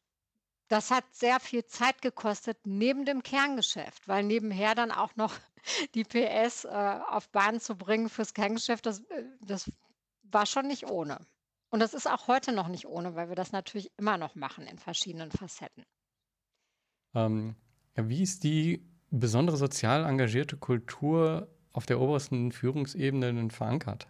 das 0.69 0.91
hat 0.91 1.05
sehr 1.13 1.41
viel 1.41 1.65
Zeit 1.65 2.03
gekostet 2.03 2.59
neben 2.65 3.05
dem 3.05 3.23
Kerngeschäft, 3.23 4.07
weil 4.07 4.23
nebenher 4.23 4.75
dann 4.75 4.93
auch 4.93 5.17
noch 5.17 5.35
die 5.95 6.05
PS 6.05 6.65
äh, 6.65 7.01
auf 7.09 7.31
Bahn 7.31 7.61
zu 7.61 7.77
bringen 7.77 8.09
fürs 8.09 8.35
Kerngeschäft, 8.35 8.87
das, 8.87 9.01
äh, 9.01 9.25
das 9.41 9.71
war 10.23 10.47
schon 10.47 10.67
nicht 10.67 10.89
ohne. 10.89 11.19
Und 11.71 11.81
das 11.81 11.95
ist 11.95 12.07
auch 12.07 12.29
heute 12.29 12.53
noch 12.53 12.69
nicht 12.69 12.87
ohne, 12.87 13.15
weil 13.15 13.29
wir 13.29 13.37
das 13.37 13.53
natürlich 13.53 13.91
immer 13.99 14.17
noch 14.17 14.35
machen 14.35 14.67
in 14.67 14.79
verschiedenen 14.79 15.31
Facetten. 15.31 15.85
Ähm, 17.15 17.57
ja, 17.97 18.09
wie 18.09 18.23
ist 18.23 18.45
die 18.45 18.87
besondere 19.11 19.57
sozial 19.57 20.05
engagierte 20.05 20.57
Kultur 20.57 21.49
auf 21.73 21.87
der 21.87 22.01
obersten 22.01 22.53
Führungsebene 22.53 23.33
denn 23.33 23.51
verankert? 23.51 24.09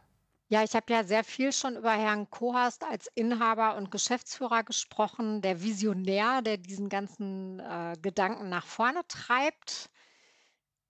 Ja, 0.50 0.64
ich 0.64 0.74
habe 0.74 0.90
ja 0.90 1.04
sehr 1.04 1.24
viel 1.24 1.52
schon 1.52 1.76
über 1.76 1.92
Herrn 1.92 2.30
Kohast 2.30 2.82
als 2.82 3.06
Inhaber 3.14 3.76
und 3.76 3.90
Geschäftsführer 3.90 4.64
gesprochen, 4.64 5.42
der 5.42 5.60
Visionär, 5.60 6.40
der 6.40 6.56
diesen 6.56 6.88
ganzen 6.88 7.60
äh, 7.60 7.96
Gedanken 8.00 8.48
nach 8.48 8.64
vorne 8.64 9.02
treibt. 9.08 9.90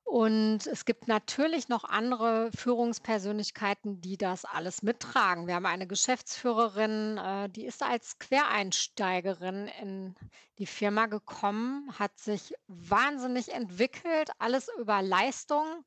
Und 0.04 0.66
es 0.68 0.84
gibt 0.84 1.09
natürlich 1.09 1.68
noch 1.68 1.82
andere 1.84 2.50
Führungspersönlichkeiten, 2.56 4.00
die 4.00 4.16
das 4.16 4.44
alles 4.44 4.82
mittragen. 4.82 5.48
Wir 5.48 5.56
haben 5.56 5.66
eine 5.66 5.88
Geschäftsführerin, 5.88 7.18
äh, 7.18 7.48
die 7.50 7.66
ist 7.66 7.82
als 7.82 8.16
Quereinsteigerin 8.20 9.68
in 9.82 10.14
die 10.59 10.66
Firma 10.66 11.06
gekommen, 11.06 11.92
hat 11.98 12.16
sich 12.16 12.54
wahnsinnig 12.68 13.52
entwickelt, 13.52 14.30
alles 14.38 14.70
über 14.78 15.02
Leistung. 15.02 15.84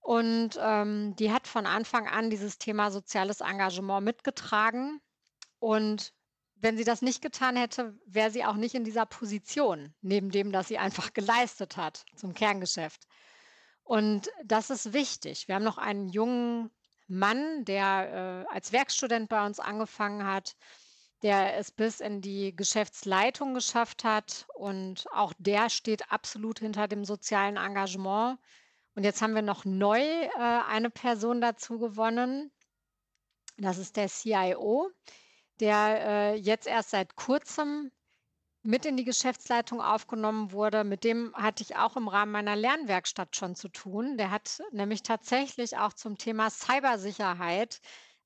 Und 0.00 0.58
ähm, 0.60 1.14
die 1.16 1.32
hat 1.32 1.46
von 1.46 1.66
Anfang 1.66 2.08
an 2.08 2.30
dieses 2.30 2.58
Thema 2.58 2.90
soziales 2.90 3.40
Engagement 3.40 4.04
mitgetragen. 4.04 5.00
Und 5.58 6.14
wenn 6.56 6.76
sie 6.76 6.84
das 6.84 7.02
nicht 7.02 7.22
getan 7.22 7.56
hätte, 7.56 7.98
wäre 8.06 8.30
sie 8.30 8.44
auch 8.44 8.56
nicht 8.56 8.74
in 8.74 8.84
dieser 8.84 9.06
Position, 9.06 9.94
neben 10.00 10.30
dem, 10.30 10.50
dass 10.50 10.68
sie 10.68 10.78
einfach 10.78 11.12
geleistet 11.12 11.76
hat 11.76 12.04
zum 12.16 12.34
Kerngeschäft. 12.34 13.06
Und 13.84 14.30
das 14.44 14.70
ist 14.70 14.92
wichtig. 14.92 15.48
Wir 15.48 15.54
haben 15.54 15.64
noch 15.64 15.78
einen 15.78 16.08
jungen 16.08 16.70
Mann, 17.06 17.64
der 17.64 18.44
äh, 18.50 18.54
als 18.54 18.72
Werkstudent 18.72 19.28
bei 19.28 19.44
uns 19.46 19.60
angefangen 19.60 20.26
hat, 20.26 20.56
der 21.22 21.56
es 21.56 21.70
bis 21.70 22.00
in 22.00 22.20
die 22.20 22.54
Geschäftsleitung 22.54 23.54
geschafft 23.54 24.04
hat. 24.04 24.46
Und 24.54 25.06
auch 25.12 25.32
der 25.38 25.70
steht 25.70 26.12
absolut 26.12 26.58
hinter 26.58 26.86
dem 26.86 27.04
sozialen 27.04 27.56
Engagement. 27.56 28.38
Und 28.98 29.04
jetzt 29.04 29.22
haben 29.22 29.36
wir 29.36 29.42
noch 29.42 29.64
neu 29.64 30.00
äh, 30.00 30.30
eine 30.36 30.90
Person 30.90 31.40
dazu 31.40 31.78
gewonnen. 31.78 32.50
Das 33.56 33.78
ist 33.78 33.94
der 33.94 34.08
CIO, 34.08 34.90
der 35.60 36.00
äh, 36.00 36.34
jetzt 36.34 36.66
erst 36.66 36.90
seit 36.90 37.14
kurzem 37.14 37.92
mit 38.64 38.84
in 38.86 38.96
die 38.96 39.04
Geschäftsleitung 39.04 39.80
aufgenommen 39.80 40.50
wurde, 40.50 40.82
mit 40.82 41.04
dem 41.04 41.32
hatte 41.34 41.62
ich 41.62 41.76
auch 41.76 41.96
im 41.96 42.08
Rahmen 42.08 42.32
meiner 42.32 42.56
Lernwerkstatt 42.56 43.36
schon 43.36 43.54
zu 43.54 43.68
tun. 43.68 44.18
Der 44.18 44.32
hat 44.32 44.60
nämlich 44.72 45.04
tatsächlich 45.04 45.76
auch 45.76 45.92
zum 45.92 46.18
Thema 46.18 46.50
Cybersicherheit 46.50 47.80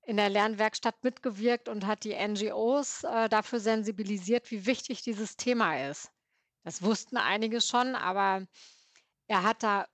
in 0.07 0.17
der 0.17 0.31
Lernwerkstatt 0.31 1.05
mitgewirkt 1.05 1.69
und 1.69 1.87
hat 1.87 2.03
die 2.05 2.17
NGOs 2.17 3.05
äh, 3.05 3.29
dafür 3.29 3.61
sensibilisiert, 3.61 4.51
wie 4.51 4.65
wichtig 4.65 5.03
dieses 5.03 5.37
Thema 5.37 5.91
ist. 5.91 6.11
Das 6.65 6.81
wussten 6.81 7.19
einige 7.19 7.61
schon, 7.61 7.95
aber 7.95 8.47
er 9.27 9.43
hat 9.43 9.63
da 9.63 9.87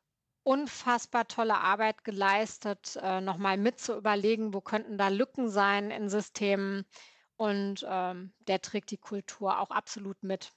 unfassbar 0.48 1.28
tolle 1.28 1.58
Arbeit 1.58 2.04
geleistet, 2.04 2.98
äh, 3.02 3.20
nochmal 3.20 3.58
mit 3.58 3.80
zu 3.80 3.94
überlegen, 3.94 4.54
wo 4.54 4.62
könnten 4.62 4.96
da 4.96 5.08
Lücken 5.08 5.50
sein 5.50 5.90
in 5.90 6.08
Systemen. 6.08 6.86
Und, 7.36 7.84
ähm, 7.86 8.32
der 8.38 8.62
trägt 8.62 8.90
die 8.90 8.96
Kultur 8.96 9.60
auch 9.60 9.70
absolut 9.70 10.22
mit. 10.22 10.52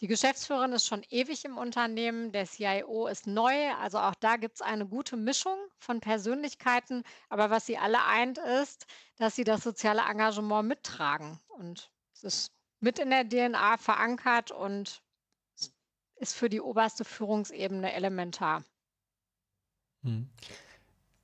Die 0.00 0.06
Geschäftsführerin 0.06 0.72
ist 0.72 0.86
schon 0.86 1.02
ewig 1.10 1.44
im 1.44 1.58
Unternehmen, 1.58 2.30
der 2.30 2.46
CIO 2.46 3.08
ist 3.08 3.26
neu, 3.26 3.72
also 3.80 3.98
auch 3.98 4.14
da 4.14 4.36
gibt 4.36 4.56
es 4.56 4.62
eine 4.62 4.86
gute 4.86 5.16
Mischung 5.16 5.58
von 5.78 6.00
Persönlichkeiten, 6.00 7.02
aber 7.28 7.50
was 7.50 7.66
sie 7.66 7.78
alle 7.78 8.04
eint, 8.04 8.38
ist, 8.38 8.86
dass 9.18 9.34
sie 9.34 9.44
das 9.44 9.62
soziale 9.64 10.02
Engagement 10.02 10.68
mittragen. 10.68 11.40
Und 11.48 11.90
es 12.14 12.22
ist 12.22 12.52
mit 12.78 13.00
in 13.00 13.10
der 13.10 13.28
DNA 13.28 13.76
verankert 13.76 14.52
und 14.52 15.02
ist 16.22 16.34
für 16.34 16.48
die 16.48 16.60
oberste 16.60 17.04
Führungsebene 17.04 17.92
elementar. 17.92 18.62
Mhm. 20.02 20.30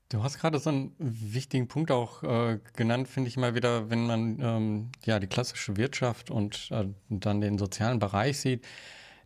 Du 0.08 0.22
hast 0.22 0.38
gerade 0.38 0.58
so 0.58 0.70
einen 0.70 0.94
wichtigen 0.98 1.68
Punkt 1.68 1.90
auch 1.90 2.22
äh, 2.22 2.58
genannt, 2.74 3.08
finde 3.08 3.28
ich 3.28 3.36
mal 3.36 3.54
wieder, 3.54 3.90
wenn 3.90 4.06
man 4.06 4.40
ähm, 4.40 4.92
ja 5.04 5.20
die 5.20 5.26
klassische 5.26 5.76
Wirtschaft 5.76 6.30
und 6.30 6.70
äh, 6.72 6.86
dann 7.10 7.40
den 7.40 7.58
sozialen 7.58 7.98
Bereich 7.98 8.40
sieht. 8.40 8.66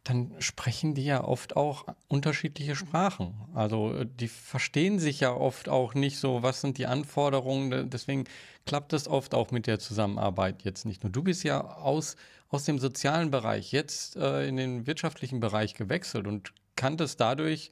Dann 0.05 0.33
sprechen 0.41 0.95
die 0.95 1.05
ja 1.05 1.23
oft 1.23 1.57
auch 1.57 1.87
unterschiedliche 2.09 2.75
Sprachen. 2.75 3.35
Also 3.55 3.95
äh, 3.95 4.07
die 4.07 4.29
verstehen 4.29 4.99
sich 4.99 5.21
ja 5.21 5.33
oft 5.33 5.69
auch 5.69 5.95
nicht 5.95 6.19
so, 6.19 6.43
was 6.43 6.61
sind 6.61 6.79
die 6.79 6.87
Anforderungen. 6.87 7.89
Deswegen 7.89 8.25
klappt 8.67 8.93
es 8.93 9.07
oft 9.07 9.35
auch 9.35 9.51
mit 9.53 9.67
der 9.67 9.79
Zusammenarbeit 9.79 10.63
jetzt 10.63 10.87
nicht 10.87 11.05
nur. 11.05 11.13
Du 11.13 11.23
bist 11.23 11.45
ja 11.45 11.61
aus, 11.61 12.17
aus 12.49 12.65
dem 12.65 12.79
sozialen 12.79 13.31
Bereich 13.31 13.71
jetzt 13.71 14.17
äh, 14.17 14.49
in 14.49 14.57
den 14.57 14.87
wirtschaftlichen 14.87 15.41
Bereich 15.41 15.75
gewechselt 15.75 16.27
und 16.27 16.53
kanntest 16.75 17.21
dadurch 17.21 17.71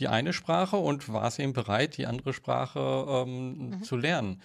die 0.00 0.08
eine 0.08 0.32
Sprache 0.32 0.76
und 0.76 1.12
warst 1.12 1.38
eben 1.38 1.52
bereit, 1.52 1.96
die 1.96 2.06
andere 2.06 2.32
Sprache 2.32 3.06
ähm, 3.08 3.70
mhm. 3.70 3.82
zu 3.82 3.96
lernen. 3.96 4.40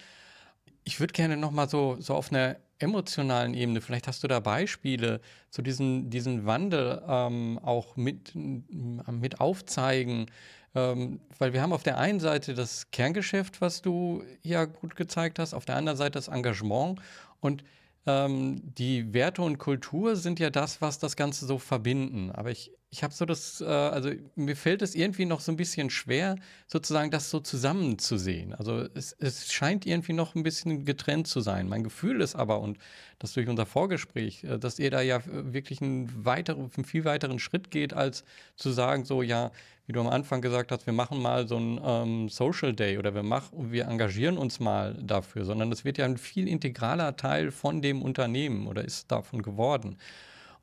Ich 0.84 1.00
würde 1.00 1.12
gerne 1.12 1.36
noch 1.36 1.50
mal 1.50 1.68
so, 1.68 1.96
so 2.00 2.14
auf 2.14 2.30
einer 2.30 2.56
emotionalen 2.78 3.54
Ebene, 3.54 3.80
vielleicht 3.80 4.06
hast 4.08 4.22
du 4.22 4.28
da 4.28 4.40
Beispiele 4.40 5.20
zu 5.50 5.62
diesen, 5.62 6.10
diesen 6.10 6.44
Wandel 6.44 7.02
ähm, 7.08 7.58
auch 7.62 7.96
mit, 7.96 8.32
mit 8.34 9.40
aufzeigen, 9.40 10.26
ähm, 10.74 11.20
weil 11.38 11.52
wir 11.52 11.62
haben 11.62 11.72
auf 11.72 11.82
der 11.84 11.98
einen 11.98 12.20
Seite 12.20 12.54
das 12.54 12.90
Kerngeschäft, 12.90 13.60
was 13.60 13.80
du 13.80 14.22
ja 14.42 14.64
gut 14.64 14.96
gezeigt 14.96 15.38
hast, 15.38 15.54
auf 15.54 15.64
der 15.64 15.76
anderen 15.76 15.96
Seite 15.96 16.12
das 16.12 16.28
Engagement 16.28 17.00
und 17.40 17.64
ähm, 18.06 18.60
die 18.74 19.14
Werte 19.14 19.42
und 19.42 19.58
Kultur 19.58 20.16
sind 20.16 20.38
ja 20.38 20.50
das, 20.50 20.80
was 20.82 20.98
das 20.98 21.16
Ganze 21.16 21.46
so 21.46 21.58
verbinden. 21.58 22.30
Aber 22.32 22.50
ich, 22.50 22.70
ich 22.94 23.02
habe 23.02 23.12
so 23.12 23.24
das, 23.24 23.60
äh, 23.60 23.64
also 23.64 24.10
mir 24.36 24.54
fällt 24.54 24.80
es 24.80 24.94
irgendwie 24.94 25.24
noch 25.24 25.40
so 25.40 25.50
ein 25.50 25.56
bisschen 25.56 25.90
schwer, 25.90 26.36
sozusagen 26.68 27.10
das 27.10 27.28
so 27.28 27.40
zusammenzusehen. 27.40 28.54
Also 28.54 28.86
es, 28.94 29.16
es 29.18 29.52
scheint 29.52 29.84
irgendwie 29.84 30.12
noch 30.12 30.36
ein 30.36 30.44
bisschen 30.44 30.84
getrennt 30.84 31.26
zu 31.26 31.40
sein. 31.40 31.68
Mein 31.68 31.82
Gefühl 31.82 32.20
ist 32.20 32.36
aber, 32.36 32.60
und 32.60 32.78
das 33.18 33.32
durch 33.32 33.48
unser 33.48 33.66
Vorgespräch, 33.66 34.44
äh, 34.44 34.60
dass 34.60 34.78
ihr 34.78 34.92
da 34.92 35.00
ja 35.00 35.20
wirklich 35.26 35.82
einen, 35.82 36.24
weiteren, 36.24 36.70
einen 36.72 36.84
viel 36.84 37.04
weiteren 37.04 37.40
Schritt 37.40 37.72
geht, 37.72 37.94
als 37.94 38.22
zu 38.54 38.70
sagen, 38.70 39.04
so 39.04 39.22
ja, 39.22 39.50
wie 39.86 39.92
du 39.92 40.00
am 40.00 40.06
Anfang 40.06 40.40
gesagt 40.40 40.70
hast, 40.70 40.86
wir 40.86 40.92
machen 40.92 41.20
mal 41.20 41.48
so 41.48 41.56
ein 41.58 41.80
ähm, 41.84 42.28
Social 42.28 42.74
Day 42.74 42.96
oder 42.96 43.12
wir 43.12 43.24
machen, 43.24 43.72
wir 43.72 43.86
engagieren 43.88 44.38
uns 44.38 44.60
mal 44.60 44.94
dafür, 45.02 45.44
sondern 45.44 45.72
es 45.72 45.84
wird 45.84 45.98
ja 45.98 46.04
ein 46.04 46.16
viel 46.16 46.46
integraler 46.46 47.16
Teil 47.16 47.50
von 47.50 47.82
dem 47.82 48.02
Unternehmen 48.02 48.68
oder 48.68 48.84
ist 48.84 49.10
davon 49.10 49.42
geworden. 49.42 49.98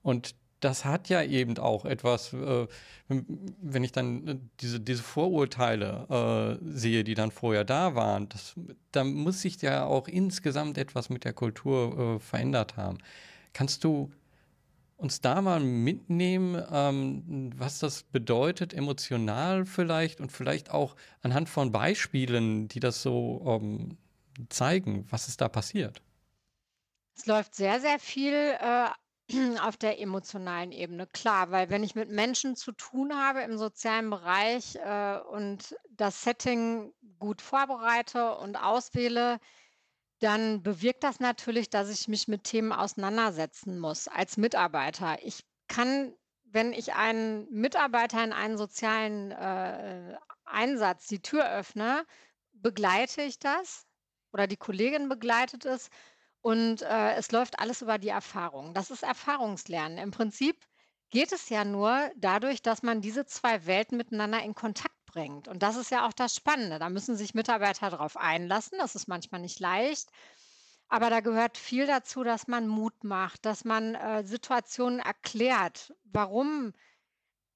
Und 0.02 0.34
das 0.62 0.86
hat 0.86 1.10
ja 1.10 1.22
eben 1.24 1.58
auch 1.58 1.86
etwas, 1.86 2.34
äh, 2.34 2.68
wenn 3.08 3.84
ich 3.84 3.92
dann 3.92 4.28
äh, 4.28 4.38
diese, 4.62 4.80
diese 4.80 5.04
Vorurteile 5.04 6.60
äh, 6.62 6.66
sehe, 6.66 7.04
die 7.04 7.16
dann 7.16 7.32
vorher 7.32 7.66
da 7.66 7.96
waren, 7.96 8.30
das, 8.30 8.54
dann 8.92 9.14
muss 9.14 9.42
sich 9.42 9.62
ja 9.62 9.86
auch 9.86 10.08
insgesamt 10.08 10.78
etwas 10.78 11.10
mit 11.10 11.26
der 11.26 11.34
Kultur 11.34 12.16
äh, 12.16 12.20
verändert 12.20 12.78
haben. 12.78 13.00
Kannst 13.54 13.84
du 13.84 14.12
uns 14.98 15.20
da 15.20 15.42
mal 15.42 15.60
mitnehmen, 15.60 16.64
ähm, 16.72 17.52
was 17.56 17.80
das 17.80 18.04
bedeutet, 18.04 18.74
emotional 18.74 19.66
vielleicht 19.66 20.22
und 20.22 20.32
vielleicht 20.32 20.70
auch 20.70 20.96
anhand 21.24 21.50
von 21.50 21.72
Beispielen, 21.72 22.68
die 22.68 22.80
das 22.80 23.02
so 23.02 23.44
ähm, 23.46 23.98
zeigen, 24.50 25.06
was 25.10 25.28
ist 25.28 25.42
da 25.42 25.50
passiert? 25.50 26.04
Es 27.18 27.26
läuft 27.26 27.56
sehr, 27.56 27.82
sehr 27.82 27.98
viel 28.00 28.34
äh, 28.34 28.90
Auf 29.62 29.78
der 29.78 30.00
emotionalen 30.00 30.72
Ebene, 30.72 31.08
klar, 31.08 31.52
weil 31.52 31.70
wenn 31.70 31.84
ich 31.84 31.96
mit 31.96 32.10
Menschen 32.10 32.56
zu 32.56 32.72
tun 32.72 33.16
habe 33.16 33.42
im 33.42 33.58
sozialen 33.58 34.10
Bereich, 34.10 34.76
äh, 34.76 35.20
und 35.32 35.76
das 35.92 36.24
Setting 36.24 36.94
gut 37.20 37.42
vorbereite 37.42 38.36
und 38.36 38.56
auswähle, 38.56 39.40
dann 40.20 40.62
bewirkt 40.64 41.04
das 41.04 41.20
natürlich, 41.20 41.70
dass 41.70 41.90
ich 41.90 42.08
mich 42.08 42.28
mit 42.28 42.44
Themen 42.44 42.72
auseinandersetzen 42.72 43.80
muss 43.80 44.08
als 44.08 44.38
Mitarbeiter. 44.38 45.18
Ich 45.24 45.44
kann, 45.68 46.14
wenn 46.44 46.74
ich 46.74 46.94
einen 46.94 47.50
Mitarbeiter 47.52 48.24
in 48.24 48.34
einen 48.34 48.58
sozialen, 48.58 49.32
äh, 49.32 50.16
Einsatz 50.46 51.08
die 51.08 51.22
Tür 51.22 51.50
öffne, 51.50 52.06
begleite 52.54 53.22
ich 53.22 53.40
das 53.40 53.88
oder 54.34 54.48
die 54.48 54.58
Kollegin 54.58 55.10
begleitet 55.10 55.66
es 55.66 55.90
und, 56.42 56.82
äh, 56.82 57.14
es 57.16 57.32
läuft 57.32 57.60
alles 57.60 57.82
über 57.82 57.98
die 57.98 58.10
Erfahrung. 58.10 58.74
Das 58.74 58.92
ist 58.92 59.04
Erfahrungslernen. 59.04 59.98
Im 59.98 60.12
Prinzip 60.12 60.66
geht 61.12 61.32
es 61.32 61.50
ja 61.50 61.66
nur 61.66 62.10
dadurch, 62.16 62.62
dass 62.62 62.84
man 62.84 63.02
diese 63.02 63.26
zwei 63.26 63.66
Welten 63.66 63.98
miteinander 63.98 64.42
in 64.42 64.56
Kontakt 64.56 64.96
bringt. 65.06 65.48
Und 65.48 65.62
das 65.62 65.76
ist 65.76 65.92
ja 65.92 66.08
auch 66.08 66.14
das 66.14 66.36
Spannende. 66.36 66.80
Da 66.80 66.90
müssen 66.90 67.16
sich 67.16 67.34
Mitarbeiter 67.34 67.90
darauf 67.90 68.18
einlassen. 68.18 68.78
Das 68.80 68.96
ist 68.96 69.08
manchmal 69.08 69.42
nicht 69.42 69.60
leicht. 69.60 70.10
Aber 70.88 71.10
da 71.10 71.20
gehört 71.22 71.58
viel 71.58 71.86
dazu, 71.88 72.24
dass 72.24 72.48
man 72.48 72.68
Mut 72.68 73.04
macht, 73.04 73.46
dass 73.46 73.64
man, 73.64 73.96
äh, 73.96 74.24
Situationen 74.26 75.00
erklärt. 75.00 75.94
Warum 76.04 76.74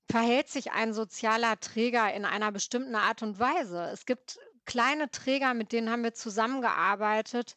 verhält 0.09 0.49
sich 0.49 0.71
ein 0.71 0.93
sozialer 0.93 1.59
Träger 1.59 2.13
in 2.13 2.25
einer 2.25 2.51
bestimmten 2.51 2.95
Art 2.95 3.23
und 3.23 3.39
Weise? 3.39 3.89
Es 3.91 4.05
gibt 4.05 4.39
kleine 4.65 5.09
Träger, 5.11 5.53
mit 5.53 5.71
denen 5.71 5.89
haben 5.89 6.03
wir 6.03 6.13
zusammengearbeitet, 6.13 7.55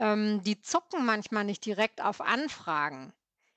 ähm, 0.00 0.42
die 0.42 0.60
zucken 0.60 1.04
manchmal 1.06 1.44
nicht 1.44 1.64
direkt 1.64 2.02
auf 2.02 2.20
Anfragen. 2.20 3.12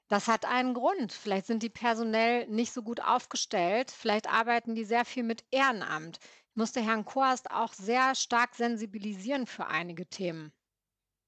Das 0.09 0.27
hat 0.27 0.45
einen 0.45 0.75
Grund. 0.75 1.11
Vielleicht 1.11 1.47
sind 1.47 1.63
die 1.63 1.69
personell 1.69 2.45
nicht 2.47 2.73
so 2.73 2.83
gut 2.83 2.99
aufgestellt. 2.99 3.89
Vielleicht 3.89 4.29
arbeiten 4.29 4.75
die 4.75 4.83
sehr 4.85 5.05
viel 5.05 5.23
mit 5.23 5.43
Ehrenamt. 5.49 6.19
Ich 6.51 6.55
musste 6.55 6.81
Herrn 6.81 7.05
Kohast 7.05 7.49
auch 7.49 7.73
sehr 7.73 8.13
stark 8.13 8.53
sensibilisieren 8.53 9.47
für 9.47 9.65
einige 9.65 10.05
Themen. 10.05 10.53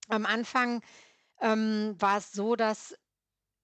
Am 0.09 0.25
Anfang 0.27 0.83
ähm, 1.41 1.95
war 1.97 2.19
es 2.19 2.31
so, 2.31 2.55
dass 2.55 2.95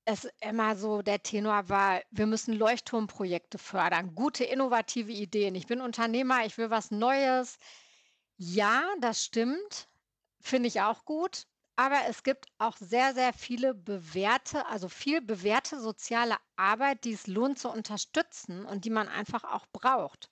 es 0.06 0.28
immer 0.42 0.76
so 0.76 1.04
der 1.04 1.22
Tenor 1.22 1.70
war, 1.70 2.02
wir 2.10 2.26
müssen 2.26 2.54
Leuchtturmprojekte 2.54 3.60
fördern, 3.60 4.16
gute, 4.16 4.44
innovative 4.44 5.12
Ideen. 5.12 5.54
Ich 5.56 5.68
bin 5.68 5.82
Unternehmer, 5.82 6.46
ich 6.46 6.58
will 6.58 6.72
was 6.72 6.90
Neues. 6.92 7.60
Ja, 8.38 8.84
das 9.02 9.24
stimmt. 9.24 9.91
Finde 10.42 10.68
ich 10.68 10.82
auch 10.82 11.06
gut. 11.06 11.46
Aber 11.78 12.02
es 12.10 12.24
gibt 12.24 12.48
auch 12.58 12.76
sehr, 12.78 13.14
sehr 13.14 13.34
viele 13.34 13.74
bewährte, 13.74 14.66
also 14.68 14.90
viel 14.90 15.22
bewährte 15.22 15.80
soziale 15.80 16.36
Arbeit, 16.56 17.06
die 17.06 17.14
es 17.14 17.28
lohnt 17.28 17.58
zu 17.58 17.70
unterstützen 17.70 18.66
und 18.66 18.86
die 18.86 18.90
man 18.90 19.08
einfach 19.08 19.44
auch 19.46 19.66
braucht. 19.72 20.30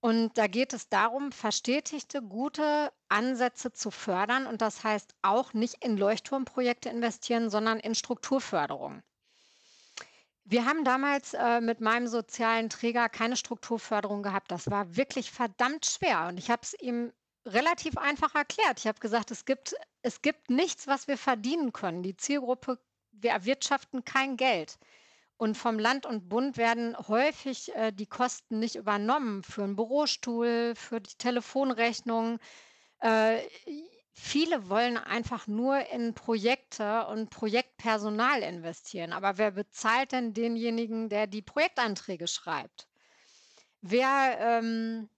Und 0.00 0.38
da 0.38 0.46
geht 0.46 0.72
es 0.72 0.88
darum, 0.88 1.32
verstetigte, 1.32 2.22
gute 2.22 2.92
Ansätze 3.08 3.72
zu 3.72 3.90
fördern. 3.90 4.46
Und 4.46 4.62
das 4.62 4.84
heißt 4.84 5.14
auch 5.22 5.52
nicht 5.52 5.84
in 5.84 5.96
Leuchtturmprojekte 5.96 6.88
investieren, 6.88 7.50
sondern 7.50 7.80
in 7.80 7.94
Strukturförderung. 7.94 9.02
Wir 10.44 10.64
haben 10.64 10.84
damals 10.84 11.34
äh, 11.34 11.60
mit 11.60 11.80
meinem 11.80 12.06
sozialen 12.06 12.70
Träger 12.70 13.08
keine 13.08 13.36
Strukturförderung 13.36 14.22
gehabt. 14.22 14.50
Das 14.50 14.70
war 14.70 14.96
wirklich 14.96 15.30
verdammt 15.30 15.84
schwer. 15.84 16.28
Und 16.28 16.38
ich 16.38 16.50
habe 16.50 16.62
es 16.62 16.74
ihm 16.80 17.12
relativ 17.52 17.96
einfach 17.98 18.34
erklärt. 18.34 18.78
Ich 18.78 18.86
habe 18.86 19.00
gesagt, 19.00 19.30
es 19.30 19.44
gibt, 19.44 19.74
es 20.02 20.22
gibt 20.22 20.50
nichts, 20.50 20.86
was 20.86 21.08
wir 21.08 21.18
verdienen 21.18 21.72
können. 21.72 22.02
Die 22.02 22.16
Zielgruppe, 22.16 22.78
wir 23.12 23.30
erwirtschaften 23.30 24.04
kein 24.04 24.36
Geld. 24.36 24.78
Und 25.36 25.56
vom 25.56 25.78
Land 25.78 26.04
und 26.04 26.28
Bund 26.28 26.58
werden 26.58 26.96
häufig 27.08 27.74
äh, 27.74 27.92
die 27.92 28.06
Kosten 28.06 28.58
nicht 28.58 28.76
übernommen 28.76 29.42
für 29.42 29.64
einen 29.64 29.74
Bürostuhl, 29.74 30.74
für 30.76 31.00
die 31.00 31.14
Telefonrechnung. 31.16 32.38
Äh, 33.00 33.38
viele 34.12 34.68
wollen 34.68 34.98
einfach 34.98 35.46
nur 35.46 35.78
in 35.92 36.12
Projekte 36.12 37.06
und 37.06 37.30
Projektpersonal 37.30 38.42
investieren. 38.42 39.14
Aber 39.14 39.38
wer 39.38 39.52
bezahlt 39.52 40.12
denn 40.12 40.34
denjenigen, 40.34 41.08
der 41.08 41.26
die 41.26 41.42
Projektanträge 41.42 42.28
schreibt? 42.28 42.86
Wer 43.80 44.36
ähm, 44.38 45.08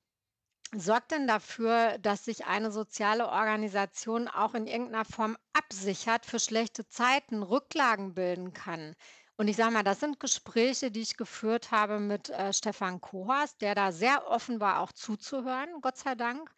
sorgt 0.75 1.13
denn 1.13 1.27
dafür, 1.27 1.99
dass 1.99 2.25
sich 2.25 2.47
eine 2.47 2.71
soziale 2.73 3.29
Organisation 3.29 4.29
auch 4.29 4.55
in 4.55 4.67
irgendeiner 4.67 5.05
Form 5.05 5.37
absichert 5.53 6.27
für 6.27 6.41
schlechte 6.41 6.87
Zeiten, 6.89 7.43
Rücklagen 7.43 8.15
bilden 8.15 8.53
kann? 8.53 8.95
Und 9.37 9.49
ich 9.49 9.57
sage 9.57 9.73
mal, 9.73 9.83
das 9.83 10.01
sind 10.01 10.21
Gespräche, 10.21 10.91
die 10.91 11.03
ich 11.03 11.17
geführt 11.17 11.71
habe 11.71 11.99
mit 12.01 12.31
äh, 12.31 12.53
Stefan 12.53 13.01
Kohas, 13.01 13.57
der 13.59 13.75
da 13.75 13.93
sehr 13.93 14.29
offen 14.29 14.61
war, 14.61 14.81
auch 14.81 14.93
zuzuhören, 14.93 15.81
Gott 15.81 15.97
sei 15.97 16.15
Dank. 16.15 16.55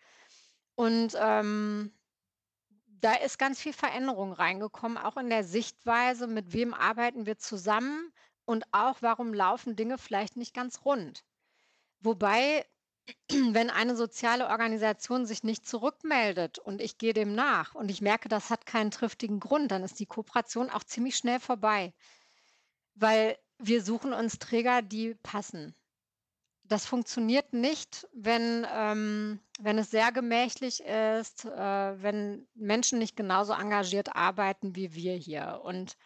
Und 0.76 1.16
ähm, 1.18 1.92
da 2.86 3.14
ist 3.14 3.38
ganz 3.38 3.60
viel 3.60 3.72
Veränderung 3.72 4.32
reingekommen, 4.32 4.98
auch 4.98 5.16
in 5.16 5.30
der 5.30 5.44
Sichtweise, 5.44 6.26
mit 6.26 6.52
wem 6.52 6.74
arbeiten 6.74 7.26
wir 7.26 7.38
zusammen 7.38 8.12
und 8.44 8.64
auch, 8.72 9.02
warum 9.02 9.34
laufen 9.34 9.76
Dinge 9.76 9.98
vielleicht 9.98 10.36
nicht 10.36 10.54
ganz 10.54 10.84
rund. 10.84 11.24
Wobei 12.00 12.66
wenn 13.52 13.70
eine 13.70 13.96
soziale 13.96 14.48
Organisation 14.48 15.26
sich 15.26 15.42
nicht 15.42 15.66
zurückmeldet 15.66 16.59
und 16.59 16.80
ich 16.80 16.98
gehe 16.98 17.12
dem 17.12 17.34
nach 17.34 17.74
und 17.74 17.90
ich 17.90 18.00
merke, 18.00 18.28
das 18.28 18.50
hat 18.50 18.66
keinen 18.66 18.90
triftigen 18.90 19.40
Grund, 19.40 19.70
dann 19.70 19.82
ist 19.82 19.98
die 20.00 20.07
Kooperation 20.07 20.70
auch 20.70 20.84
ziemlich 20.84 21.16
schnell 21.16 21.40
vorbei, 21.40 21.92
weil 22.94 23.38
wir 23.59 23.82
suchen 23.82 24.12
uns 24.12 24.38
Träger, 24.38 24.82
die 24.82 25.14
passen. 25.22 25.74
Das 26.66 26.86
funktioniert 26.86 27.52
nicht, 27.52 28.09
wenn, 28.14 28.66
ähm, 28.72 29.40
wenn 29.61 29.76
es 29.78 29.90
sehr 29.90 30.12
gemächlich 30.12 30.82
ist, 30.82 31.44
äh, 31.44 32.02
wenn 32.02 32.48
Menschen 32.55 32.98
nicht 32.98 33.16
genauso 33.16 33.52
engagiert 33.52 34.16
arbeiten 34.16 34.74
wie 34.74 34.94
wir 34.94 35.14
hier. 35.14 35.61
Und 35.62 35.98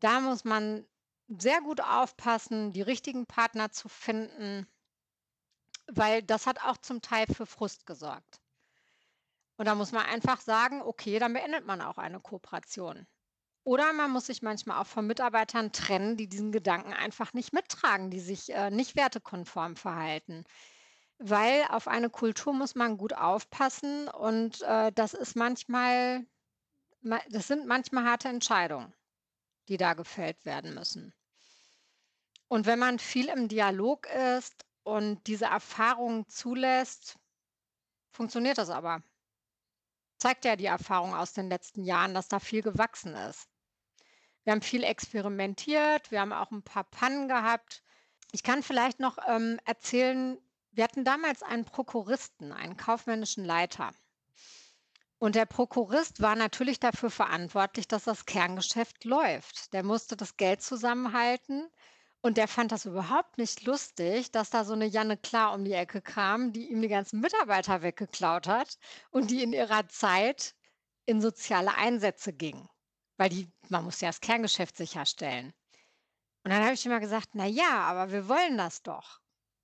da 0.00 0.20
muss 0.20 0.44
man 0.44 0.86
sehr 1.28 1.62
gut 1.62 1.80
aufpassen, 1.80 2.72
die 2.72 2.82
richtigen 2.82 3.24
Partner 3.24 3.70
zu 3.70 3.88
finden, 3.88 4.66
weil 5.86 6.22
das 6.22 6.46
hat 6.46 6.62
auch 6.64 6.76
zum 6.76 7.02
Teil 7.02 7.26
für 7.26 7.46
Frust 7.46 7.86
gesorgt. 7.86 8.40
Und 9.56 9.66
da 9.66 9.74
muss 9.74 9.92
man 9.92 10.06
einfach 10.06 10.40
sagen, 10.40 10.82
okay, 10.82 11.18
dann 11.18 11.34
beendet 11.34 11.66
man 11.66 11.80
auch 11.80 11.98
eine 11.98 12.20
Kooperation. 12.20 13.06
Oder 13.64 13.92
man 13.92 14.10
muss 14.10 14.26
sich 14.26 14.42
manchmal 14.42 14.80
auch 14.80 14.86
von 14.86 15.06
Mitarbeitern 15.06 15.70
trennen, 15.72 16.16
die 16.16 16.28
diesen 16.28 16.50
Gedanken 16.50 16.92
einfach 16.92 17.32
nicht 17.32 17.52
mittragen, 17.52 18.10
die 18.10 18.18
sich 18.18 18.52
äh, 18.52 18.70
nicht 18.70 18.96
wertekonform 18.96 19.76
verhalten. 19.76 20.44
Weil 21.18 21.64
auf 21.68 21.86
eine 21.86 22.10
Kultur 22.10 22.52
muss 22.52 22.74
man 22.74 22.98
gut 22.98 23.12
aufpassen 23.12 24.08
und 24.08 24.62
äh, 24.62 24.90
das 24.92 25.14
ist 25.14 25.36
manchmal, 25.36 26.26
das 27.28 27.46
sind 27.46 27.66
manchmal 27.66 28.04
harte 28.04 28.28
Entscheidungen, 28.28 28.92
die 29.68 29.76
da 29.76 29.94
gefällt 29.94 30.44
werden 30.44 30.74
müssen. 30.74 31.14
Und 32.48 32.66
wenn 32.66 32.80
man 32.80 32.98
viel 32.98 33.28
im 33.28 33.46
Dialog 33.46 34.08
ist 34.36 34.64
und 34.84 35.26
diese 35.26 35.46
Erfahrungen 35.46 36.28
zulässt, 36.28 37.18
funktioniert 38.10 38.58
das 38.58 38.70
aber. 38.70 39.02
Zeigt 40.18 40.44
ja 40.44 40.56
die 40.56 40.66
Erfahrung 40.66 41.14
aus 41.14 41.32
den 41.32 41.48
letzten 41.48 41.84
Jahren, 41.84 42.14
dass 42.14 42.28
da 42.28 42.38
viel 42.38 42.62
gewachsen 42.62 43.14
ist. 43.14 43.48
Wir 44.44 44.52
haben 44.52 44.62
viel 44.62 44.84
experimentiert, 44.84 46.10
wir 46.10 46.20
haben 46.20 46.32
auch 46.32 46.50
ein 46.50 46.62
paar 46.62 46.84
Pannen 46.84 47.28
gehabt. 47.28 47.82
Ich 48.32 48.42
kann 48.42 48.62
vielleicht 48.62 48.98
noch 48.98 49.18
ähm, 49.28 49.60
erzählen, 49.64 50.38
wir 50.72 50.84
hatten 50.84 51.04
damals 51.04 51.42
einen 51.42 51.64
Prokuristen, 51.64 52.52
einen 52.52 52.76
kaufmännischen 52.76 53.44
Leiter. 53.44 53.92
Und 55.18 55.36
der 55.36 55.46
Prokurist 55.46 56.20
war 56.20 56.34
natürlich 56.34 56.80
dafür 56.80 57.10
verantwortlich, 57.10 57.86
dass 57.86 58.04
das 58.04 58.26
Kerngeschäft 58.26 59.04
läuft. 59.04 59.72
Der 59.72 59.84
musste 59.84 60.16
das 60.16 60.36
Geld 60.36 60.62
zusammenhalten 60.62 61.70
und 62.22 62.36
der 62.36 62.46
fand 62.48 62.70
das 62.70 62.86
überhaupt 62.86 63.36
nicht 63.36 63.64
lustig, 63.64 64.30
dass 64.30 64.50
da 64.50 64.64
so 64.64 64.72
eine 64.72 64.86
Janne 64.86 65.16
Klar 65.16 65.52
um 65.52 65.64
die 65.64 65.72
Ecke 65.72 66.00
kam, 66.00 66.52
die 66.52 66.70
ihm 66.70 66.80
die 66.80 66.88
ganzen 66.88 67.20
Mitarbeiter 67.20 67.82
weggeklaut 67.82 68.46
hat 68.46 68.78
und 69.10 69.30
die 69.30 69.42
in 69.42 69.52
ihrer 69.52 69.88
Zeit 69.88 70.54
in 71.04 71.20
soziale 71.20 71.74
Einsätze 71.74 72.32
ging. 72.32 72.68
Weil 73.16 73.28
die, 73.28 73.48
man 73.68 73.84
muss 73.84 74.00
ja 74.00 74.08
das 74.08 74.20
Kerngeschäft 74.20 74.76
sicherstellen. 74.76 75.52
Und 76.44 76.52
dann 76.52 76.62
habe 76.62 76.74
ich 76.74 76.86
immer 76.86 77.00
gesagt, 77.00 77.30
na 77.34 77.46
ja, 77.46 77.80
aber 77.80 78.12
wir 78.12 78.28
wollen 78.28 78.56
das 78.56 78.82
doch. 78.82 79.20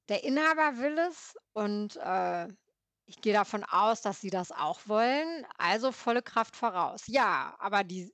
Der 0.09 0.25
Inhaber 0.25 0.79
will 0.79 0.99
es 0.99 1.37
und 1.53 1.97
äh, 1.97 2.49
ich 3.05 3.21
gehe 3.21 3.33
davon 3.33 3.63
aus, 3.65 4.03
dass 4.03 4.21
sie 4.21 4.31
das 4.31 4.51
auch 4.51 4.81
wollen. 4.87 5.47
Also 5.59 5.93
volle 5.93 6.23
Kraft 6.23 6.57
voraus. 6.57 7.05
Ja, 7.07 7.55
aber 7.61 7.85
die, 7.85 8.13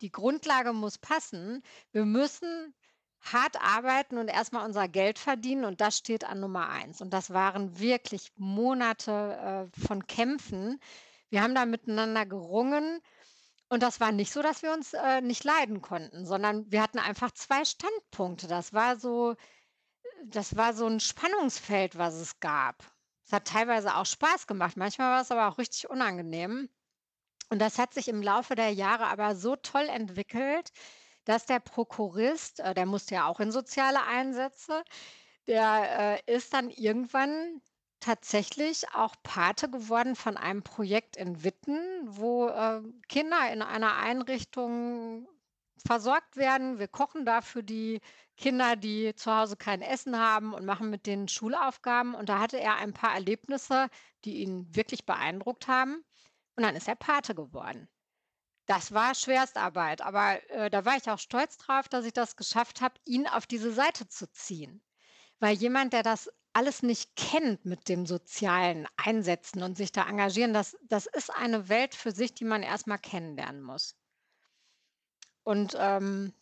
die 0.00 0.10
Grundlage 0.10 0.72
muss 0.72 0.98
passen. 0.98 1.62
Wir 1.92 2.04
müssen 2.04 2.74
hart 3.32 3.60
arbeiten 3.60 4.18
und 4.18 4.28
erstmal 4.28 4.64
unser 4.64 4.88
Geld 4.88 5.18
verdienen 5.18 5.64
und 5.64 5.80
das 5.80 5.98
steht 5.98 6.24
an 6.24 6.40
Nummer 6.40 6.68
eins. 6.68 7.00
Und 7.00 7.10
das 7.12 7.30
waren 7.30 7.78
wirklich 7.78 8.32
Monate 8.36 9.70
äh, 9.72 9.86
von 9.86 10.06
Kämpfen. 10.06 10.80
Wir 11.30 11.42
haben 11.42 11.54
da 11.54 11.66
miteinander 11.66 12.26
gerungen 12.26 13.00
und 13.68 13.82
das 13.82 14.00
war 14.00 14.12
nicht 14.12 14.32
so, 14.32 14.42
dass 14.42 14.62
wir 14.62 14.72
uns 14.72 14.92
äh, 14.94 15.20
nicht 15.20 15.44
leiden 15.44 15.82
konnten, 15.82 16.24
sondern 16.24 16.70
wir 16.70 16.82
hatten 16.82 16.98
einfach 16.98 17.32
zwei 17.32 17.64
Standpunkte. 17.64 18.46
Das 18.46 18.72
war 18.72 18.96
so, 18.96 19.34
das 20.24 20.56
war 20.56 20.72
so 20.74 20.86
ein 20.86 21.00
Spannungsfeld, 21.00 21.98
was 21.98 22.14
es 22.14 22.38
gab. 22.40 22.84
Es 23.24 23.32
hat 23.32 23.46
teilweise 23.48 23.96
auch 23.96 24.06
Spaß 24.06 24.46
gemacht, 24.46 24.76
manchmal 24.76 25.10
war 25.10 25.22
es 25.22 25.32
aber 25.32 25.48
auch 25.48 25.58
richtig 25.58 25.90
unangenehm. 25.90 26.68
Und 27.48 27.60
das 27.60 27.78
hat 27.78 27.94
sich 27.94 28.08
im 28.08 28.22
Laufe 28.22 28.54
der 28.54 28.70
Jahre 28.70 29.06
aber 29.06 29.36
so 29.36 29.56
toll 29.56 29.88
entwickelt, 29.88 30.70
dass 31.26 31.44
der 31.44 31.60
Prokurist, 31.60 32.60
äh, 32.60 32.72
der 32.72 32.86
musste 32.86 33.16
ja 33.16 33.26
auch 33.26 33.40
in 33.40 33.52
soziale 33.52 34.02
Einsätze, 34.04 34.82
der 35.46 36.22
äh, 36.26 36.34
ist 36.34 36.54
dann 36.54 36.70
irgendwann 36.70 37.60
tatsächlich 38.00 38.88
auch 38.94 39.14
Pate 39.22 39.70
geworden 39.70 40.16
von 40.16 40.36
einem 40.36 40.62
Projekt 40.62 41.16
in 41.16 41.44
Witten, 41.44 41.78
wo 42.04 42.48
äh, 42.48 42.80
Kinder 43.08 43.52
in 43.52 43.62
einer 43.62 43.96
Einrichtung 43.96 45.28
versorgt 45.86 46.36
werden. 46.36 46.78
Wir 46.78 46.88
kochen 46.88 47.24
da 47.24 47.40
für 47.40 47.62
die 47.62 48.00
Kinder, 48.36 48.76
die 48.76 49.14
zu 49.16 49.34
Hause 49.34 49.56
kein 49.56 49.82
Essen 49.82 50.18
haben 50.18 50.52
und 50.54 50.64
machen 50.64 50.90
mit 50.90 51.06
denen 51.06 51.28
Schulaufgaben. 51.28 52.14
Und 52.14 52.28
da 52.28 52.38
hatte 52.38 52.60
er 52.60 52.76
ein 52.76 52.92
paar 52.92 53.14
Erlebnisse, 53.14 53.88
die 54.24 54.38
ihn 54.42 54.74
wirklich 54.74 55.06
beeindruckt 55.06 55.68
haben. 55.68 56.04
Und 56.56 56.64
dann 56.64 56.76
ist 56.76 56.88
er 56.88 56.96
Pate 56.96 57.34
geworden. 57.34 57.88
Das 58.66 58.92
war 58.92 59.14
Schwerstarbeit, 59.14 60.02
aber 60.02 60.42
äh, 60.50 60.70
da 60.70 60.84
war 60.84 60.96
ich 60.96 61.08
auch 61.08 61.20
stolz 61.20 61.56
drauf, 61.56 61.88
dass 61.88 62.04
ich 62.04 62.12
das 62.12 62.36
geschafft 62.36 62.80
habe, 62.80 62.94
ihn 63.04 63.28
auf 63.28 63.46
diese 63.46 63.72
Seite 63.72 64.08
zu 64.08 64.30
ziehen. 64.32 64.82
Weil 65.38 65.56
jemand, 65.56 65.92
der 65.92 66.02
das 66.02 66.30
alles 66.52 66.82
nicht 66.82 67.14
kennt 67.16 67.64
mit 67.64 67.88
dem 67.88 68.06
sozialen 68.06 68.88
Einsetzen 68.96 69.62
und 69.62 69.76
sich 69.76 69.92
da 69.92 70.08
engagieren, 70.08 70.52
das, 70.52 70.76
das 70.82 71.06
ist 71.06 71.30
eine 71.30 71.68
Welt 71.68 71.94
für 71.94 72.10
sich, 72.10 72.34
die 72.34 72.44
man 72.44 72.62
erstmal 72.62 72.98
kennenlernen 72.98 73.62
muss. 73.62 73.94
Und 75.44 75.76
ähm, 75.78 76.34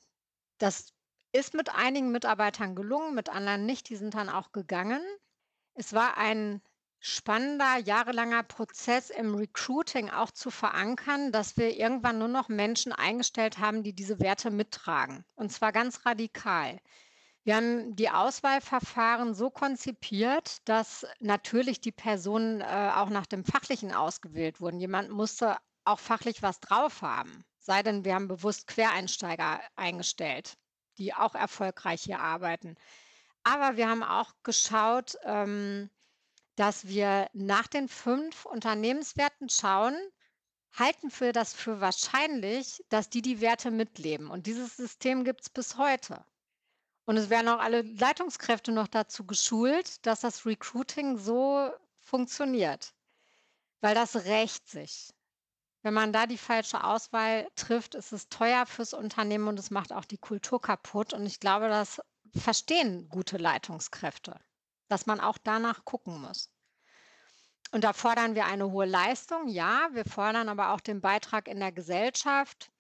das 0.59 0.95
ist 1.33 1.53
mit 1.53 1.69
einigen 1.69 2.11
Mitarbeitern 2.11 2.75
gelungen, 2.75 3.15
mit 3.15 3.29
anderen 3.29 3.67
nicht. 3.67 3.91
Die 3.91 3.97
sind 3.97 4.15
dann 4.15 4.31
auch 4.31 4.53
gegangen. 4.53 5.03
Es 5.75 5.93
war 5.93 6.17
ein 6.17 6.63
spannender, 7.07 7.77
jahrelanger 7.77 8.45
Prozess 8.45 9.11
im 9.11 9.35
Recruiting 9.35 10.09
auch 10.09 10.31
zu 10.31 10.51
verankern, 10.51 11.33
dass 11.33 11.59
wir 11.59 11.77
irgendwann 11.77 12.19
nur 12.19 12.29
noch 12.29 12.49
Menschen 12.49 12.95
eingestellt 12.95 13.59
haben, 13.59 13.83
die 13.83 13.93
diese 13.93 14.21
Werte 14.21 14.51
mittragen. 14.51 15.23
Und 15.35 15.53
zwar 15.53 15.71
ganz 15.71 16.07
radikal. 16.07 16.81
Wir 17.43 17.57
haben 17.57 17.95
die 17.95 18.09
Auswahlverfahren 18.09 19.35
so 19.35 19.51
konzipiert, 19.51 20.67
dass 20.67 21.07
natürlich 21.21 21.83
die 21.83 21.93
Personen 21.93 22.63
äh, 22.63 22.93
auch 22.95 23.11
nach 23.11 23.27
dem 23.27 23.45
Fachlichen 23.45 23.93
ausgewählt 23.93 24.63
wurden. 24.63 24.81
Jemand 24.81 25.11
musste 25.11 25.59
auch 25.85 26.01
fachlich 26.01 26.43
was 26.43 26.59
drauf 26.61 27.03
haben. 27.03 27.45
Sei 27.59 27.83
denn, 27.83 28.07
wir 28.07 28.15
haben 28.15 28.29
bewusst 28.29 28.67
Quereinsteiger 28.67 29.61
eingestellt, 29.77 30.57
die 30.97 31.13
auch 31.13 31.35
erfolgreich 31.35 32.01
hier 32.01 32.21
arbeiten. 32.21 32.77
Aber 33.43 33.77
wir 33.77 33.91
haben 33.91 34.03
auch 34.03 34.33
geschaut, 34.43 35.19
ähm, 35.25 35.91
dass 36.57 36.87
wir 36.87 37.29
nach 37.33 37.67
den 37.67 37.89
fünf 37.89 38.45
Unternehmenswerten 38.45 39.49
schauen, 39.49 39.97
halten 40.73 41.11
wir 41.19 41.33
das 41.33 41.55
für 41.55 41.81
wahrscheinlich, 41.81 42.83
dass 42.89 43.11
die 43.11 43.23
die 43.23 43.41
Werte 43.41 43.71
mitleben. 43.71 44.31
Und 44.31 44.47
dieses 44.47 44.77
System 44.77 45.25
gibt 45.25 45.43
es 45.43 45.51
bis 45.51 45.77
heute. 45.79 46.25
Und 47.07 47.17
es 47.17 47.31
werden 47.31 47.49
auch 47.49 47.61
alle 47.61 47.83
Leitungskräfte 47.83 48.73
noch 48.73 48.89
dazu 48.89 49.27
geschult, 49.27 50.05
dass 50.07 50.21
das 50.21 50.47
Recruiting 50.47 51.19
so 51.19 51.71
funktioniert. 52.03 52.95
Weil 53.81 53.95
das 53.95 54.17
rächt 54.25 54.69
sich. 54.69 55.13
Wenn 55.83 55.95
man 55.95 56.13
da 56.13 56.27
die 56.27 56.39
falsche 56.39 56.83
Auswahl 56.83 57.47
trifft, 57.57 57.95
ist 57.95 58.13
es 58.13 58.31
teuer 58.31 58.65
fürs 58.65 58.95
Unternehmen 58.95 59.49
und 59.49 59.59
es 59.59 59.71
macht 59.71 59.93
auch 59.93 60.07
die 60.07 60.19
Kultur 60.19 60.61
kaputt. 60.61 61.13
Und 61.13 61.27
ich 61.27 61.41
glaube, 61.41 61.69
das 61.69 62.01
verstehen 62.35 63.09
gute 63.11 63.37
Leitungskräfte 63.37 64.41
dass 64.95 65.07
man 65.07 65.19
auch 65.19 65.39
danach 65.39 65.85
gucken 65.85 66.21
muss. 66.21 66.53
Und 67.73 67.83
da 67.83 67.93
fordern 67.93 68.37
wir 68.37 68.45
eine 68.45 68.71
hohe 68.71 68.87
Leistung, 68.87 69.49
ja, 69.49 69.89
wir 69.91 70.05
fordern 70.05 70.49
aber 70.49 70.71
auch 70.71 70.81
den 70.81 71.01
Beitrag 71.01 71.49
in 71.49 71.59
der 71.59 71.73
Gesellschaft 71.73 72.71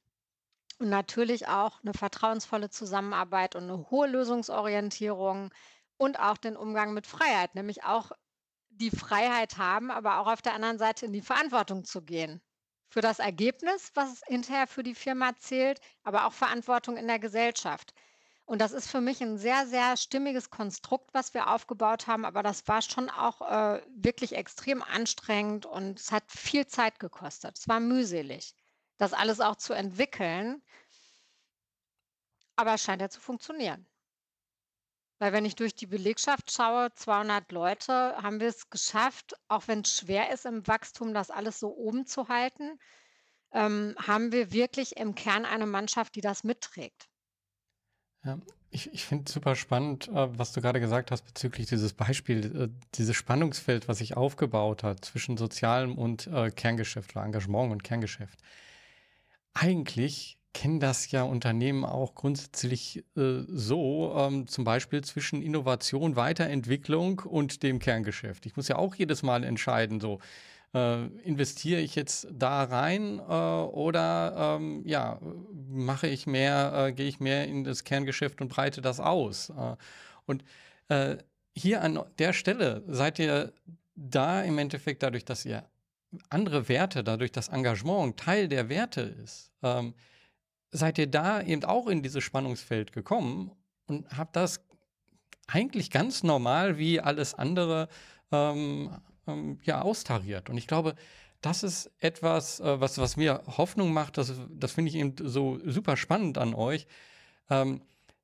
und 0.78 0.90
natürlich 0.90 1.48
auch 1.48 1.82
eine 1.82 1.92
vertrauensvolle 1.92 2.70
Zusammenarbeit 2.70 3.56
und 3.56 3.64
eine 3.64 3.90
hohe 3.90 4.06
Lösungsorientierung 4.06 5.52
und 5.96 6.20
auch 6.20 6.36
den 6.36 6.56
Umgang 6.56 6.94
mit 6.94 7.08
Freiheit, 7.08 7.56
nämlich 7.56 7.82
auch 7.82 8.12
die 8.68 8.92
Freiheit 8.92 9.58
haben, 9.58 9.90
aber 9.90 10.20
auch 10.20 10.28
auf 10.28 10.40
der 10.40 10.54
anderen 10.54 10.78
Seite 10.78 11.06
in 11.06 11.12
die 11.12 11.20
Verantwortung 11.20 11.82
zu 11.82 12.00
gehen. 12.00 12.40
Für 12.90 13.00
das 13.00 13.18
Ergebnis, 13.18 13.90
was 13.94 14.22
hinterher 14.28 14.68
für 14.68 14.84
die 14.84 14.94
Firma 14.94 15.34
zählt, 15.36 15.80
aber 16.04 16.26
auch 16.26 16.32
Verantwortung 16.32 16.96
in 16.96 17.08
der 17.08 17.18
Gesellschaft. 17.18 17.92
Und 18.46 18.60
das 18.60 18.72
ist 18.72 18.90
für 18.90 19.00
mich 19.00 19.22
ein 19.22 19.38
sehr, 19.38 19.66
sehr 19.66 19.96
stimmiges 19.96 20.50
Konstrukt, 20.50 21.14
was 21.14 21.32
wir 21.32 21.50
aufgebaut 21.50 22.06
haben. 22.06 22.26
Aber 22.26 22.42
das 22.42 22.68
war 22.68 22.82
schon 22.82 23.08
auch 23.08 23.40
äh, 23.40 23.82
wirklich 23.96 24.34
extrem 24.34 24.82
anstrengend 24.82 25.64
und 25.64 25.98
es 25.98 26.12
hat 26.12 26.30
viel 26.30 26.66
Zeit 26.66 26.98
gekostet. 27.00 27.58
Es 27.58 27.68
war 27.68 27.80
mühselig, 27.80 28.54
das 28.98 29.14
alles 29.14 29.40
auch 29.40 29.56
zu 29.56 29.72
entwickeln. 29.72 30.62
Aber 32.56 32.74
es 32.74 32.82
scheint 32.82 33.00
ja 33.00 33.08
zu 33.08 33.20
funktionieren. 33.20 33.86
Weil 35.18 35.32
wenn 35.32 35.46
ich 35.46 35.56
durch 35.56 35.74
die 35.74 35.86
Belegschaft 35.86 36.52
schaue, 36.52 36.92
200 36.94 37.50
Leute, 37.50 38.16
haben 38.22 38.40
wir 38.40 38.48
es 38.48 38.68
geschafft, 38.68 39.34
auch 39.48 39.68
wenn 39.68 39.80
es 39.80 39.96
schwer 39.96 40.30
ist 40.32 40.44
im 40.44 40.66
Wachstum, 40.66 41.14
das 41.14 41.30
alles 41.30 41.60
so 41.60 41.74
oben 41.74 42.04
zu 42.06 42.28
halten, 42.28 42.78
ähm, 43.52 43.94
haben 43.98 44.32
wir 44.32 44.52
wirklich 44.52 44.96
im 44.96 45.14
Kern 45.14 45.46
eine 45.46 45.66
Mannschaft, 45.66 46.14
die 46.16 46.20
das 46.20 46.44
mitträgt. 46.44 47.08
Ja, 48.24 48.38
ich, 48.70 48.92
ich 48.92 49.04
finde 49.04 49.30
super 49.30 49.54
spannend, 49.54 50.08
äh, 50.08 50.38
was 50.38 50.52
du 50.52 50.60
gerade 50.60 50.80
gesagt 50.80 51.10
hast 51.10 51.22
bezüglich 51.24 51.66
dieses 51.66 51.92
Beispiel, 51.92 52.62
äh, 52.64 52.68
dieses 52.94 53.16
Spannungsfeld, 53.16 53.86
was 53.88 53.98
sich 53.98 54.16
aufgebaut 54.16 54.82
hat 54.82 55.04
zwischen 55.04 55.36
sozialem 55.36 55.96
und 55.96 56.26
äh, 56.28 56.50
Kerngeschäft 56.50 57.14
oder 57.14 57.24
Engagement 57.24 57.70
und 57.72 57.84
Kerngeschäft. 57.84 58.38
Eigentlich 59.52 60.38
kenne 60.52 60.78
das 60.78 61.10
ja 61.10 61.22
Unternehmen 61.24 61.84
auch 61.84 62.14
grundsätzlich 62.14 63.04
äh, 63.16 63.42
so, 63.48 64.14
ähm, 64.16 64.46
zum 64.46 64.64
Beispiel 64.64 65.02
zwischen 65.02 65.42
Innovation, 65.42 66.16
Weiterentwicklung 66.16 67.20
und 67.20 67.62
dem 67.62 67.78
Kerngeschäft. 67.78 68.46
Ich 68.46 68.56
muss 68.56 68.68
ja 68.68 68.76
auch 68.76 68.94
jedes 68.94 69.22
Mal 69.22 69.44
entscheiden, 69.44 70.00
so 70.00 70.20
äh, 70.74 71.06
investiere 71.22 71.80
ich 71.80 71.94
jetzt 71.94 72.26
da 72.32 72.64
rein 72.64 73.20
äh, 73.20 73.22
oder 73.22 74.58
ähm, 74.58 74.82
ja, 74.84 75.18
mache 75.70 76.08
ich 76.08 76.26
mehr, 76.26 76.88
äh, 76.88 76.92
gehe 76.92 77.06
ich 77.06 77.20
mehr 77.20 77.46
in 77.46 77.64
das 77.64 77.84
Kerngeschäft 77.84 78.40
und 78.40 78.48
breite 78.48 78.82
das 78.82 79.00
aus. 79.00 79.50
Äh, 79.50 79.76
und 80.26 80.44
äh, 80.88 81.16
hier 81.56 81.82
an 81.82 82.00
der 82.18 82.32
Stelle 82.32 82.82
seid 82.88 83.18
ihr 83.18 83.52
da 83.94 84.42
im 84.42 84.58
Endeffekt 84.58 85.02
dadurch, 85.02 85.24
dass 85.24 85.44
ihr 85.44 85.64
andere 86.28 86.68
Werte, 86.68 87.04
dadurch, 87.04 87.32
dass 87.32 87.48
Engagement 87.48 88.16
Teil 88.16 88.48
der 88.48 88.68
Werte 88.68 89.02
ist, 89.02 89.52
ähm, 89.62 89.94
seid 90.70 90.98
ihr 90.98 91.06
da 91.06 91.40
eben 91.40 91.64
auch 91.64 91.86
in 91.86 92.02
dieses 92.02 92.24
Spannungsfeld 92.24 92.92
gekommen 92.92 93.52
und 93.86 94.06
habt 94.16 94.34
das 94.34 94.60
eigentlich 95.46 95.90
ganz 95.90 96.22
normal 96.22 96.78
wie 96.78 97.00
alles 97.00 97.34
andere 97.34 97.88
ähm, 98.32 98.90
ähm, 99.26 99.58
ja 99.62 99.82
austariert. 99.82 100.50
Und 100.50 100.56
ich 100.56 100.66
glaube, 100.66 100.94
das 101.40 101.62
ist 101.62 101.90
etwas, 102.00 102.60
äh, 102.60 102.80
was, 102.80 102.98
was 102.98 103.16
mir 103.16 103.42
Hoffnung 103.46 103.92
macht, 103.92 104.18
das, 104.18 104.32
das 104.50 104.72
finde 104.72 104.90
ich 104.90 104.96
eben 104.96 105.14
so 105.20 105.58
super 105.64 105.96
spannend 105.96 106.38
an 106.38 106.54
euch, 106.54 106.86
ähm, 107.50 107.82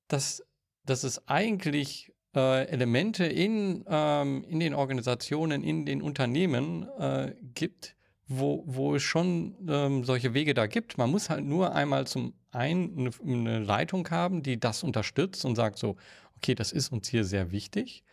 dass, 0.08 0.42
dass 0.84 1.04
es 1.04 1.28
eigentlich 1.28 2.12
äh, 2.34 2.66
Elemente 2.68 3.24
in, 3.26 3.84
ähm, 3.88 4.44
in 4.48 4.60
den 4.60 4.74
Organisationen, 4.74 5.62
in 5.62 5.84
den 5.84 6.00
Unternehmen 6.02 6.88
äh, 6.98 7.34
gibt, 7.54 7.94
wo, 8.26 8.62
wo 8.66 8.94
es 8.94 9.02
schon 9.02 9.56
ähm, 9.68 10.04
solche 10.04 10.34
Wege 10.34 10.54
da 10.54 10.66
gibt. 10.66 10.96
Man 10.96 11.10
muss 11.10 11.28
halt 11.28 11.44
nur 11.44 11.74
einmal 11.74 12.06
zum 12.06 12.34
einen 12.52 12.98
eine, 12.98 13.10
eine, 13.22 13.58
Leitung 13.58 14.08
haben, 14.10 14.42
die 14.42 14.58
das 14.58 14.82
unterstützt 14.82 15.44
und 15.44 15.56
sagt 15.56 15.78
so, 15.78 15.96
okay, 16.36 16.54
das 16.54 16.72
ist 16.72 16.92
uns 16.92 17.08
hier 17.08 17.24
sehr 17.24 17.50
wichtig. 17.50 18.04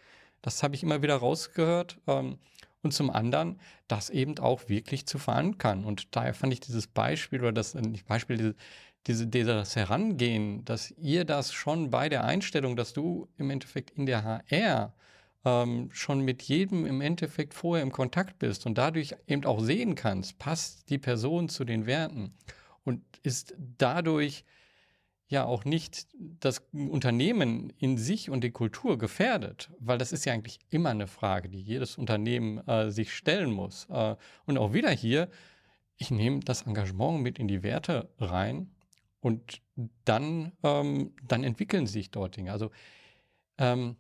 Das 0.42 0.64
habe 0.64 0.76
ich 0.76 0.84
immer 0.84 1.02
wieder 1.02 1.16
rausgehört. 1.16 2.00
Ähm, 2.08 2.40
und 2.84 2.94
zum 2.94 3.10
anderen, 3.10 3.60
das 3.88 4.10
eben 4.10 4.38
auch 4.40 4.70
wirklich 4.70 5.06
zu 5.06 5.18
verankern. 5.18 5.84
Und 5.84 6.16
daher 6.16 6.34
fand 6.34 6.54
ich 6.54 6.60
dieses 6.60 6.88
Beispiel 6.88 7.40
oder 7.40 7.52
das 7.52 7.74
nicht 7.74 8.06
Beispiel, 8.06 8.38
diese, 8.38 8.56
diese, 9.08 9.28
dieses 9.28 9.76
Herangehen, 9.76 10.64
dass 10.66 10.92
ihr 10.92 11.26
das 11.26 11.54
schon 11.54 11.90
bei 11.90 12.10
der 12.10 12.24
Einstellung, 12.24 12.76
dass 12.76 12.94
du 12.94 13.28
im 13.38 13.50
Endeffekt 13.50 13.92
in 13.92 14.06
der 14.06 14.24
HR 14.24 14.94
ähm, 15.46 15.90
schon 15.92 16.22
mit 16.22 16.44
jedem 16.44 16.86
im 16.86 17.02
Endeffekt 17.02 17.54
vorher 17.54 17.84
im 17.84 17.92
Kontakt 17.92 18.40
bist 18.40 18.66
und 18.66 18.78
dadurch 18.78 19.16
eben 19.28 19.46
auch 19.46 19.62
sehen 19.62 19.96
kannst, 19.96 20.40
passt 20.40 20.90
die 20.90 20.98
Person 20.98 21.50
zu 21.50 21.64
den 21.64 21.86
Werten 21.86 22.34
und 22.84 23.02
ist 23.24 23.56
dadurch 23.78 24.44
ja 25.28 25.46
auch 25.46 25.66
nicht 25.66 26.08
das 26.40 26.64
Unternehmen 26.72 27.72
in 27.78 27.98
sich 27.98 28.30
und 28.30 28.44
die 28.44 28.52
Kultur 28.52 28.98
gefährdet, 28.98 29.70
weil 29.80 29.98
das 29.98 30.14
ist 30.14 30.26
ja 30.26 30.34
eigentlich 30.34 30.60
immer 30.70 30.90
eine 30.90 31.08
Frage, 31.08 31.50
die 31.50 31.62
jedes 31.62 31.98
Unternehmen 31.98 32.66
äh, 32.68 32.92
sich 32.92 33.14
stellen 33.14 33.52
muss. 33.52 33.88
Äh, 33.90 34.16
und 34.46 34.58
auch 34.58 34.74
wieder 34.74 34.90
hier, 34.90 35.30
ich 35.98 36.12
nehme 36.12 36.40
das 36.40 36.62
Engagement 36.62 37.22
mit 37.22 37.40
in 37.40 37.48
die 37.48 37.64
Werte 37.64 38.10
rein 38.20 38.72
und 39.20 39.62
dann, 40.06 40.54
ähm, 40.64 41.14
dann 41.28 41.44
entwickeln 41.44 41.88
sich 41.88 42.10
dort 42.10 42.38
Dinge. 42.38 42.52
Also 42.52 42.72
ähm, 43.58 43.98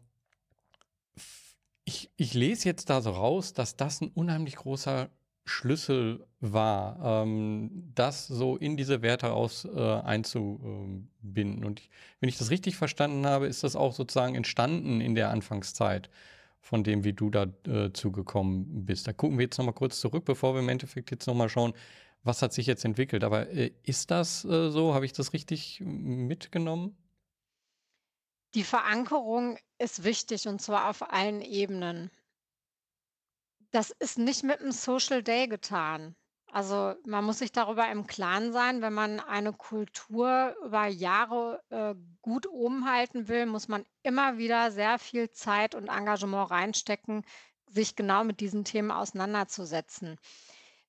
ich, 1.83 2.09
ich 2.15 2.33
lese 2.33 2.69
jetzt 2.69 2.89
da 2.89 3.01
so 3.01 3.11
raus, 3.11 3.53
dass 3.53 3.75
das 3.75 4.01
ein 4.01 4.09
unheimlich 4.09 4.55
großer 4.55 5.09
Schlüssel 5.47 6.25
war, 6.39 7.23
ähm, 7.23 7.91
das 7.95 8.27
so 8.27 8.57
in 8.57 8.77
diese 8.77 9.01
Werte 9.01 9.31
aus 9.31 9.65
äh, 9.65 9.79
einzubinden. 9.79 11.63
Und 11.63 11.79
ich, 11.79 11.89
wenn 12.19 12.29
ich 12.29 12.37
das 12.37 12.49
richtig 12.49 12.75
verstanden 12.75 13.25
habe, 13.25 13.47
ist 13.47 13.63
das 13.63 13.75
auch 13.75 13.93
sozusagen 13.93 14.35
entstanden 14.35 15.01
in 15.01 15.15
der 15.15 15.29
Anfangszeit 15.29 16.09
von 16.59 16.83
dem, 16.83 17.03
wie 17.03 17.13
du 17.13 17.29
da 17.29 17.47
äh, 17.65 17.91
zugekommen 17.93 18.85
bist. 18.85 19.07
Da 19.07 19.13
gucken 19.13 19.37
wir 19.37 19.45
jetzt 19.45 19.57
nochmal 19.57 19.73
kurz 19.73 19.99
zurück, 19.99 20.25
bevor 20.25 20.53
wir 20.53 20.59
im 20.59 20.69
Endeffekt 20.69 21.11
jetzt 21.11 21.27
nochmal 21.27 21.49
schauen, 21.49 21.73
was 22.23 22.41
hat 22.41 22.53
sich 22.53 22.67
jetzt 22.67 22.83
entwickelt. 22.83 23.23
Aber 23.23 23.49
äh, 23.49 23.71
ist 23.83 24.11
das 24.11 24.43
äh, 24.45 24.69
so? 24.69 24.93
Habe 24.93 25.05
ich 25.05 25.13
das 25.13 25.33
richtig 25.33 25.81
mitgenommen? 25.81 26.97
Die 28.53 28.63
Verankerung 28.63 29.57
ist 29.77 30.03
wichtig 30.03 30.47
und 30.47 30.61
zwar 30.61 30.89
auf 30.89 31.11
allen 31.11 31.41
Ebenen. 31.41 32.11
Das 33.77 33.91
ist 33.91 34.17
nicht 34.17 34.41
mit 34.41 34.59
'm 34.59 34.71
Social 34.71 35.21
Day 35.21 35.47
getan. 35.47 36.15
Also, 36.51 36.95
man 37.05 37.23
muss 37.23 37.37
sich 37.37 37.51
darüber 37.51 37.87
im 37.91 38.07
Klaren 38.07 38.51
sein, 38.51 38.81
wenn 38.81 38.93
man 38.93 39.19
eine 39.19 39.53
Kultur 39.53 40.55
über 40.65 40.87
Jahre, 40.87 41.61
äh, 41.69 41.93
gut 42.23 42.47
oben 42.47 42.89
halten 42.89 43.27
will, 43.27 43.45
muss 43.45 43.67
man 43.67 43.85
immer 44.01 44.39
wieder 44.39 44.71
sehr 44.71 44.97
viel 44.97 45.29
Zeit 45.29 45.75
und 45.75 45.89
Engagement 45.89 46.49
reinstecken, 46.49 47.23
sich 47.67 47.95
genau 47.95 48.23
mit 48.23 48.39
diesen 48.39 48.65
Themen 48.65 48.89
auseinanderzusetzen. 48.89 50.17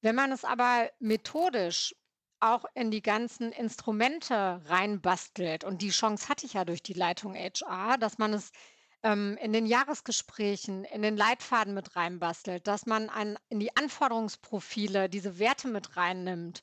Wenn 0.01 0.14
man 0.14 0.32
es 0.32 0.47
aber 0.47 0.91
methodisch 0.99 1.95
auch 2.41 2.64
in 2.72 2.91
die 2.91 3.03
ganzen 3.03 3.53
Instrumente 3.53 4.62
reinbastelt 4.64 5.62
und 5.62 5.82
die 5.82 5.91
Chance 5.91 6.30
hatte 6.30 6.47
ich 6.47 6.55
ja 6.55 6.64
durch 6.64 6.82
die 6.82 6.95
Leitung 6.95 7.34
HR, 7.34 7.99
dass 7.99 8.16
man 8.16 8.32
es 8.32 8.51
ähm, 9.03 9.37
in 9.41 9.53
den 9.53 9.67
Jahresgesprächen, 9.67 10.85
in 10.85 11.03
den 11.03 11.17
Leitfaden 11.17 11.75
mit 11.75 11.97
reinbastelt, 11.97 12.67
dass 12.67 12.87
man 12.87 13.09
an, 13.09 13.39
in 13.49 13.61
die 13.61 13.77
Anforderungsprofile 13.77 15.09
diese 15.09 15.39
Werte 15.39 15.69
mit 15.69 15.97
reinnimmt. 15.97 16.63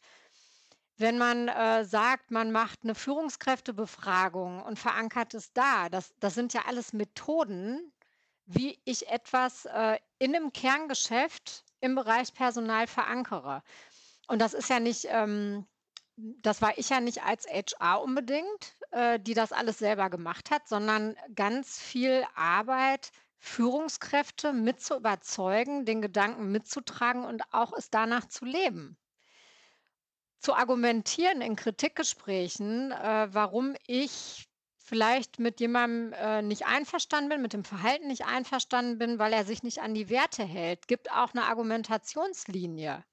Wenn 0.98 1.18
man 1.18 1.50
äh, 1.50 1.84
sagt, 1.84 2.32
man 2.32 2.52
macht 2.52 2.80
eine 2.84 2.96
Führungskräftebefragung 2.96 4.62
und 4.62 4.80
verankert 4.80 5.34
es 5.34 5.52
da, 5.52 5.90
das, 5.90 6.14
das 6.20 6.34
sind 6.36 6.54
ja 6.54 6.62
alles 6.68 6.94
Methoden, 6.94 7.92
wie 8.46 8.80
ich 8.86 9.10
etwas 9.10 9.66
äh, 9.66 9.98
in 10.20 10.36
einem 10.36 10.54
Kerngeschäft 10.54 11.66
im 11.82 11.96
Bereich 11.96 12.34
Personal 12.34 12.88
verankere. 12.88 13.62
Und 14.28 14.40
das 14.40 14.54
ist 14.54 14.70
ja 14.70 14.80
nicht, 14.80 15.06
ähm, 15.10 15.66
das 16.18 16.62
war 16.62 16.78
ich 16.78 16.90
ja 16.90 17.00
nicht 17.00 17.24
als 17.24 17.46
HR 17.46 18.02
unbedingt, 18.02 18.78
äh, 18.92 19.20
die 19.20 19.34
das 19.34 19.52
alles 19.52 19.80
selber 19.80 20.10
gemacht 20.10 20.52
hat, 20.52 20.68
sondern 20.68 21.16
ganz 21.36 21.80
viel 21.80 22.26
Arbeit, 22.36 23.12
Führungskräfte 23.38 24.54
mit 24.54 24.82
zu 24.82 24.96
überzeugen, 24.96 25.86
den 25.86 26.02
Gedanken 26.02 26.52
mitzutragen 26.52 27.26
und 27.26 27.44
auch 27.54 27.74
es 27.74 27.90
danach 27.90 28.26
zu 28.28 28.46
leben. 28.46 28.98
Zu 30.40 30.54
argumentieren 30.54 31.42
in 31.42 31.56
Kritikgesprächen, 31.56 32.92
äh, 32.92 33.28
warum 33.32 33.76
ich 33.86 34.48
vielleicht 34.78 35.40
mit 35.40 35.60
jemandem 35.60 36.14
äh, 36.14 36.42
nicht 36.42 36.66
einverstanden 36.66 37.30
bin, 37.30 37.42
mit 37.42 37.54
dem 37.54 37.66
Verhalten 37.66 38.08
nicht 38.08 38.26
einverstanden 38.26 39.00
bin, 39.00 39.20
weil 39.20 39.34
er 39.34 39.44
sich 39.44 39.64
nicht 39.64 39.82
an 39.82 39.94
die 39.94 40.10
Werte 40.10 40.44
hält, 40.44 40.88
gibt 40.88 41.12
auch 41.12 41.34
eine 41.34 41.46
Argumentationslinie. 41.46 43.04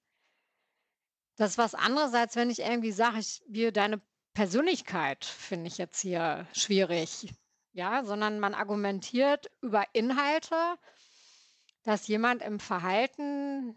Das 1.43 1.51
ist 1.51 1.59
was 1.59 1.75
anderes, 1.75 2.15
als 2.15 2.37
wenn 2.37 2.51
ich 2.51 2.61
irgendwie 2.61 2.93
sage, 2.93 3.19
ich 3.19 3.43
wir 3.49 3.73
deine 3.73 4.01
Persönlichkeit 4.33 5.25
finde 5.25 5.67
ich 5.67 5.77
jetzt 5.77 6.01
hier 6.01 6.47
schwierig, 6.53 7.35
ja, 7.73 8.05
sondern 8.05 8.39
man 8.39 8.55
argumentiert 8.55 9.51
über 9.61 9.85
Inhalte, 9.93 10.55
dass 11.83 12.07
jemand 12.07 12.43
im 12.43 12.61
Verhalten 12.61 13.77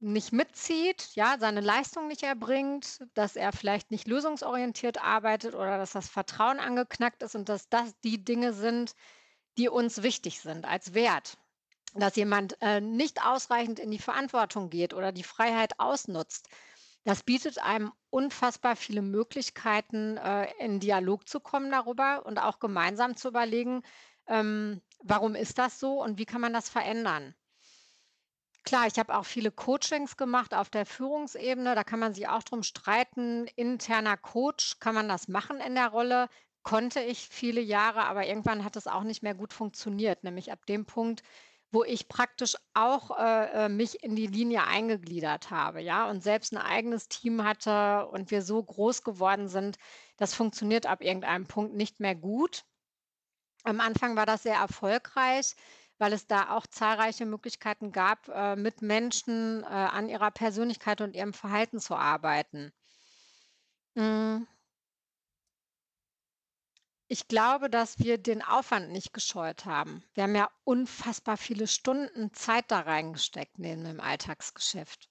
nicht 0.00 0.32
mitzieht, 0.32 1.10
ja, 1.12 1.36
seine 1.38 1.60
Leistung 1.60 2.08
nicht 2.08 2.22
erbringt, 2.22 3.04
dass 3.12 3.36
er 3.36 3.52
vielleicht 3.52 3.90
nicht 3.90 4.08
lösungsorientiert 4.08 5.04
arbeitet 5.04 5.54
oder 5.54 5.76
dass 5.76 5.92
das 5.92 6.08
Vertrauen 6.08 6.60
angeknackt 6.60 7.22
ist 7.22 7.34
und 7.34 7.50
dass 7.50 7.68
das 7.68 7.92
die 8.00 8.24
Dinge 8.24 8.54
sind, 8.54 8.94
die 9.58 9.68
uns 9.68 10.02
wichtig 10.02 10.40
sind 10.40 10.64
als 10.64 10.94
Wert 10.94 11.36
dass 11.94 12.16
jemand 12.16 12.56
äh, 12.60 12.80
nicht 12.80 13.24
ausreichend 13.24 13.78
in 13.78 13.90
die 13.90 13.98
Verantwortung 13.98 14.70
geht 14.70 14.94
oder 14.94 15.12
die 15.12 15.24
Freiheit 15.24 15.78
ausnutzt, 15.78 16.48
das 17.04 17.22
bietet 17.22 17.58
einem 17.62 17.92
unfassbar 18.10 18.76
viele 18.76 19.02
Möglichkeiten, 19.02 20.16
äh, 20.18 20.52
in 20.58 20.80
Dialog 20.80 21.28
zu 21.28 21.40
kommen 21.40 21.70
darüber 21.70 22.26
und 22.26 22.38
auch 22.38 22.58
gemeinsam 22.58 23.16
zu 23.16 23.28
überlegen, 23.28 23.82
ähm, 24.26 24.82
warum 25.02 25.34
ist 25.34 25.58
das 25.58 25.80
so 25.80 26.02
und 26.02 26.18
wie 26.18 26.26
kann 26.26 26.40
man 26.40 26.52
das 26.52 26.68
verändern. 26.68 27.34
Klar, 28.64 28.86
ich 28.86 28.98
habe 28.98 29.16
auch 29.16 29.24
viele 29.24 29.50
Coachings 29.50 30.18
gemacht 30.18 30.52
auf 30.52 30.68
der 30.68 30.84
Führungsebene. 30.84 31.74
Da 31.74 31.84
kann 31.84 32.00
man 32.00 32.12
sich 32.12 32.28
auch 32.28 32.42
drum 32.42 32.62
streiten. 32.62 33.46
Interner 33.56 34.18
Coach, 34.18 34.78
kann 34.78 34.94
man 34.94 35.08
das 35.08 35.28
machen 35.28 35.60
in 35.60 35.74
der 35.74 35.88
Rolle? 35.88 36.28
Konnte 36.62 37.00
ich 37.00 37.28
viele 37.30 37.62
Jahre, 37.62 38.04
aber 38.04 38.26
irgendwann 38.26 38.64
hat 38.64 38.76
es 38.76 38.86
auch 38.86 39.04
nicht 39.04 39.22
mehr 39.22 39.34
gut 39.34 39.54
funktioniert. 39.54 40.22
Nämlich 40.22 40.52
ab 40.52 40.66
dem 40.66 40.84
Punkt, 40.84 41.22
wo 41.70 41.84
ich 41.84 42.08
praktisch 42.08 42.56
auch, 42.74 43.18
äh, 43.18 43.66
äh, 43.66 43.68
mich 43.68 44.02
in 44.02 44.16
die 44.16 44.26
Linie 44.26 44.64
eingegliedert 44.64 45.50
habe, 45.50 45.80
ja, 45.82 46.08
und 46.08 46.22
selbst 46.22 46.52
ein 46.52 46.58
eigenes 46.58 47.08
Team 47.08 47.44
hatte 47.44 48.06
und 48.08 48.30
wir 48.30 48.42
so 48.42 48.62
groß 48.62 49.02
geworden 49.04 49.48
sind, 49.48 49.76
das 50.16 50.34
funktioniert 50.34 50.86
ab 50.86 51.02
irgendeinem 51.02 51.46
Punkt 51.46 51.74
nicht 51.74 52.00
mehr 52.00 52.14
gut. 52.14 52.64
Am 53.64 53.80
Anfang 53.80 54.16
war 54.16 54.26
das 54.26 54.44
sehr 54.44 54.56
erfolgreich, 54.56 55.54
weil 55.98 56.12
es 56.12 56.26
da 56.26 56.50
auch 56.50 56.66
zahlreiche 56.66 57.26
Möglichkeiten 57.26 57.92
gab, 57.92 58.28
äh, 58.28 58.56
mit 58.56 58.82
Menschen, 58.82 59.62
äh, 59.64 59.66
an 59.66 60.08
ihrer 60.08 60.30
Persönlichkeit 60.30 61.00
und 61.00 61.14
ihrem 61.14 61.34
Verhalten 61.34 61.80
zu 61.80 61.96
arbeiten. 61.96 62.72
Hm. 63.96 64.46
Ich 67.08 67.26
glaube, 67.28 67.68
dass 67.70 67.98
wir 67.98 68.16
den 68.18 68.42
Aufwand 68.42 68.90
nicht 68.92 69.12
gescheut 69.12 69.64
haben. 69.64 70.02
Wir 70.14 70.22
haben 70.24 70.34
ja 70.34 70.48
unfassbar 70.64 71.36
viele 71.36 71.66
Stunden 71.66 72.32
Zeit 72.34 72.70
da 72.70 72.80
reingesteckt 72.80 73.58
neben 73.58 73.84
dem 73.84 74.00
Alltagsgeschäft. 74.00 75.08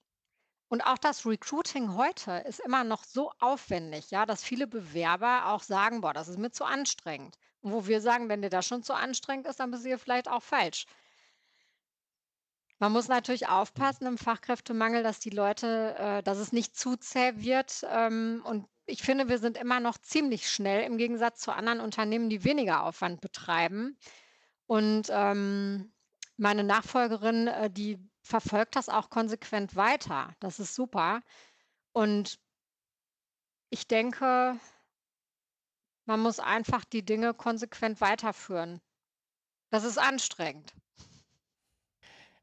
Und 0.68 0.82
auch 0.82 0.98
das 0.98 1.26
Recruiting 1.26 1.94
heute 1.94 2.32
ist 2.48 2.60
immer 2.60 2.84
noch 2.84 3.04
so 3.04 3.32
aufwendig, 3.40 4.10
ja, 4.10 4.26
dass 4.26 4.44
viele 4.44 4.66
Bewerber 4.68 5.46
auch 5.52 5.62
sagen: 5.62 6.00
„Boah, 6.02 6.14
das 6.14 6.28
ist 6.28 6.38
mir 6.38 6.50
zu 6.52 6.64
anstrengend.“ 6.64 7.36
Und 7.62 7.72
wo 7.72 7.86
wir 7.86 8.00
sagen: 8.02 8.28
„Wenn 8.28 8.42
dir 8.42 8.50
das 8.50 8.66
schon 8.66 8.82
zu 8.84 8.94
anstrengend 8.94 9.46
ist, 9.46 9.60
dann 9.60 9.70
bist 9.70 9.84
du 9.84 9.88
hier 9.88 9.98
vielleicht 9.98 10.28
auch 10.28 10.42
falsch.“ 10.42 10.86
Man 12.80 12.90
muss 12.92 13.06
natürlich 13.08 13.46
aufpassen 13.48 14.06
im 14.06 14.18
Fachkräftemangel, 14.18 15.02
dass 15.04 15.20
die 15.20 15.30
Leute 15.30 15.94
äh, 15.98 16.22
dass 16.24 16.38
es 16.38 16.52
nicht 16.52 16.76
zu 16.76 16.96
zäh 16.96 17.32
wird. 17.36 17.84
Ähm, 17.88 18.42
und 18.44 18.66
ich 18.88 19.02
finde, 19.02 19.28
wir 19.28 19.38
sind 19.38 19.56
immer 19.56 19.80
noch 19.80 19.98
ziemlich 19.98 20.50
schnell 20.50 20.84
im 20.84 20.96
Gegensatz 20.98 21.40
zu 21.40 21.52
anderen 21.52 21.80
Unternehmen, 21.80 22.30
die 22.30 22.44
weniger 22.44 22.84
Aufwand 22.84 23.20
betreiben. 23.20 23.98
Und, 24.66 25.08
ähm, 25.10 25.92
meine 26.38 26.64
Nachfolgerin, 26.64 27.48
äh, 27.48 27.70
die 27.70 27.98
verfolgt 28.22 28.76
das 28.76 28.88
auch 28.88 29.10
konsequent 29.10 29.76
weiter. 29.76 30.34
Das 30.40 30.58
ist 30.60 30.74
super. 30.74 31.20
Und 31.92 32.38
ich 33.70 33.86
denke, 33.86 34.58
man 36.06 36.20
muss 36.20 36.38
einfach 36.40 36.84
die 36.84 37.04
Dinge 37.04 37.34
konsequent 37.34 38.00
weiterführen. 38.00 38.80
Das 39.70 39.84
ist 39.84 39.98
anstrengend. 39.98 40.72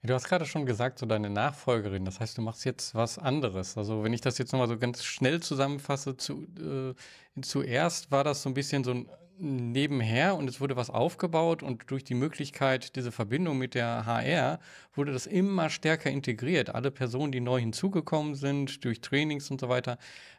Du 0.05 0.13
hast 0.13 0.27
gerade 0.27 0.45
schon 0.45 0.65
gesagt, 0.65 0.99
so 0.99 1.05
deine 1.05 1.29
Nachfolgerin, 1.29 2.05
das 2.05 2.19
heißt, 2.19 2.37
du 2.37 2.41
machst 2.41 2.65
jetzt 2.65 2.95
was 2.95 3.17
anderes. 3.17 3.77
Also, 3.77 4.03
wenn 4.03 4.13
ich 4.13 4.21
das 4.21 4.37
jetzt 4.37 4.51
noch 4.51 4.59
mal 4.59 4.67
so 4.67 4.77
ganz 4.77 5.03
schnell 5.03 5.41
zusammenfasse, 5.41 6.17
zu 6.17 6.43
äh, 6.59 7.41
zuerst 7.41 8.11
war 8.11 8.23
das 8.23 8.41
so 8.41 8.49
ein 8.49 8.53
bisschen 8.53 8.83
so 8.83 8.91
ein 8.91 9.09
nebenher 9.37 10.35
und 10.35 10.49
es 10.49 10.61
wurde 10.61 10.75
was 10.75 10.89
aufgebaut 10.89 11.61
und 11.61 11.89
durch 11.91 12.03
die 12.03 12.13
Möglichkeit, 12.13 12.95
diese 12.95 13.11
Verbindung 13.11 13.57
mit 13.57 13.73
der 13.73 14.05
HR, 14.05 14.59
wurde 14.93 15.11
das 15.11 15.27
immer 15.27 15.69
stärker 15.69 16.09
integriert. 16.09 16.73
Alle 16.73 16.91
Personen, 16.91 17.31
die 17.31 17.41
neu 17.41 17.59
hinzugekommen 17.59 18.35
sind, 18.35 18.85
durch 18.85 19.01
Trainings 19.01 19.51
und 19.51 19.59
so 19.59 19.69
weiter, 19.69 19.97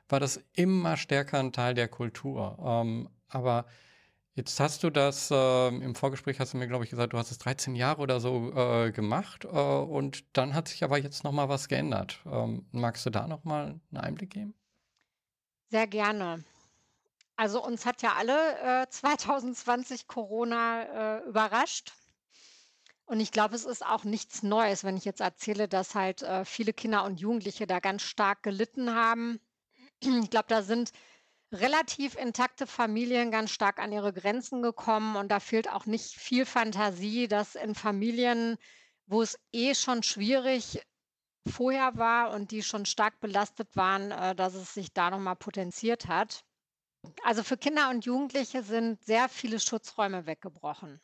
war 0.08 0.20
das 0.20 0.40
immer 0.54 0.96
stärker 0.96 1.38
ein 1.38 1.52
Teil 1.52 1.74
der 1.74 1.88
Kultur. 1.88 2.58
Ähm, 2.64 3.08
aber 3.28 3.66
Jetzt 4.36 4.60
hast 4.60 4.82
du 4.82 4.90
das, 4.90 5.30
ähm, 5.32 5.80
im 5.80 5.94
Vorgespräch 5.94 6.38
hast 6.40 6.52
du 6.52 6.58
mir, 6.58 6.68
glaube 6.68 6.84
ich, 6.84 6.90
gesagt, 6.90 7.14
du 7.14 7.18
hast 7.18 7.30
es 7.30 7.38
13 7.38 7.74
Jahre 7.74 8.02
oder 8.02 8.20
so 8.20 8.52
äh, 8.54 8.92
gemacht 8.92 9.46
äh, 9.46 9.48
und 9.48 10.24
dann 10.36 10.52
hat 10.52 10.68
sich 10.68 10.84
aber 10.84 10.98
jetzt 10.98 11.24
noch 11.24 11.32
mal 11.32 11.48
was 11.48 11.68
geändert. 11.68 12.20
Ähm, 12.26 12.66
magst 12.70 13.06
du 13.06 13.10
da 13.10 13.26
noch 13.26 13.44
mal 13.44 13.80
einen 13.90 13.96
Einblick 13.96 14.34
geben? 14.34 14.54
Sehr 15.70 15.86
gerne. 15.86 16.44
Also, 17.36 17.64
uns 17.64 17.86
hat 17.86 18.02
ja 18.02 18.12
alle, 18.18 18.82
äh, 18.82 18.86
2020 18.90 20.06
Corona, 20.06 20.82
äh, 20.82 21.28
überrascht. 21.28 21.94
Und 23.06 23.20
ich 23.20 23.32
glaube, 23.32 23.54
es 23.54 23.64
ist 23.64 23.86
auch 23.86 24.04
nichts 24.04 24.42
Neues, 24.42 24.84
wenn 24.84 24.98
ich 24.98 25.06
jetzt 25.06 25.22
erzähle, 25.22 25.66
dass 25.66 25.94
halt, 25.94 26.20
äh, 26.20 26.44
viele 26.44 26.74
Kinder 26.74 27.04
und 27.04 27.20
Jugendliche 27.20 27.66
da 27.66 27.80
ganz 27.80 28.02
stark 28.02 28.42
gelitten 28.42 28.94
haben. 28.94 29.40
Ich 30.00 30.28
glaube, 30.28 30.48
da 30.48 30.60
sind 30.60 30.92
relativ 31.52 32.16
intakte 32.16 32.66
Familien 32.66 33.30
ganz 33.30 33.50
stark 33.50 33.78
an 33.78 33.92
ihre 33.92 34.12
Grenzen 34.12 34.62
gekommen 34.62 35.16
und 35.16 35.28
da 35.28 35.40
fehlt 35.40 35.70
auch 35.70 35.86
nicht 35.86 36.14
viel 36.14 36.44
Fantasie, 36.44 37.28
dass 37.28 37.54
in 37.54 37.74
Familien, 37.74 38.56
wo 39.06 39.22
es 39.22 39.38
eh 39.52 39.74
schon 39.74 40.02
schwierig 40.02 40.80
vorher 41.48 41.96
war 41.96 42.32
und 42.32 42.50
die 42.50 42.62
schon 42.62 42.86
stark 42.86 43.20
belastet 43.20 43.76
waren, 43.76 44.10
äh, 44.10 44.34
dass 44.34 44.54
es 44.54 44.74
sich 44.74 44.92
da 44.92 45.10
noch 45.10 45.20
mal 45.20 45.36
potenziert 45.36 46.06
hat. 46.08 46.44
Also, 47.22 47.44
für 47.44 47.56
Kinder 47.56 47.90
und 47.90 48.04
Jugendliche 48.04 48.64
sind 48.64 49.00
sehr 49.04 49.28
viele 49.28 49.60
Schutzräume 49.60 50.26
weggebrochen. 50.26 51.00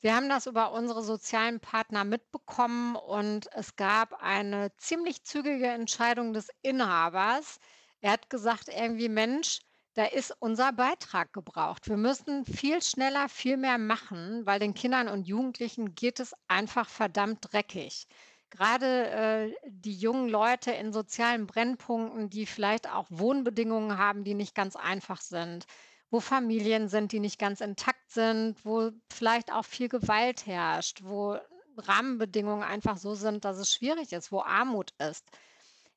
Wir 0.00 0.16
haben 0.16 0.28
das 0.28 0.46
über 0.46 0.72
unsere 0.72 1.02
sozialen 1.02 1.60
Partner 1.60 2.04
mitbekommen 2.04 2.96
und 2.96 3.52
es 3.52 3.76
gab 3.76 4.14
eine 4.14 4.74
ziemlich 4.78 5.22
zügige 5.24 5.68
Entscheidung 5.68 6.32
des 6.32 6.48
Inhabers. 6.62 7.60
Er 8.00 8.12
hat 8.12 8.28
gesagt 8.30 8.68
irgendwie: 8.68 9.08
„Mensch, 9.08 9.60
da 9.94 10.04
ist 10.04 10.34
unser 10.40 10.72
Beitrag 10.72 11.32
gebraucht. 11.32 11.88
Wir 11.88 11.96
müssen 11.96 12.44
viel 12.46 12.82
schneller, 12.82 13.28
viel 13.28 13.56
mehr 13.56 13.78
machen, 13.78 14.44
weil 14.46 14.58
den 14.58 14.74
Kindern 14.74 15.08
und 15.08 15.26
Jugendlichen 15.26 15.94
geht 15.94 16.20
es 16.20 16.34
einfach 16.48 16.88
verdammt 16.88 17.38
dreckig.“ 17.52 18.06
Gerade, 18.50 19.10
äh, 19.10 19.54
die 19.66 19.94
jungen 19.94 20.28
Leute 20.28 20.72
in 20.72 20.92
sozialen 20.92 21.46
Brennpunkten, 21.46 22.28
die 22.30 22.46
vielleicht 22.46 22.90
auch 22.90 23.06
Wohnbedingungen 23.10 23.96
haben, 23.96 24.24
die 24.24 24.34
nicht 24.34 24.54
ganz 24.54 24.76
einfach 24.76 25.20
sind, 25.20 25.66
wo 26.10 26.20
Familien 26.20 26.88
sind, 26.88 27.12
die 27.12 27.20
nicht 27.20 27.38
ganz 27.38 27.60
intakt 27.60 28.10
sind, 28.10 28.64
wo 28.64 28.90
vielleicht 29.12 29.52
auch 29.52 29.64
viel 29.64 29.88
Gewalt 29.88 30.46
herrscht, 30.46 31.00
wo 31.04 31.38
Rahmenbedingungen 31.76 32.62
einfach 32.64 32.96
so 32.98 33.14
sind, 33.14 33.44
dass 33.44 33.58
es 33.58 33.72
schwierig 33.72 34.12
ist, 34.12 34.32
wo 34.32 34.40
Armut 34.42 34.92
ist. 34.98 35.24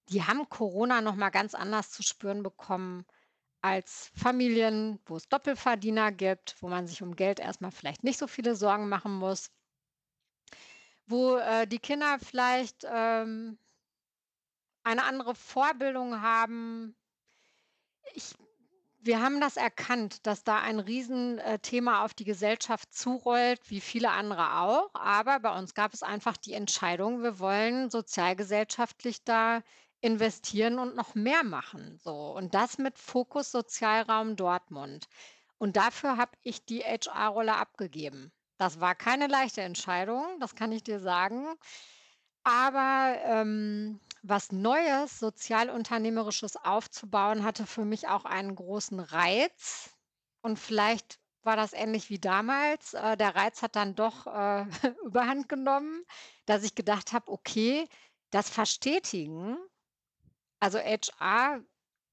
Die 0.10 0.24
haben 0.24 0.50
Corona 0.50 1.02
noch 1.02 1.16
mal 1.16 1.30
ganz 1.30 1.56
anders 1.56 1.92
zu 1.92 2.04
spüren 2.04 2.44
bekommen 2.44 3.06
als 3.62 4.12
Familien, 4.16 5.00
wo 5.06 5.16
es 5.16 5.30
Doppelverdiener 5.30 6.12
gibt, 6.12 6.56
wo 6.62 6.68
man 6.68 6.88
sich 6.88 7.02
um 7.02 7.16
Geld 7.16 7.40
erst 7.40 7.62
mal 7.62 7.72
vielleicht 7.72 8.04
nicht 8.04 8.20
so 8.20 8.28
viele 8.28 8.56
Sorgen 8.56 8.90
machen 8.90 9.14
muss 9.14 9.52
wo, 11.06 11.38
äh, 11.38 11.68
die 11.68 11.80
Kinder 11.80 12.18
vielleicht, 12.20 12.86
ähm, 12.90 13.58
eine 14.84 15.04
andere 15.04 15.36
Vorbildung 15.36 16.22
haben. 16.22 16.96
Ich 18.14 18.36
wir 19.06 19.22
haben 19.22 19.42
das 19.42 19.58
erkannt, 19.58 20.26
dass 20.26 20.46
da 20.46 20.62
ein 20.62 20.80
Riesen 20.80 21.38
äh, 21.40 21.60
auf 21.90 22.14
die 22.14 22.24
Gesellschaft 22.24 22.94
zurollt, 22.94 23.60
wie 23.70 23.82
viele 23.82 24.12
andere 24.12 24.60
auch. 24.60 24.92
Aber 24.94 25.42
bei 25.42 25.58
uns 25.58 25.74
gab 25.74 25.94
es 25.94 26.04
einfach 26.04 26.38
die 26.38 26.54
Entscheidung, 26.54 27.22
wir 27.22 27.38
wollen 27.38 27.90
sozialgesellschaftlich 27.90 29.26
da 29.26 29.62
investieren 30.04 30.80
und 30.80 30.96
noch 30.96 31.16
mehr 31.16 31.44
machen, 31.44 32.00
so. 32.04 32.36
Und 32.36 32.54
das 32.56 32.78
mit 32.78 33.00
Fokus 33.00 33.52
Sozialraum 33.52 34.36
Dortmund. 34.36 35.08
Und 35.58 35.78
dafür 35.78 36.18
habe 36.18 36.32
ich 36.44 36.66
die 36.66 36.82
HR-Rolle 36.84 37.56
abgegeben. 37.56 38.32
Das 38.58 38.80
war 38.82 38.96
keine 38.96 39.28
leichte 39.28 39.62
Entscheidung, 39.62 40.26
das 40.40 40.56
kann 40.56 40.72
ich 40.72 40.84
dir 40.84 41.00
sagen. 41.00 41.56
Aber, 42.44 43.18
ähm, 43.26 44.00
was 44.22 44.52
Neues, 44.52 45.20
Sozialunternehmerisches 45.20 46.58
aufzubauen, 46.58 47.44
hatte 47.44 47.66
für 47.66 47.86
mich 47.86 48.08
auch 48.08 48.26
einen 48.26 48.56
großen 48.56 49.00
Reiz. 49.00 49.92
Und 50.42 50.60
vielleicht 50.60 51.20
war 51.44 51.56
das 51.58 51.74
ähnlich 51.74 52.10
wie 52.10 52.20
damals. 52.20 52.94
Äh, 52.94 53.18
der 53.18 53.36
Reiz 53.36 53.62
hat 53.62 53.76
dann 53.76 53.96
doch, 53.96 54.28
äh, 54.28 54.66
Überhand 55.06 55.50
genommen, 55.50 56.04
dass 56.46 56.64
ich 56.64 56.76
gedacht 56.76 57.14
habe: 57.14 57.32
„Okay, 57.32 57.88
das 58.32 58.50
Verstetigen“ 58.50 59.58
also 60.64 60.80
HR 60.80 61.62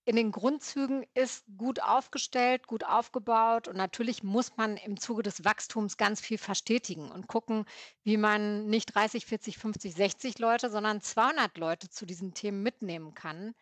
in 0.06 0.16
den 0.16 0.32
Grundzügen 0.32 1.06
ist 1.14 1.44
gut 1.56 1.80
aufgestellt, 1.80 2.66
gut 2.66 2.82
aufgebaut 2.82 3.68
und 3.68 3.76
natürlich 3.76 4.24
muss 4.24 4.56
man 4.56 4.76
im 4.76 4.98
Zuge 4.98 5.22
des 5.22 5.44
Wachstums 5.44 5.96
ganz 5.96 6.20
viel 6.20 6.36
verstetigen 6.36 7.12
und 7.12 7.28
gucken, 7.28 7.64
wie 8.02 8.16
man 8.16 8.66
nicht 8.66 8.92
30, 8.92 9.24
40, 9.24 9.56
50, 9.56 9.94
60 9.94 10.38
Leute, 10.40 10.68
sondern 10.68 11.00
200 11.00 11.58
Leute 11.58 11.90
zu 11.90 12.06
diesen 12.06 12.34
Themen 12.34 12.64
mitnehmen 12.64 13.14
kann. 13.14 13.54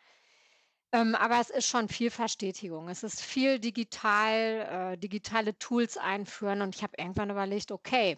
Ähm, 0.93 1.15
aber 1.17 1.39
es 1.39 1.51
ist 1.51 1.67
schon 1.67 1.89
viel 1.89 2.11
Verstetigung. 2.11 2.89
Es 2.89 3.03
ist 3.03 3.21
viel 3.21 3.59
digital, 3.59 4.95
äh, 4.95 4.97
digitale 4.97 5.59
Tools 5.59 5.99
einführen 5.99 6.63
und 6.63 6.75
ich 6.75 6.83
habe 6.83 6.95
irgendwann 6.97 7.29
überlegt, 7.29 7.73
okay, 7.73 8.17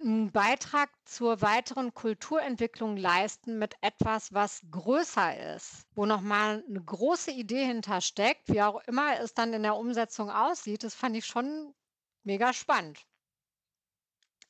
Beitrag 0.00 0.90
zur 1.04 1.40
weiteren 1.40 1.94
Kulturentwicklung 1.94 2.96
leisten 2.96 3.58
mit 3.58 3.74
etwas, 3.80 4.32
was 4.32 4.60
größer 4.70 5.54
ist, 5.54 5.84
wo 5.94 6.04
noch 6.04 6.20
mal 6.20 6.64
'ne 6.68 6.82
große 6.82 7.30
Idee 7.30 7.64
hintersteckt, 7.64 8.48
wie 8.48 8.60
auch 8.62 8.80
immer 8.86 9.20
es 9.20 9.34
dann 9.34 9.52
in 9.52 9.62
der 9.62 9.76
Umsetzung 9.76 10.30
aussieht, 10.30 10.82
das 10.82 10.94
fand 10.96 11.16
ich 11.16 11.26
schon 11.26 11.74
mega 12.24 12.52
spannend. 12.52 13.04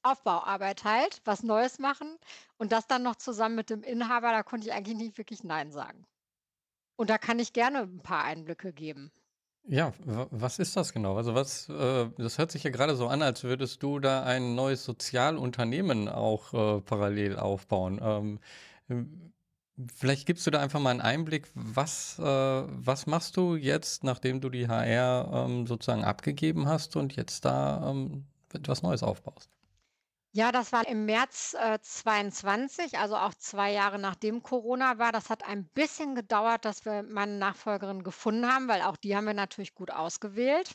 Aufbauarbeit 0.07 0.85
halt, 0.85 1.23
was 1.25 1.43
Neues 1.43 1.79
machen 1.79 2.19
und 2.59 2.73
das 2.73 2.87
dann 2.87 3.03
noch 3.03 3.17
zusammen 3.17 3.55
mit 3.55 3.71
dem 3.71 3.83
Inhaber, 3.83 4.33
da 4.33 4.43
konnte 4.43 4.67
ich 4.69 4.73
eigentlich 4.75 4.99
nicht 4.99 5.17
wirklich 5.19 5.43
nein 5.45 5.73
sagen. 5.73 6.05
Und 6.97 7.11
da 7.11 7.19
kann 7.19 7.39
ich 7.41 7.53
gerne 7.55 7.81
'n 7.83 8.03
paar 8.03 8.25
Einblicke 8.25 8.73
geben. 8.75 9.13
Ja, 9.67 9.93
wa 10.05 10.27
was 10.31 10.59
ist 10.59 10.77
das 10.77 10.93
genau? 10.93 11.17
Also, 11.17 11.35
was 11.35 11.69
äh, 11.71 12.11
das 12.19 12.37
hört 12.39 12.51
sich 12.53 12.65
ja 12.65 12.71
gerade 12.71 12.97
so 12.97 13.09
an, 13.09 13.23
als 13.23 13.45
würdest 13.45 13.83
du 13.83 13.99
da 13.99 14.23
ein 14.23 14.55
neues 14.55 14.85
Sozialunternehmen 14.85 16.09
auch, 16.09 16.53
äh, 16.53 16.81
parallel 16.83 17.39
aufbauen. 17.39 17.99
Ähm, 18.03 18.41
hm, 18.89 19.33
vielleicht 19.95 20.27
gibst 20.27 20.47
du 20.47 20.51
da 20.51 20.61
einfach 20.61 20.81
mal 20.81 20.91
einen 20.91 21.01
Einblick, 21.01 21.49
was 21.55 22.19
äh, 22.19 22.23
was 22.25 23.07
machst 23.07 23.37
du 23.39 23.57
jetzt, 23.57 24.05
nachdem 24.05 24.41
du 24.43 24.51
die 24.51 24.69
HR, 24.69 25.47
ähm, 25.49 25.67
sozusagen 25.67 26.05
abgegeben 26.05 26.69
hast 26.69 26.95
und 26.97 27.17
jetzt 27.17 27.45
da, 27.47 27.91
ähm, 27.91 28.27
etwas 28.53 28.83
Neues 28.83 29.03
aufbaust? 29.03 29.49
Ja, 30.37 30.51
das 30.51 30.73
war 30.73 30.85
im 30.89 31.05
März, 31.07 31.55
äh, 31.57 31.79
22, 31.81 32.99
also 32.99 33.17
auch 33.17 33.35
2 33.35 33.71
Jahre 33.71 34.01
nachdem 34.01 34.43
Corona 34.43 34.99
war. 34.99 35.13
Das 35.13 35.31
hat 35.31 35.45
ein 35.45 35.65
bisschen 35.69 36.17
gedauert, 36.17 36.65
dass 36.65 36.85
wir 36.85 37.05
meine 37.05 37.39
Nachfolgerin 37.39 38.03
gefunden 38.03 38.45
haben, 38.53 38.67
weil 38.67 38.83
auch 38.83 38.97
die 38.97 39.15
haben 39.15 39.27
wir 39.27 39.35
natürlich 39.35 39.75
gut 39.75 39.91
ausgewählt. 39.91 40.75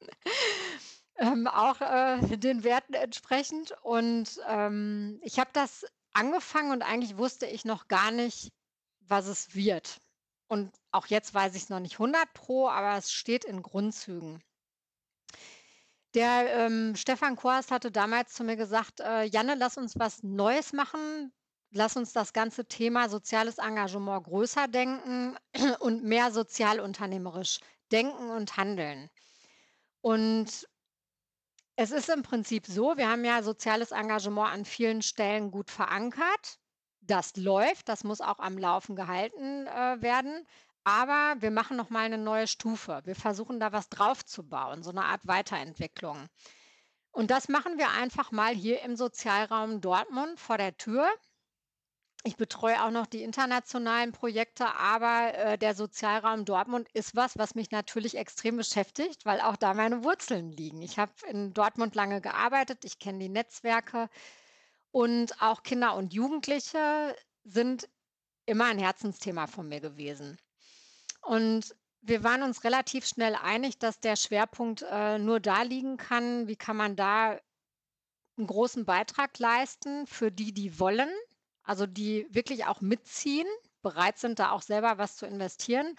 Ähm, 1.20 1.48
auch, 1.48 1.80
äh, 1.80 2.36
den 2.36 2.62
Werten 2.62 2.94
entsprechend. 2.94 3.72
Und, 3.82 4.40
ähm, 4.46 5.18
ich 5.24 5.40
habe 5.40 5.50
das 5.52 5.84
angefangen 6.12 6.70
und 6.70 6.82
eigentlich 6.82 7.18
wusste 7.18 7.44
ich 7.46 7.64
noch 7.64 7.88
gar 7.88 8.12
nicht, 8.12 8.52
was 9.00 9.26
es 9.26 9.52
wird. 9.52 10.00
Und 10.46 10.70
auch 10.92 11.06
jetzt 11.08 11.34
weiß 11.34 11.56
ich 11.56 11.64
es 11.64 11.70
noch 11.70 11.80
nicht 11.80 11.94
100 11.94 12.32
Pro, 12.34 12.68
aber 12.68 12.96
es 12.96 13.10
steht 13.10 13.44
in 13.44 13.62
Grundzügen. 13.62 14.40
Der, 16.14 16.52
ähm, 16.66 16.96
Stefan 16.96 17.36
Korst 17.36 17.70
hatte 17.70 17.90
damals 17.90 18.32
zu 18.34 18.44
mir 18.44 18.56
gesagt: 18.56 19.00
„Äh, 19.00 19.24
Janne, 19.24 19.54
lass 19.54 19.76
uns 19.78 19.98
was 19.98 20.22
Neues 20.22 20.72
machen. 20.72 21.32
Lass 21.70 21.96
uns 21.96 22.12
das 22.12 22.32
ganze 22.32 22.66
Thema 22.66 23.08
soziales 23.10 23.58
Engagement 23.58 24.24
größer 24.24 24.68
denken 24.68 25.36
und 25.80 26.04
mehr 26.04 26.30
sozialunternehmerisch 26.32 27.60
denken 27.92 28.30
und 28.30 28.56
handeln.“ 28.56 29.10
Und 30.02 30.66
es 31.76 31.90
ist 31.92 32.08
im 32.08 32.22
Prinzip 32.22 32.66
so, 32.66 32.96
wir 32.96 33.08
haben 33.08 33.24
ja 33.24 33.42
soziales 33.42 33.92
Engagement 33.92 34.52
an 34.52 34.64
vielen 34.64 35.00
Stellen 35.02 35.50
gut 35.50 35.70
verankert. 35.70 36.58
Das 37.00 37.36
läuft, 37.36 37.88
das 37.88 38.04
muss 38.04 38.20
auch 38.20 38.38
am 38.40 38.58
Laufen 38.58 38.96
gehalten, 38.96 39.66
äh, 39.66 40.02
werden. 40.02 40.46
Aber 40.86 41.36
wir 41.40 41.50
machen 41.50 41.76
noch 41.76 41.90
mal 41.90 42.08
'ne 42.08 42.18
neue 42.18 42.46
Stufe. 42.46 43.00
Wir 43.04 43.14
versuchen 43.16 43.60
da 43.60 43.72
was 43.72 43.88
draufzubauen, 43.88 44.82
so 44.82 44.90
eine 44.90 45.04
Art 45.04 45.26
Weiterentwicklung. 45.26 46.28
Und 47.12 47.30
das 47.30 47.48
machen 47.48 47.78
wir 47.78 47.90
einfach 47.90 48.32
mal 48.32 48.54
hier 48.54 48.82
im 48.82 48.96
Sozialraum 48.96 49.80
Dortmund 49.80 50.40
vor 50.40 50.58
der 50.58 50.76
Tür. 50.78 51.08
Ich 52.24 52.36
betreue 52.36 52.82
auch 52.84 52.90
noch 52.90 53.06
die 53.06 53.22
internationalen 53.22 54.10
Projekte, 54.12 54.74
aber, 54.74 55.34
äh, 55.34 55.58
der 55.58 55.74
Sozialraum 55.74 56.44
Dortmund 56.44 56.88
ist 56.92 57.14
was, 57.14 57.38
was 57.38 57.54
mich 57.54 57.70
natürlich 57.70 58.16
extrem 58.16 58.56
beschäftigt, 58.56 59.24
weil 59.24 59.40
auch 59.40 59.56
da 59.56 59.72
meine 59.74 60.02
Wurzeln 60.04 60.50
liegen. 60.50 60.82
Ich 60.82 60.98
habe 60.98 61.12
in 61.28 61.52
Dortmund 61.54 61.94
lange 61.94 62.20
gearbeitet, 62.20 62.84
ich 62.84 62.98
kenne 62.98 63.20
die 63.20 63.28
Netzwerke 63.28 64.08
und 64.92 65.40
auch 65.42 65.62
Kinder 65.64 65.96
und 65.96 66.14
Jugendliche 66.14 67.16
sind 67.44 67.88
immer 68.46 68.66
ein 68.66 68.78
Herzensthema 68.78 69.46
von 69.48 69.68
mir 69.68 69.80
gewesen. 69.80 70.38
Und 71.22 71.74
wir 72.00 72.24
waren 72.24 72.42
uns 72.42 72.64
relativ 72.64 73.06
schnell 73.06 73.34
einig, 73.34 73.78
dass 73.78 74.00
der 74.00 74.16
Schwerpunkt, 74.16 74.82
äh, 74.82 75.18
nur 75.18 75.40
da 75.40 75.62
liegen 75.62 75.96
kann, 75.96 76.48
wie 76.48 76.56
kann 76.56 76.76
man 76.76 76.96
da 76.96 77.38
einen 78.36 78.46
großen 78.46 78.84
Beitrag 78.84 79.38
leisten 79.38 80.06
für 80.06 80.30
die, 80.30 80.52
die 80.54 80.78
wollen, 80.78 81.10
also 81.62 81.86
die 81.86 82.26
wirklich 82.30 82.66
auch 82.66 82.80
mitziehen, 82.80 83.46
bereit 83.82 84.18
sind, 84.18 84.38
da 84.38 84.52
auch 84.52 84.62
selber 84.62 84.98
was 84.98 85.16
zu 85.16 85.26
investieren. 85.26 85.94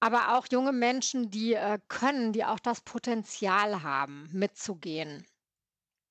Aber 0.00 0.36
auch 0.36 0.46
junge 0.50 0.72
Menschen, 0.72 1.30
die, 1.30 1.54
äh, 1.54 1.78
können, 1.88 2.32
die 2.32 2.44
auch 2.44 2.58
das 2.58 2.80
Potenzial 2.80 3.82
haben, 3.82 4.28
mitzugehen, 4.32 5.26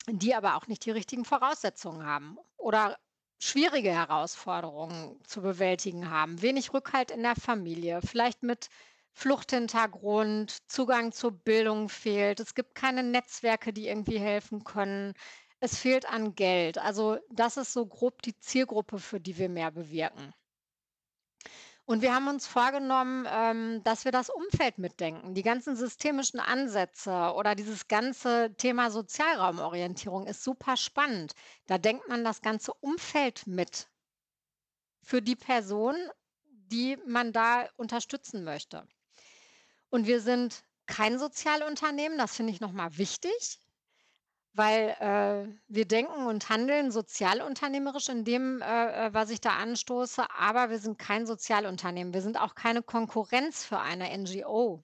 die 0.07 0.35
aber 0.35 0.55
auch 0.55 0.67
nicht 0.67 0.85
die 0.85 0.91
richtigen 0.91 1.25
Voraussetzungen 1.25 2.05
haben. 2.05 2.37
Oder 2.57 2.97
schwierige 3.41 3.91
Herausforderungen 3.91 5.19
zu 5.25 5.41
bewältigen 5.41 6.09
haben, 6.09 6.41
wenig 6.41 6.73
Rückhalt 6.73 7.11
in 7.11 7.23
der 7.23 7.35
Familie, 7.35 8.01
vielleicht 8.01 8.43
mit 8.43 8.69
Fluchthintergrund, 9.13 10.69
Zugang 10.69 11.11
zur 11.11 11.31
Bildung 11.31 11.89
fehlt. 11.89 12.39
Es 12.39 12.55
gibt 12.55 12.75
keine 12.75 13.03
Netzwerke, 13.03 13.73
die 13.73 13.87
irgendwie 13.87 14.19
helfen 14.19 14.63
können. 14.63 15.13
Es 15.59 15.77
fehlt 15.77 16.07
an 16.07 16.35
Geld. 16.35 16.77
Also 16.77 17.17
das 17.29 17.57
ist 17.57 17.73
so 17.73 17.85
grob 17.85 18.21
die 18.21 18.37
Zielgruppe, 18.39 18.99
für 18.99 19.19
die 19.19 19.37
wir 19.37 19.49
mehr 19.49 19.71
bewirken. 19.71 20.33
Und 21.91 22.01
wir 22.01 22.15
haben 22.15 22.29
uns 22.29 22.47
vorgenommen, 22.47 23.27
ähm, 23.29 23.83
dass 23.83 24.05
wir 24.05 24.13
das 24.13 24.29
Umfeld 24.29 24.77
mitdenken. 24.77 25.33
Die 25.33 25.43
ganzen 25.43 25.75
systemischen 25.75 26.39
Ansätze 26.39 27.33
oder 27.35 27.53
dieses 27.53 27.89
ganze 27.89 28.55
Thema 28.55 28.91
Sozialraumorientierung 28.91 30.25
ist 30.25 30.41
super 30.41 30.77
spannend. 30.77 31.33
Da 31.67 31.77
denkt 31.77 32.07
man 32.07 32.23
das 32.23 32.41
ganze 32.41 32.73
Umfeld 32.75 33.45
mit 33.45 33.89
für 35.01 35.21
die 35.21 35.35
Person, 35.35 35.97
die 36.45 36.97
man 37.05 37.33
da 37.33 37.67
unterstützen 37.75 38.45
möchte. 38.45 38.87
Und 39.89 40.07
wir 40.07 40.21
sind 40.21 40.63
kein 40.85 41.19
Sozialunternehmen, 41.19 42.17
das 42.17 42.37
finde 42.37 42.53
ich 42.53 42.61
nochmal 42.61 42.97
wichtig. 42.97 43.59
Weil, 44.53 44.89
äh, 44.99 45.47
wir 45.69 45.85
denken 45.85 46.25
und 46.25 46.49
handeln 46.49 46.91
sozialunternehmerisch 46.91 48.09
in 48.09 48.25
dem, 48.25 48.61
äh, 48.61 49.07
äh, 49.07 49.13
was 49.13 49.29
ich 49.29 49.39
da 49.39 49.51
anstoße, 49.51 50.25
aber 50.37 50.69
wir 50.69 50.79
sind 50.79 50.99
kein 50.99 51.25
Sozialunternehmen. 51.25 52.13
Wir 52.13 52.21
sind 52.21 52.37
auch 52.39 52.53
keine 52.55 52.83
Konkurrenz 52.83 53.63
für 53.63 53.79
eine 53.79 54.09
NGO, 54.17 54.83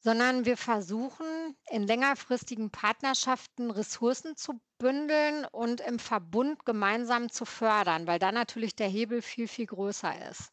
sondern 0.00 0.44
wir 0.44 0.56
versuchen, 0.56 1.56
in 1.70 1.86
längerfristigen 1.86 2.70
Partnerschaften 2.70 3.70
Ressourcen 3.70 4.36
zu 4.36 4.60
bündeln 4.78 5.46
und 5.46 5.80
im 5.80 6.00
Verbund 6.00 6.64
gemeinsam 6.64 7.30
zu 7.30 7.44
fördern, 7.44 8.06
weil 8.08 8.18
da 8.18 8.32
natürlich 8.32 8.74
der 8.74 8.88
Hebel 8.88 9.22
viel, 9.22 9.46
viel 9.46 9.66
größer 9.66 10.12
ist. 10.28 10.50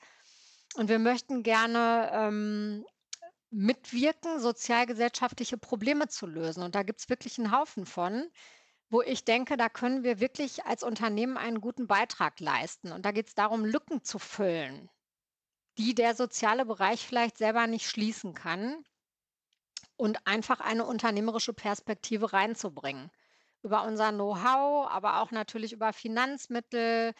Und 0.75 0.87
wir 0.87 0.99
möchten 0.99 1.43
gerne, 1.43 2.09
ähm, 2.13 2.85
mitwirken, 3.51 4.39
sozialgesellschaftliche 4.39 5.57
Probleme 5.57 6.07
zu 6.07 6.25
lösen. 6.25 6.63
Und 6.63 6.73
da 6.73 6.83
gibt 6.83 7.01
es 7.01 7.09
wirklich 7.09 7.37
einen 7.37 7.51
Haufen 7.51 7.85
von, 7.85 8.29
wo 8.89 9.01
ich 9.01 9.25
denke, 9.25 9.57
da 9.57 9.69
können 9.69 10.03
wir 10.03 10.19
wirklich 10.19 10.65
als 10.65 10.83
Unternehmen 10.83 11.37
einen 11.37 11.61
guten 11.61 11.87
Beitrag 11.87 12.39
leisten. 12.39 12.91
Und 12.91 13.05
da 13.05 13.11
geht 13.11 13.27
es 13.27 13.35
darum, 13.35 13.65
Lücken 13.65 14.03
zu 14.03 14.19
füllen, 14.19 14.89
die 15.77 15.93
der 15.93 16.15
soziale 16.15 16.65
Bereich 16.65 17.05
vielleicht 17.05 17.37
selber 17.37 17.67
nicht 17.67 17.87
schließen 17.87 18.33
kann 18.33 18.83
und 19.97 20.25
einfach 20.25 20.61
eine 20.61 20.85
unternehmerische 20.85 21.53
Perspektive 21.53 22.33
reinzubringen. 22.33 23.11
Über 23.63 23.83
unser 23.83 24.11
Know-how, 24.11 24.89
aber 24.89 25.21
auch 25.21 25.31
natürlich 25.31 25.73
über 25.73 25.93
Finanzmittel. 25.93 27.13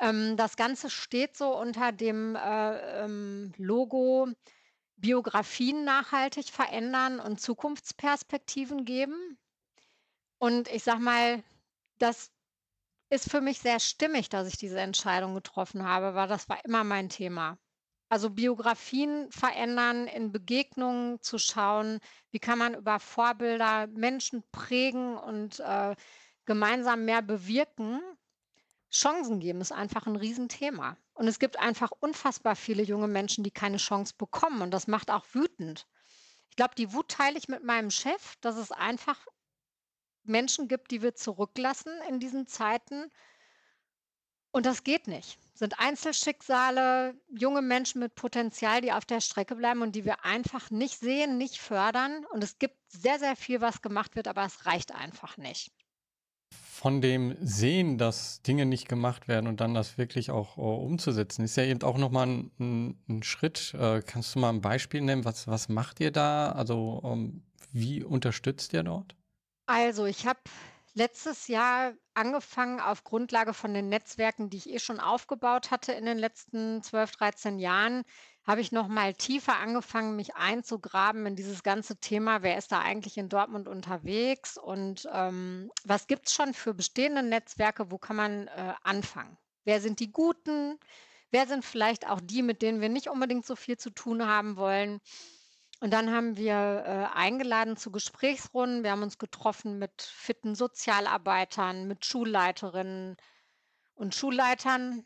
Ähm, 0.00 0.36
das 0.36 0.56
Ganze 0.56 0.90
steht 0.90 1.36
so 1.36 1.56
unter 1.56 1.92
dem 1.92 2.36
äh, 2.36 3.04
ähm, 3.04 3.52
Logo 3.56 4.28
Biografien 4.96 5.84
nachhaltig 5.84 6.48
verändern 6.50 7.20
und 7.20 7.40
Zukunftsperspektiven 7.40 8.84
geben. 8.84 9.38
Und 10.38 10.68
ich 10.68 10.82
sage 10.82 11.00
mal, 11.00 11.42
das 11.98 12.30
ist 13.10 13.30
für 13.30 13.40
mich 13.40 13.60
sehr 13.60 13.80
stimmig, 13.80 14.28
dass 14.28 14.48
ich 14.48 14.56
diese 14.56 14.80
Entscheidung 14.80 15.34
getroffen 15.34 15.84
habe, 15.84 16.14
weil 16.14 16.28
das 16.28 16.48
war 16.48 16.64
immer 16.64 16.84
mein 16.84 17.08
Thema. 17.08 17.58
Also 18.08 18.30
Biografien 18.30 19.30
verändern, 19.32 20.06
in 20.06 20.30
Begegnungen 20.30 21.20
zu 21.22 21.38
schauen, 21.38 21.98
wie 22.30 22.38
kann 22.38 22.58
man 22.58 22.74
über 22.74 23.00
Vorbilder 23.00 23.88
Menschen 23.88 24.44
prägen 24.52 25.16
und 25.16 25.58
äh, 25.60 25.96
gemeinsam 26.44 27.04
mehr 27.04 27.22
bewirken. 27.22 28.00
Chancen 28.90 29.40
geben 29.40 29.60
ist 29.60 29.72
einfach 29.72 30.06
ein 30.06 30.16
Riesenthema. 30.16 30.96
Und 31.14 31.28
es 31.28 31.38
gibt 31.38 31.58
einfach 31.58 31.90
unfassbar 32.00 32.56
viele 32.56 32.82
junge 32.82 33.08
Menschen, 33.08 33.44
die 33.44 33.50
keine 33.50 33.78
Chance 33.78 34.14
bekommen. 34.16 34.62
Und 34.62 34.70
das 34.70 34.86
macht 34.86 35.10
auch 35.10 35.26
wütend. 35.32 35.86
Ich 36.50 36.56
glaube, 36.56 36.74
die 36.74 36.92
Wut 36.92 37.10
teile 37.10 37.38
ich 37.38 37.48
mit 37.48 37.64
meinem 37.64 37.90
Chef, 37.90 38.36
dass 38.40 38.56
es 38.56 38.72
einfach 38.72 39.26
Menschen 40.24 40.68
gibt, 40.68 40.90
die 40.90 41.02
wir 41.02 41.14
zurücklassen 41.14 41.92
in 42.08 42.20
diesen 42.20 42.46
Zeiten. 42.46 43.10
Und 44.50 44.66
das 44.66 44.84
geht 44.84 45.06
nicht. 45.06 45.38
Es 45.52 45.58
sind 45.58 45.78
Einzelschicksale, 45.78 47.20
junge 47.28 47.62
Menschen 47.62 48.00
mit 48.00 48.14
Potenzial, 48.14 48.80
die 48.80 48.92
auf 48.92 49.04
der 49.04 49.20
Strecke 49.20 49.56
bleiben 49.56 49.82
und 49.82 49.92
die 49.92 50.04
wir 50.04 50.24
einfach 50.24 50.70
nicht 50.70 50.98
sehen, 50.98 51.36
nicht 51.36 51.58
fördern. 51.58 52.24
Und 52.26 52.42
es 52.42 52.58
gibt 52.58 52.78
sehr, 52.88 53.18
sehr 53.18 53.36
viel, 53.36 53.60
was 53.60 53.82
gemacht 53.82 54.16
wird, 54.16 54.28
aber 54.28 54.44
es 54.44 54.64
reicht 54.64 54.94
einfach 54.94 55.36
nicht 55.36 55.72
von 56.76 57.00
dem 57.00 57.34
Sehen, 57.40 57.96
dass 57.96 58.42
Dinge 58.42 58.66
nicht 58.66 58.86
gemacht 58.86 59.28
werden 59.28 59.46
und 59.46 59.62
dann 59.62 59.72
das 59.72 59.96
wirklich 59.96 60.30
auch 60.30 60.58
uh, 60.58 60.74
umzusetzen, 60.84 61.42
ist 61.42 61.56
ja 61.56 61.64
eben 61.64 61.82
auch 61.82 61.96
nochmal 61.96 62.26
ein, 62.26 62.50
ein, 62.60 63.02
ein 63.08 63.22
Schritt. 63.22 63.74
Uh, 63.74 64.02
kannst 64.04 64.34
du 64.34 64.40
mal 64.40 64.50
ein 64.50 64.60
Beispiel 64.60 65.00
nennen? 65.00 65.24
Was, 65.24 65.48
was 65.48 65.70
macht 65.70 66.00
ihr 66.00 66.10
da? 66.10 66.52
Also, 66.52 67.00
um, 67.02 67.12
ähm, 67.12 67.42
wie 67.72 68.04
unterstützt 68.04 68.74
ihr 68.74 68.82
dort? 68.82 69.16
Also, 69.64 70.04
ich 70.04 70.26
habe 70.26 70.38
letztes 70.92 71.48
Jahr 71.48 71.94
angefangen 72.12 72.80
auf 72.80 73.04
Grundlage 73.04 73.54
von 73.54 73.72
den 73.72 73.88
Netzwerken, 73.88 74.50
die 74.50 74.58
ich 74.58 74.68
eh 74.68 74.78
schon 74.78 75.00
aufgebaut 75.00 75.70
hatte 75.70 75.92
in 75.92 76.04
den 76.04 76.18
letzten 76.18 76.82
12, 76.82 77.10
13 77.12 77.58
Jahren, 77.58 78.02
habe 78.46 78.60
ich 78.60 78.70
noch 78.70 78.86
mal 78.86 79.12
tiefer 79.14 79.56
angefangen, 79.58 80.14
mich 80.14 80.36
einzugraben 80.36 81.26
in 81.26 81.36
dieses 81.36 81.62
ganze 81.62 81.96
Thema, 81.96 82.42
wer 82.42 82.56
ist 82.56 82.70
da 82.70 82.80
eigentlich 82.80 83.18
in 83.18 83.28
Dortmund 83.28 83.66
unterwegs 83.66 84.56
und 84.56 85.08
ähm, 85.12 85.70
was 85.84 86.06
gibt 86.06 86.28
es 86.28 86.34
schon 86.34 86.54
für 86.54 86.72
bestehende 86.72 87.22
Netzwerke, 87.22 87.90
wo 87.90 87.98
kann 87.98 88.16
man 88.16 88.46
äh, 88.48 88.74
anfangen? 88.84 89.36
Wer 89.64 89.80
sind 89.80 89.98
die 89.98 90.12
Guten? 90.12 90.78
Wer 91.32 91.48
sind 91.48 91.64
vielleicht 91.64 92.08
auch 92.08 92.20
die, 92.20 92.42
mit 92.42 92.62
denen 92.62 92.80
wir 92.80 92.88
nicht 92.88 93.08
unbedingt 93.08 93.44
so 93.44 93.56
viel 93.56 93.76
zu 93.76 93.90
tun 93.90 94.24
haben 94.24 94.56
wollen? 94.56 95.00
Und 95.80 95.92
dann 95.92 96.12
haben 96.12 96.36
wir 96.36 96.54
äh, 96.54 97.16
eingeladen 97.16 97.76
zu 97.76 97.90
Gesprächsrunden. 97.90 98.84
Wir 98.84 98.92
haben 98.92 99.02
uns 99.02 99.18
getroffen 99.18 99.78
mit 99.78 100.00
fitten 100.00 100.54
Sozialarbeitern, 100.54 101.86
mit 101.88 102.06
Schulleiterinnen 102.06 103.16
und 103.94 104.14
Schulleitern, 104.14 105.04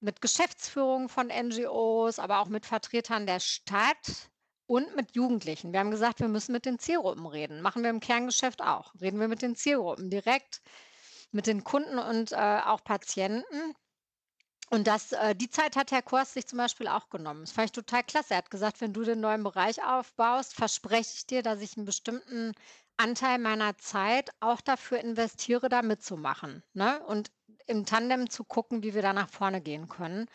mit 0.00 0.20
Geschäftsführungen 0.20 1.08
von 1.08 1.28
NGOs, 1.28 2.18
aber 2.18 2.40
auch 2.40 2.48
mit 2.48 2.66
Vertretern 2.66 3.26
der 3.26 3.40
Stadt 3.40 4.30
und 4.66 4.94
mit 4.94 5.16
Jugendlichen. 5.16 5.72
Wir 5.72 5.80
haben 5.80 5.90
gesagt, 5.90 6.20
wir 6.20 6.28
müssen 6.28 6.52
mit 6.52 6.66
den 6.66 6.78
Zielgruppen 6.78 7.26
reden. 7.26 7.62
Machen 7.62 7.82
wir 7.82 7.90
im 7.90 8.00
Kerngeschäft 8.00 8.62
auch. 8.62 8.92
Reden 9.00 9.18
wir 9.18 9.28
mit 9.28 9.42
den 9.42 9.56
Zielgruppen 9.56 10.10
direkt, 10.10 10.60
mit 11.32 11.46
den 11.46 11.64
Kunden 11.64 11.98
und 11.98 12.32
äh, 12.32 12.60
auch 12.64 12.84
Patienten. 12.84 13.74
Und 14.70 14.86
das, 14.86 15.12
äh, 15.12 15.34
die 15.34 15.48
Zeit 15.48 15.76
hat 15.76 15.90
Herr 15.90 16.02
Kors 16.02 16.34
sich 16.34 16.46
zum 16.46 16.58
Beispiel 16.58 16.88
auch 16.88 17.08
genommen. 17.08 17.40
Das 17.40 17.52
fand 17.52 17.66
ich 17.66 17.72
total 17.72 18.04
klasse. 18.04 18.34
Er 18.34 18.38
hat 18.38 18.50
gesagt, 18.50 18.80
wenn 18.82 18.92
du 18.92 19.02
den 19.02 19.20
neuen 19.20 19.42
Bereich 19.42 19.82
aufbaust, 19.82 20.54
verspreche 20.54 21.14
ich 21.14 21.26
dir, 21.26 21.42
dass 21.42 21.62
ich 21.62 21.76
einen 21.76 21.86
bestimmten 21.86 22.52
Anteil 22.98 23.38
meiner 23.38 23.78
Zeit 23.78 24.30
auch 24.40 24.60
dafür 24.60 24.98
investiere, 24.98 25.70
da 25.70 25.80
mitzumachen. 25.80 26.62
Ne? 26.74 27.02
Und 27.06 27.30
im 27.68 27.86
Tandem 27.86 28.30
zu 28.30 28.44
gucken, 28.44 28.82
wie 28.82 28.94
wir 28.94 29.02
da 29.02 29.12
nach 29.12 29.28
vorne 29.28 29.60
gehen 29.60 29.88
können. 29.88 30.26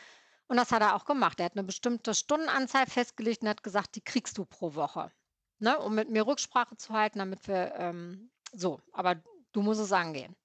Und 0.47 0.57
das 0.57 0.72
hat 0.72 0.81
er 0.81 0.95
auch 0.95 1.05
gemacht. 1.05 1.39
Er 1.39 1.45
hat 1.45 1.53
eine 1.53 1.64
bestimmte 1.64 2.14
Stundenanzahl 2.14 2.85
festgelegt 2.85 3.41
und 3.41 3.49
hat 3.49 3.64
gesagt, 3.64 3.95
die 3.95 4.01
kriegst 4.01 4.38
du 4.38 4.45
pro 4.45 4.76
Woche. 4.76 5.11
Ne? 5.60 5.77
Um 5.80 5.95
mit 5.95 6.10
mir 6.10 6.27
Rücksprache 6.27 6.77
zu 6.77 6.93
halten, 6.93 7.19
damit 7.19 7.47
wir 7.47 7.73
ähm, 7.76 8.30
so, 8.51 8.80
aber 8.91 9.15
du 9.51 9.61
musst 9.61 9.81
es 9.81 9.91
angehen. 9.91 10.35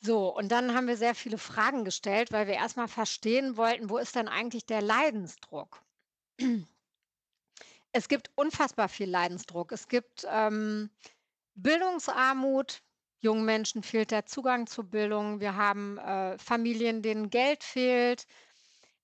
So, 0.00 0.34
und 0.34 0.50
dann 0.50 0.74
haben 0.74 0.86
wir 0.86 0.96
sehr 0.96 1.14
viele 1.14 1.38
Fragen 1.38 1.84
gestellt, 1.84 2.32
weil 2.32 2.46
wir 2.46 2.54
erstmal 2.54 2.88
verstehen 2.88 3.56
wollten, 3.56 3.90
wo 3.90 3.98
ist 3.98 4.14
denn 4.14 4.28
eigentlich 4.28 4.64
der 4.64 4.82
Leidensdruck? 4.82 5.82
Es 7.92 8.08
gibt 8.08 8.30
unfassbar 8.36 8.88
viel 8.88 9.08
Leidensdruck. 9.08 9.72
Es 9.72 9.88
gibt 9.88 10.26
ähm, 10.28 10.90
Bildungsarmut, 11.54 12.82
jungen 13.20 13.44
Menschen 13.44 13.82
fehlt 13.82 14.10
der 14.10 14.26
Zugang 14.26 14.66
zu 14.66 14.88
Bildung. 14.88 15.40
Wir 15.40 15.56
haben 15.56 15.98
äh, 15.98 16.38
Familien, 16.38 17.02
denen 17.02 17.30
Geld 17.30 17.64
fehlt. 17.64 18.26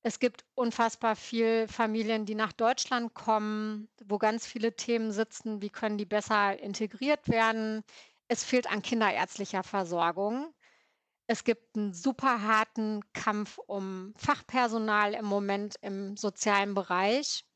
Es 0.03 0.19
gibt 0.19 0.45
unfassbar 0.55 1.17
viel 1.17 1.67
Familien, 1.67 2.27
die 2.27 2.35
nach 2.35 2.53
Deutschland 2.53 3.15
kommen, 3.15 3.89
wo 4.05 4.19
ganz 4.19 4.47
viele 4.47 4.77
Themen 4.77 5.13
sitzen, 5.13 5.63
wie 5.63 5.71
können 5.71 5.97
die 5.97 6.05
besser 6.05 6.59
integriert 6.61 7.29
werden. 7.29 7.83
Es 8.29 8.45
fehlt 8.45 8.71
an 8.71 8.83
kinderärztlicher 8.83 9.63
Versorgung. 9.63 10.55
Es 11.27 11.43
gibt 11.43 11.75
einen 11.75 11.95
super 11.95 12.43
harten 12.43 13.01
Kampf 13.15 13.59
um 13.67 14.13
Fachpersonal 14.17 15.15
im 15.15 15.25
Moment 15.25 15.77
im 15.81 16.19
sozialen 16.19 16.75
Bereich. 16.75 17.47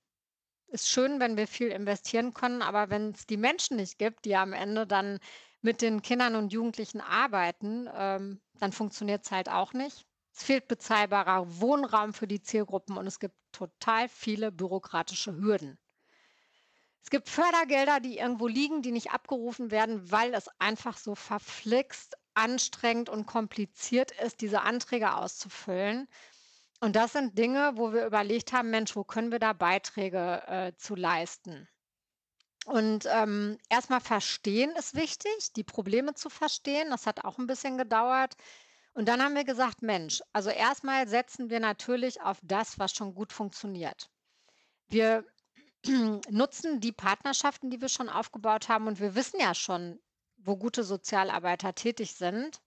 Ist 0.68 0.88
schön, 0.88 1.20
wenn 1.20 1.36
wir 1.36 1.46
viel 1.46 1.68
investieren 1.68 2.32
können, 2.32 2.62
aber 2.62 2.88
wenn 2.88 3.10
es 3.10 3.26
die 3.26 3.36
Menschen 3.36 3.76
nicht 3.76 3.98
gibt, 3.98 4.24
die 4.24 4.36
am 4.36 4.54
Ende 4.54 4.86
dann 4.86 5.18
mit 5.60 5.82
den 5.82 6.02
Kindern 6.02 6.36
und 6.36 6.52
Jugendlichen 6.52 7.00
arbeiten, 7.00 7.88
ähm, 7.94 8.40
dann 8.54 8.72
funktioniert 8.72 9.24
es 9.24 9.30
halt 9.30 9.48
auch 9.48 9.72
nicht. 9.72 10.06
Es 10.34 10.44
fehlt 10.44 10.68
bezahlbarer 10.68 11.60
Wohnraum 11.60 12.12
für 12.12 12.28
die 12.28 12.40
Zielgruppen 12.40 12.96
und 12.96 13.06
es 13.06 13.18
gibt 13.18 13.34
total 13.52 14.08
viele 14.08 14.52
bürokratische 14.52 15.34
Hürden. 15.34 15.78
Es 17.02 17.10
gibt 17.10 17.28
Fördergelder, 17.28 18.00
die 18.00 18.18
irgendwo 18.18 18.46
liegen, 18.46 18.82
die 18.82 18.92
nicht 18.92 19.12
abgerufen 19.12 19.70
werden, 19.70 20.10
weil 20.12 20.34
es 20.34 20.48
einfach 20.58 20.96
so 20.96 21.14
verflixt 21.14 22.16
anstrengend 22.34 23.08
und 23.08 23.26
kompliziert 23.26 24.10
ist, 24.10 24.40
diese 24.40 24.62
Anträge 24.62 25.14
auszufüllen. 25.14 26.06
Und 26.80 26.94
das 26.94 27.12
sind 27.12 27.36
Dinge, 27.36 27.72
wo 27.74 27.92
wir 27.92 28.06
überlegt 28.06 28.52
haben, 28.52 28.70
Mensch, 28.70 28.94
wo 28.94 29.02
können 29.02 29.32
wir 29.32 29.40
da 29.40 29.52
Beiträge 29.52 30.42
äh, 30.46 30.72
zu 30.76 30.94
leisten? 30.94 31.68
Und 32.68 33.06
ähm, 33.10 33.56
erstmal 33.70 34.00
verstehen 34.00 34.76
ist 34.76 34.94
wichtig, 34.94 35.54
die 35.56 35.64
Probleme 35.64 36.12
zu 36.12 36.28
verstehen. 36.28 36.90
Das 36.90 37.06
hat 37.06 37.24
auch 37.24 37.38
ein 37.38 37.46
bisschen 37.46 37.78
gedauert. 37.78 38.36
Und 38.92 39.08
dann 39.08 39.22
haben 39.22 39.34
wir 39.34 39.44
gesagt, 39.44 39.80
Mensch, 39.80 40.20
also 40.34 40.50
erstmal 40.50 41.08
setzen 41.08 41.48
wir 41.48 41.60
natürlich 41.60 42.20
auf 42.20 42.38
das, 42.42 42.78
was 42.78 42.92
schon 42.92 43.14
gut 43.14 43.32
funktioniert. 43.32 44.10
Wir 44.88 45.24
nutzen 46.28 46.80
die 46.80 46.92
Partnerschaften, 46.92 47.70
die 47.70 47.80
wir 47.80 47.88
schon 47.88 48.10
aufgebaut 48.10 48.68
haben 48.68 48.86
und 48.86 49.00
wir 49.00 49.14
wissen 49.14 49.40
ja 49.40 49.54
schon, 49.54 49.98
wo 50.36 50.58
gute 50.58 50.84
Sozialarbeiter 50.84 51.74
tätig 51.74 52.16
sind. 52.16 52.60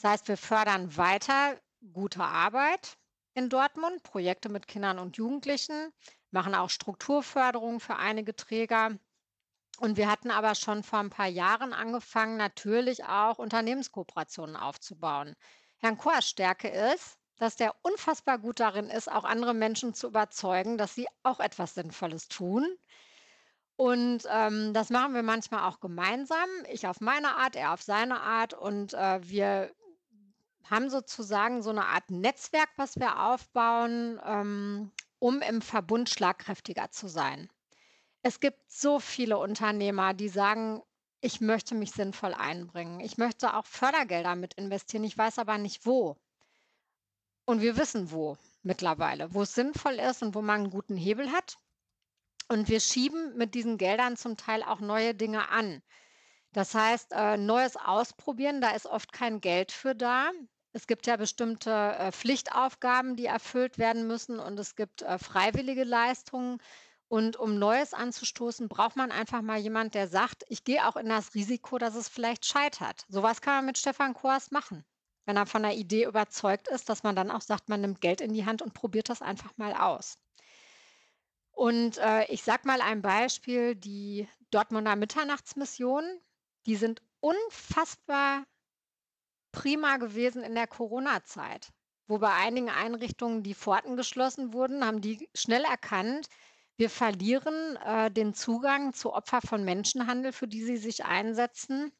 Das 0.00 0.10
heißt, 0.10 0.28
wir 0.28 0.38
fördern 0.38 0.96
weiter 0.96 1.60
gute 1.92 2.22
Arbeit 2.22 2.96
in 3.34 3.50
Dortmund, 3.50 4.02
Projekte 4.04 4.48
mit 4.48 4.66
Kindern 4.66 4.98
und 4.98 5.18
Jugendlichen, 5.18 5.92
machen 6.30 6.54
auch 6.54 6.70
Strukturförderung 6.70 7.78
für 7.78 7.96
einige 7.96 8.34
Träger. 8.34 8.98
Und 9.78 9.96
wir 9.96 10.10
hatten 10.10 10.30
aber 10.32 10.56
schon 10.56 10.82
vor 10.82 10.98
ein 10.98 11.10
paar 11.10 11.28
Jahren 11.28 11.72
angefangen, 11.72 12.36
natürlich 12.36 13.04
auch 13.04 13.38
Unternehmenskooperationen 13.38 14.56
aufzubauen. 14.56 15.36
Herrn 15.78 15.96
Koers 15.96 16.28
Stärke 16.28 16.68
ist, 16.68 17.16
dass 17.38 17.54
der 17.54 17.72
unfassbar 17.82 18.38
gut 18.38 18.58
darin 18.58 18.90
ist, 18.90 19.10
auch 19.10 19.24
andere 19.24 19.54
Menschen 19.54 19.94
zu 19.94 20.08
überzeugen, 20.08 20.78
dass 20.78 20.96
sie 20.96 21.06
auch 21.22 21.38
etwas 21.38 21.74
Sinnvolles 21.74 22.26
tun. 22.26 22.66
Und 23.76 24.24
ähm, 24.28 24.74
das 24.74 24.90
machen 24.90 25.14
wir 25.14 25.22
manchmal 25.22 25.62
auch 25.62 25.78
gemeinsam. 25.78 26.48
Ich 26.68 26.88
auf 26.88 27.00
meine 27.00 27.36
Art, 27.36 27.54
er 27.54 27.72
auf 27.72 27.82
seine 27.82 28.20
Art. 28.20 28.54
Und 28.54 28.94
äh, 28.94 29.20
wir 29.22 29.72
haben 30.68 30.90
sozusagen 30.90 31.62
so 31.62 31.70
eine 31.70 31.86
Art 31.86 32.10
Netzwerk, 32.10 32.70
was 32.74 32.98
wir 32.98 33.20
aufbauen, 33.20 34.20
ähm, 34.24 34.90
um 35.20 35.40
im 35.40 35.62
Verbund 35.62 36.10
schlagkräftiger 36.10 36.90
zu 36.90 37.06
sein. 37.06 37.48
Es 38.28 38.40
gibt 38.40 38.70
so 38.70 39.00
viele 39.00 39.38
Unternehmer, 39.38 40.12
die 40.12 40.28
sagen, 40.28 40.82
ich 41.22 41.40
möchte 41.40 41.74
mich 41.74 41.92
sinnvoll 41.92 42.34
einbringen. 42.34 43.00
Ich 43.00 43.16
möchte 43.16 43.54
auch 43.54 43.64
Fördergelder 43.64 44.36
mit 44.36 44.52
investieren. 44.52 45.04
Ich 45.04 45.16
weiß 45.16 45.38
aber 45.38 45.56
nicht 45.56 45.86
wo. 45.86 46.14
Und 47.46 47.62
wir 47.62 47.78
wissen 47.78 48.10
wo 48.10 48.36
mittlerweile, 48.62 49.32
wo 49.32 49.40
es 49.40 49.54
sinnvoll 49.54 49.94
ist 49.94 50.22
und 50.22 50.34
wo 50.34 50.42
man 50.42 50.60
einen 50.60 50.70
guten 50.70 50.98
Hebel 50.98 51.32
hat. 51.32 51.56
Und 52.48 52.68
wir 52.68 52.80
schieben 52.80 53.34
mit 53.38 53.54
diesen 53.54 53.78
Geldern 53.78 54.18
zum 54.18 54.36
Teil 54.36 54.62
auch 54.62 54.80
neue 54.80 55.14
Dinge 55.14 55.48
an. 55.48 55.80
Das 56.52 56.74
heißt, 56.74 57.12
äh, 57.12 57.38
neues 57.38 57.78
Ausprobieren, 57.78 58.60
da 58.60 58.72
ist 58.72 58.84
oft 58.84 59.10
kein 59.10 59.40
Geld 59.40 59.72
für 59.72 59.94
da. 59.94 60.32
Es 60.74 60.86
gibt 60.86 61.06
ja 61.06 61.16
bestimmte 61.16 61.70
äh, 61.70 62.12
Pflichtaufgaben, 62.12 63.16
die 63.16 63.24
erfüllt 63.24 63.78
werden 63.78 64.06
müssen 64.06 64.38
und 64.38 64.60
es 64.60 64.76
gibt 64.76 65.00
äh, 65.00 65.18
freiwillige 65.18 65.84
Leistungen. 65.84 66.60
Und 67.08 67.36
um 67.36 67.58
Neues 67.58 67.94
anzustoßen, 67.94 68.68
braucht 68.68 68.96
man 68.96 69.10
einfach 69.10 69.40
mal 69.40 69.58
jemand, 69.58 69.94
der 69.94 70.08
sagt, 70.08 70.44
ich 70.48 70.64
gehe 70.64 70.86
auch 70.86 70.96
in 70.96 71.08
das 71.08 71.34
Risiko, 71.34 71.78
dass 71.78 71.94
es 71.94 72.08
vielleicht 72.08 72.44
scheitert. 72.44 73.06
Sowas 73.08 73.40
kann 73.40 73.54
man 73.56 73.66
mit 73.66 73.78
Stefan 73.78 74.12
Koas 74.12 74.50
machen. 74.50 74.84
Wenn 75.24 75.36
er 75.36 75.46
von 75.46 75.62
der 75.62 75.74
Idee 75.74 76.04
überzeugt 76.04 76.68
ist, 76.68 76.88
dass 76.88 77.02
man 77.02 77.16
dann 77.16 77.30
auch 77.30 77.40
sagt, 77.40 77.68
man 77.68 77.80
nimmt 77.80 78.00
Geld 78.00 78.20
in 78.20 78.34
die 78.34 78.44
Hand 78.44 78.62
und 78.62 78.74
probiert 78.74 79.08
das 79.08 79.22
einfach 79.22 79.56
mal 79.56 79.74
aus. 79.74 80.18
Und 81.52 81.98
äh, 81.98 82.24
ich 82.26 82.42
sage 82.42 82.66
mal 82.66 82.80
ein 82.80 83.02
Beispiel, 83.02 83.74
die 83.74 84.28
Dortmunder 84.50 84.94
Mitternachtsmission, 84.94 86.04
die 86.66 86.76
sind 86.76 87.02
unfassbar 87.20 88.46
prima 89.50 89.96
gewesen 89.96 90.42
in 90.42 90.54
der 90.54 90.66
Corona-Zeit, 90.66 91.72
wo 92.06 92.18
bei 92.18 92.32
einigen 92.32 92.70
Einrichtungen 92.70 93.42
die 93.42 93.54
Pforten 93.54 93.96
geschlossen 93.96 94.52
wurden, 94.52 94.84
haben 94.84 95.00
die 95.00 95.28
schnell 95.34 95.64
erkannt, 95.64 96.28
wir 96.78 96.88
verlieren 96.88 97.76
äh, 97.84 98.10
den 98.10 98.34
Zugang 98.34 98.94
zu 98.94 99.12
Opfer 99.12 99.40
von 99.40 99.64
Menschenhandel, 99.64 100.32
für 100.32 100.46
die 100.46 100.62
sie 100.62 100.76
sich 100.76 101.04
einsetzen. 101.04 101.92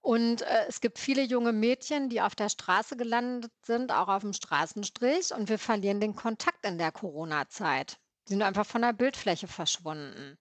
Und 0.00 0.42
äh, 0.42 0.66
es 0.68 0.80
gibt 0.80 1.00
viele 1.00 1.22
junge 1.22 1.52
Mädchen, 1.52 2.08
die 2.08 2.20
auf 2.20 2.36
der 2.36 2.48
Straße 2.48 2.96
gelandet 2.96 3.52
sind, 3.62 3.90
auch 3.90 4.06
auf 4.06 4.22
dem 4.22 4.32
Straßenstrich. 4.32 5.34
Und 5.34 5.48
wir 5.48 5.58
verlieren 5.58 6.00
den 6.00 6.14
Kontakt 6.14 6.64
in 6.64 6.78
der 6.78 6.92
Corona-Zeit. 6.92 7.98
Die 8.28 8.34
sind 8.34 8.42
einfach 8.42 8.66
von 8.66 8.82
der 8.82 8.92
Bildfläche 8.92 9.48
verschwunden. 9.48 10.38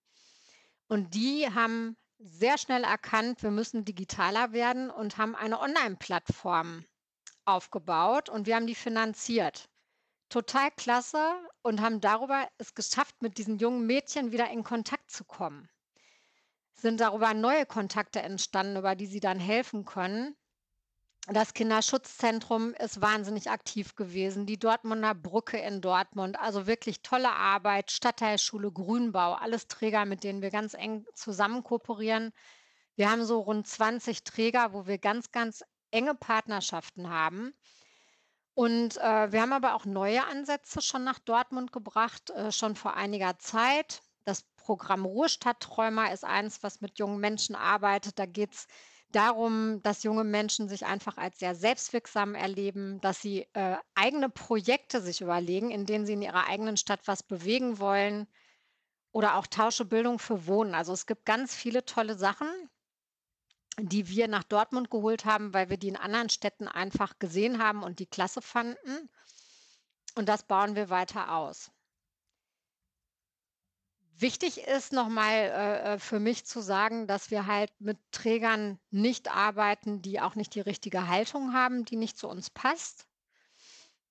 Und 0.88 1.16
die 1.16 1.48
haben 1.52 1.98
sehr 2.20 2.60
schnell 2.60 2.84
erkannt, 2.84 3.42
wir 3.42 3.50
müssen 3.50 3.84
digitaler 3.84 4.52
werden 4.52 4.92
und 4.92 5.18
haben 5.18 5.36
eine 5.36 5.60
Online-Plattform 5.60 6.86
aufgebaut 7.46 8.30
und 8.30 8.46
wir 8.46 8.56
haben 8.56 8.68
die 8.68 8.76
finanziert. 8.76 9.71
Total 10.32 10.72
klasse 10.72 11.36
und 11.62 11.82
haben 11.82 12.00
darüber 12.00 12.48
es 12.58 12.74
geschafft, 12.74 13.22
mit 13.22 13.38
diesen 13.38 13.58
jungen 13.58 13.86
Mädchen 13.86 14.32
wieder 14.32 14.50
in 14.50 14.64
Kontakt 14.64 15.12
zu 15.12 15.26
kommen. 15.26 15.70
Sind 16.72 17.02
darüber 17.02 17.34
neue 17.34 17.66
Kontakte 17.66 18.22
entstanden, 18.22 18.78
über 18.78 18.96
die 18.96 19.08
sie 19.08 19.20
dann 19.20 19.42
helfen 19.42 19.84
können. 19.84 20.38
Das 21.28 21.54
Kinderschutzzentrum 21.54 22.74
ist 22.76 23.02
wahnsinnig 23.02 23.50
aktiv 23.50 23.98
gewesen. 23.98 24.46
Die 24.46 24.58
Dortmunder 24.58 25.14
Brücke 25.14 25.58
in 25.58 25.82
Dortmund, 25.82 26.40
also 26.40 26.66
wirklich 26.66 27.02
tolle 27.02 27.34
Arbeit. 27.34 27.92
Stadtteilschule 27.92 28.72
Grünbau, 28.72 29.34
alles 29.34 29.68
Träger, 29.68 30.06
mit 30.06 30.24
denen 30.24 30.42
wir 30.42 30.50
ganz 30.50 30.76
eng 30.76 31.06
zusammen 31.14 31.62
kooperieren. 31.62 32.32
Wir 32.96 33.12
haben 33.12 33.26
so 33.26 33.42
rund 33.42 33.68
20 33.68 34.24
Träger, 34.24 34.72
wo 34.72 34.88
wir 34.88 34.98
ganz, 34.98 35.34
ganz 35.34 35.62
enge 35.92 36.16
Partnerschaften 36.16 37.10
haben. 37.10 37.54
Und 38.54 38.98
äh, 38.98 39.32
wir 39.32 39.42
haben 39.42 39.54
aber 39.54 39.76
auch 39.76 39.86
neue 39.86 40.26
Ansätze 40.26 40.82
schon 40.82 41.04
nach 41.04 41.20
Dortmund 41.20 41.72
gebracht, 41.72 42.30
äh, 42.32 42.52
schon 42.52 42.76
vor 42.76 42.96
einiger 42.96 43.40
Zeit. 43.40 44.02
Das 44.26 44.44
Programm 44.58 45.06
Ruhestadtträumer 45.06 46.12
ist 46.12 46.26
eins, 46.26 46.62
was 46.62 46.82
mit 46.82 47.00
jungen 47.00 47.20
Menschen 47.20 47.56
arbeitet. 47.56 48.20
Da 48.20 48.26
geht 48.26 48.54
es 48.54 48.68
darum, 49.12 49.82
dass 49.84 50.04
junge 50.04 50.24
Menschen 50.24 50.70
sich 50.70 50.86
einfach 50.86 51.18
als 51.18 51.40
sehr 51.40 51.56
selbstwirksam 51.56 52.36
erleben, 52.36 53.00
dass 53.02 53.22
sie 53.22 53.48
äh, 53.54 53.78
eigene 53.96 54.30
Projekte 54.30 55.02
sich 55.02 55.22
überlegen, 55.22 55.72
in 55.72 55.86
denen 55.86 56.06
sie 56.06 56.14
in 56.14 56.22
ihrer 56.22 56.48
eigenen 56.48 56.78
Stadt 56.78 57.02
was 57.06 57.24
bewegen 57.24 57.80
wollen. 57.80 58.28
Oder 59.14 59.36
auch 59.36 59.48
Tausche 59.48 59.86
Bildung 59.86 60.20
für 60.20 60.48
Wohnen. 60.48 60.74
Also 60.74 60.94
es 60.94 61.06
gibt 61.06 61.26
ganz 61.26 61.54
viele 61.54 61.84
tolle 61.84 62.16
Sachen, 62.18 62.48
die 63.88 64.08
wir 64.08 64.28
nach 64.28 64.44
Dortmund 64.44 64.90
geholt 64.90 65.26
haben, 65.26 65.54
weil 65.54 65.70
wir 65.70 65.78
die 65.78 65.90
in 65.90 65.98
anderen 65.98 66.30
Städten 66.30 66.68
einfach 66.68 67.20
gesehen 67.20 67.62
haben 67.62 67.84
und 67.84 68.00
die 68.00 68.06
klasse 68.06 68.42
fanden. 68.42 69.10
Und 70.16 70.28
das 70.28 70.44
bauen 70.44 70.76
wir 70.76 70.90
weiter 70.90 71.36
aus. 71.36 71.72
Wichtig 74.22 74.60
ist 74.60 74.94
nochmal 74.94 75.34
äh, 75.34 75.94
äh, 75.94 76.00
für 76.00 76.20
mich 76.20 76.46
zu 76.46 76.62
sagen, 76.62 77.08
dass 77.08 77.32
wir 77.32 77.48
halt 77.48 77.72
mit 77.80 77.98
Trägern 78.12 78.80
nicht 78.92 79.36
arbeiten, 79.36 80.04
die 80.04 80.22
auch 80.22 80.36
nicht 80.36 80.54
die 80.54 80.62
richtige 80.62 81.08
Haltung 81.08 81.54
haben, 81.54 81.86
die 81.86 81.96
nicht 81.96 82.20
zu 82.20 82.28
uns 82.28 82.52
passt. 82.52 83.08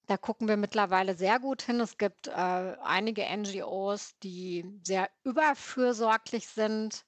Da 0.08 0.16
gucken 0.16 0.48
wir 0.48 0.56
mittlerweile 0.56 1.14
sehr 1.14 1.38
gut 1.38 1.62
hin. 1.62 1.78
Es 1.78 1.96
gibt 1.96 2.26
äh, 2.26 2.32
einige 2.32 3.24
NGOs, 3.24 4.18
die 4.24 4.64
sehr 4.82 5.08
überfürsorglich 5.22 6.48
sind. 6.48 7.04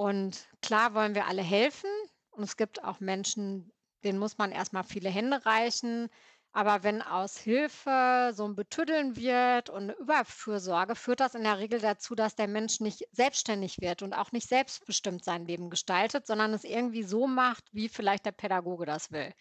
Und 0.00 0.48
klar 0.62 0.94
wollen 0.94 1.14
wir 1.14 1.26
alle 1.26 1.42
helfen. 1.42 1.90
Und 2.30 2.44
es 2.44 2.56
gibt 2.56 2.82
auch 2.82 3.00
Menschen, 3.00 3.70
denen 4.02 4.18
muss 4.18 4.38
man 4.38 4.50
erstmal 4.50 4.82
viele 4.84 5.10
Hände 5.10 5.44
reichen. 5.44 6.08
Aber 6.52 6.82
wenn 6.84 7.02
aus 7.02 7.36
Hilfe 7.36 8.32
so 8.34 8.46
ein 8.46 8.56
Betüddeln 8.56 9.14
wird 9.16 9.68
und 9.68 9.88
'ne 9.88 9.92
Überfürsorge, 10.00 10.96
führt 10.96 11.20
das 11.20 11.34
in 11.34 11.44
der 11.44 11.58
Regel 11.58 11.80
dazu, 11.80 12.14
dass 12.14 12.34
der 12.34 12.48
Mensch 12.48 12.80
nicht 12.80 13.04
selbstständig 13.12 13.76
wird 13.82 14.00
und 14.02 14.14
auch 14.14 14.32
nicht 14.32 14.48
selbstbestimmt 14.48 15.22
sein 15.22 15.44
Leben 15.46 15.68
gestaltet, 15.68 16.26
sondern 16.26 16.54
es 16.54 16.64
irgendwie 16.64 17.02
so 17.02 17.26
macht, 17.26 17.64
wie 17.72 17.90
vielleicht 17.90 18.24
der 18.24 18.32
Pädagoge 18.32 18.86
das 18.86 19.10
will. 19.12 19.32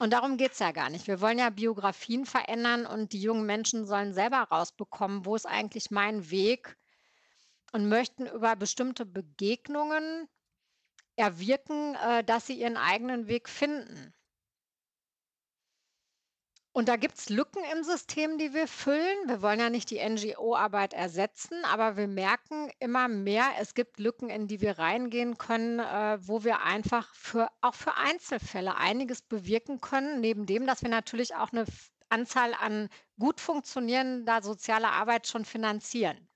Und 0.00 0.12
darum 0.14 0.38
geht 0.38 0.52
es 0.52 0.60
ja 0.60 0.72
gar 0.72 0.90
nicht. 0.90 1.08
Wir 1.08 1.20
wollen 1.20 1.38
ja 1.38 1.50
Biografien 1.50 2.26
verändern 2.26 2.86
und 2.86 3.12
die 3.12 3.20
jungen 3.22 3.46
Menschen 3.46 3.86
sollen 3.86 4.14
selber 4.14 4.38
rausbekommen, 4.50 5.26
wo 5.26 5.36
ist 5.36 5.46
eigentlich 5.46 5.90
mein 5.92 6.30
Weg 6.30 6.78
und 7.72 7.88
möchten 7.88 8.26
über 8.26 8.56
bestimmte 8.56 9.06
Begegnungen 9.06 10.28
erwirken, 11.16 11.94
äh, 11.96 12.24
dass 12.24 12.46
sie 12.46 12.54
ihren 12.54 12.76
eigenen 12.76 13.28
Weg 13.28 13.48
finden. 13.48 14.14
Und 16.72 16.88
da 16.88 16.96
gibt 16.96 17.18
es 17.18 17.28
Lücken 17.28 17.62
im 17.72 17.82
System, 17.82 18.38
die 18.38 18.54
wir 18.54 18.68
füllen. 18.68 19.28
Wir 19.28 19.42
wollen 19.42 19.58
ja 19.58 19.70
nicht 19.70 19.90
die 19.90 19.98
NGO-Arbeit 19.98 20.94
ersetzen, 20.94 21.64
aber 21.64 21.96
wir 21.96 22.06
merken 22.06 22.70
immer 22.78 23.08
mehr, 23.08 23.44
es 23.58 23.74
gibt 23.74 23.98
Lücken, 23.98 24.30
in 24.30 24.46
die 24.46 24.60
wir 24.60 24.78
reingehen 24.78 25.36
können, 25.36 25.80
äh, 25.80 26.18
wo 26.20 26.44
wir 26.44 26.62
einfach 26.62 27.12
für, 27.14 27.50
auch 27.60 27.74
für 27.74 27.96
Einzelfälle 27.96 28.76
einiges 28.76 29.20
bewirken 29.20 29.80
können, 29.80 30.20
neben 30.20 30.46
dem, 30.46 30.64
dass 30.66 30.82
wir 30.82 30.90
natürlich 30.90 31.34
auch 31.34 31.50
eine 31.50 31.64
Anzahl 32.08 32.54
an 32.54 32.88
gut 33.18 33.40
funktionierender 33.40 34.40
sozialer 34.40 34.92
Arbeit 34.92 35.26
schon 35.26 35.44
finanzieren. 35.44 36.29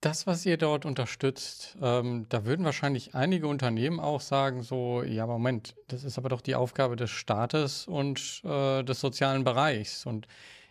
Das, 0.00 0.28
was 0.28 0.46
ihr 0.46 0.58
dort 0.58 0.84
unterstützt, 0.86 1.76
ähm, 1.82 2.26
da 2.28 2.44
würden 2.44 2.64
wahrscheinlich 2.64 3.16
einige 3.16 3.48
Unternehmen 3.48 3.98
auch 3.98 4.20
sagen, 4.20 4.62
so, 4.62 5.02
ja, 5.02 5.26
Moment, 5.26 5.74
das 5.88 6.04
ist 6.04 6.18
aber 6.18 6.28
doch 6.28 6.40
die 6.40 6.54
Aufgabe 6.54 6.94
des 6.94 7.10
Staates 7.10 7.88
und 7.88 8.42
äh, 8.44 8.84
des 8.84 9.00
sozialen 9.00 9.42
Bereichs. 9.42 10.06
Und 10.06 10.28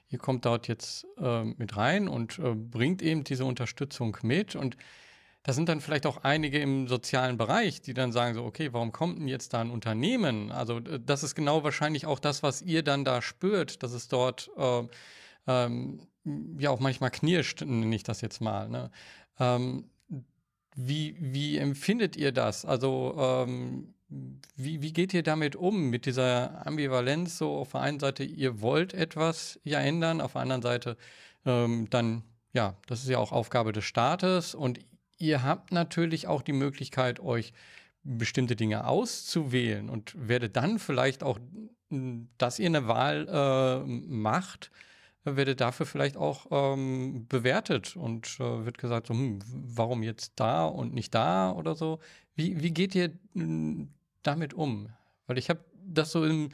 ihr 0.09 0.17
kommt 0.17 0.45
dort 0.45 0.69
jetzt 0.69 1.05
äh, 1.17 1.43
mit 1.43 1.75
rein 1.75 2.07
und 2.07 2.39
äh, 2.39 2.55
bringt 2.55 3.01
eben 3.01 3.25
diese 3.25 3.43
Unterstützung 3.43 4.15
mit. 4.21 4.55
Und 4.55 4.77
da 5.43 5.51
sind 5.51 5.67
dann 5.67 5.81
vielleicht 5.81 6.05
auch 6.05 6.23
einige 6.23 6.59
im 6.59 6.87
sozialen 6.87 7.37
Bereich, 7.37 7.81
die 7.81 7.93
dann 7.93 8.13
sagen 8.13 8.33
so, 8.33 8.45
okay, 8.45 8.71
warum 8.71 8.93
kommt 8.93 9.19
denn 9.19 9.27
jetzt 9.27 9.53
da 9.53 9.59
ein 9.59 9.71
Unternehmen? 9.71 10.53
Also 10.53 10.79
das 10.79 11.23
ist 11.23 11.35
genau 11.35 11.65
wahrscheinlich 11.65 12.05
auch 12.05 12.19
das, 12.19 12.43
was 12.43 12.61
ihr 12.61 12.81
dann 12.81 13.03
da 13.03 13.21
spürt, 13.21 13.83
dass 13.83 13.91
es 13.91 14.07
dort 14.07 14.49
äh, 14.57 14.83
ähm, 15.47 16.07
ja 16.59 16.69
auch 16.69 16.79
manchmal 16.79 17.11
knirscht, 17.11 17.61
nenne 17.61 17.95
ich 17.95 18.03
das 18.03 18.21
jetzt 18.21 18.41
mal. 18.41 18.69
Ne? 18.69 18.91
Ähm, 19.39 19.89
wie, 20.75 21.15
wie 21.19 21.57
empfindet 21.57 22.15
ihr 22.15 22.31
das? 22.31 22.65
Also 22.65 23.15
ähm, 23.17 23.93
wie, 24.55 24.81
wie 24.81 24.93
geht 24.93 25.13
ihr 25.13 25.23
damit 25.23 25.55
um, 25.55 25.89
mit 25.89 26.05
dieser 26.05 26.65
Ambivalenz? 26.65 27.37
So 27.37 27.57
auf 27.57 27.71
der 27.71 27.81
einen 27.81 27.99
Seite, 27.99 28.23
ihr 28.23 28.61
wollt 28.61 28.93
etwas 28.93 29.59
ja 29.63 29.79
ändern, 29.79 30.21
auf 30.21 30.33
der 30.33 30.41
anderen 30.41 30.61
Seite 30.61 30.97
ähm, 31.45 31.89
dann, 31.89 32.23
ja, 32.53 32.77
das 32.87 33.03
ist 33.03 33.09
ja 33.09 33.17
auch 33.17 33.31
Aufgabe 33.31 33.73
des 33.73 33.83
Staates 33.83 34.55
und 34.55 34.79
ihr 35.17 35.43
habt 35.43 35.71
natürlich 35.71 36.27
auch 36.27 36.41
die 36.41 36.53
Möglichkeit, 36.53 37.19
euch 37.19 37.53
bestimmte 38.03 38.55
Dinge 38.55 38.87
auszuwählen 38.87 39.89
und 39.89 40.13
werdet 40.15 40.55
dann 40.55 40.79
vielleicht 40.79 41.23
auch, 41.23 41.39
dass 42.37 42.59
ihr 42.59 42.67
eine 42.67 42.87
Wahl 42.87 43.27
äh, 43.27 43.85
macht, 43.85 44.71
werde 45.35 45.55
dafür 45.55 45.85
vielleicht 45.85 46.17
auch 46.17 46.47
ähm, 46.51 47.25
bewertet 47.27 47.95
und 47.95 48.37
äh, 48.39 48.65
wird 48.65 48.77
gesagt, 48.77 49.07
so, 49.07 49.13
hm, 49.13 49.39
warum 49.45 50.03
jetzt 50.03 50.33
da 50.35 50.65
und 50.65 50.93
nicht 50.93 51.13
da 51.13 51.51
oder 51.51 51.75
so. 51.75 51.99
Wie, 52.35 52.61
wie 52.61 52.71
geht 52.71 52.95
ihr 52.95 53.11
damit 54.23 54.53
um? 54.53 54.89
Weil 55.25 55.37
ich 55.37 55.49
habe 55.49 55.59
das 55.85 56.11
so, 56.11 56.23
im, 56.23 56.49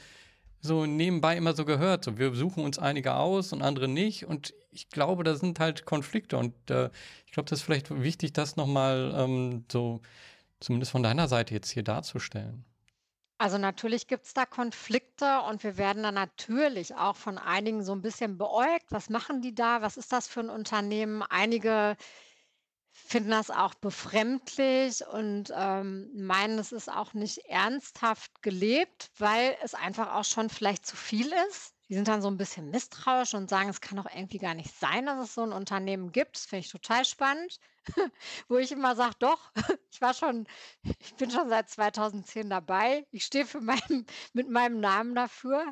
so 0.61 0.85
nebenbei 0.85 1.37
immer 1.37 1.53
so 1.53 1.65
gehört, 1.65 2.05
so 2.05 2.17
wir 2.17 2.33
suchen 2.33 2.63
uns 2.63 2.79
einige 2.79 3.15
aus 3.15 3.53
und 3.53 3.61
andere 3.61 3.87
nicht 3.87 4.25
und 4.25 4.53
ich 4.71 4.89
glaube, 4.89 5.23
da 5.23 5.35
sind 5.35 5.59
halt 5.59 5.85
Konflikte 5.85 6.37
und 6.37 6.53
äh, 6.71 6.89
ich 7.25 7.31
glaube, 7.31 7.49
das 7.49 7.59
ist 7.59 7.65
vielleicht 7.65 7.91
wichtig, 8.01 8.33
das 8.33 8.55
nochmal 8.55 9.13
ähm, 9.15 9.65
so 9.71 10.01
zumindest 10.59 10.91
von 10.91 11.03
deiner 11.03 11.27
Seite 11.27 11.53
jetzt 11.53 11.69
hier 11.69 11.83
darzustellen. 11.83 12.65
Also 13.39 13.57
natürlich 13.57 14.07
gibt 14.07 14.25
es 14.25 14.33
da 14.33 14.45
Konflikte 14.45 15.41
und 15.41 15.63
wir 15.63 15.77
werden 15.77 16.03
dann 16.03 16.13
natürlich 16.15 16.95
auch 16.95 17.15
von 17.15 17.37
einigen 17.37 17.83
so 17.83 17.93
ein 17.93 18.01
bisschen 18.01 18.37
beäugt. 18.37 18.85
Was 18.89 19.09
machen 19.09 19.41
die 19.41 19.53
da? 19.55 19.81
Was 19.81 19.97
ist 19.97 20.11
das 20.13 20.27
für 20.27 20.39
ein 20.41 20.49
Unternehmen? 20.49 21.23
Einige 21.23 21.97
finden 22.91 23.31
das 23.31 23.51
auch 23.51 23.73
befremdlich 23.75 25.05
und, 25.07 25.51
ähm, 25.55 26.09
meinen, 26.15 26.59
es 26.59 26.71
ist 26.71 26.89
auch 26.91 27.13
nicht 27.13 27.39
ernsthaft 27.47 28.41
gelebt, 28.41 29.09
weil 29.17 29.57
es 29.63 29.73
einfach 29.73 30.15
auch 30.15 30.25
schon 30.25 30.49
vielleicht 30.49 30.85
zu 30.85 30.95
viel 30.95 31.31
ist. 31.49 31.72
Die 31.89 31.95
sind 31.95 32.07
dann 32.07 32.21
so 32.21 32.29
ein 32.29 32.37
bisschen 32.37 32.69
misstrauisch 32.71 33.33
und 33.33 33.49
sagen, 33.49 33.69
es 33.69 33.81
kann 33.81 33.97
doch 33.97 34.07
irgendwie 34.13 34.37
gar 34.37 34.53
nicht 34.55 34.73
sein, 34.77 35.05
dass 35.05 35.19
es 35.29 35.33
so 35.35 35.41
ein 35.43 35.51
Unternehmen 35.53 36.11
gibt. 36.11 36.35
Das 36.37 36.45
finde 36.45 36.65
ich 36.65 36.71
total 36.71 37.05
spannend, 37.05 37.59
wo 38.47 38.57
ich 38.57 38.71
immer 38.71 38.95
sage: 38.95 39.15
„Doch, 39.19 39.51
ich 39.91 40.01
war 40.01 40.13
schon 40.13 40.47
ich 40.99 41.15
bin 41.15 41.31
schon 41.31 41.49
seit 41.49 41.69
2010 41.69 42.49
dabei. 42.49 43.05
Ich 43.11 43.25
stehe 43.25 43.45
für 43.45 43.61
meinen 43.61 44.05
mit 44.33 44.49
meinem 44.49 44.79
Namen 44.79 45.15
dafür.“ 45.15 45.65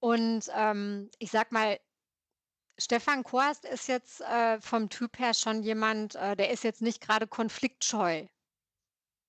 Und, 0.00 0.50
ähm, 0.54 1.10
ich 1.18 1.30
sage 1.30 1.48
mal, 1.52 1.78
Stefan 2.78 3.22
Korst 3.24 3.64
ist 3.64 3.86
jetzt, 3.88 4.20
äh, 4.20 4.60
vom 4.60 4.88
Typ 4.88 5.18
her 5.20 5.34
schon 5.34 5.62
jemand, 5.62 6.16
äh, 6.16 6.34
der 6.36 6.50
ist 6.50 6.64
jetzt 6.64 6.82
nicht 6.82 7.00
gerade 7.00 7.26
konfliktscheu. 7.28 8.26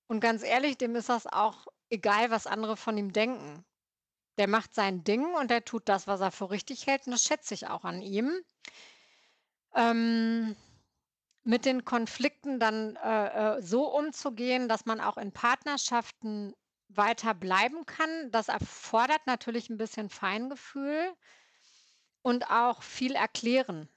Und 0.08 0.20
ganz 0.20 0.42
ehrlich, 0.42 0.76
dem 0.76 0.94
ist 0.94 1.08
das 1.08 1.26
auch 1.26 1.66
egal, 1.88 2.30
was 2.30 2.46
andere 2.46 2.76
von 2.76 2.98
ihm 2.98 3.14
denken. 3.14 3.64
Der 4.38 4.48
macht 4.48 4.74
sein 4.74 5.04
Ding 5.04 5.34
und 5.34 5.50
der 5.50 5.64
tut 5.64 5.88
das, 5.88 6.06
was 6.06 6.20
er 6.20 6.30
für 6.30 6.50
richtig 6.50 6.86
hält 6.86 7.06
und 7.06 7.12
das 7.12 7.24
schätze 7.24 7.54
ich 7.54 7.68
auch 7.68 7.84
an 7.84 8.00
ihm. 8.00 8.32
Ähm, 9.74 10.56
mit 11.42 11.64
den 11.64 11.84
Konflikten 11.84 12.60
dann, 12.60 12.96
äh, 12.96 13.56
äh, 13.58 13.62
so 13.62 13.86
umzugehen, 13.94 14.68
dass 14.68 14.86
man 14.86 15.00
auch 15.00 15.16
in 15.16 15.32
Partnerschaften 15.32 16.54
weiter 16.88 17.34
bleiben 17.34 17.86
kann, 17.86 18.30
das 18.30 18.48
erfordert 18.48 19.26
natürlich 19.26 19.70
ein 19.70 19.78
bisschen 19.78 20.10
Feingefühl 20.10 21.14
und 22.22 22.50
auch 22.50 22.82
viel 22.82 23.14
erklären. 23.14 23.88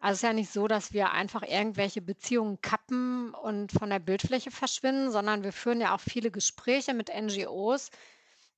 Also, 0.00 0.12
es 0.12 0.18
ist 0.18 0.22
ja 0.22 0.32
nicht 0.32 0.50
so, 0.50 0.66
dass 0.66 0.92
wir 0.94 1.12
einfach 1.12 1.42
irgendwelche 1.42 2.00
Beziehungen 2.00 2.60
kappen 2.62 3.34
und 3.34 3.70
von 3.70 3.90
der 3.90 3.98
Bildfläche 3.98 4.50
verschwinden, 4.50 5.10
sondern 5.10 5.44
wir 5.44 5.52
führen 5.52 5.80
ja 5.80 5.94
auch 5.94 6.00
viele 6.00 6.30
Gespräche 6.30 6.94
mit 6.94 7.10
NGOs, 7.10 7.90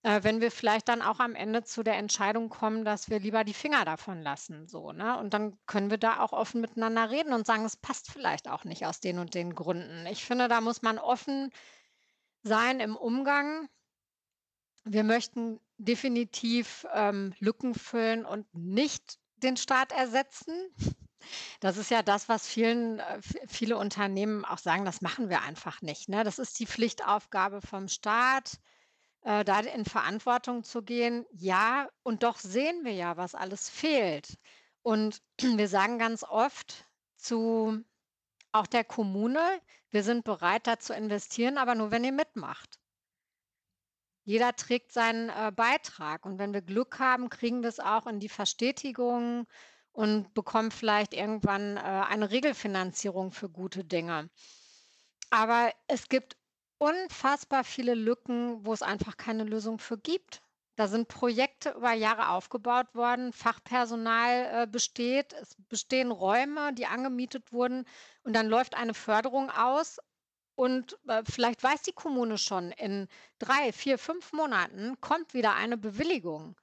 äh, 0.03 0.23
wenn 0.25 0.41
wir 0.41 0.51
vielleicht 0.51 0.89
dann 0.89 1.03
auch 1.03 1.21
am 1.21 1.35
Ende 1.35 1.63
zu 1.63 1.83
der 1.83 1.97
Entscheidung 1.97 2.49
kommen, 2.49 2.85
dass 2.85 3.09
wir 3.09 3.21
lieber 3.21 3.45
die 3.45 3.55
Finger 3.55 3.85
davon 3.85 4.23
lassen, 4.23 4.67
so, 4.67 4.93
ne? 4.93 5.17
Und 5.19 5.33
dann 5.33 5.57
können 5.67 5.91
wir 5.91 5.99
da 5.99 6.21
auch 6.21 6.33
offen 6.33 6.61
miteinander 6.61 7.11
reden 7.11 7.33
und 7.33 7.47
sagen, 7.47 7.65
es 7.65 7.77
passt 7.77 8.11
vielleicht 8.11 8.49
auch 8.49 8.65
nicht 8.65 8.85
aus 8.85 9.01
den 9.01 9.19
und 9.19 9.35
den 9.35 9.55
Gründen. 9.55 10.07
Ich 10.07 10.25
finde, 10.25 10.49
da 10.49 10.61
muss 10.61 10.83
man 10.83 10.99
offen 10.99 11.51
sein 12.43 12.81
im 12.81 12.97
Umgang. 12.97 13.69
Wir 14.85 15.05
möchten 15.05 15.61
definitiv 15.79 16.85
ähm, 16.93 17.35
Lücken 17.39 17.75
füllen 17.75 18.27
und 18.27 18.53
nicht 18.53 19.19
den 19.37 19.57
Staat 19.57 19.93
ersetzen. 19.93 20.55
Das 21.61 21.77
ist 21.77 21.93
ja 21.93 22.03
das, 22.03 22.29
was 22.29 22.49
vielen, 22.49 22.99
äh, 22.99 23.21
viele 23.47 23.77
Unternehmen 23.77 24.45
auch 24.45 24.59
sagen, 24.59 24.85
das 24.85 25.01
machen 25.01 25.29
wir 25.29 25.43
einfach 25.43 25.81
nicht. 25.81 26.09
Ne? 26.09 26.25
Das 26.25 26.41
ist 26.41 26.59
die 26.59 26.67
Pflichtaufgabe 26.67 27.61
vom 27.61 27.87
Staat 27.87 28.59
äh, 29.25 29.45
da 29.45 29.61
in 29.61 29.85
Verantwortung 29.85 30.65
zu 30.65 30.83
gehen. 30.83 31.27
Ja, 31.33 31.89
und 32.03 32.23
doch 32.23 32.39
sehen 32.39 32.85
wir 32.85 32.93
ja, 32.93 33.17
was 33.17 33.35
alles 33.35 33.69
fehlt. 33.71 34.39
Und 34.83 35.23
wir 35.41 35.69
sagen 35.69 35.99
ganz 35.99 36.25
oft 36.25 36.87
zu 37.17 37.83
auch 38.53 38.67
der 38.67 38.85
Kommune: 38.85 39.61
„Wir 39.91 40.03
sind 40.03 40.25
bereit, 40.25 40.67
da 40.67 40.79
zu 40.79 40.95
investieren, 40.95 41.59
aber 41.59 41.75
nur, 41.75 41.91
wenn 41.91 42.05
ihr 42.05 42.13
mitmacht.“ 42.13 42.79
Jeder 44.25 44.55
trägt 44.55 44.93
seinen, 44.93 45.31
äh, 45.31 45.53
Beitrag 45.55 46.25
und 46.27 46.39
wenn 46.39 46.53
wir 46.55 46.63
Glück 46.63 46.99
haben, 46.99 47.29
kriegen 47.29 47.63
wir's 47.63 47.81
auch 47.81 48.07
in 48.07 48.21
die 48.21 48.29
Verstetigung 48.29 49.47
und 49.93 50.33
bekommen 50.35 50.71
vielleicht 50.71 51.13
irgendwann, 51.15 51.77
äh, 51.77 51.81
eine 51.81 52.31
Regelfinanzierung 52.31 53.33
für 53.33 53.49
gute 53.51 53.85
Dinge. 53.85 54.31
Aber 55.31 55.73
es 55.89 56.09
gibt 56.09 56.37
unfassbar 56.83 57.63
viele 57.63 57.95
Lücken, 57.95 58.67
wo 58.67 58.73
es 58.73 58.83
einfach 58.83 59.17
keine 59.17 59.45
Lösung 59.45 59.79
für 59.79 59.97
gibt. 59.99 60.41
Da 60.77 60.89
sind 60.89 61.07
Projekte 61.07 61.71
über 61.77 61.93
Jahre 61.93 62.31
aufgebaut 62.31 62.95
worden, 62.95 63.33
Fachpersonal, 63.33 64.63
äh, 64.65 64.67
besteht, 64.67 65.33
es 65.35 65.55
bestehen 65.69 66.11
Räume, 66.11 66.73
die 66.75 66.87
angemietet 66.87 67.53
wurden 67.53 67.85
und 68.25 68.35
dann 68.35 68.49
läuft 68.49 68.75
eine 68.77 68.95
Förderung 68.95 69.49
aus 69.51 69.99
und, 70.57 70.99
äh, 71.09 71.23
vielleicht 71.29 71.63
weiß 71.63 71.83
die 71.83 71.93
Kommune 71.93 72.39
schon, 72.39 72.73
in 72.73 73.09
3, 73.39 73.73
4, 73.73 73.99
5 73.99 74.33
Monaten 74.33 75.01
kommt 75.01 75.35
wieder 75.35 75.55
eine 75.55 75.77
Bewilligung. 75.79 76.57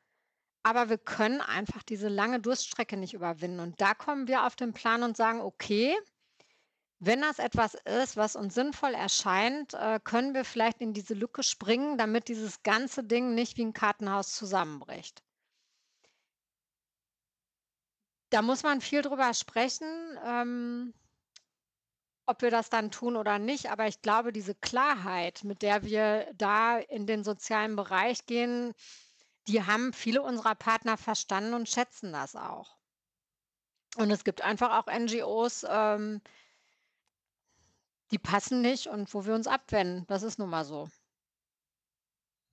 Aber 0.64 0.90
wir 0.90 0.98
können 0.98 1.42
einfach 1.42 1.84
diese 1.84 2.10
lange 2.10 2.40
Durststrecke 2.40 2.98
nicht 2.98 3.14
überwinden 3.14 3.60
und 3.60 3.82
da 3.82 3.94
kommen 3.94 4.28
wir 4.30 4.46
auf 4.46 4.56
den 4.56 4.74
Plan 4.74 5.04
und 5.04 5.18
sagen: 5.18 5.42
„Okay, 5.42 5.98
wenn 7.00 7.22
das 7.22 7.40
etwas 7.40 7.76
ist, 7.76 8.18
was 8.18 8.36
uns 8.36 8.54
sinnvoll 8.56 8.94
erscheint, 8.94 9.74
äh, 9.74 10.00
können 10.04 10.34
wir 10.34 10.44
vielleicht 10.46 10.82
in 10.82 10.94
diese 10.94 11.14
Lücke 11.14 11.44
springen, 11.44 11.98
damit 11.98 12.28
dieses 12.28 12.62
ganze 12.64 13.04
Ding 13.04 13.34
nicht 13.36 13.58
wie 13.58 13.64
'n 13.64 13.74
Kartenhaus 13.74 14.36
zusammenbricht.“ 14.36 15.22
Da 18.32 18.42
muss 18.44 18.62
man 18.64 18.80
viel 18.82 19.02
drüber 19.02 19.34
sprechen, 19.34 19.88
ähm 20.24 20.94
ob 22.28 22.44
wir 22.44 22.52
das 22.52 22.70
dann 22.70 22.92
tun 22.92 23.16
oder 23.16 23.40
nicht, 23.40 23.72
aber 23.72 23.88
ich 23.88 24.04
glaube, 24.04 24.32
diese 24.32 24.54
Klarheit, 24.54 25.44
mit 25.44 25.64
der 25.64 25.84
wir 25.84 26.32
da 26.36 26.78
in 26.78 27.08
den 27.08 27.24
sozialen 27.24 27.76
Bereich 27.76 28.28
gehen, 28.28 28.74
die 29.48 29.64
haben 29.66 29.94
viele 29.94 30.22
unserer 30.22 30.56
Partner 30.56 30.98
verstanden 30.98 31.56
und 31.56 31.70
schätzen 31.70 32.14
das 32.14 32.36
auch. 32.36 32.78
Und 33.98 34.12
es 34.12 34.24
gibt 34.24 34.42
einfach 34.42 34.78
auch 34.80 34.88
NGOs, 34.92 35.66
ähm 35.68 36.22
die 38.12 38.20
passen 38.20 38.62
nicht 38.62 38.88
und 38.88 39.14
wo 39.14 39.26
wir 39.26 39.36
uns 39.36 39.48
abwenden. 39.48 40.06
Das 40.08 40.24
ist 40.24 40.40
nun 40.40 40.50
mal 40.50 40.66
so. 40.66 40.90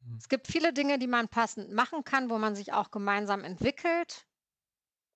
Mhm. 0.00 0.16
Es 0.16 0.28
gibt 0.28 0.46
viele 0.46 0.72
Dinge, 0.72 0.98
die 0.98 1.06
man 1.06 1.28
passend 1.28 1.72
machen 1.72 2.04
kann, 2.04 2.30
wo 2.30 2.38
man 2.38 2.54
sich 2.54 2.72
auch 2.72 2.90
gemeinsam 2.90 3.44
entwickelt 3.44 4.26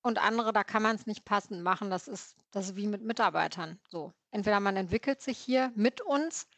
und 0.03 0.19
andere, 0.19 0.53
da 0.53 0.65
kann 0.65 0.83
man's 0.83 1.07
nicht 1.07 1.25
passend 1.25 1.63
machen. 1.63 1.91
Das 1.91 2.09
ist 2.09 2.37
das 2.51 2.71
ist 2.71 2.77
wie 2.77 2.87
mit 2.87 3.03
Mitarbeitern 3.03 3.81
so. 3.89 4.13
Entweder 4.31 4.61
man 4.61 4.77
entwickelt 4.77 5.23
sich 5.23 5.39
hier 5.39 5.73
mit 5.77 6.01
uns 6.01 6.49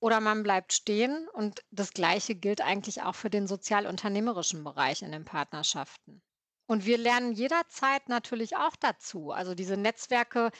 oder 0.00 0.20
man 0.20 0.42
bleibt 0.42 0.72
stehen 0.72 1.28
und 1.28 1.64
das 1.70 1.92
Gleiche 1.92 2.34
gilt 2.34 2.60
eigentlich 2.60 3.02
auch 3.02 3.14
für 3.14 3.30
den 3.30 3.46
sozialunternehmerischen 3.46 4.64
Bereich 4.64 5.02
in 5.02 5.12
den 5.12 5.24
Partnerschaften. 5.24 6.22
Und 6.66 6.86
wir 6.86 6.98
lernen 6.98 7.32
jederzeit 7.32 8.08
natürlich 8.08 8.56
auch 8.56 8.76
dazu. 8.76 9.32
Also, 9.32 9.54
diese 9.54 9.76
Netzwerke, 9.76 10.50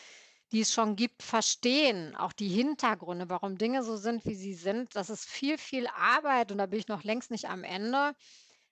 die 0.53 0.61
es 0.61 0.73
schon 0.73 0.97
gibt, 0.97 1.23
verstehen 1.23 2.15
auch 2.17 2.33
die 2.33 2.49
Hintergründe, 2.49 3.29
warum 3.31 3.59
Dinge 3.59 3.83
so 3.85 3.97
sind, 3.97 4.25
wie 4.27 4.35
sie 4.35 4.55
sind. 4.55 4.95
Das 4.97 5.11
ist 5.11 5.27
viel, 5.27 5.59
viel 5.59 5.87
Arbeit 5.89 6.53
und 6.53 6.59
da 6.59 6.67
bin 6.67 6.79
ich 6.79 6.89
noch 6.89 7.05
längst 7.05 7.31
nicht 7.31 7.49
am 7.49 7.65
Ende. 7.65 8.15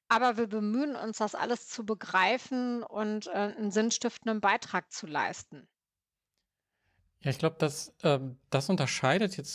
Aber 0.09 0.37
wir 0.39 0.49
bemühen 0.49 0.97
uns, 0.97 1.19
das 1.19 1.35
alles 1.37 1.69
zu 1.69 1.87
begreifen 1.87 2.83
und, 2.85 3.29
äh, 3.29 3.55
'n 3.59 3.71
sinnstiftenden 3.73 4.41
Beitrag 4.41 4.93
zu 4.93 5.07
leisten. 5.07 5.69
Ja, 7.23 7.31
ich 7.31 7.39
glaube, 7.39 7.57
das 7.59 7.93
ähm, 8.03 8.39
das 8.49 8.71
unterscheidet 8.71 9.37
jetzt 9.37 9.55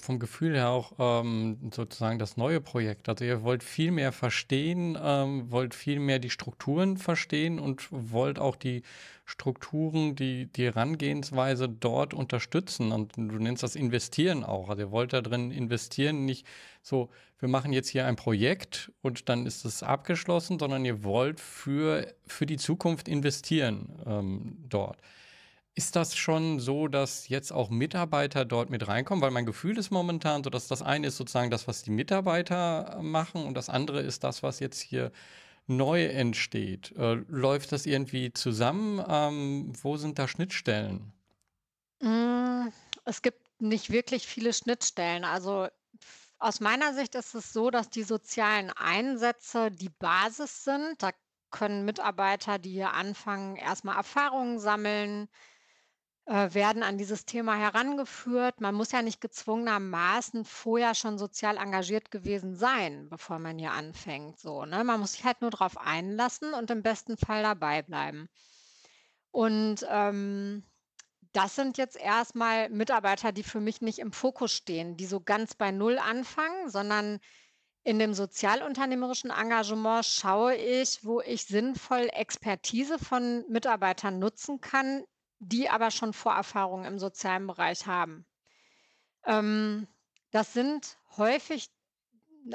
vom 0.00 0.18
Gefühl 0.18 0.56
her 0.56 0.70
auch, 0.70 0.92
ähm, 0.98 1.70
sozusagen 1.72 2.18
das 2.18 2.36
neue 2.36 2.60
Projekt. 2.60 3.08
Also, 3.08 3.24
ihr 3.24 3.42
wollt 3.44 3.62
viel 3.62 3.92
mehr 3.92 4.10
verstehen, 4.10 4.98
ähm, 5.00 5.48
wollt 5.52 5.74
viel 5.76 6.00
mehr 6.00 6.18
die 6.18 6.30
Strukturen 6.30 6.96
verstehen 6.96 7.60
und 7.60 7.86
wollt 7.92 8.40
auch 8.40 8.56
die 8.56 8.82
Strukturen, 9.24 10.16
die 10.16 10.46
die 10.52 10.64
Herangehensweise 10.64 11.68
dort 11.68 12.12
unterstützen. 12.12 12.90
Und 12.90 13.16
du 13.16 13.22
nennst 13.38 13.62
das 13.62 13.76
investieren 13.76 14.42
auch. 14.42 14.68
Also, 14.68 14.82
ihr 14.82 14.90
wollt 14.90 15.12
da 15.12 15.20
drin 15.20 15.52
investieren, 15.52 16.24
nicht 16.24 16.44
so: 16.82 17.10
„Wir 17.38 17.48
machen 17.48 17.72
jetzt 17.72 17.88
hier 17.88 18.04
ein 18.06 18.16
Projekt 18.16 18.90
und 19.00 19.28
dann 19.28 19.46
ist 19.46 19.64
es 19.64 19.84
abgeschlossen“, 19.84 20.58
sondern 20.58 20.84
ihr 20.84 21.04
wollt 21.04 21.38
für 21.38 22.12
für 22.26 22.46
die 22.46 22.56
Zukunft 22.56 23.06
investieren, 23.06 24.02
ähm, 24.04 24.56
dort. 24.68 24.98
Ist 25.78 25.94
das 25.94 26.16
schon 26.16 26.58
so, 26.58 26.88
dass 26.88 27.28
jetzt 27.28 27.52
auch 27.52 27.68
Mitarbeiter 27.68 28.46
dort 28.46 28.70
mit 28.70 28.88
reinkommen? 28.88 29.20
Weil 29.20 29.30
mein 29.30 29.44
Gefühl 29.44 29.76
ist 29.76 29.90
momentan 29.90 30.42
so, 30.42 30.48
dass 30.48 30.68
das 30.68 30.80
eine 30.80 31.08
ist 31.08 31.18
sozusagen 31.18 31.50
das, 31.50 31.68
was 31.68 31.82
die 31.82 31.90
Mitarbeiter 31.90 32.98
machen 33.02 33.44
und 33.44 33.52
das 33.52 33.68
andere 33.68 34.00
ist 34.00 34.24
das, 34.24 34.42
was 34.42 34.58
jetzt 34.58 34.80
hier 34.80 35.12
neu 35.66 36.06
entsteht. 36.06 36.92
Äh, 36.96 37.16
läuft 37.28 37.72
das 37.72 37.84
irgendwie 37.84 38.32
zusammen? 38.32 39.04
Ähm, 39.06 39.72
wo 39.82 39.98
sind 39.98 40.18
da 40.18 40.28
Schnittstellen? 40.28 41.12
Hm, 42.00 42.72
es 43.04 43.20
gibt 43.20 43.60
nicht 43.60 43.90
wirklich 43.90 44.26
viele 44.26 44.54
Schnittstellen. 44.54 45.24
Also, 45.24 45.68
aus 46.38 46.60
meiner 46.60 46.94
Sicht 46.94 47.14
ist 47.14 47.34
es 47.34 47.52
so, 47.52 47.70
dass 47.70 47.90
die 47.90 48.02
sozialen 48.02 48.70
Einsätze 48.70 49.70
die 49.70 49.90
Basis 49.90 50.64
sind. 50.64 51.02
Da 51.02 51.10
können 51.50 51.84
Mitarbeiter, 51.84 52.58
die 52.58 52.70
hier 52.70 52.94
anfangen, 52.94 53.56
erst 53.56 53.84
mal 53.84 53.96
Erfahrungen 53.96 54.58
sammeln, 54.58 55.28
äh, 56.26 56.52
werden 56.54 56.82
an 56.82 56.98
dieses 56.98 57.24
Thema 57.24 57.54
herangeführt. 57.54 58.60
Man 58.60 58.74
muss 58.74 58.92
ja 58.92 59.02
nicht 59.02 59.20
gezwungenermaßen 59.20 60.44
vorher 60.44 60.94
schon 60.94 61.18
sozial 61.18 61.56
engagiert 61.56 62.10
gewesen 62.10 62.56
sein, 62.56 63.08
bevor 63.08 63.38
man 63.38 63.58
hier 63.58 63.72
anfängt, 63.72 64.38
so, 64.38 64.64
ne? 64.64 64.84
Man 64.84 65.00
muss 65.00 65.12
sich 65.12 65.24
halt 65.24 65.40
nur 65.40 65.50
drauf 65.50 65.78
einlassen 65.78 66.52
und 66.52 66.70
im 66.70 66.82
besten 66.82 67.16
Fall 67.16 67.42
dabei 67.42 67.82
bleiben. 67.82 68.28
Und, 69.30 69.86
ähm, 69.88 70.64
das 71.32 71.54
sind 71.54 71.76
jetzt 71.76 71.96
erst 71.96 72.34
mal 72.34 72.70
Mitarbeiter, 72.70 73.30
die 73.30 73.42
für 73.42 73.60
mich 73.60 73.82
nicht 73.82 73.98
im 73.98 74.10
Fokus 74.10 74.52
stehen, 74.52 74.96
die 74.96 75.04
so 75.04 75.20
ganz 75.20 75.54
bei 75.54 75.70
Null 75.70 75.98
anfangen, 75.98 76.70
sondern 76.70 77.20
in 77.84 77.98
dem 77.98 78.14
sozialunternehmerischen 78.14 79.30
Engagement 79.30 80.06
schaue 80.06 80.56
ich, 80.56 81.04
wo 81.04 81.20
ich 81.20 81.44
sinnvoll 81.44 82.08
Expertise 82.12 82.98
von 82.98 83.44
Mitarbeitern 83.48 84.18
nutzen 84.18 84.62
kann, 84.62 85.04
die 85.38 85.68
aber 85.68 85.90
schon 85.90 86.12
Vorerfahrungen 86.12 86.84
im 86.84 86.98
sozialen 86.98 87.46
Bereich 87.46 87.86
haben. 87.86 88.26
Ähm, 89.24 89.86
das 90.30 90.52
sind 90.52 90.98
häufig 91.16 91.70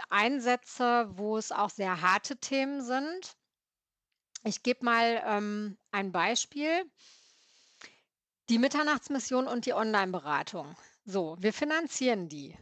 Einsätze, 0.09 1.09
wo 1.17 1.37
es 1.37 1.51
auch 1.51 1.69
sehr 1.69 2.01
harte 2.01 2.37
Themen 2.37 2.81
sind. 2.81 3.35
Ich 4.43 4.63
gebe 4.63 4.85
mal, 4.85 5.21
ähm, 5.25 5.77
ein 5.91 6.11
Beispiel. 6.11 6.89
Die 8.49 8.57
Mitternachtsmission 8.57 9.47
und 9.47 9.65
die 9.65 9.73
Onlineberatung. 9.73 10.75
So, 11.05 11.37
wir 11.39 11.53
finanzieren 11.53 12.27
die. 12.27 12.57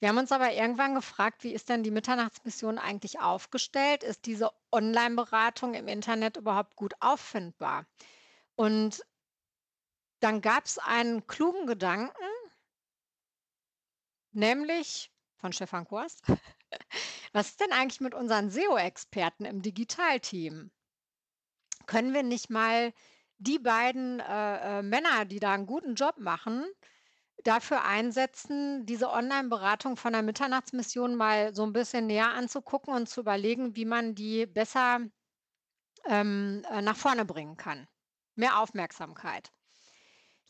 Wir 0.00 0.08
haben 0.08 0.18
uns 0.18 0.32
aber 0.32 0.52
irgendwann 0.52 0.94
gefragt: 0.94 1.44
„Wie 1.44 1.52
ist 1.52 1.68
denn 1.68 1.82
die 1.82 1.90
Mitternachtsmission 1.90 2.78
eigentlich 2.78 3.20
aufgestellt? 3.20 4.02
Ist 4.02 4.26
diese 4.26 4.50
Onlineberatung 4.70 5.74
im 5.74 5.88
Internet 5.88 6.36
überhaupt 6.36 6.76
gut 6.76 6.94
auffindbar?“ 7.00 7.86
Und 8.54 9.02
dann 10.20 10.40
gab's 10.40 10.78
einen 10.78 11.26
klugen 11.26 11.66
Gedanken 11.66 12.14
nämlich 14.32 15.10
von 15.36 15.52
Stefan 15.52 15.84
Korst. 15.84 16.22
Was 17.32 17.48
ist 17.50 17.60
denn 17.60 17.72
eigentlich 17.72 18.00
mit 18.00 18.14
unseren 18.14 18.50
SEO-Experten 18.50 19.44
im 19.44 19.62
Digitalteam? 19.62 20.70
Können 21.86 22.12
wir 22.14 22.22
nicht 22.22 22.50
mal 22.50 22.92
die 23.38 23.58
beiden, 23.58 24.20
äh, 24.20 24.78
äh, 24.78 24.82
Männer, 24.82 25.24
die 25.24 25.40
da 25.40 25.54
'n 25.54 25.66
guten 25.66 25.94
Job 25.94 26.18
machen, 26.18 26.64
dafür 27.44 27.84
einsetzen, 27.84 28.86
diese 28.86 29.10
Onlineberatung 29.10 29.96
von 29.96 30.12
der 30.14 30.22
Mitternachtsmission 30.22 31.14
mal 31.16 31.54
so 31.54 31.64
'n 31.64 31.72
bisschen 31.72 32.06
näher 32.08 32.30
anzugucken 32.34 32.94
und 32.94 33.08
zu 33.08 33.20
überlegen, 33.22 33.76
wie 33.76 33.86
man 33.86 34.14
die 34.14 34.46
besser, 34.46 35.00
ähm, 36.06 36.64
äh, 36.70 36.82
nach 36.82 36.96
vorne 36.96 37.24
bringen 37.24 37.56
kann? 37.56 37.86
Mehr 38.34 38.58
Aufmerksamkeit. 38.60 39.52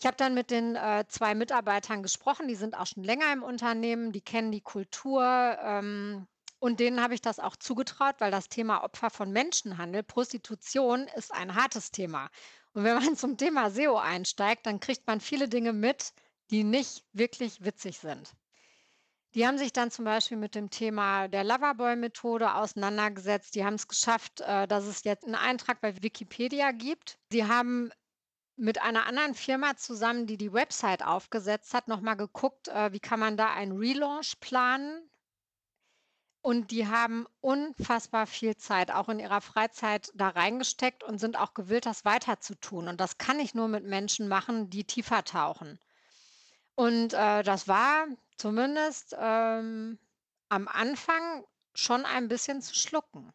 Ich 0.00 0.06
habe 0.06 0.16
dann 0.16 0.34
mit 0.34 0.50
den, 0.52 0.76
äh, 0.76 1.04
2 1.08 1.34
Mitarbeitern 1.34 2.02
gesprochen, 2.04 2.46
die 2.46 2.54
sind 2.54 2.76
auch 2.76 2.86
schon 2.86 3.02
länger 3.02 3.32
im 3.32 3.42
Unternehmen, 3.42 4.12
die 4.12 4.20
kennen 4.22 4.52
die 4.52 4.60
Kultur, 4.60 5.22
ähm, 5.60 6.28
und 6.60 6.80
denen 6.80 7.00
habe 7.02 7.14
ich 7.14 7.20
das 7.20 7.38
auch 7.40 7.56
zugetraut, 7.56 8.16
weil 8.18 8.30
das 8.30 8.48
Thema 8.48 8.82
Opfer 8.84 9.10
von 9.10 9.30
Menschenhandel, 9.32 10.02
Prostitution 10.04 11.06
ist 11.16 11.32
ein 11.32 11.54
hartes 11.54 11.90
Thema. 11.92 12.30
Und 12.72 12.84
wenn 12.84 12.94
man 12.96 13.16
zum 13.16 13.36
Thema 13.36 13.70
SEO 13.70 13.96
einsteigt, 13.96 14.66
dann 14.66 14.80
kriegt 14.80 15.06
man 15.06 15.20
viele 15.20 15.48
Dinge 15.48 15.72
mit, 15.72 16.12
die 16.50 16.64
nicht 16.64 17.04
wirklich 17.12 17.64
witzig 17.64 17.98
sind. 17.98 18.32
Die 19.34 19.46
haben 19.46 19.58
sich 19.58 19.72
dann 19.72 19.90
zum 19.90 20.04
Beispiel 20.04 20.36
mit 20.36 20.54
dem 20.54 20.70
Thema 20.70 21.28
der 21.28 21.44
Loverboy-Methode 21.44 22.54
auseinandergesetzt. 22.54 23.54
Die 23.54 23.64
haben's 23.64 23.86
geschafft, 23.88 24.40
äh, 24.40 24.66
dass 24.66 24.84
es 24.84 25.04
jetzt 25.04 25.24
'n 25.26 25.34
Eintrag 25.34 25.80
bei 25.80 26.02
Wikipedia 26.02 26.72
gibt. 26.72 27.18
Sie 27.30 27.44
haben 27.46 27.90
mit 28.58 28.82
einer 28.82 29.06
anderen 29.06 29.34
Firma 29.34 29.76
zusammen, 29.76 30.26
die 30.26 30.36
die 30.36 30.52
Website 30.52 31.06
aufgesetzt 31.06 31.74
hat, 31.74 31.88
noch 31.88 32.00
mal 32.00 32.14
geguckt, 32.14 32.68
äh, 32.68 32.92
wie 32.92 33.00
kann 33.00 33.20
man 33.20 33.36
da 33.36 33.52
einen 33.52 33.76
Relaunch 33.76 34.40
planen. 34.40 35.08
Und 36.40 36.70
die 36.70 36.86
haben 36.86 37.26
unfassbar 37.40 38.26
viel 38.26 38.56
Zeit, 38.56 38.90
auch 38.90 39.08
in 39.08 39.18
ihrer 39.20 39.40
Freizeit 39.40 40.10
da 40.14 40.28
reingesteckt 40.28 41.04
und 41.04 41.18
sind 41.18 41.38
auch 41.38 41.54
gewillt, 41.54 41.86
das 41.86 42.04
weiterzutun. 42.04 42.88
Und 42.88 43.00
das 43.00 43.18
kann 43.18 43.38
ich 43.40 43.54
nur 43.54 43.68
mit 43.68 43.84
Menschen 43.84 44.28
machen, 44.28 44.70
die 44.70 44.84
tiefer 44.84 45.24
tauchen. 45.24 45.78
Und, 46.74 47.12
äh, 47.12 47.42
das 47.42 47.68
war 47.68 48.06
zumindest, 48.36 49.14
ähm, 49.18 49.98
am 50.48 50.68
Anfang 50.68 51.44
schon 51.74 52.04
ein 52.04 52.28
bisschen 52.28 52.62
zu 52.62 52.74
schlucken, 52.74 53.32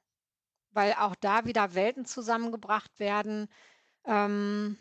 weil 0.71 0.93
auch 0.93 1.15
da 1.15 1.45
wieder 1.45 1.75
Welten 1.75 2.05
zusammengebracht 2.05 2.99
werden. 2.99 3.49
Ähm, 4.05 4.77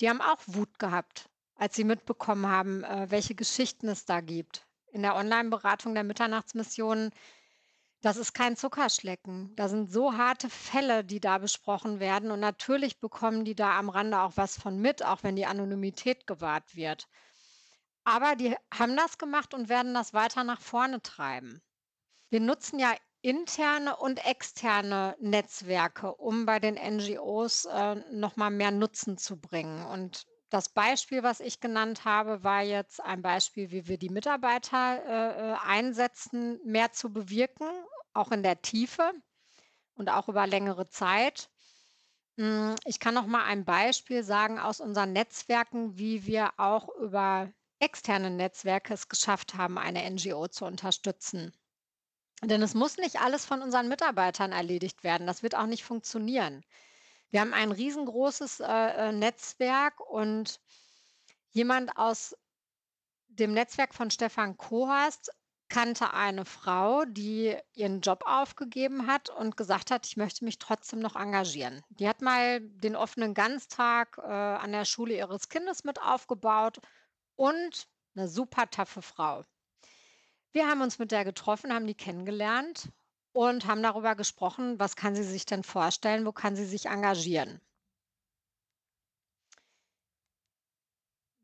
die 0.00 0.08
haben 0.08 0.20
auch 0.20 0.40
Wut 0.46 0.78
gehabt, 0.78 1.28
als 1.54 1.76
sie 1.76 1.84
mitbekommen 1.84 2.46
haben, 2.46 2.84
äh, 2.84 3.10
welche 3.10 3.34
Geschichten 3.34 3.88
es 3.88 4.04
da 4.04 4.20
gibt. 4.20 4.66
In 4.92 5.02
der 5.02 5.16
Onlineberatung 5.16 5.94
der 5.94 6.04
Mitternachtsmission, 6.04 7.10
das 8.02 8.16
ist 8.16 8.34
kein 8.34 8.56
Zuckerschlecken. 8.56 9.54
Da 9.56 9.68
sind 9.68 9.90
so 9.90 10.16
harte 10.16 10.50
Fälle, 10.50 11.04
die 11.04 11.20
da 11.20 11.38
besprochen 11.38 12.00
werden. 12.00 12.30
Und 12.30 12.40
natürlich 12.40 13.00
bekommen 13.00 13.44
die 13.44 13.54
da 13.54 13.78
am 13.78 13.88
Rande 13.88 14.18
auch 14.18 14.32
was 14.36 14.58
von 14.58 14.78
mit, 14.80 15.04
auch 15.04 15.22
wenn 15.22 15.36
die 15.36 15.46
Anonymität 15.46 16.26
gewahrt 16.26 16.74
wird. 16.74 17.08
Aber 18.04 18.34
die 18.34 18.56
haben 18.74 18.96
das 18.96 19.18
gemacht 19.18 19.54
und 19.54 19.68
werden 19.68 19.94
das 19.94 20.12
weiter 20.12 20.42
nach 20.42 20.60
vorne 20.60 21.00
treiben. 21.00 21.62
Wir 22.28 22.40
nutzen 22.40 22.78
ja 22.78 22.92
interne 23.22 23.96
und 23.96 24.24
externe 24.26 25.16
Netzwerke, 25.20 26.14
um 26.16 26.44
bei 26.44 26.58
den 26.58 26.74
NGOs 26.74 27.64
äh, 27.66 27.94
noch 28.12 28.36
mal 28.36 28.50
mehr 28.50 28.72
Nutzen 28.72 29.16
zu 29.16 29.40
bringen. 29.40 29.86
Und 29.86 30.26
das 30.50 30.68
Beispiel, 30.68 31.22
was 31.22 31.40
ich 31.40 31.60
genannt 31.60 32.04
habe, 32.04 32.44
war 32.44 32.62
jetzt 32.62 33.00
ein 33.00 33.22
Beispiel, 33.22 33.70
wie 33.70 33.86
wir 33.86 33.96
die 33.96 34.10
Mitarbeiter 34.10 35.02
äh, 35.06 35.52
äh 35.52 35.56
einsetzen, 35.64 36.60
mehr 36.64 36.92
zu 36.92 37.12
bewirken, 37.12 37.68
auch 38.12 38.32
in 38.32 38.42
der 38.42 38.60
Tiefe 38.60 39.12
und 39.94 40.10
auch 40.10 40.28
über 40.28 40.46
längere 40.46 40.88
Zeit. 40.88 41.48
Hm, 42.36 42.74
ich 42.84 42.98
kann 42.98 43.14
noch 43.14 43.26
mal 43.26 43.44
ein 43.44 43.64
Beispiel 43.64 44.24
sagen 44.24 44.58
aus 44.58 44.80
unseren 44.80 45.12
Netzwerken, 45.12 45.96
wie 45.96 46.26
wir 46.26 46.50
auch 46.58 46.88
über 46.96 47.52
externe 47.78 48.30
Netzwerke 48.30 48.94
es 48.94 49.08
geschafft 49.08 49.54
haben, 49.54 49.78
eine 49.78 50.08
NGO 50.10 50.48
zu 50.48 50.64
unterstützen. 50.64 51.52
Denn 52.44 52.60
es 52.62 52.74
muss 52.74 52.96
nicht 52.96 53.20
alles 53.20 53.46
von 53.46 53.62
unseren 53.62 53.88
Mitarbeitern 53.88 54.50
erledigt 54.50 55.04
werden. 55.04 55.26
Das 55.26 55.42
wird 55.42 55.54
auch 55.54 55.66
nicht 55.66 55.84
funktionieren. 55.84 56.64
Wir 57.30 57.40
haben 57.40 57.54
ein 57.54 57.72
riesengroßes 57.72 58.60
äh, 58.60 58.66
äh, 58.66 59.12
Netzwerk 59.12 60.00
und 60.00 60.60
jemand 61.50 61.96
aus 61.96 62.36
dem 63.28 63.54
Netzwerk 63.54 63.94
von 63.94 64.10
Stefan 64.10 64.56
Kohast 64.56 65.30
kannte 65.68 66.12
eine 66.12 66.44
Frau, 66.44 67.06
die 67.06 67.56
ihren 67.72 68.02
Job 68.02 68.24
aufgegeben 68.26 69.06
hat 69.06 69.30
und 69.30 69.56
gesagt 69.56 69.90
hat, 69.90 70.06
ich 70.06 70.18
möchte 70.18 70.44
mich 70.44 70.58
trotzdem 70.58 70.98
noch 70.98 71.16
engagieren. 71.16 71.82
Die 71.88 72.06
hat 72.06 72.20
mal 72.20 72.60
den 72.60 72.94
offenen 72.94 73.32
Ganztag 73.32 74.18
äh, 74.18 74.20
an 74.22 74.72
der 74.72 74.84
Schule 74.84 75.16
ihres 75.16 75.48
Kindes 75.48 75.84
mit 75.84 76.02
aufgebaut 76.02 76.80
und 77.36 77.88
eine 78.14 78.28
super 78.28 78.68
taffe 78.68 79.00
Frau. 79.00 79.44
Wir 80.52 80.68
haben 80.68 80.82
uns 80.82 80.98
mit 80.98 81.12
der 81.12 81.24
getroffen, 81.24 81.72
haben 81.72 81.86
die 81.86 81.94
kennengelernt 81.94 82.90
und 83.32 83.66
haben 83.66 83.82
darüber 83.82 84.14
gesprochen, 84.14 84.78
was 84.78 84.96
kann 84.96 85.14
sie 85.14 85.24
sich 85.24 85.46
denn 85.46 85.62
vorstellen, 85.62 86.26
wo 86.26 86.32
kann 86.32 86.56
sie 86.56 86.66
sich 86.66 86.86
engagieren. 86.86 87.60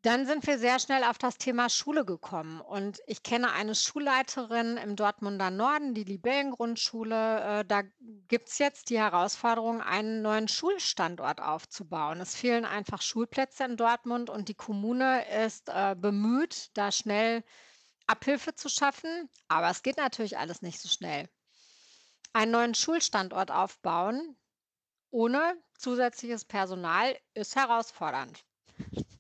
Dann 0.02 0.26
sind 0.26 0.47
wir 0.47 0.59
sehr 0.59 0.78
schnell 0.78 1.02
auf 1.02 1.18
das 1.18 1.39
Thema 1.39 1.68
Schule 1.68 2.05
gekommen 2.05 2.60
und 2.60 3.01
ich 3.06 3.24
kenne 3.24 3.51
eine 3.52 3.74
Schulleiterin 3.74 4.76
im 4.76 4.94
Dortmunder 4.94 5.51
Norden, 5.51 5.93
die 5.93 6.05
Libellengrundschule. 6.05 7.40
Äh, 7.40 7.64
da 7.64 7.82
gibt 8.28 8.48
es 8.48 8.59
jetzt 8.59 8.90
die 8.90 8.98
Herausforderung, 8.98 9.80
einen 9.80 10.22
neuen 10.22 10.47
Schulstandort 10.47 11.40
aufzubauen. 11.43 12.20
Es 12.20 12.36
fehlen 12.36 12.64
einfach 12.64 13.02
Schulplätze 13.02 13.64
in 13.64 13.76
Dortmund 13.76 14.30
und 14.30 14.48
die 14.48 14.55
Kommune 14.55 15.24
ist 15.44 15.68
äh, 15.68 15.97
bemüht, 15.98 16.70
da 16.74 16.93
schnell 16.93 17.43
Abhilfe 18.09 18.55
zu 18.55 18.68
schaffen, 18.68 19.28
aber 19.48 19.70
es 19.70 19.82
geht 19.82 19.97
natürlich 19.97 20.39
alles 20.39 20.62
nicht 20.62 20.80
so 20.80 20.89
schnell. 20.89 21.28
Einen 22.32 22.52
neuen 22.52 22.74
Schulstandort 22.74 23.51
aufbauen 23.51 24.36
ohne 25.10 25.56
zusätzliches 25.78 26.44
Personal 26.44 27.18
ist 27.35 27.56
herausfordernd. 27.56 28.44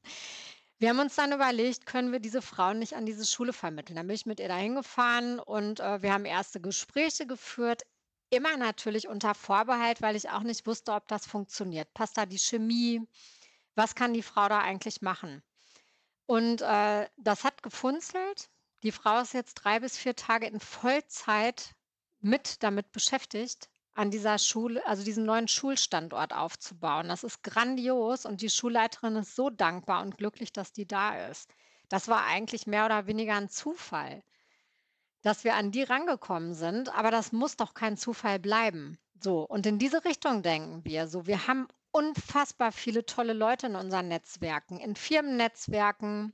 Wir 0.80 0.90
haben 0.90 1.00
uns 1.00 1.16
dann 1.16 1.32
überlegt, 1.32 1.86
können 1.86 2.12
wir 2.12 2.20
diese 2.20 2.40
Frauen 2.40 2.78
nicht 2.78 2.94
an 2.94 3.04
diese 3.04 3.26
Schule 3.26 3.52
vermitteln? 3.52 3.96
Dann 3.96 4.06
bin 4.06 4.14
ich 4.14 4.26
mit 4.26 4.38
ihr 4.38 4.46
dahin 4.46 4.76
gefahren 4.76 5.40
und 5.40 5.80
äh, 5.80 6.00
wir 6.02 6.12
haben 6.12 6.24
erste 6.24 6.60
Gespräche 6.60 7.26
geführt. 7.26 7.82
Immer 8.30 8.56
natürlich 8.56 9.08
unter 9.08 9.34
Vorbehalt, 9.34 10.02
weil 10.02 10.14
ich 10.14 10.30
auch 10.30 10.44
nicht 10.44 10.68
wusste, 10.68 10.92
ob 10.92 11.08
das 11.08 11.26
funktioniert. 11.26 11.92
Passt 11.94 12.16
da 12.16 12.26
die 12.26 12.38
Chemie? 12.38 13.02
Was 13.74 13.96
kann 13.96 14.14
die 14.14 14.22
Frau 14.22 14.48
da 14.48 14.60
eigentlich 14.60 15.02
machen? 15.02 15.42
Und 16.26 16.62
äh, 16.62 17.08
das 17.16 17.42
hat 17.42 17.60
gefunzelt. 17.64 18.48
Die 18.82 18.92
Frau 18.92 19.20
ist 19.20 19.34
jetzt 19.34 19.54
drei 19.54 19.80
bis 19.80 19.96
vier 19.96 20.14
Tage 20.14 20.46
in 20.46 20.60
Vollzeit 20.60 21.74
mit 22.20 22.62
damit 22.62 22.92
beschäftigt, 22.92 23.68
an 23.94 24.12
dieser 24.12 24.38
Schule, 24.38 24.86
also 24.86 25.02
diesen 25.02 25.24
neuen 25.24 25.48
Schulstandort 25.48 26.32
aufzubauen. 26.32 27.08
Das 27.08 27.24
ist 27.24 27.42
grandios 27.42 28.24
und 28.24 28.40
die 28.40 28.50
Schulleiterin 28.50 29.16
ist 29.16 29.34
so 29.34 29.50
dankbar 29.50 30.02
und 30.02 30.16
glücklich, 30.16 30.52
dass 30.52 30.72
die 30.72 30.86
da 30.86 31.26
ist. 31.26 31.52
Das 31.88 32.06
war 32.06 32.24
eigentlich 32.24 32.68
mehr 32.68 32.84
oder 32.84 33.08
weniger 33.08 33.34
ein 33.34 33.48
Zufall, 33.48 34.22
dass 35.22 35.42
wir 35.42 35.56
an 35.56 35.72
die 35.72 35.82
rangekommen 35.82 36.54
sind, 36.54 36.94
aber 36.94 37.10
das 37.10 37.32
muss 37.32 37.56
doch 37.56 37.74
kein 37.74 37.96
Zufall 37.96 38.38
bleiben. 38.38 38.98
So, 39.20 39.42
und 39.42 39.66
in 39.66 39.80
diese 39.80 40.04
Richtung 40.04 40.44
denken 40.44 40.84
wir. 40.84 41.08
So, 41.08 41.26
wir 41.26 41.48
haben 41.48 41.66
unfassbar 41.90 42.70
viele 42.70 43.04
tolle 43.04 43.32
Leute 43.32 43.66
in 43.66 43.74
unseren 43.74 44.06
Netzwerken, 44.06 44.78
in 44.78 44.94
Firmennetzwerken, 44.94 46.32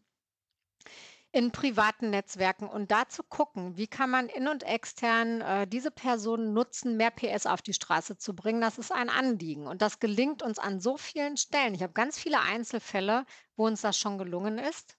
in 1.34 1.50
privaten 1.50 2.10
Netzwerken 2.10 2.68
und 2.68 2.92
da 2.92 3.08
zu 3.08 3.24
gucken, 3.24 3.76
wie 3.76 3.88
kann 3.88 4.08
man 4.08 4.28
in 4.28 4.46
und 4.46 4.62
extern 4.62 5.40
äh, 5.40 5.66
diese 5.66 5.90
Personen 5.90 6.52
nutzen, 6.52 6.96
mehr 6.96 7.10
PS 7.10 7.46
auf 7.46 7.60
die 7.60 7.74
Straße 7.74 8.16
zu 8.16 8.36
bringen, 8.36 8.60
das 8.60 8.78
ist 8.78 8.92
ein 8.92 9.10
Anliegen. 9.10 9.66
Und 9.66 9.82
das 9.82 9.98
gelingt 9.98 10.44
uns 10.44 10.60
an 10.60 10.78
so 10.78 10.96
vielen 10.96 11.36
Stellen. 11.36 11.74
Ich 11.74 11.82
habe 11.82 11.92
ganz 11.92 12.20
viele 12.20 12.38
Einzelfälle, 12.40 13.26
wo 13.56 13.66
uns 13.66 13.80
das 13.80 13.98
schon 13.98 14.16
gelungen 14.16 14.58
ist. 14.58 14.96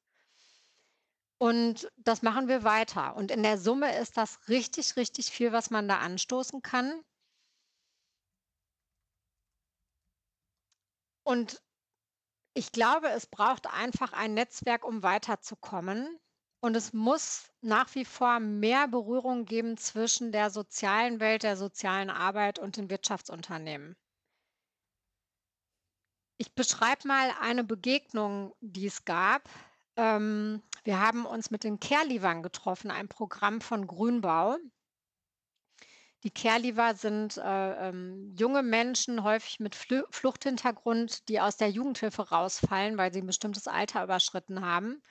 Und 1.37 1.89
das 1.95 2.21
machen 2.21 2.49
wir 2.49 2.65
weiter. 2.65 3.15
Und 3.15 3.31
in 3.31 3.41
der 3.41 3.57
Summe 3.57 3.97
ist 3.97 4.17
das 4.17 4.49
richtig, 4.49 4.97
richtig 4.97 5.31
viel, 5.31 5.53
was 5.53 5.69
man 5.69 5.87
da 5.87 5.99
anstoßen 5.99 6.61
kann. 6.61 7.01
Und 11.23 11.61
ich 12.53 12.73
glaube, 12.73 13.07
es 13.09 13.25
braucht 13.25 13.67
einfach 13.67 14.11
ein 14.11 14.33
Netzwerk, 14.33 14.83
um 14.83 15.01
weiterzukommen. 15.01 16.19
Und 16.65 16.75
es 16.75 16.93
muss 16.93 17.51
nach 17.61 17.93
wie 17.93 18.05
vor 18.05 18.39
mehr 18.39 18.87
Berührung 18.87 19.45
geben 19.45 19.77
zwischen 19.77 20.31
der 20.31 20.49
sozialen 20.49 21.19
Welt, 21.19 21.43
der 21.43 21.57
sozialen 21.57 22.09
Arbeit 22.09 22.57
und 22.57 22.75
den 22.75 22.89
Wirtschaftsunternehmen. 22.89 23.95
Ich 26.37 26.55
beschreibe 26.55 27.07
mal 27.07 27.29
eine 27.39 27.63
Begegnung, 27.63 28.55
die 28.61 28.87
es 28.87 29.05
gab. 29.05 29.47
Ähm, 29.95 30.63
wir 30.83 30.99
haben 30.99 31.27
uns 31.27 31.51
mit 31.51 31.63
den 31.63 31.79
Kerlivern 31.79 32.41
getroffen, 32.41 32.89
ein 32.89 33.09
Programm 33.09 33.61
von 33.61 33.85
Grünbau. 33.85 34.57
Die 36.23 36.31
Kerliver 36.31 36.95
sind 36.95 37.37
äh, 37.37 37.89
ähm, 37.89 38.33
junge 38.39 38.63
Menschen, 38.63 39.21
häufig 39.21 39.59
mit 39.59 39.75
Flü 39.75 40.01
Fluchthintergrund, 40.09 41.29
die 41.29 41.39
aus 41.39 41.57
der 41.57 41.69
Jugendhilfe 41.69 42.27
rausfallen, 42.27 42.97
weil 42.97 43.13
sie 43.13 43.21
ein 43.21 43.27
bestimmtes 43.27 43.67
Alter 43.67 44.03
überschritten 44.03 44.65
haben. 44.65 45.03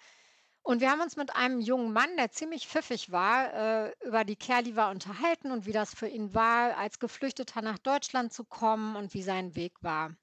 Und 0.65 0.81
wir 0.81 0.91
haben 0.91 1.03
uns 1.03 1.17
mit 1.17 1.37
einem 1.37 1.61
jungen 1.61 1.93
Mann, 1.93 2.17
der 2.17 2.31
ziemlich 2.31 2.67
pfiffig 2.67 3.13
war, 3.13 3.53
äh, 3.53 3.95
über 4.07 4.25
die 4.25 4.35
Kerliva 4.35 4.91
unterhalten 4.91 5.53
und 5.53 5.67
wie 5.67 5.73
das 5.73 5.95
für 5.95 6.09
ihn 6.09 6.33
war, 6.33 6.79
als 6.79 6.99
Geflüchteter 6.99 7.61
nach 7.61 7.79
Deutschland 7.79 8.33
zu 8.33 8.45
kommen 8.45 8.97
und 8.97 9.13
wie 9.13 9.23
sein 9.23 9.55
Weg 9.57 9.75
war. 9.83 10.17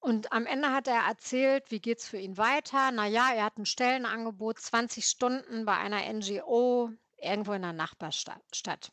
Und 0.00 0.32
am 0.32 0.44
Ende 0.46 0.72
hat 0.72 0.88
er 0.88 1.06
erzählt, 1.06 1.70
wie 1.70 1.78
geht 1.78 2.00
es 2.00 2.08
für 2.08 2.18
ihn 2.18 2.36
weiter. 2.36 2.90
Naja, 2.90 3.32
er 3.32 3.44
hat 3.44 3.56
ein 3.56 3.64
Stellenangebot, 3.64 4.58
20 4.58 5.06
Stunden 5.06 5.64
bei 5.64 5.76
einer 5.76 6.12
NGO 6.12 6.90
irgendwo 7.18 7.52
in 7.52 7.62
der 7.62 7.72
Nachbarstadt. 7.72 8.90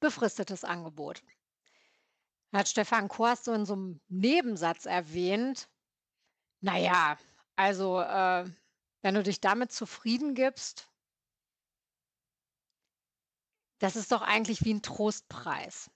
Befristetes 0.00 0.64
Angebot. 0.64 1.22
Hat 2.52 2.68
Stefan 2.68 3.06
Korst 3.06 3.44
so 3.44 3.52
in 3.52 3.66
so 3.66 3.74
einem 3.74 4.00
Nebensatz 4.08 4.84
erwähnt, 4.84 5.68
naja, 6.60 7.16
also 7.54 8.00
äh, 8.00 8.50
wenn 9.02 9.14
du 9.14 9.22
dich 9.22 9.40
damit 9.40 9.72
zufrieden 9.72 10.34
gibst, 10.34 10.90
das 13.80 13.96
ist 13.96 14.12
doch 14.12 14.22
eigentlich 14.22 14.64
wie 14.64 14.74
ein 14.74 14.80
Trostpreis. 14.82 15.90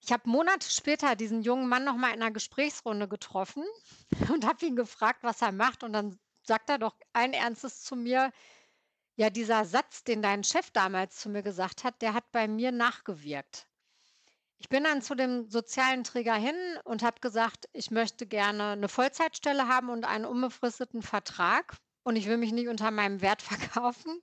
Ich 0.00 0.10
habe 0.12 0.28
Monate 0.28 0.68
später 0.68 1.14
diesen 1.14 1.42
jungen 1.42 1.68
Mann 1.68 1.84
noch 1.84 1.94
mal 1.96 2.12
in 2.12 2.18
'ner 2.18 2.32
Gesprächsrunde 2.32 3.06
getroffen 3.08 3.64
und 4.32 4.44
habe 4.44 4.66
ihn 4.66 4.74
gefragt, 4.76 5.22
was 5.22 5.40
er 5.42 5.52
macht. 5.52 5.84
Und 5.84 5.92
dann 5.92 6.18
sagt 6.42 6.68
er 6.70 6.78
doch 6.78 6.96
allen 7.12 7.32
Ernstes 7.32 7.82
zu 7.84 7.94
mir: 7.94 8.32
„Ja, 9.16 9.30
dieser 9.30 9.64
Satz, 9.66 10.04
den 10.04 10.22
dein 10.22 10.44
Chef 10.44 10.70
damals 10.72 11.16
zu 11.18 11.28
mir 11.30 11.42
gesagt 11.44 11.84
hat, 11.84 12.02
der 12.02 12.14
hat 12.14 12.32
bei 12.32 12.48
mir 12.48 12.72
nachgewirkt.“ 12.72 13.67
Ich 14.58 14.68
bin 14.68 14.84
dann 14.84 15.02
zu 15.02 15.14
dem 15.14 15.48
sozialen 15.50 16.04
Träger 16.04 16.34
hin 16.34 16.54
und 16.84 17.02
habe 17.02 17.20
gesagt: 17.20 17.68
„Ich 17.72 17.90
möchte 17.90 18.26
gerne 18.26 18.76
'ne 18.76 18.88
Vollzeitstelle 18.88 19.66
haben 19.68 19.88
und 19.90 20.04
einen 20.04 20.24
unbefristeten 20.24 21.02
Vertrag 21.02 21.76
und 22.04 22.16
ich 22.16 22.26
will 22.26 22.36
mich 22.36 22.52
nicht 22.52 22.68
unter 22.68 22.90
meinem 22.90 23.20
Wert 23.20 23.42
verkaufen.“ 23.42 24.20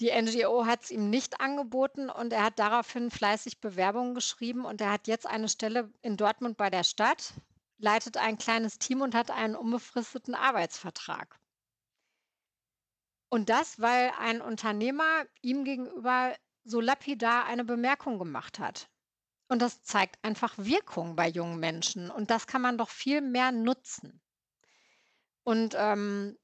Die 0.00 0.10
NGO 0.10 0.66
hat's 0.66 0.90
ihm 0.90 1.10
nicht 1.10 1.40
angeboten 1.40 2.10
und 2.10 2.32
er 2.32 2.44
hat 2.44 2.58
daraufhin 2.60 3.10
fleißig 3.10 3.60
Bewerbungen 3.60 4.14
geschrieben 4.14 4.64
und 4.64 4.80
er 4.80 4.92
hat 4.92 5.08
jetzt 5.08 5.26
eine 5.26 5.48
Stelle 5.48 5.92
in 6.02 6.16
Dortmund 6.16 6.56
bei 6.56 6.70
der 6.70 6.84
Stadt, 6.84 7.34
leitet 7.78 8.16
ein 8.16 8.38
kleines 8.38 8.78
Team 8.78 9.00
und 9.02 9.14
hat 9.16 9.30
einen 9.32 9.56
unbefristeten 9.56 10.34
Arbeitsvertrag. 10.36 11.40
Und 13.28 13.50
das, 13.50 13.80
weil 13.80 14.12
ein 14.18 14.40
Unternehmer 14.40 15.26
ihm 15.42 15.64
gegenüber 15.64 16.34
so 16.64 16.80
lapidar 16.80 17.44
eine 17.44 17.64
Bemerkung 17.66 18.18
gemacht 18.18 18.58
hat. 18.58 18.88
Und 19.54 19.62
das 19.62 19.84
zeigt 19.84 20.18
einfach 20.24 20.52
Wirkung 20.58 21.14
bei 21.14 21.28
jungen 21.28 21.60
Menschen 21.60 22.10
und 22.10 22.32
das 22.32 22.48
kann 22.48 22.60
man 22.60 22.76
doch 22.76 22.88
viel 22.88 23.20
mehr 23.20 23.52
nutzen. 23.52 24.20
Und, 25.44 25.76
ähm, 25.78 26.36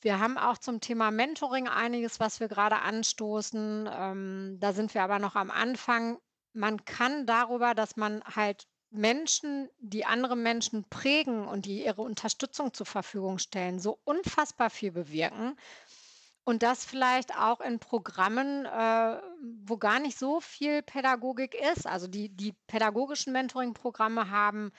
wir 0.00 0.18
haben 0.18 0.36
auch 0.36 0.58
zum 0.58 0.80
Thema 0.80 1.12
Mentoring 1.12 1.68
einiges, 1.68 2.18
was 2.18 2.40
wir 2.40 2.48
grade 2.48 2.80
anstoßen. 2.80 3.88
Ähm, 3.88 4.56
da 4.58 4.72
sind 4.72 4.94
wir 4.94 5.04
aber 5.04 5.20
noch 5.20 5.36
am 5.36 5.52
Anfang. 5.52 6.18
Man 6.52 6.84
kann 6.84 7.24
darüber, 7.24 7.76
dass 7.76 7.94
man 7.94 8.24
halt 8.24 8.66
Menschen, 8.90 9.68
die 9.78 10.04
andere 10.04 10.34
Menschen 10.34 10.88
prägen 10.90 11.46
und 11.46 11.66
die 11.66 11.84
ihre 11.84 12.02
Unterstützung 12.02 12.74
zur 12.74 12.86
Verfügung 12.86 13.38
stellen, 13.38 13.78
so 13.78 14.00
unfassbar 14.02 14.70
viel 14.70 14.90
bewirken. 14.90 15.56
Und 16.48 16.62
das 16.62 16.82
vielleicht 16.86 17.36
auch 17.36 17.60
in 17.60 17.78
Programmen, 17.78 18.64
äh, 18.64 19.20
wo 19.66 19.76
gar 19.76 20.00
nicht 20.00 20.18
so 20.18 20.40
viel 20.40 20.80
Pädagogik 20.80 21.54
ist. 21.54 21.86
Also, 21.86 22.06
die 22.06 22.30
die 22.30 22.54
pädagogischen 22.68 23.34
Mentoring-Programme 23.34 24.30
haben 24.30 24.72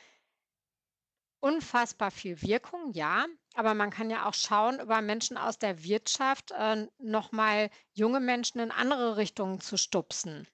unfassbar 1.42 2.10
viel 2.10 2.42
Wirkung, 2.42 2.92
ja, 2.94 3.28
aber 3.54 3.76
man 3.76 3.92
kann 3.92 4.10
ja 4.10 4.26
auch 4.26 4.34
schauen, 4.34 4.80
über 4.80 5.02
Menschen 5.02 5.38
aus 5.38 5.60
der 5.60 5.84
Wirtschaft, 5.84 6.50
äh, 6.58 6.88
noch 6.98 7.32
mal 7.32 7.70
junge 7.94 8.20
Menschen 8.20 8.60
in 8.62 8.72
andere 8.72 9.18
Richtungen 9.18 9.62
zu 9.62 9.78
stupsen. 9.78 10.48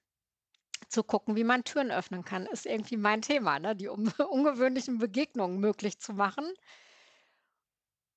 Zu 0.90 1.02
gucken, 1.02 1.34
wie 1.34 1.44
man 1.44 1.64
Türen 1.64 1.90
öffnen 1.90 2.26
kann, 2.26 2.44
ist 2.44 2.66
irgendwie 2.66 2.98
mein 2.98 3.22
Thema, 3.22 3.58
ne? 3.58 3.74
Die 3.74 3.88
un 3.88 4.06
ungewöhnlichen 4.30 4.98
Begegnungen 4.98 5.60
möglich 5.60 5.98
zu 5.98 6.12
machen. 6.12 6.44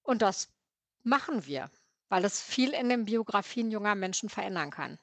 Und 0.04 0.22
das 0.22 0.50
machen 1.04 1.46
wir, 1.46 1.72
weil 2.10 2.26
es 2.26 2.42
viel 2.42 2.72
in 2.74 2.90
den 2.90 3.06
Biografien 3.06 3.72
junger 3.72 3.96
Menschen 3.96 4.30
verändern 4.30 4.72
kann. 4.72 5.00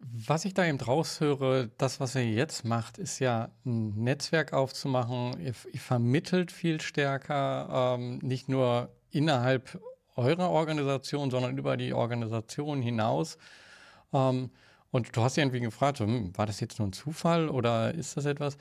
Was 0.00 0.44
ich 0.44 0.54
da 0.54 0.64
eben 0.66 0.80
raushöre, 0.80 1.70
das, 1.78 2.00
was 2.00 2.14
ihr 2.16 2.26
jetzt 2.28 2.64
macht, 2.64 2.98
ist 2.98 3.20
ja 3.20 3.50
'n 3.64 3.94
Netzwerk 4.02 4.52
aufzumachen. 4.52 5.40
Ihr 5.40 5.54
ihr 5.72 5.80
vermittelt 5.80 6.50
viel 6.52 6.80
stärker, 6.80 7.94
ähm, 7.98 8.18
nicht 8.18 8.48
nur 8.48 8.90
innerhalb 9.10 9.80
eurer 10.16 10.50
Organisation, 10.50 11.30
sondern 11.30 11.56
über 11.56 11.76
die 11.76 11.92
Organisation 11.94 12.82
hinaus. 12.82 13.38
Ähm, 14.12 14.50
und 14.90 15.16
du 15.16 15.22
hast 15.22 15.38
irgendwie 15.38 15.60
gefragt, 15.60 16.00
„Hm, 16.00 16.36
war 16.36 16.46
das 16.46 16.60
jetzt 16.60 16.78
nur 16.78 16.88
'n 16.88 16.92
Zufall 16.92 17.48
oder 17.48 17.94
ist 17.94 18.16
das 18.16 18.24
etwas?“ 18.26 18.58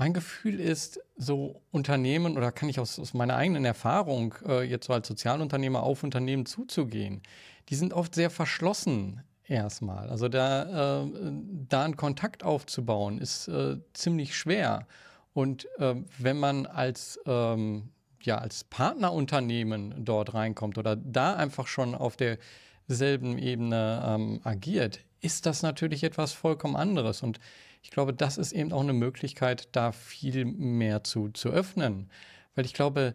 Mein 0.00 0.14
Gefühl 0.14 0.60
ist, 0.60 0.98
so 1.18 1.60
Unternehmen 1.72 2.38
oder 2.38 2.52
kann 2.52 2.70
ich 2.70 2.80
aus 2.80 2.98
aus 2.98 3.12
meiner 3.12 3.36
eigenen 3.36 3.66
Erfahrung, 3.66 4.34
äh, 4.48 4.62
jetzt 4.62 4.86
so 4.86 4.94
als 4.94 5.06
Sozialunternehmer 5.06 5.82
auf 5.82 6.02
Unternehmen 6.02 6.46
zuzugehen, 6.46 7.20
die 7.68 7.74
sind 7.74 7.92
oft 7.92 8.14
sehr 8.14 8.30
verschlossen 8.30 9.20
erst 9.46 9.82
mal. 9.82 10.08
Also, 10.08 10.28
da, 10.30 11.02
äh 11.02 11.32
da 11.68 11.84
'n 11.84 11.98
Kontakt 11.98 12.44
aufzubauen, 12.44 13.18
ist, 13.18 13.48
äh, 13.48 13.76
ziemlich 13.92 14.34
schwer. 14.34 14.86
Und, 15.34 15.68
ähm, 15.78 16.06
wenn 16.18 16.38
man 16.40 16.64
als, 16.64 17.20
ähm 17.26 17.90
ja, 18.22 18.36
als 18.38 18.64
Partnerunternehmen 18.64 20.02
dort 20.04 20.32
reinkommt 20.34 20.76
oder 20.78 20.94
da 20.96 21.34
einfach 21.36 21.66
schon 21.66 21.94
auf 21.94 22.16
derselben 22.16 23.36
Ebene, 23.38 24.02
ähm, 24.06 24.40
agiert, 24.44 25.00
ist 25.22 25.44
das 25.46 25.62
natürlich 25.62 26.04
etwas 26.04 26.32
vollkommen 26.32 26.76
anderes. 26.76 27.22
Und 27.22 27.38
ich 27.82 27.90
glaube, 27.90 28.12
das 28.14 28.38
ist 28.38 28.52
eben 28.52 28.72
auch 28.72 28.82
'ne 28.84 28.92
Möglichkeit, 28.92 29.68
da 29.72 29.92
viel 29.92 30.44
mehr 30.44 31.04
zu 31.04 31.28
zu 31.30 31.50
öffnen. 31.50 32.10
Weil 32.54 32.64
ich 32.66 32.74
glaube, 32.74 33.14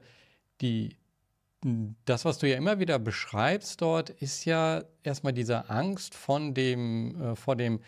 die 0.62 0.98
das, 2.06 2.26
was 2.26 2.38
du 2.40 2.50
ja 2.50 2.58
immer 2.58 2.80
wieder 2.80 3.00
beschreibst 3.00 3.82
dort, 3.82 4.10
ist 4.12 4.46
ja 4.46 4.84
erst 5.04 5.24
mal 5.24 5.34
diese 5.34 5.70
Angst 5.70 6.16
von 6.16 6.54
dem 6.54 7.22
äh, 7.22 7.36
vor 7.36 7.56
dem 7.56 7.82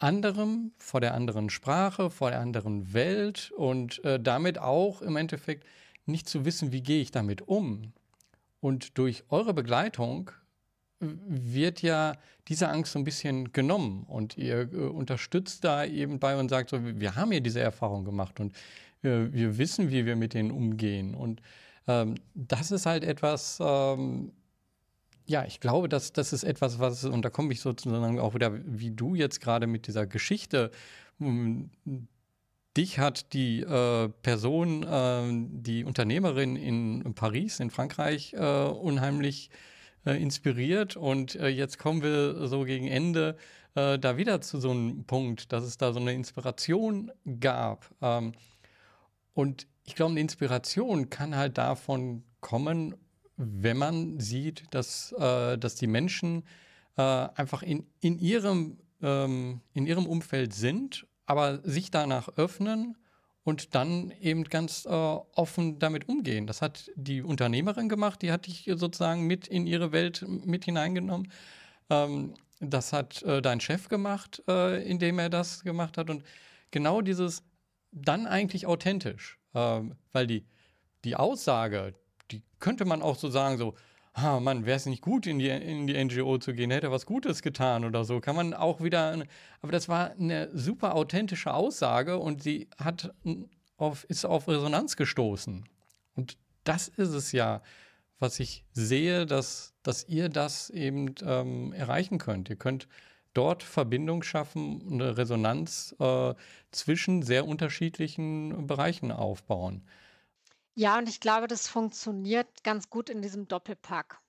anderen, 0.00 0.74
vor 0.78 1.00
der 1.00 1.14
anderen 1.14 1.50
Sprache, 1.50 2.10
vor 2.10 2.30
der 2.30 2.40
anderen 2.40 2.92
Welt 2.94 3.52
und, 3.56 4.04
äh, 4.04 4.20
damit 4.20 4.58
auch 4.58 5.02
im 5.02 5.16
Endeffekt 5.16 5.64
nicht 6.06 6.28
zu 6.28 6.44
wissen, 6.46 6.72
wie 6.72 6.82
gehe 6.82 7.02
ich 7.02 7.12
damit 7.12 7.42
um? 7.48 7.92
Und 8.60 8.98
durch 8.98 9.24
eure 9.30 9.54
Begleitung 9.54 10.30
wird 11.00 11.82
ja 11.82 12.14
diese 12.48 12.68
Angst 12.68 12.92
so 12.92 12.98
'n 12.98 13.04
bisschen 13.04 13.52
genommen 13.52 14.04
und 14.08 14.36
ihr, 14.38 14.72
äh, 14.72 14.76
unterstützt 14.76 15.64
da 15.64 15.84
eben 15.84 16.20
bei 16.20 16.36
und 16.38 16.48
sagt 16.50 16.70
so: 16.70 16.84
„W 16.84 16.94
wir 17.00 17.16
haben 17.16 17.32
ja 17.32 17.40
diese 17.40 17.60
Erfahrung 17.60 18.04
gemacht 18.04 18.40
und, 18.40 18.54
äh, 19.02 19.32
wir 19.32 19.58
wissen, 19.58 19.90
wie 19.90 20.06
wir 20.06 20.16
mit 20.16 20.34
denen 20.34 20.50
umgehen.“ 20.50 21.14
Und, 21.14 21.42
ähm, 21.88 22.16
das 22.34 22.70
ist 22.70 22.86
halt 22.86 23.04
etwas, 23.04 23.58
ähm 23.62 24.32
ja, 25.26 25.44
ich 25.46 25.60
glaube, 25.60 25.88
das 25.88 26.12
das 26.12 26.32
ist 26.34 26.44
etwas, 26.44 26.78
was 26.80 27.04
und 27.04 27.24
da 27.24 27.30
komme 27.30 27.52
ich 27.52 27.60
sozusagen 27.60 28.18
auch 28.20 28.34
wieder, 28.34 28.52
wie 28.66 28.90
du 28.92 29.14
jetzt 29.14 29.40
grade 29.40 29.66
mit 29.68 29.86
dieser 29.86 30.06
Geschichte, 30.06 30.70
hm, 31.18 31.70
dich 32.76 32.98
hat 32.98 33.32
die, 33.34 33.60
äh, 33.62 34.08
Person, 34.22 34.86
ähm, 34.88 35.62
die 35.62 35.84
Unternehmerin 35.84 36.56
in 36.56 37.14
Paris 37.14 37.60
in 37.60 37.70
Frankreich, 37.70 38.34
äh, 38.34 38.64
unheimlich, 38.68 39.50
äh, 39.50 39.56
inspiriert 40.04 40.96
und, 40.96 41.34
äh, 41.36 41.48
jetzt 41.48 41.78
kommen 41.78 42.02
wir 42.02 42.46
so 42.48 42.64
gegen 42.64 42.88
Ende, 42.88 43.36
äh, 43.74 43.98
da 43.98 44.16
wieder 44.16 44.40
zu 44.40 44.60
so 44.60 44.70
'n 44.72 45.04
Punkt, 45.06 45.52
dass 45.52 45.64
es 45.64 45.76
da 45.78 45.92
so 45.92 46.00
'ne 46.00 46.12
Inspiration 46.14 47.10
gab. 47.40 47.90
Ähm, 48.02 48.32
und 49.34 49.66
ich 49.84 49.94
glaube, 49.94 50.14
'ne 50.14 50.20
Inspiration 50.20 51.10
kann 51.10 51.36
halt 51.36 51.58
davon 51.58 52.24
kommen, 52.40 52.94
wenn 53.36 53.76
man 53.78 54.20
sieht, 54.20 54.64
dass 54.72 55.12
äh, 55.18 55.58
dass 55.58 55.76
die 55.76 55.86
Menschen, 55.88 56.44
äh, 56.96 57.02
einfach 57.02 57.62
in 57.62 57.86
in 58.00 58.18
ihrem 58.18 58.78
ähm, 59.02 59.60
in 59.74 59.86
ihrem 59.86 60.06
Umfeld 60.06 60.54
sind, 60.54 61.06
aber 61.26 61.60
sich 61.64 61.90
danach 61.90 62.28
öffnen 62.36 62.96
und 63.44 63.74
dann 63.74 64.12
eben 64.20 64.44
ganz, 64.44 64.84
äh, 64.84 64.88
offen 64.88 65.78
damit 65.78 66.08
umgehen. 66.08 66.46
Das 66.46 66.62
hat 66.62 66.90
die 66.94 67.22
Unternehmerin 67.22 67.88
gemacht, 67.88 68.22
die 68.22 68.32
hat 68.32 68.46
dich 68.46 68.70
sozusagen 68.74 69.26
mit 69.26 69.46
in 69.48 69.66
ihre 69.66 69.92
Welt 69.92 70.24
mit 70.28 70.64
hineingenommen. 70.64 71.30
Ähm, 71.88 72.34
das 72.60 72.92
hat, 72.92 73.22
äh, 73.22 73.40
dein 73.40 73.60
Chef 73.60 73.88
gemacht, 73.88 74.42
äh, 74.48 74.82
indem 74.88 75.18
er 75.18 75.30
das 75.30 75.64
gemacht 75.64 75.96
hat 75.96 76.10
und 76.10 76.22
genau 76.70 77.00
dieses 77.00 77.42
dann 77.92 78.26
eigentlich 78.26 78.66
authentisch, 78.66 79.38
ähm, 79.54 79.96
weil 80.12 80.26
die 80.26 80.44
die 81.04 81.16
Aussage, 81.16 81.94
die 82.30 82.42
könnte 82.58 82.84
man 82.84 83.02
auch 83.02 83.16
so 83.16 83.30
sagen, 83.30 83.58
so: 83.58 83.74
„Ah, 84.14 84.40
Mann, 84.40 84.66
wär's 84.66 84.86
nicht 84.86 85.02
gut, 85.02 85.26
in 85.26 85.38
die 85.38 85.48
in 85.48 85.86
die 85.86 85.94
NGO 85.94 86.38
zu 86.38 86.52
gehen, 86.52 86.70
hätte 86.72 86.90
was 86.90 87.06
Gutes 87.06 87.42
getan“ 87.42 87.84
oder 87.84 88.04
so. 88.04 88.20
Kann 88.20 88.34
man 88.34 88.54
auch 88.54 88.80
wieder 88.82 89.22
aber 89.62 89.72
das 89.72 89.88
war 89.88 90.14
'ne 90.16 90.48
super 90.52 90.94
authentische 90.96 91.54
Aussage 91.54 92.18
und 92.18 92.42
sie 92.42 92.68
hat 92.76 93.14
auf 93.76 94.04
ist 94.08 94.24
auf 94.24 94.48
Resonanz 94.48 94.96
gestoßen. 94.96 95.64
Und 96.16 96.36
das 96.64 96.88
ist 96.88 97.10
es 97.10 97.30
ja, 97.32 97.62
was 98.18 98.40
ich 98.40 98.64
sehe, 98.72 99.26
dass 99.26 99.74
dass 99.84 100.08
ihr 100.08 100.28
das 100.28 100.70
eben, 100.70 101.14
ähm, 101.24 101.72
erreichen 101.72 102.18
könnt. 102.18 102.50
Ihr 102.50 102.56
könnt 102.56 102.88
dort 103.34 103.62
Verbindung 103.62 104.22
schaffen, 104.24 104.82
'ne 104.98 105.16
Resonanz, 105.18 105.94
äh, 106.00 106.34
zwischen 106.72 107.22
sehr 107.22 107.46
unterschiedlichen 107.46 108.66
Bereichen 108.66 109.12
aufbauen. 109.12 109.84
Ja, 110.76 110.98
und 110.98 111.08
ich 111.08 111.20
glaube, 111.20 111.48
das 111.48 111.68
funktioniert 111.68 112.62
ganz 112.62 112.90
gut 112.90 113.10
in 113.10 113.22
diesem 113.22 113.48
Doppelpack. 113.48 114.20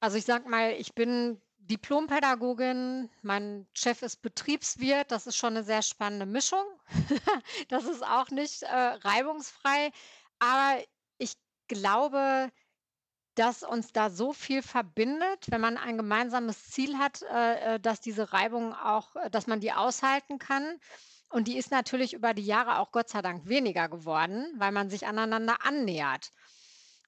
Also, 0.00 0.18
ich 0.18 0.26
sage 0.26 0.48
mal, 0.48 0.72
ich 0.72 0.94
bin 0.94 1.42
Diplompädagogin, 1.58 3.10
mein 3.22 3.68
Chef 3.74 4.02
ist 4.02 4.22
Betriebswirt, 4.22 5.10
das 5.12 5.26
ist 5.26 5.36
schon 5.36 5.54
'ne 5.54 5.64
sehr 5.64 5.82
spannende 5.82 6.26
Mischung. 6.26 6.64
Das 7.68 7.84
ist 7.86 8.04
auch 8.06 8.30
nicht, 8.30 8.62
äh, 8.64 8.68
reibungsfrei, 8.76 9.92
aber 10.40 10.82
ich 11.18 11.34
glaube, 11.68 12.50
dass 13.36 13.62
uns 13.64 13.92
da 13.92 14.10
so 14.10 14.32
viel 14.34 14.62
verbindet, 14.62 15.46
wenn 15.50 15.60
man 15.62 15.78
ein 15.78 15.96
gemeinsames 15.98 16.70
Ziel 16.70 16.98
hat, 16.98 17.22
äh, 17.22 17.76
äh, 17.76 17.80
dass 17.80 18.00
diese 18.00 18.32
Reibung 18.34 18.74
auch 18.74 19.14
dass 19.32 19.46
man 19.48 19.60
die 19.60 19.72
aushalten 19.72 20.38
kann. 20.38 20.78
Und 21.32 21.48
die 21.48 21.56
ist 21.56 21.70
natürlich 21.70 22.12
über 22.12 22.34
die 22.34 22.44
Jahre 22.44 22.78
auch 22.78 22.92
Gott 22.92 23.08
sei 23.08 23.22
Dank 23.22 23.48
weniger 23.48 23.88
geworden, 23.88 24.46
weil 24.58 24.70
man 24.70 24.90
sich 24.90 25.06
aneinander 25.06 25.56
annähert. 25.64 26.30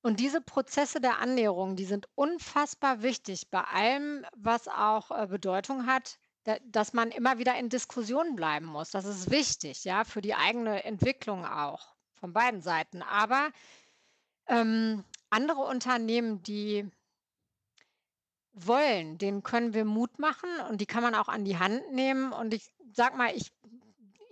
Und 0.00 0.18
diese 0.18 0.40
Prozesse 0.40 0.98
der 1.00 1.18
Annäherung, 1.18 1.76
die 1.76 1.84
sind 1.84 2.08
unfassbar 2.14 3.02
wichtig 3.02 3.50
bei 3.50 3.62
allem, 3.62 4.24
was 4.34 4.66
auch 4.66 5.10
äh, 5.10 5.26
Bedeutung 5.26 5.86
hat, 5.86 6.18
da, 6.44 6.56
dass 6.64 6.94
man 6.94 7.10
immer 7.10 7.38
wieder 7.38 7.58
in 7.58 7.68
Diskussion 7.68 8.34
bleiben 8.34 8.66
muss. 8.66 8.90
Das 8.90 9.04
ist 9.04 9.30
wichtig, 9.30 9.84
ja, 9.84 10.04
für 10.04 10.22
die 10.22 10.34
eigene 10.34 10.84
Entwicklung 10.84 11.44
auch 11.44 11.94
von 12.14 12.32
beiden 12.32 12.62
Seiten. 12.62 13.02
Aber 13.02 13.50
ähm, 14.46 15.04
andere 15.28 15.62
Unternehmen, 15.62 16.42
die 16.42 16.90
wollen, 18.54 19.18
denen 19.18 19.42
können 19.42 19.74
wir 19.74 19.84
Mut 19.84 20.18
machen 20.18 20.48
und 20.70 20.80
die 20.80 20.86
kann 20.86 21.02
man 21.02 21.14
auch 21.14 21.28
an 21.28 21.44
die 21.44 21.58
Hand 21.58 21.92
nehmen. 21.92 22.32
Und 22.32 22.54
ich 22.54 22.70
sag 22.94 23.16
mal, 23.16 23.34
ich, 23.34 23.52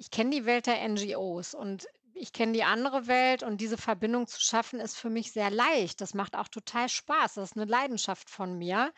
ich 0.02 0.10
kenne 0.10 0.30
die 0.30 0.46
Welt 0.46 0.66
der 0.66 0.88
NGOs 0.88 1.54
und 1.54 1.86
ich 2.14 2.32
kenne 2.32 2.54
die 2.54 2.64
andere 2.64 3.06
Welt 3.06 3.44
und 3.44 3.60
diese 3.60 3.78
Verbindung 3.78 4.26
zu 4.26 4.40
schaffen 4.40 4.80
ist 4.80 4.96
für 4.96 5.10
mich 5.10 5.30
sehr 5.30 5.48
leicht. 5.48 6.00
Das 6.00 6.12
macht 6.12 6.34
auch 6.34 6.48
total 6.48 6.88
Spaß. 6.88 7.34
Das 7.34 7.50
ist 7.52 7.56
eine 7.56 7.70
Leidenschaft 7.70 8.28
von 8.28 8.58
mir. 8.58 8.92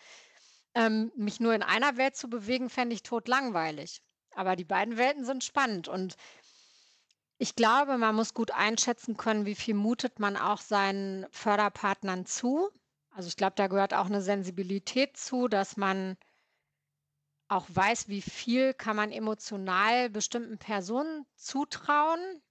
Ähm, 0.74 1.12
mich 1.14 1.40
nur 1.40 1.52
in 1.54 1.62
einer 1.62 1.98
Welt 1.98 2.16
zu 2.16 2.30
bewegen, 2.30 2.70
fände 2.70 2.94
ich 2.94 3.02
tot 3.02 3.28
langweilig. 3.28 4.00
Aber 4.34 4.56
die 4.56 4.64
beiden 4.64 4.96
Welten 4.96 5.26
sind 5.26 5.44
spannend 5.44 5.88
und 5.88 6.16
ich 7.36 7.54
glaube, 7.54 7.98
man 7.98 8.14
muss 8.14 8.32
gut 8.32 8.52
einschätzen 8.52 9.18
können, 9.18 9.44
wie 9.44 9.56
viel 9.56 9.74
mutet 9.74 10.20
man 10.20 10.38
auch 10.38 10.62
seinen 10.62 11.26
Förderpartnern 11.30 12.24
zu. 12.24 12.70
Also 13.10 13.28
ich 13.28 13.36
glaube, 13.36 13.56
da 13.56 13.66
gehört 13.66 13.92
auch 13.92 14.06
eine 14.06 14.22
Sensibilität 14.22 15.18
zu, 15.18 15.48
dass 15.48 15.76
man 15.76 16.16
auch 17.54 17.66
weiß, 17.68 18.08
wie 18.08 18.22
viel 18.22 18.74
kann 18.74 18.96
man 18.96 19.12
emotional 19.12 20.10
bestimmten 20.10 20.58
Personen 20.58 21.26
zutrauen. 21.36 22.42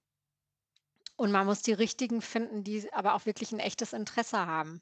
Und 1.16 1.32
man 1.32 1.46
muss 1.46 1.62
die 1.62 1.74
richtigen 1.74 2.22
finden, 2.22 2.64
die 2.64 2.92
aber 2.94 3.14
auch 3.14 3.26
wirklich 3.26 3.52
ein 3.52 3.60
echtes 3.60 3.94
Interesse 3.94 4.48
haben. 4.48 4.82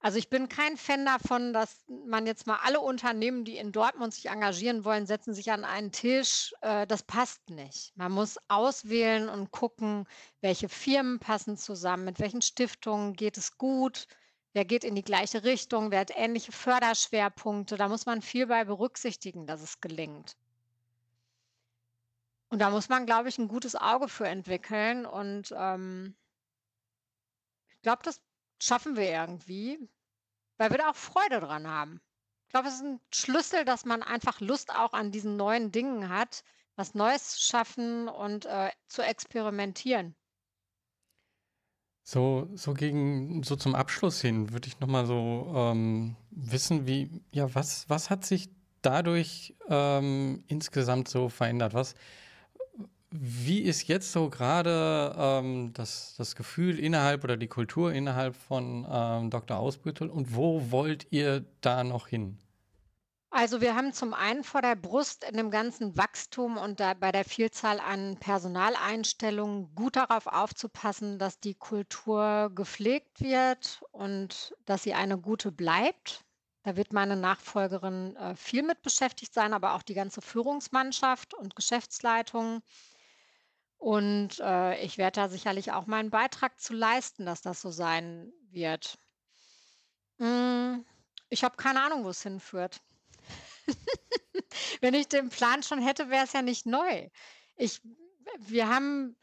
Also 0.00 0.18
ich 0.18 0.28
bin 0.28 0.48
kein 0.48 0.76
Fan 0.76 1.04
davon, 1.04 1.52
dass 1.52 1.84
man 1.86 2.26
jetzt 2.26 2.48
mal 2.48 2.58
alle 2.64 2.80
Unternehmen, 2.80 3.44
die 3.44 3.56
in 3.56 3.70
Dortmund 3.70 4.12
sich 4.12 4.26
engagieren 4.26 4.84
wollen, 4.84 5.06
setzen 5.06 5.32
sich 5.32 5.52
an 5.52 5.64
einen 5.64 5.92
Tisch. 5.92 6.52
Äh, 6.60 6.88
das 6.88 7.04
passt 7.04 7.50
nicht. 7.50 7.92
Man 7.96 8.10
muss 8.10 8.36
auswählen 8.48 9.28
und 9.28 9.52
gucken, 9.52 10.08
welche 10.40 10.68
Firmen 10.68 11.20
passen 11.20 11.56
zusammen, 11.56 12.04
mit 12.04 12.18
welchen 12.18 12.42
Stiftungen 12.42 13.12
geht 13.12 13.38
es 13.38 13.58
gut, 13.58 14.08
wer 14.52 14.64
geht 14.64 14.84
in 14.84 14.94
die 14.94 15.04
gleiche 15.04 15.44
Richtung, 15.44 15.90
wer 15.90 16.00
hat 16.00 16.12
ähnliche 16.14 16.52
Förderschwerpunkte. 16.52 17.76
Da 17.76 17.88
muss 17.88 18.06
man 18.06 18.22
viel 18.22 18.46
bei 18.46 18.64
berücksichtigen, 18.64 19.46
dass 19.46 19.62
es 19.62 19.80
gelingt. 19.80 20.36
Und 22.48 22.58
da 22.58 22.70
muss 22.70 22.88
man, 22.88 23.06
glaube 23.06 23.30
ich, 23.30 23.38
ein 23.38 23.48
gutes 23.48 23.74
Auge 23.76 24.08
für 24.08 24.28
entwickeln. 24.28 25.06
Und 25.06 25.54
ähm, 25.56 26.14
ich 27.70 27.80
glaube, 27.80 28.02
das 28.02 28.20
schaffen 28.60 28.96
wir 28.96 29.10
irgendwie, 29.10 29.78
weil 30.58 30.70
wir 30.70 30.78
da 30.78 30.90
auch 30.90 30.96
Freude 30.96 31.40
dran 31.40 31.66
haben. 31.66 32.00
Ich 32.46 32.50
glaube, 32.50 32.68
es 32.68 32.74
ist 32.74 32.82
ein 32.82 33.00
Schlüssel, 33.10 33.64
dass 33.64 33.86
man 33.86 34.02
einfach 34.02 34.40
Lust 34.40 34.70
auch 34.74 34.92
an 34.92 35.10
diesen 35.10 35.36
neuen 35.38 35.72
Dingen 35.72 36.10
hat, 36.10 36.44
was 36.76 36.92
Neues 36.94 37.42
schaffen 37.42 38.08
und 38.08 38.44
äh, 38.44 38.70
zu 38.86 39.00
experimentieren. 39.00 40.14
So, 42.04 42.48
so 42.54 42.74
gegen, 42.74 43.42
so 43.44 43.54
zum 43.56 43.74
Abschluss 43.74 44.20
hin 44.20 44.52
würde 44.52 44.68
ich 44.68 44.80
nochmal 44.80 45.06
so 45.06 45.52
ähm, 45.54 46.16
wissen, 46.30 46.86
wie, 46.86 47.22
ja, 47.32 47.54
was, 47.54 47.88
was 47.88 48.10
hat 48.10 48.24
sich 48.24 48.50
dadurch 48.82 49.54
ähm, 49.68 50.42
insgesamt 50.48 51.08
so 51.08 51.28
verändert? 51.28 51.74
Was, 51.74 51.94
wie 53.10 53.60
ist 53.60 53.86
jetzt 53.86 54.10
so 54.10 54.30
gerade 54.30 55.14
ähm, 55.16 55.72
das, 55.74 56.14
das 56.18 56.34
Gefühl 56.34 56.78
innerhalb 56.78 57.22
oder 57.24 57.36
die 57.36 57.46
Kultur 57.46 57.92
innerhalb 57.92 58.34
von 58.34 58.86
ähm, 58.90 59.30
Dr. 59.30 59.58
Ausbüttel 59.58 60.08
und 60.08 60.34
wo 60.34 60.70
wollt 60.70 61.06
ihr 61.10 61.44
da 61.60 61.84
noch 61.84 62.08
hin? 62.08 62.38
Also 63.34 63.62
wir 63.62 63.74
haben 63.74 63.94
zum 63.94 64.12
einen 64.12 64.44
vor 64.44 64.60
der 64.60 64.76
Brust 64.76 65.24
in 65.24 65.38
dem 65.38 65.50
ganzen 65.50 65.96
Wachstum 65.96 66.58
und 66.58 66.76
bei 66.76 67.12
der 67.12 67.24
Vielzahl 67.24 67.80
an 67.80 68.18
Personaleinstellungen 68.18 69.74
gut 69.74 69.96
darauf 69.96 70.26
aufzupassen, 70.26 71.18
dass 71.18 71.40
die 71.40 71.54
Kultur 71.54 72.52
gepflegt 72.54 73.22
wird 73.22 73.82
und 73.90 74.54
dass 74.66 74.82
sie 74.82 74.92
eine 74.92 75.16
gute 75.16 75.50
bleibt. 75.50 76.26
Da 76.62 76.76
wird 76.76 76.92
meine 76.92 77.16
Nachfolgerin 77.16 78.16
äh, 78.16 78.36
viel 78.36 78.62
mit 78.62 78.82
beschäftigt 78.82 79.32
sein, 79.32 79.54
aber 79.54 79.76
auch 79.76 79.82
die 79.82 79.94
ganze 79.94 80.20
Führungsmannschaft 80.20 81.32
und 81.32 81.56
Geschäftsleitung. 81.56 82.62
Und 83.78 84.40
äh, 84.40 84.78
ich 84.84 84.98
werde 84.98 85.22
da 85.22 85.28
sicherlich 85.30 85.72
auch 85.72 85.86
meinen 85.86 86.10
Beitrag 86.10 86.60
zu 86.60 86.74
leisten, 86.74 87.24
dass 87.24 87.40
das 87.40 87.62
so 87.62 87.70
sein 87.70 88.30
wird. 88.50 88.98
Hm, 90.18 90.84
ich 91.30 91.44
habe 91.44 91.56
keine 91.56 91.80
Ahnung, 91.80 92.04
wo 92.04 92.10
es 92.10 92.22
hinführt. 92.22 92.82
Wenn 94.80 94.94
ich 94.94 95.08
den 95.08 95.28
Plan 95.28 95.62
schon 95.62 95.80
hätte, 95.80 96.10
wäre 96.10 96.24
es 96.24 96.32
ja 96.32 96.42
nicht 96.42 96.66
neu. 96.66 97.08
Ich 97.56 97.80
wir 98.38 98.68
haben 98.68 99.16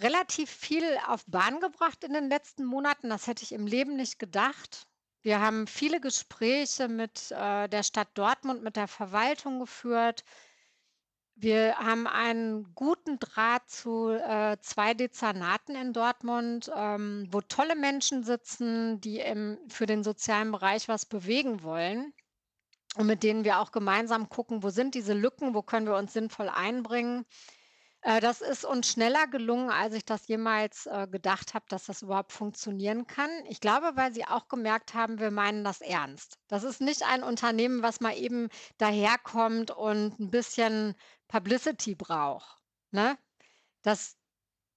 relativ 0.00 0.50
viel 0.50 0.84
auf 1.06 1.24
Bahn 1.26 1.60
gebracht 1.60 2.04
in 2.04 2.12
den 2.12 2.28
letzten 2.28 2.64
Monaten. 2.64 3.10
Das 3.10 3.26
hätte 3.26 3.42
ich 3.42 3.52
im 3.52 3.66
Leben 3.66 3.96
nicht 3.96 4.18
gedacht. 4.18 4.86
Wir 5.22 5.40
haben 5.40 5.66
viele 5.66 6.00
Gespräche 6.00 6.88
mit, 6.88 7.30
äh, 7.30 7.68
der 7.68 7.82
Stadt 7.82 8.08
Dortmund, 8.14 8.62
mit 8.62 8.76
der 8.76 8.88
Verwaltung 8.88 9.60
geführt. 9.60 10.24
Wir 11.36 11.78
haben 11.78 12.06
einen 12.06 12.74
guten 12.74 13.18
Draht 13.18 13.68
zu, 13.68 14.10
äh, 14.10 14.56
2 14.60 14.94
Dezernaten 14.94 15.74
in 15.74 15.92
Dortmund, 15.92 16.70
ähm, 16.74 17.26
wo 17.30 17.40
tolle 17.40 17.74
Menschen 17.74 18.22
sitzen, 18.22 19.00
die 19.00 19.18
im 19.20 19.58
für 19.68 19.86
den 19.86 20.04
sozialen 20.04 20.52
Bereich 20.52 20.88
was 20.88 21.06
bewegen 21.06 21.62
wollen 21.62 22.12
und 22.96 23.06
mit 23.06 23.22
denen 23.22 23.44
wir 23.44 23.60
auch 23.60 23.72
gemeinsam 23.72 24.28
gucken, 24.28 24.62
wo 24.62 24.70
sind 24.70 24.94
diese 24.94 25.14
Lücken, 25.14 25.54
wo 25.54 25.62
können 25.62 25.86
wir 25.86 25.96
uns 25.96 26.12
sinnvoll 26.12 26.48
einbringen. 26.48 27.26
Äh, 28.02 28.20
das 28.20 28.40
ist 28.40 28.64
uns 28.64 28.88
schneller 28.88 29.26
gelungen, 29.26 29.70
als 29.70 29.94
ich 29.94 30.04
das 30.04 30.28
jemals 30.28 30.86
äh, 30.86 31.08
gedacht 31.10 31.54
habe, 31.54 31.64
dass 31.68 31.86
das 31.86 32.02
überhaupt 32.02 32.32
funktionieren 32.32 33.06
kann. 33.06 33.30
Ich 33.48 33.60
glaube, 33.60 33.92
weil 33.94 34.12
sie 34.12 34.26
auch 34.26 34.48
gemerkt 34.48 34.94
haben, 34.94 35.18
wir 35.18 35.30
meinen 35.30 35.64
das 35.64 35.80
ernst. 35.80 36.38
Das 36.46 36.62
ist 36.62 36.80
nicht 36.80 37.02
ein 37.02 37.22
Unternehmen, 37.22 37.82
was 37.82 38.00
mal 38.00 38.16
eben 38.16 38.48
daherkommt 38.78 39.70
und 39.70 40.18
ein 40.20 40.30
bisschen 40.30 40.94
Publicity 41.28 41.94
braucht. 41.94 42.62
Ne? 42.90 43.18
Das, 43.82 44.16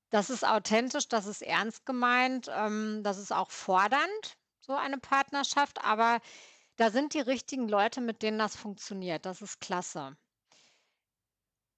das 0.09 0.29
ist 0.29 0.47
authentisch, 0.47 1.07
das 1.07 1.27
ist 1.27 1.41
ernst 1.41 1.85
gemeint, 1.85 2.49
ähm, 2.51 3.01
das 3.03 3.17
ist 3.17 3.31
auch 3.33 3.51
fordernd, 3.51 4.37
so 4.61 4.73
eine 4.73 4.97
Partnerschaft, 4.97 5.83
aber 5.83 6.19
da 6.77 6.91
sind 6.91 7.13
die 7.13 7.19
richtigen 7.19 7.67
Leute, 7.67 8.01
mit 8.01 8.21
denen 8.21 8.39
das 8.39 8.55
funktioniert. 8.55 9.25
Das 9.25 9.41
ist 9.41 9.59
klasse. 9.59 10.15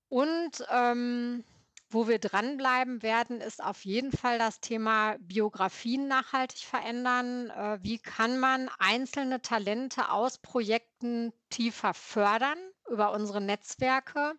Und 0.10 0.64
ähm, 0.70 1.44
wo 1.90 2.08
wir 2.08 2.20
dranbleiben 2.20 3.02
werden, 3.02 3.42
ist 3.42 3.64
auf 3.64 3.84
jeden 3.86 4.12
Fall 4.12 4.38
das 4.38 4.60
Thema 4.60 5.18
Biografien 5.20 6.08
nachhaltig 6.08 6.60
verändern. 6.60 7.50
Äh, 7.50 7.80
wie 7.82 7.98
kann 7.98 8.40
man 8.40 8.70
einzelne 8.78 9.42
Talente 9.42 10.12
aus 10.12 10.38
Projekten 10.38 11.34
tiefer 11.50 11.94
fördern 11.94 12.60
über 12.90 13.12
unsere 13.12 13.42
Netzwerke? 13.42 14.34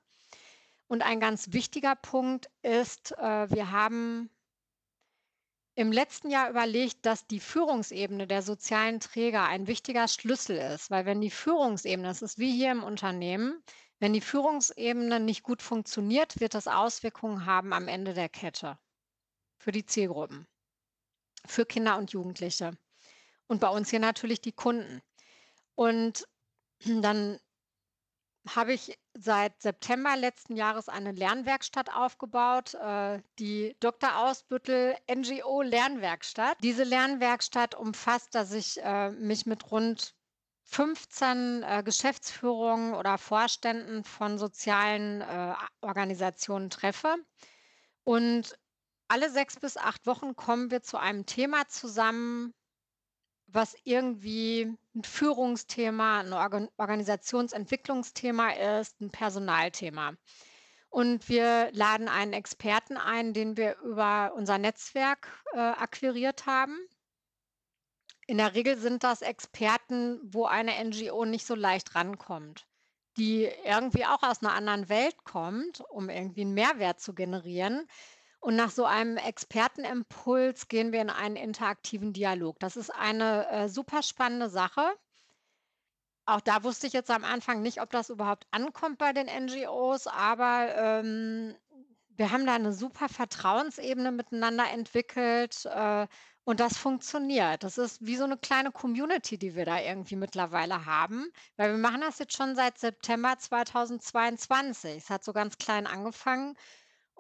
Und 0.87 1.03
ein 1.03 1.21
ganz 1.21 1.53
wichtiger 1.53 1.97
Punkt 1.97 2.51
ist, 2.63 3.13
äh, 3.19 3.51
wir 3.51 3.71
haben 3.71 4.31
im 5.81 5.93
letzten 5.93 6.29
Jahr 6.29 6.51
überlegt, 6.51 7.07
dass 7.07 7.27
die 7.27 7.41
Führungsebene 7.41 8.27
der 8.27 8.43
sozialen 8.43 9.01
Träger 9.01 9.45
ein 9.45 9.67
wichtiger 9.67 10.09
Schlüssel 10.09 10.59
ist, 10.59 10.91
weil 10.91 11.07
wenn 11.07 11.23
die 11.23 11.31
Führungsebene, 11.31 12.07
das 12.07 12.21
ist 12.21 12.39
wie 12.39 12.53
hier 12.53 12.71
im 12.71 12.83
Unternehmen, 12.83 13.65
wenn 13.99 14.13
die 14.13 14.21
Führungsebene 14.21 15.21
nicht 15.21 15.43
gut 15.43 15.63
funktioniert, 15.63 16.39
wird 16.39 16.53
das 16.53 16.67
Auswirkungen 16.67 17.47
haben 17.47 17.73
am 17.73 17.89
Ende 17.89 18.13
der 18.13 18.29
Kette 18.29 18.79
für 19.57 19.73
die 19.73 19.87
Zielgruppen, 19.87 20.47
für 21.47 21.65
Kinder 21.65 21.97
und 21.97 22.13
Jugendliche 22.13 22.73
und 23.47 23.63
bei 23.63 23.69
uns 23.71 23.89
hier 23.89 24.01
natürlich 24.01 24.43
die 24.43 24.53
Kunden. 24.53 25.01
Und 25.77 26.29
dann 26.85 27.41
habe 28.47 28.75
ich 28.75 28.99
seit 29.15 29.61
September 29.61 30.17
letzten 30.17 30.57
Jahres 30.57 30.89
eine 30.89 31.13
Lernwerkstatt 31.13 31.95
aufgebaut, 31.95 32.75
äh, 32.75 33.21
die 33.39 33.77
Dr. 33.81 34.17
Ausbüttel 34.19 34.97
NGO 35.13 35.63
Lernwerkstatt. 35.63 36.57
Diese 36.63 36.85
Lernwerkstatt 36.85 37.75
umfasst, 37.75 38.35
dass 38.35 38.53
ich 38.53 38.83
äh, 38.83 39.11
mich 39.11 39.47
mit 39.47 39.71
rund 39.71 40.15
15 40.65 41.63
äh, 41.65 41.83
Geschäftsführungen 41.85 42.95
oder 42.95 43.19
Vorständen 43.19 44.05
von 44.05 44.39
sozialen 44.39 45.21
äh, 45.21 45.55
Organisationen 45.81 46.71
treffe. 46.71 47.17
Und 48.05 48.57
alle 49.09 49.31
sechs 49.31 49.59
bis 49.59 49.77
acht 49.77 50.07
Wochen 50.07 50.37
kommen 50.37 50.71
wir 50.71 50.83
zu 50.83 50.97
einem 50.97 51.27
Thema 51.27 51.67
zusammen, 51.69 52.55
was 53.53 53.77
irgendwie 53.85 54.77
ein 54.95 55.05
Führungsthema, 55.05 56.21
ein 56.21 56.33
Organ 56.33 56.69
Organisationsentwicklungsthema 56.77 58.51
ist, 58.79 59.01
ein 59.01 59.11
Personalthema. 59.11 60.15
Und 60.89 61.29
wir 61.29 61.71
laden 61.73 62.09
einen 62.09 62.33
Experten 62.33 62.97
ein, 62.97 63.33
den 63.33 63.57
wir 63.57 63.79
über 63.79 64.33
unser 64.35 64.59
Netzwerk 64.59 65.29
äh, 65.53 65.59
akquiriert 65.59 66.47
haben. 66.47 66.77
In 68.27 68.39
der 68.39 68.55
Regel 68.55 68.77
sind 68.77 69.05
das 69.05 69.23
Experten, 69.23 70.21
wo 70.23 70.47
eine 70.47 70.73
NGO 70.85 71.25
nicht 71.25 71.47
so 71.47 71.55
leicht 71.55 71.95
rankommt, 71.95 72.67
die 73.17 73.49
irgendwie 73.65 74.05
auch 74.05 74.23
aus 74.23 74.43
einer 74.43 74.53
anderen 74.53 74.89
Welt 74.89 75.17
kommt, 75.25 75.81
um 75.91 76.09
irgendwie 76.09 76.43
einen 76.43 76.55
Mehrwert 76.55 77.01
zu 77.01 77.15
generieren. 77.15 77.87
Und 78.41 78.57
nach 78.57 78.71
so 78.71 78.87
einem 78.87 79.19
Expertenimpuls 79.19 80.69
gehen 80.69 80.93
wir 80.93 81.03
in 81.03 81.11
einen 81.11 81.37
interaktiven 81.37 82.15
Dialog. 82.15 82.59
Das 82.59 82.77
ist 82.77 82.91
eine 82.91 83.47
äh, 83.51 83.69
super 83.69 84.03
spannende 84.03 84.49
Sache. 84.49 84.91
Auch 86.25 86.41
da 86.41 86.63
wusste 86.65 86.87
ich 86.87 86.95
jetzt 86.95 87.11
am 87.11 87.25
Anfang 87.25 87.61
nicht, 87.61 87.83
ob 87.83 87.91
das 87.91 88.09
überhaupt 88.09 88.47
ankommt 88.51 88.99
bei 88.99 89.13
den 89.13 89.27
NGOs, 89.27 90.07
aber 90.07 90.75
ähm, 90.77 91.55
wir 92.17 92.31
haben 92.31 92.47
da 92.47 92.55
eine 92.55 92.73
super 92.73 93.09
Vertrauensebene 93.09 94.13
miteinander 94.13 94.71
entwickelt 94.71 95.65
äh, 95.67 96.07
und 96.45 96.61
das 96.61 96.79
funktioniert. 96.79 97.63
Das 97.63 97.79
ist 97.79 98.05
wie 98.07 98.17
so 98.17 98.25
eine 98.25 98.39
kleine 98.39 98.71
Community, 98.73 99.39
die 99.39 99.55
wir 99.55 99.67
da 99.67 99.81
irgendwie 99.81 100.17
mittlerweile 100.17 100.87
haben, 100.87 101.31
weil 101.57 101.73
wir 101.73 101.79
machen 101.79 102.01
das 102.01 102.19
jetzt 102.19 102.37
schon 102.37 102.55
seit 102.57 102.79
September 102.79 103.37
2022. 103.39 104.97
Es 104.97 105.11
hat 105.11 105.25
so 105.25 105.33
ganz 105.33 105.59
klein 105.59 105.87
angefangen 105.87 106.57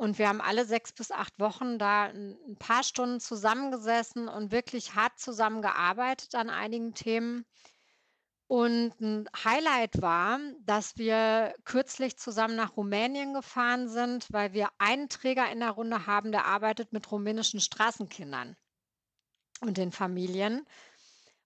und 0.00 0.18
wir 0.18 0.28
haben 0.28 0.40
alle 0.40 0.64
sechs 0.64 0.94
bis 0.94 1.10
acht 1.10 1.38
Wochen 1.38 1.78
da 1.78 2.04
ein 2.04 2.56
paar 2.58 2.82
Stunden 2.82 3.20
zusammengesessen 3.20 4.28
und 4.28 4.50
wirklich 4.50 4.94
hart 4.94 5.18
zusammengearbeitet 5.18 6.34
an 6.34 6.48
einigen 6.48 6.94
Themen. 6.94 7.44
Und 8.46 8.98
ein 8.98 9.28
Highlight 9.44 10.00
war, 10.00 10.40
dass 10.60 10.96
wir 10.96 11.52
kürzlich 11.66 12.16
zusammen 12.16 12.56
nach 12.56 12.78
Rumänien 12.78 13.34
gefahren 13.34 13.90
sind, 13.90 14.26
weil 14.32 14.54
wir 14.54 14.70
einen 14.78 15.10
Träger 15.10 15.52
in 15.52 15.60
der 15.60 15.72
Runde 15.72 16.06
haben, 16.06 16.32
der 16.32 16.46
arbeitet 16.46 16.94
mit 16.94 17.12
rumänischen 17.12 17.60
Straßenkindern 17.60 18.56
und 19.60 19.76
den 19.76 19.92
Familien. 19.92 20.64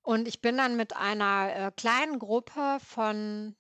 Und 0.03 0.29
ich 0.29 0.41
bin 0.41 0.57
dann 0.57 0.77
mit 0.77 0.95
einer 0.95 1.57
äh, 1.57 1.73
kleinen 1.73 2.21
Gruppe 2.21 2.79
von 2.87 3.57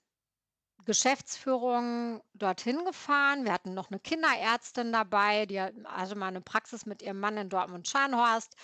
Geschäftsführung 0.84 2.22
dorthin 2.34 2.84
gefahren. 2.84 3.44
Wir 3.44 3.52
hatten 3.52 3.74
noch 3.74 3.90
eine 3.90 4.00
Kinderärztin 4.00 4.92
dabei, 4.92 5.46
die 5.46 5.60
hatte 5.60 6.14
mal 6.14 6.28
eine 6.28 6.40
Praxis 6.40 6.86
mit 6.86 7.02
ihrem 7.02 7.20
Mann 7.20 7.36
in 7.36 7.48
Dortmund-Scharnhorst. 7.48 8.56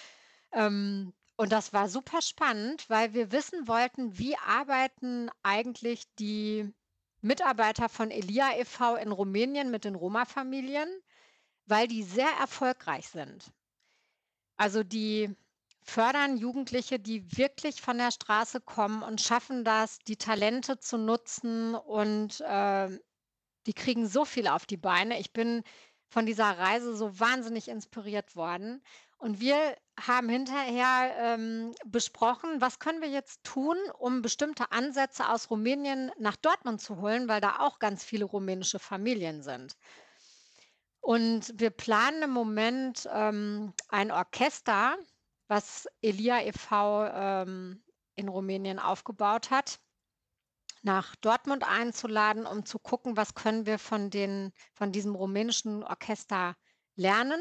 Ähm, 0.52 1.12
und 1.36 1.52
das 1.52 1.72
war 1.72 1.88
super 1.88 2.20
spannend, 2.20 2.88
weil 2.90 3.14
wir 3.14 3.32
wissen 3.32 3.66
wollten, 3.66 4.18
wie 4.18 4.36
arbeiten 4.36 5.30
eigentlich 5.42 6.04
die 6.16 6.70
Mitarbeiter 7.22 7.88
von 7.88 8.10
Elia 8.10 8.58
e.V. 8.58 8.96
in 8.96 9.12
Rumänien 9.12 9.70
mit 9.70 9.84
den 9.84 9.94
Roma-Familien, 9.94 10.88
weil 11.66 11.88
die 11.88 12.02
sehr 12.02 12.30
erfolgreich 12.38 13.08
sind. 13.08 13.52
Also 14.56 14.82
die 14.82 15.34
fördern 15.90 16.36
Jugendliche, 16.36 17.00
die 17.00 17.36
wirklich 17.36 17.82
von 17.82 17.98
der 17.98 18.12
Straße 18.12 18.60
kommen 18.60 19.02
und 19.02 19.20
schaffen 19.20 19.64
das, 19.64 19.98
die 19.98 20.16
Talente 20.16 20.78
zu 20.78 20.98
nutzen 20.98 21.74
und 21.74 22.40
äh, 22.42 22.88
die 23.66 23.72
kriegen 23.74 24.06
so 24.06 24.24
viel 24.24 24.46
auf 24.46 24.66
die 24.66 24.76
Beine. 24.76 25.18
Ich 25.18 25.32
bin 25.32 25.64
von 26.08 26.26
dieser 26.26 26.58
Reise 26.58 26.96
so 26.96 27.18
wahnsinnig 27.18 27.68
inspiriert 27.68 28.36
worden. 28.36 28.82
Und 29.18 29.40
wir 29.40 29.76
haben 30.00 30.28
hinterher 30.28 31.14
ähm, 31.18 31.74
besprochen, 31.84 32.60
was 32.60 32.78
können 32.78 33.02
wir 33.02 33.10
jetzt 33.10 33.44
tun, 33.44 33.76
um 33.98 34.22
bestimmte 34.22 34.72
Ansätze 34.72 35.28
aus 35.28 35.50
Rumänien 35.50 36.10
nach 36.18 36.36
Dortmund 36.36 36.80
zu 36.80 37.00
holen, 37.00 37.28
weil 37.28 37.40
da 37.40 37.58
auch 37.58 37.80
ganz 37.80 38.02
viele 38.02 38.24
rumänische 38.24 38.78
Familien 38.78 39.42
sind. 39.42 39.76
Und 41.00 41.52
wir 41.54 41.70
planen 41.70 42.22
im 42.22 42.30
Moment 42.30 43.08
ähm, 43.12 43.74
ein 43.88 44.10
Orchester, 44.10 44.96
was 45.50 45.88
Elia 46.00 46.40
e.V. 46.42 47.06
Ähm, 47.12 47.82
in 48.14 48.28
Rumänien 48.28 48.78
aufgebaut 48.78 49.50
hat, 49.50 49.80
nach 50.82 51.16
Dortmund 51.16 51.64
einzuladen, 51.64 52.46
um 52.46 52.64
zu 52.64 52.78
gucken, 52.78 53.16
was 53.16 53.34
können 53.34 53.66
wir 53.66 53.78
von, 53.78 54.10
den, 54.10 54.52
von 54.72 54.92
diesem 54.92 55.14
rumänischen 55.14 55.82
Orchester 55.82 56.56
lernen, 56.94 57.40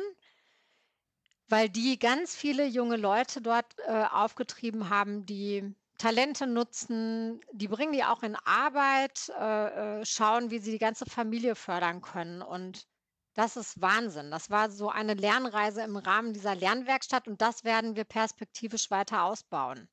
weil 1.47 1.69
die 1.69 1.99
ganz 1.99 2.35
viele 2.35 2.65
junge 2.65 2.97
Leute 2.97 3.41
dort 3.41 3.75
äh, 3.85 4.05
aufgetrieben 4.11 4.89
haben, 4.89 5.25
die 5.25 5.75
Talente 5.99 6.47
nutzen, 6.47 7.41
die 7.51 7.67
bringen 7.67 7.93
die 7.93 8.03
auch 8.03 8.23
in 8.23 8.35
Arbeit, 8.37 9.31
äh, 9.37 9.99
äh 9.99 10.05
schauen, 10.05 10.49
wie 10.49 10.59
sie 10.59 10.71
die 10.71 10.79
ganze 10.79 11.05
Familie 11.05 11.55
fördern 11.55 12.01
können. 12.01 12.41
Und 12.41 12.87
das 13.33 13.57
ist 13.57 13.81
Wahnsinn. 13.81 14.31
Das 14.31 14.49
war 14.49 14.69
so 14.71 14.89
eine 14.89 15.13
Lernreise 15.15 15.81
im 15.83 15.97
Rahmen 15.97 16.33
dieser 16.33 16.55
Lernwerkstatt 16.55 17.27
und 17.27 17.41
das 17.41 17.63
werden 17.63 17.95
wir 17.95 18.03
perspektivisch 18.05 18.91
weiter 18.91 19.23
ausbauen. 19.23 19.89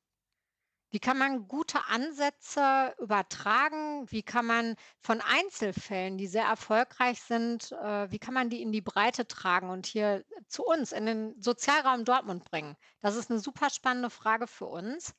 Wie 0.89 0.99
kann 0.99 1.17
man 1.17 1.47
gute 1.47 1.85
Ansätze 1.87 2.95
übertragen? 2.99 4.09
Wie 4.11 4.23
kann 4.23 4.45
man 4.45 4.75
von 4.99 5.21
Einzelfällen, 5.21 6.17
die 6.17 6.27
sehr 6.27 6.45
erfolgreich 6.45 7.21
sind, 7.21 7.71
äh, 7.73 8.09
wie 8.11 8.19
kann 8.19 8.33
man 8.33 8.49
die 8.49 8.61
in 8.61 8.71
die 8.71 8.81
Breite 8.81 9.27
tragen 9.27 9.69
und 9.69 9.85
hier 9.85 10.23
zu 10.47 10.63
uns 10.65 10.91
in 10.93 11.05
den 11.05 11.41
Sozialraum 11.41 12.05
Dortmund 12.05 12.45
bringen? 12.45 12.75
Das 13.01 13.15
ist 13.15 13.29
eine 13.29 13.39
super 13.39 13.69
spannende 13.69 14.09
Frage 14.09 14.47
für 14.47 14.67
uns. 14.67 15.13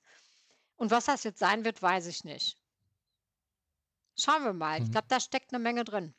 Und 0.77 0.91
was 0.91 1.07
das 1.07 1.25
jetzt 1.25 1.41
sein 1.41 1.65
wird, 1.65 1.83
weiß 1.83 2.07
ich 2.07 2.25
nicht. 2.25 2.59
Schauen 4.19 4.45
wir 4.45 4.53
mal. 4.53 4.83
Ich 4.83 4.91
Mhm. 4.91 4.91
glaube, 4.91 5.07
da 5.09 5.19
steckt 5.19 5.53
eine 5.55 5.63
Menge 5.63 5.83
drin. 5.85 6.15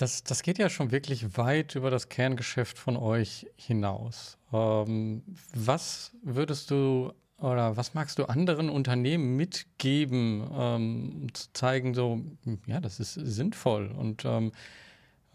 Das, 0.00 0.24
das 0.24 0.42
geht 0.42 0.56
ja 0.56 0.70
schon 0.70 0.92
wirklich 0.92 1.36
weit 1.36 1.74
über 1.74 1.90
das 1.90 2.08
Kerngeschäft 2.08 2.78
von 2.78 2.96
euch 2.96 3.46
hinaus. 3.56 4.38
Ähm, 4.50 5.22
was 5.52 6.12
würdest 6.22 6.70
du 6.70 7.12
oder 7.36 7.76
was 7.76 7.92
magst 7.92 8.18
du 8.18 8.24
anderen 8.24 8.70
Unternehmen 8.70 9.36
mitgeben, 9.36 10.48
ähm, 10.54 11.20
um 11.22 11.34
zu 11.34 11.52
zeigen, 11.52 11.92
so, 11.92 12.22
ja, 12.66 12.80
das 12.80 12.98
ist 12.98 13.12
sinnvoll? 13.12 13.88
Und 13.90 14.24
ähm, 14.24 14.52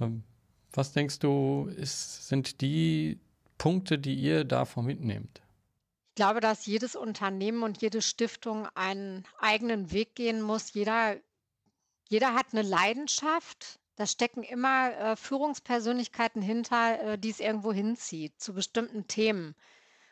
ähm, 0.02 0.24
was 0.72 0.94
denkst 0.94 1.20
du, 1.20 1.70
ist, 1.78 2.28
sind 2.28 2.62
die 2.62 3.20
Punkte, 3.60 4.00
die 4.00 4.16
ihr 4.16 4.46
davon 4.46 4.86
mitnehmt? 4.86 5.44
Ich 6.10 6.16
glaube, 6.16 6.40
dass 6.40 6.66
jedes 6.66 6.96
Unternehmen 6.96 7.62
und 7.62 7.84
jede 7.84 8.02
Stiftung 8.02 8.68
einen 8.74 9.26
eigenen 9.38 9.92
Weg 9.92 10.16
gehen 10.16 10.42
muss. 10.42 10.74
Jeder, 10.74 11.18
jeder 12.10 12.34
hat 12.34 12.48
eine 12.52 12.64
Leidenschaft 12.64 13.80
da 13.96 14.06
stecken 14.06 14.44
immer, 14.44 14.92
äh, 14.92 15.16
Führungspersönlichkeiten 15.16 16.42
hinter, 16.42 17.02
äh, 17.02 17.18
die 17.18 17.30
es 17.30 17.40
irgendwo 17.40 17.72
hinzieht, 17.72 18.40
zu 18.40 18.54
bestimmten 18.54 19.08
Themen. 19.08 19.56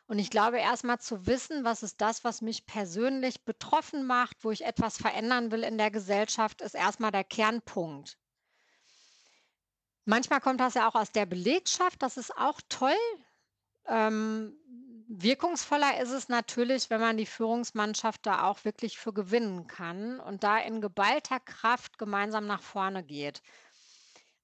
Und 0.08 0.20
ich 0.20 0.30
glaube, 0.30 0.60
erst 0.60 0.84
mal 0.84 1.00
zu 1.00 1.26
wissen, 1.28 1.64
was 1.64 1.84
ist 1.84 2.02
das, 2.02 2.24
was 2.24 2.42
mich 2.42 2.66
persönlich 2.66 3.46
betroffen 3.46 4.06
macht, 4.06 4.44
wo 4.44 4.52
ich 4.52 4.66
etwas 4.66 4.98
verändern 4.98 5.52
will 5.52 5.64
in 5.64 5.78
der 5.78 5.92
Gesellschaft, 5.92 6.62
ist 6.62 6.76
erst 6.76 7.00
mal 7.00 7.12
der 7.12 7.24
Kernpunkt. 7.24 8.18
Manchmal 10.06 10.42
kommt 10.42 10.60
das 10.60 10.74
ja 10.74 10.88
auch 10.90 10.96
aus 10.96 11.12
der 11.12 11.26
Belegschaft, 11.26 12.02
das 12.02 12.18
ist 12.18 12.36
auch 12.38 12.60
toll. 12.68 12.92
Ähm, 13.88 14.58
wirkungsvoller 15.08 16.02
ist 16.02 16.12
es 16.12 16.28
natürlich, 16.28 16.90
wenn 16.90 17.00
man 17.00 17.18
die 17.18 17.26
Führungsmannschaft 17.26 18.26
da 18.26 18.44
auch 18.44 18.66
wirklich 18.66 18.98
für 18.98 19.14
gewinnen 19.14 19.68
kann 19.68 20.20
und 20.20 20.44
da 20.44 20.58
in 20.58 20.82
geballter 20.82 21.40
Kraft 21.40 21.98
gemeinsam 21.98 22.46
nach 22.46 22.62
vorne 22.62 23.04
geht. 23.04 23.42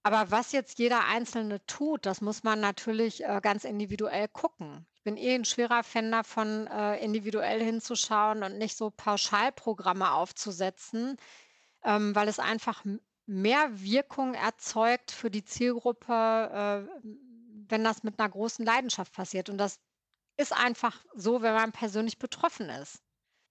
Aber 0.04 0.32
was 0.32 0.52
jetzt 0.54 0.80
jeder 0.80 1.06
Einzelne 1.06 1.66
tut, 1.66 2.06
das 2.06 2.22
muss 2.22 2.44
man 2.44 2.60
natürlich, 2.60 3.24
äh, 3.24 3.40
ganz 3.42 3.64
individuell 3.66 4.28
gucken. 4.30 4.88
Ich 4.94 5.04
bin 5.04 5.18
eh 5.18 5.36
ein 5.36 5.46
schwerer 5.46 5.84
Fan 5.84 6.12
davon, 6.12 6.68
äh, 6.68 6.98
individuell 7.04 7.64
hinzuschauen 7.64 8.44
und 8.44 8.58
nicht 8.58 8.78
so 8.78 8.92
Pauschalprogramme 8.92 10.14
aufzusetzen, 10.14 11.18
ähm, 11.84 12.16
weil 12.16 12.28
es 12.28 12.40
einfach 12.40 12.84
mehr 13.26 13.82
Wirkung 13.82 14.34
erzeugt 14.34 15.12
für 15.12 15.30
die 15.30 15.44
Zielgruppe, 15.44 16.88
äh, 16.94 17.10
wenn 17.70 17.84
das 17.84 18.04
mit 18.04 18.20
einer 18.20 18.30
großen 18.30 18.66
Leidenschaft 18.66 19.14
passiert. 19.14 19.50
Und 19.50 19.58
das 19.58 19.80
ist 20.38 20.54
einfach 20.54 21.06
so, 21.14 21.42
wenn 21.42 21.54
man 21.54 21.72
persönlich 21.72 22.18
betroffen 22.18 22.70
ist. 22.70 23.04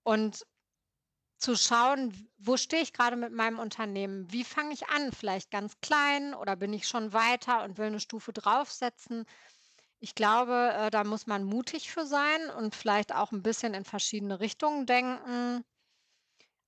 Und 0.02 0.46
zu 1.38 1.56
schauen, 1.56 2.30
wo 2.38 2.56
stehe 2.56 2.82
ich 2.82 2.92
gerade 2.92 3.16
mit 3.16 3.32
meinem 3.32 3.58
Unternehmen? 3.58 4.30
Wie 4.32 4.44
fange 4.44 4.74
ich 4.74 4.88
an? 4.88 5.12
Vielleicht 5.12 5.50
ganz 5.50 5.80
klein 5.80 6.34
oder 6.34 6.56
bin 6.56 6.72
ich 6.72 6.88
schon 6.88 7.12
weiter 7.12 7.62
und 7.64 7.78
will 7.78 7.86
eine 7.86 8.00
Stufe 8.00 8.32
draufsetzen? 8.32 9.24
Ich 10.00 10.14
glaube, 10.14 10.72
äh, 10.74 10.90
da 10.90 11.04
muss 11.04 11.26
man 11.26 11.44
mutig 11.44 11.90
für 11.90 12.06
sein 12.06 12.50
und 12.56 12.74
vielleicht 12.74 13.14
auch 13.14 13.32
ein 13.32 13.42
bisschen 13.42 13.74
in 13.74 13.84
verschiedene 13.84 14.40
Richtungen 14.40 14.86
denken. 14.86 15.64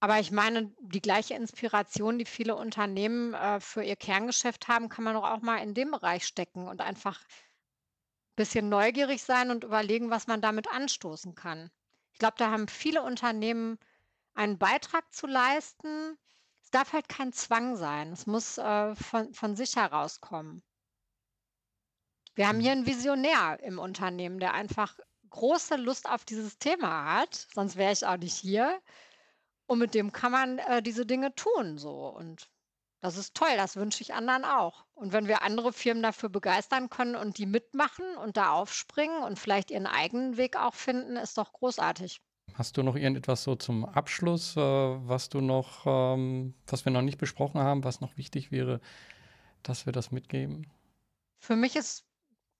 Aber 0.01 0.18
ich 0.18 0.30
meine, 0.30 0.72
die 0.80 1.02
gleiche 1.02 1.34
Inspiration, 1.34 2.18
die 2.18 2.24
viele 2.24 2.56
Unternehmen, 2.56 3.34
äh, 3.34 3.60
für 3.60 3.82
ihr 3.82 3.97
Kerngeschäft 3.97 4.68
haben, 4.68 4.88
kann 4.88 5.05
man 5.05 5.14
doch 5.14 5.24
auch 5.24 5.42
mal 5.42 5.59
in 5.59 5.74
dem 5.74 5.90
Bereich 5.90 6.26
stecken 6.26 6.68
und 6.68 6.80
einfach 6.80 7.20
ein 7.20 8.36
bisschen 8.36 8.68
neugierig 8.68 9.22
sein 9.22 9.51
und 9.51 9.64
überlegen, 9.64 10.10
was 10.10 10.26
man 10.26 10.40
damit 10.40 10.68
anstoßen 10.68 11.34
kann. 11.34 11.70
Ich 12.12 12.18
glaube, 12.18 12.36
da 12.38 12.51
haben 12.51 12.66
viele 12.68 13.02
Unternehmen 13.02 13.78
einen 14.35 14.59
Beitrag 14.59 15.12
zu 15.15 15.27
leisten. 15.27 16.19
es 16.62 16.70
darf 16.70 16.93
halt 16.93 17.09
kein 17.09 17.32
Zwang 17.32 17.77
sein. 17.77 18.12
Es 18.12 18.27
muss, 18.27 18.59
äh, 18.59 18.94
von 18.97 19.35
von 19.35 19.57
sich 19.57 19.77
herauskommen. 19.77 20.62
Wir 22.35 22.48
haben 22.48 22.59
hier 22.61 22.73
Mhm. 22.73 22.73
'n 22.73 22.86
Visionär 22.86 23.59
im 23.62 23.78
Unternehmen, 23.78 24.40
der 24.40 24.52
einfach 24.55 24.98
große 25.31 25.77
Lust 25.77 26.09
auf 26.09 26.24
dieses 26.24 26.59
Thema 26.59 27.05
hat, 27.20 27.47
sonst 27.55 27.77
wäre 27.77 27.93
ich 27.93 28.05
auch 28.07 28.16
nicht 28.16 28.35
hier. 28.35 28.81
Und 29.66 29.78
mit 29.81 29.94
dem 29.94 30.12
kann 30.12 30.32
man, 30.32 30.59
äh, 30.59 30.82
diese 30.82 31.07
Dinge 31.07 31.35
tun 31.35 31.78
so 31.78 32.09
und 32.09 32.51
das 33.01 33.16
ist 33.19 33.35
toll, 33.36 33.57
das 33.57 33.77
wünsche 33.77 34.02
ich 34.02 34.15
anderen 34.15 34.44
auch. 34.44 34.86
Und 34.94 35.12
wenn 35.12 35.28
wir 35.28 35.43
andere 35.43 35.73
Firmen 35.73 36.02
dafür 36.02 36.28
begeistern 36.31 36.90
können 36.90 37.16
und 37.16 37.39
die 37.39 37.47
mitmachen 37.47 38.16
und 38.16 38.36
da 38.39 38.52
aufspringen 38.52 39.23
und 39.24 39.39
vielleicht 39.39 39.70
ihren 39.73 39.86
eigenen 39.89 40.36
Weg 40.39 40.57
auch 40.57 40.74
finden, 40.74 41.16
ist 41.16 41.39
doch 41.39 41.52
großartig. 41.55 42.20
Hast 42.55 42.77
du 42.77 42.82
noch 42.82 42.97
irgendetwas 42.97 43.43
so 43.44 43.55
zum 43.56 43.85
Abschluss, 43.85 44.56
äh, 44.56 44.60
was 44.60 45.28
du 45.28 45.40
noch, 45.40 45.85
ähm 45.86 46.55
was 46.66 46.85
wir 46.85 46.93
noch 46.93 47.02
nicht 47.02 47.18
besprochen 47.18 47.60
haben, 47.60 47.85
was 47.85 48.01
noch 48.01 48.16
wichtig 48.16 48.51
wäre, 48.51 48.81
dass 49.62 49.86
wir 49.86 49.93
das 49.93 50.10
mitgeben? 50.10 50.66
Für 51.39 51.56
mich 51.56 51.77
ist 51.77 52.05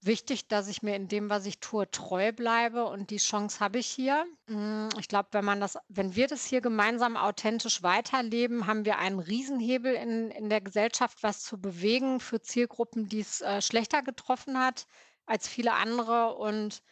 wichtig, 0.03 0.49
dass 0.49 0.69
ich 0.69 0.83
mir 0.83 0.97
in 0.97 1.09
dem, 1.09 1.29
was 1.29 1.47
ich 1.47 1.61
tue, 1.61 1.91
treu 1.91 2.33
bleibe 2.33 2.87
und 2.87 3.11
die 3.11 3.19
Chance 3.19 3.61
habe 3.61 3.79
ich 3.79 3.87
hier. 3.87 4.25
Hm, 4.47 4.89
ich 4.99 5.09
glaube, 5.09 5.29
wenn 5.33 5.45
man 5.45 5.61
das 5.61 5.79
wenn 5.89 6.17
wir 6.17 6.27
das 6.27 6.45
hier 6.45 6.61
gemeinsam 6.61 7.17
authentisch 7.17 7.83
weiterleben, 7.83 8.67
haben 8.67 8.85
wir 8.85 8.99
einen 8.99 9.21
Riesenhebel 9.21 9.95
in 9.95 10.31
in 10.31 10.49
der 10.49 10.61
Gesellschaft, 10.61 11.23
was 11.23 11.43
zu 11.43 11.61
bewegen 11.61 12.21
für 12.21 12.41
Zielgruppen, 12.41 13.09
die's, 13.09 13.41
äh, 13.43 13.61
schlechter 13.63 14.03
getroffen 14.03 14.59
hat 14.59 14.87
als 15.27 15.49
viele 15.49 15.75
andere. 15.75 16.35
Und 16.37 16.83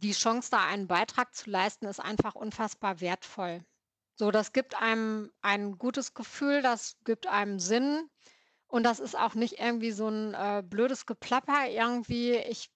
die 0.00 0.12
Chance, 0.12 0.50
da 0.50 0.64
einen 0.66 0.88
Beitrag 0.88 1.34
zu 1.34 1.50
leisten, 1.50 1.86
ist 1.86 2.00
einfach 2.00 2.34
unfassbar 2.34 3.00
wertvoll. 3.00 3.64
So, 4.16 4.30
das 4.30 4.52
gibt 4.52 4.80
einem 4.80 5.32
ein 5.42 5.78
gutes 5.78 6.14
Gefühl, 6.14 6.62
das 6.62 6.96
gibt 7.04 7.26
einem 7.26 7.58
Sinn 7.60 8.08
und 8.68 8.84
das 8.84 9.00
ist 9.00 9.16
auch 9.18 9.34
nicht 9.34 9.58
irgendwie 9.60 9.92
so 9.92 10.08
'n, 10.08 10.34
äh, 10.34 10.62
blödes 10.64 11.06
Geplapper 11.06 11.68
irgendwie. 11.68 12.34
Ich, 12.36 12.70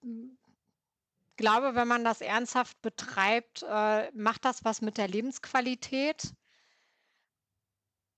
glaube, 1.36 1.74
wenn 1.74 1.88
man 1.88 2.04
das 2.04 2.20
ernsthaft 2.20 2.80
betreibt, 2.82 3.62
äh, 3.68 4.10
macht 4.12 4.44
das 4.44 4.64
was 4.64 4.80
mit 4.82 4.98
der 4.98 5.08
Lebensqualität 5.08 6.34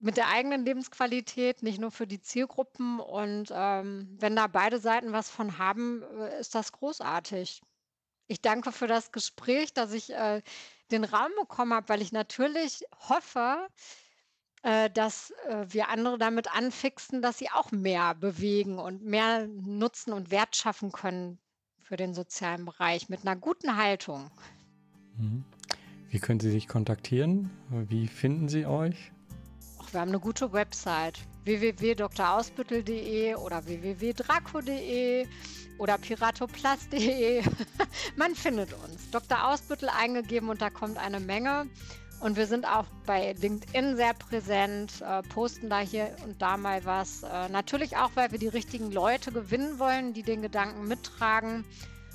mit 0.00 0.16
der 0.18 0.28
eigenen 0.28 0.64
Lebensqualität, 0.64 1.62
nicht 1.62 1.80
nur 1.80 1.90
für 1.90 2.06
die 2.06 2.20
Zielgruppen. 2.20 3.00
Und, 3.00 3.50
ähm, 3.52 4.16
wenn 4.20 4.36
da 4.36 4.46
beide 4.46 4.78
Seiten 4.78 5.12
was 5.12 5.30
von 5.30 5.58
haben, 5.58 6.02
äh, 6.02 6.38
ist 6.40 6.54
das 6.54 6.72
großartig. 6.72 7.62
Ich 8.28 8.40
danke 8.40 8.72
für 8.72 8.86
das 8.88 9.12
Gespräch, 9.12 9.72
dass 9.72 9.92
ich, 9.92 10.12
äh, 10.12 10.42
den 10.90 11.04
Raum 11.04 11.30
bekommen 11.38 11.72
habe, 11.74 11.88
weil 11.88 12.02
ich 12.02 12.12
natürlich 12.12 12.84
hoffe, 13.08 13.68
äh, 14.62 14.90
dass, 14.90 15.30
äh, 15.48 15.66
wir 15.68 15.88
andere 15.88 16.18
damit 16.18 16.52
anfixen, 16.52 17.22
dass 17.22 17.38
sie 17.38 17.50
auch 17.50 17.70
mehr 17.70 18.14
bewegen 18.14 18.78
und 18.78 19.02
mehr 19.04 19.46
Nutzen 19.46 20.12
und 20.12 20.30
Wert 20.30 20.56
schaffen 20.56 20.90
können 20.92 21.38
für 21.80 21.96
den 21.96 22.14
sozialen 22.14 22.64
Bereich 22.64 23.08
mit 23.08 23.22
'ner 23.24 23.36
guten 23.36 23.76
Haltung. 23.76 24.30
Mhm. 25.18 25.44
Wie 26.08 26.18
können 26.18 26.40
Sie 26.40 26.50
dich 26.50 26.66
kontaktieren? 26.68 27.50
Wie 27.70 28.06
finden 28.08 28.48
sie 28.48 28.66
euch? 28.66 29.12
Ach, 29.80 29.92
wir 29.92 30.00
haben 30.00 30.10
'ne 30.10 30.18
gute 30.20 30.52
Website 30.52 31.18
www.dr.ausbüttel.de 31.44 33.34
oder 33.36 33.64
www.draco.de 33.66 35.26
oder 35.78 35.98
piratoplast.de. 35.98 37.42
Man 38.16 38.34
findet 38.34 38.72
uns. 38.72 39.10
Dr. 39.10 39.48
Ausbüttel 39.48 39.88
eingegeben 39.88 40.48
und 40.48 40.60
da 40.60 40.70
kommt 40.70 40.98
eine 40.98 41.20
Menge. 41.20 41.66
Und 42.20 42.36
wir 42.36 42.46
sind 42.46 42.66
auch 42.66 42.86
bei 43.04 43.34
LinkedIn 43.34 43.96
sehr 43.96 44.14
präsent, 44.14 45.02
äh, 45.02 45.22
posten 45.22 45.68
da 45.68 45.80
hier 45.80 46.16
und 46.24 46.40
da 46.40 46.56
mal 46.56 46.84
was. 46.84 47.22
Äh, 47.22 47.48
natürlich 47.50 47.96
auch, 47.96 48.10
weil 48.14 48.32
wir 48.32 48.38
die 48.38 48.48
richtigen 48.48 48.90
Leute 48.90 49.32
gewinnen 49.32 49.78
wollen, 49.78 50.14
die 50.14 50.22
den 50.22 50.40
Gedanken 50.40 50.88
mittragen. 50.88 51.64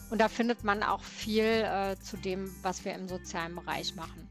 Und 0.10 0.20
da 0.20 0.28
findet 0.28 0.64
man 0.64 0.82
auch 0.82 1.04
viel, 1.04 1.44
äh, 1.44 1.96
zu 2.02 2.18
dem, 2.18 2.54
was 2.64 2.84
wir 2.84 2.96
im 2.96 3.08
sozialen 3.08 3.56
Bereich 3.56 3.96
machen. 3.96 4.28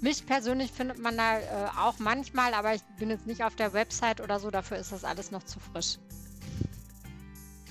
Mich 0.00 0.26
persönlich 0.26 0.72
findet 0.72 0.98
man 0.98 1.16
da, 1.18 1.74
auch 1.78 1.98
manchmal, 1.98 2.54
aber 2.54 2.74
ich 2.74 2.80
bin 2.98 3.10
jetzt 3.10 3.26
nicht 3.26 3.44
auf 3.44 3.54
der 3.54 3.74
Website 3.74 4.22
oder 4.22 4.40
so, 4.40 4.50
dafür 4.50 4.78
ist 4.78 4.92
das 4.92 5.04
alles 5.04 5.30
noch 5.30 5.42
zu 5.42 5.60
frisch 5.60 5.98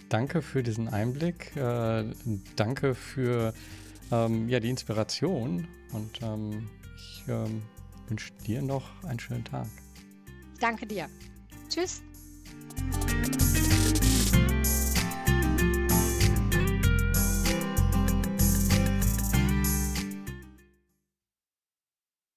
danke 0.09 0.41
für 0.41 0.63
diesen 0.63 0.87
Einblick. 0.89 1.55
Äh, 1.55 2.05
danke 2.55 2.95
für 2.95 3.53
ähm, 4.11 4.49
ja, 4.49 4.59
die 4.59 4.69
Inspiration. 4.69 5.67
Und 5.93 6.21
ähm, 6.21 6.69
ich 6.95 7.23
ähm, 7.27 7.61
wünsche 8.07 8.33
dir 8.45 8.61
noch 8.61 9.03
einen 9.03 9.19
schönen 9.19 9.45
Tag. 9.45 9.67
Danke 10.59 10.85
dir. 10.85 11.07
Tschüss. 11.69 12.01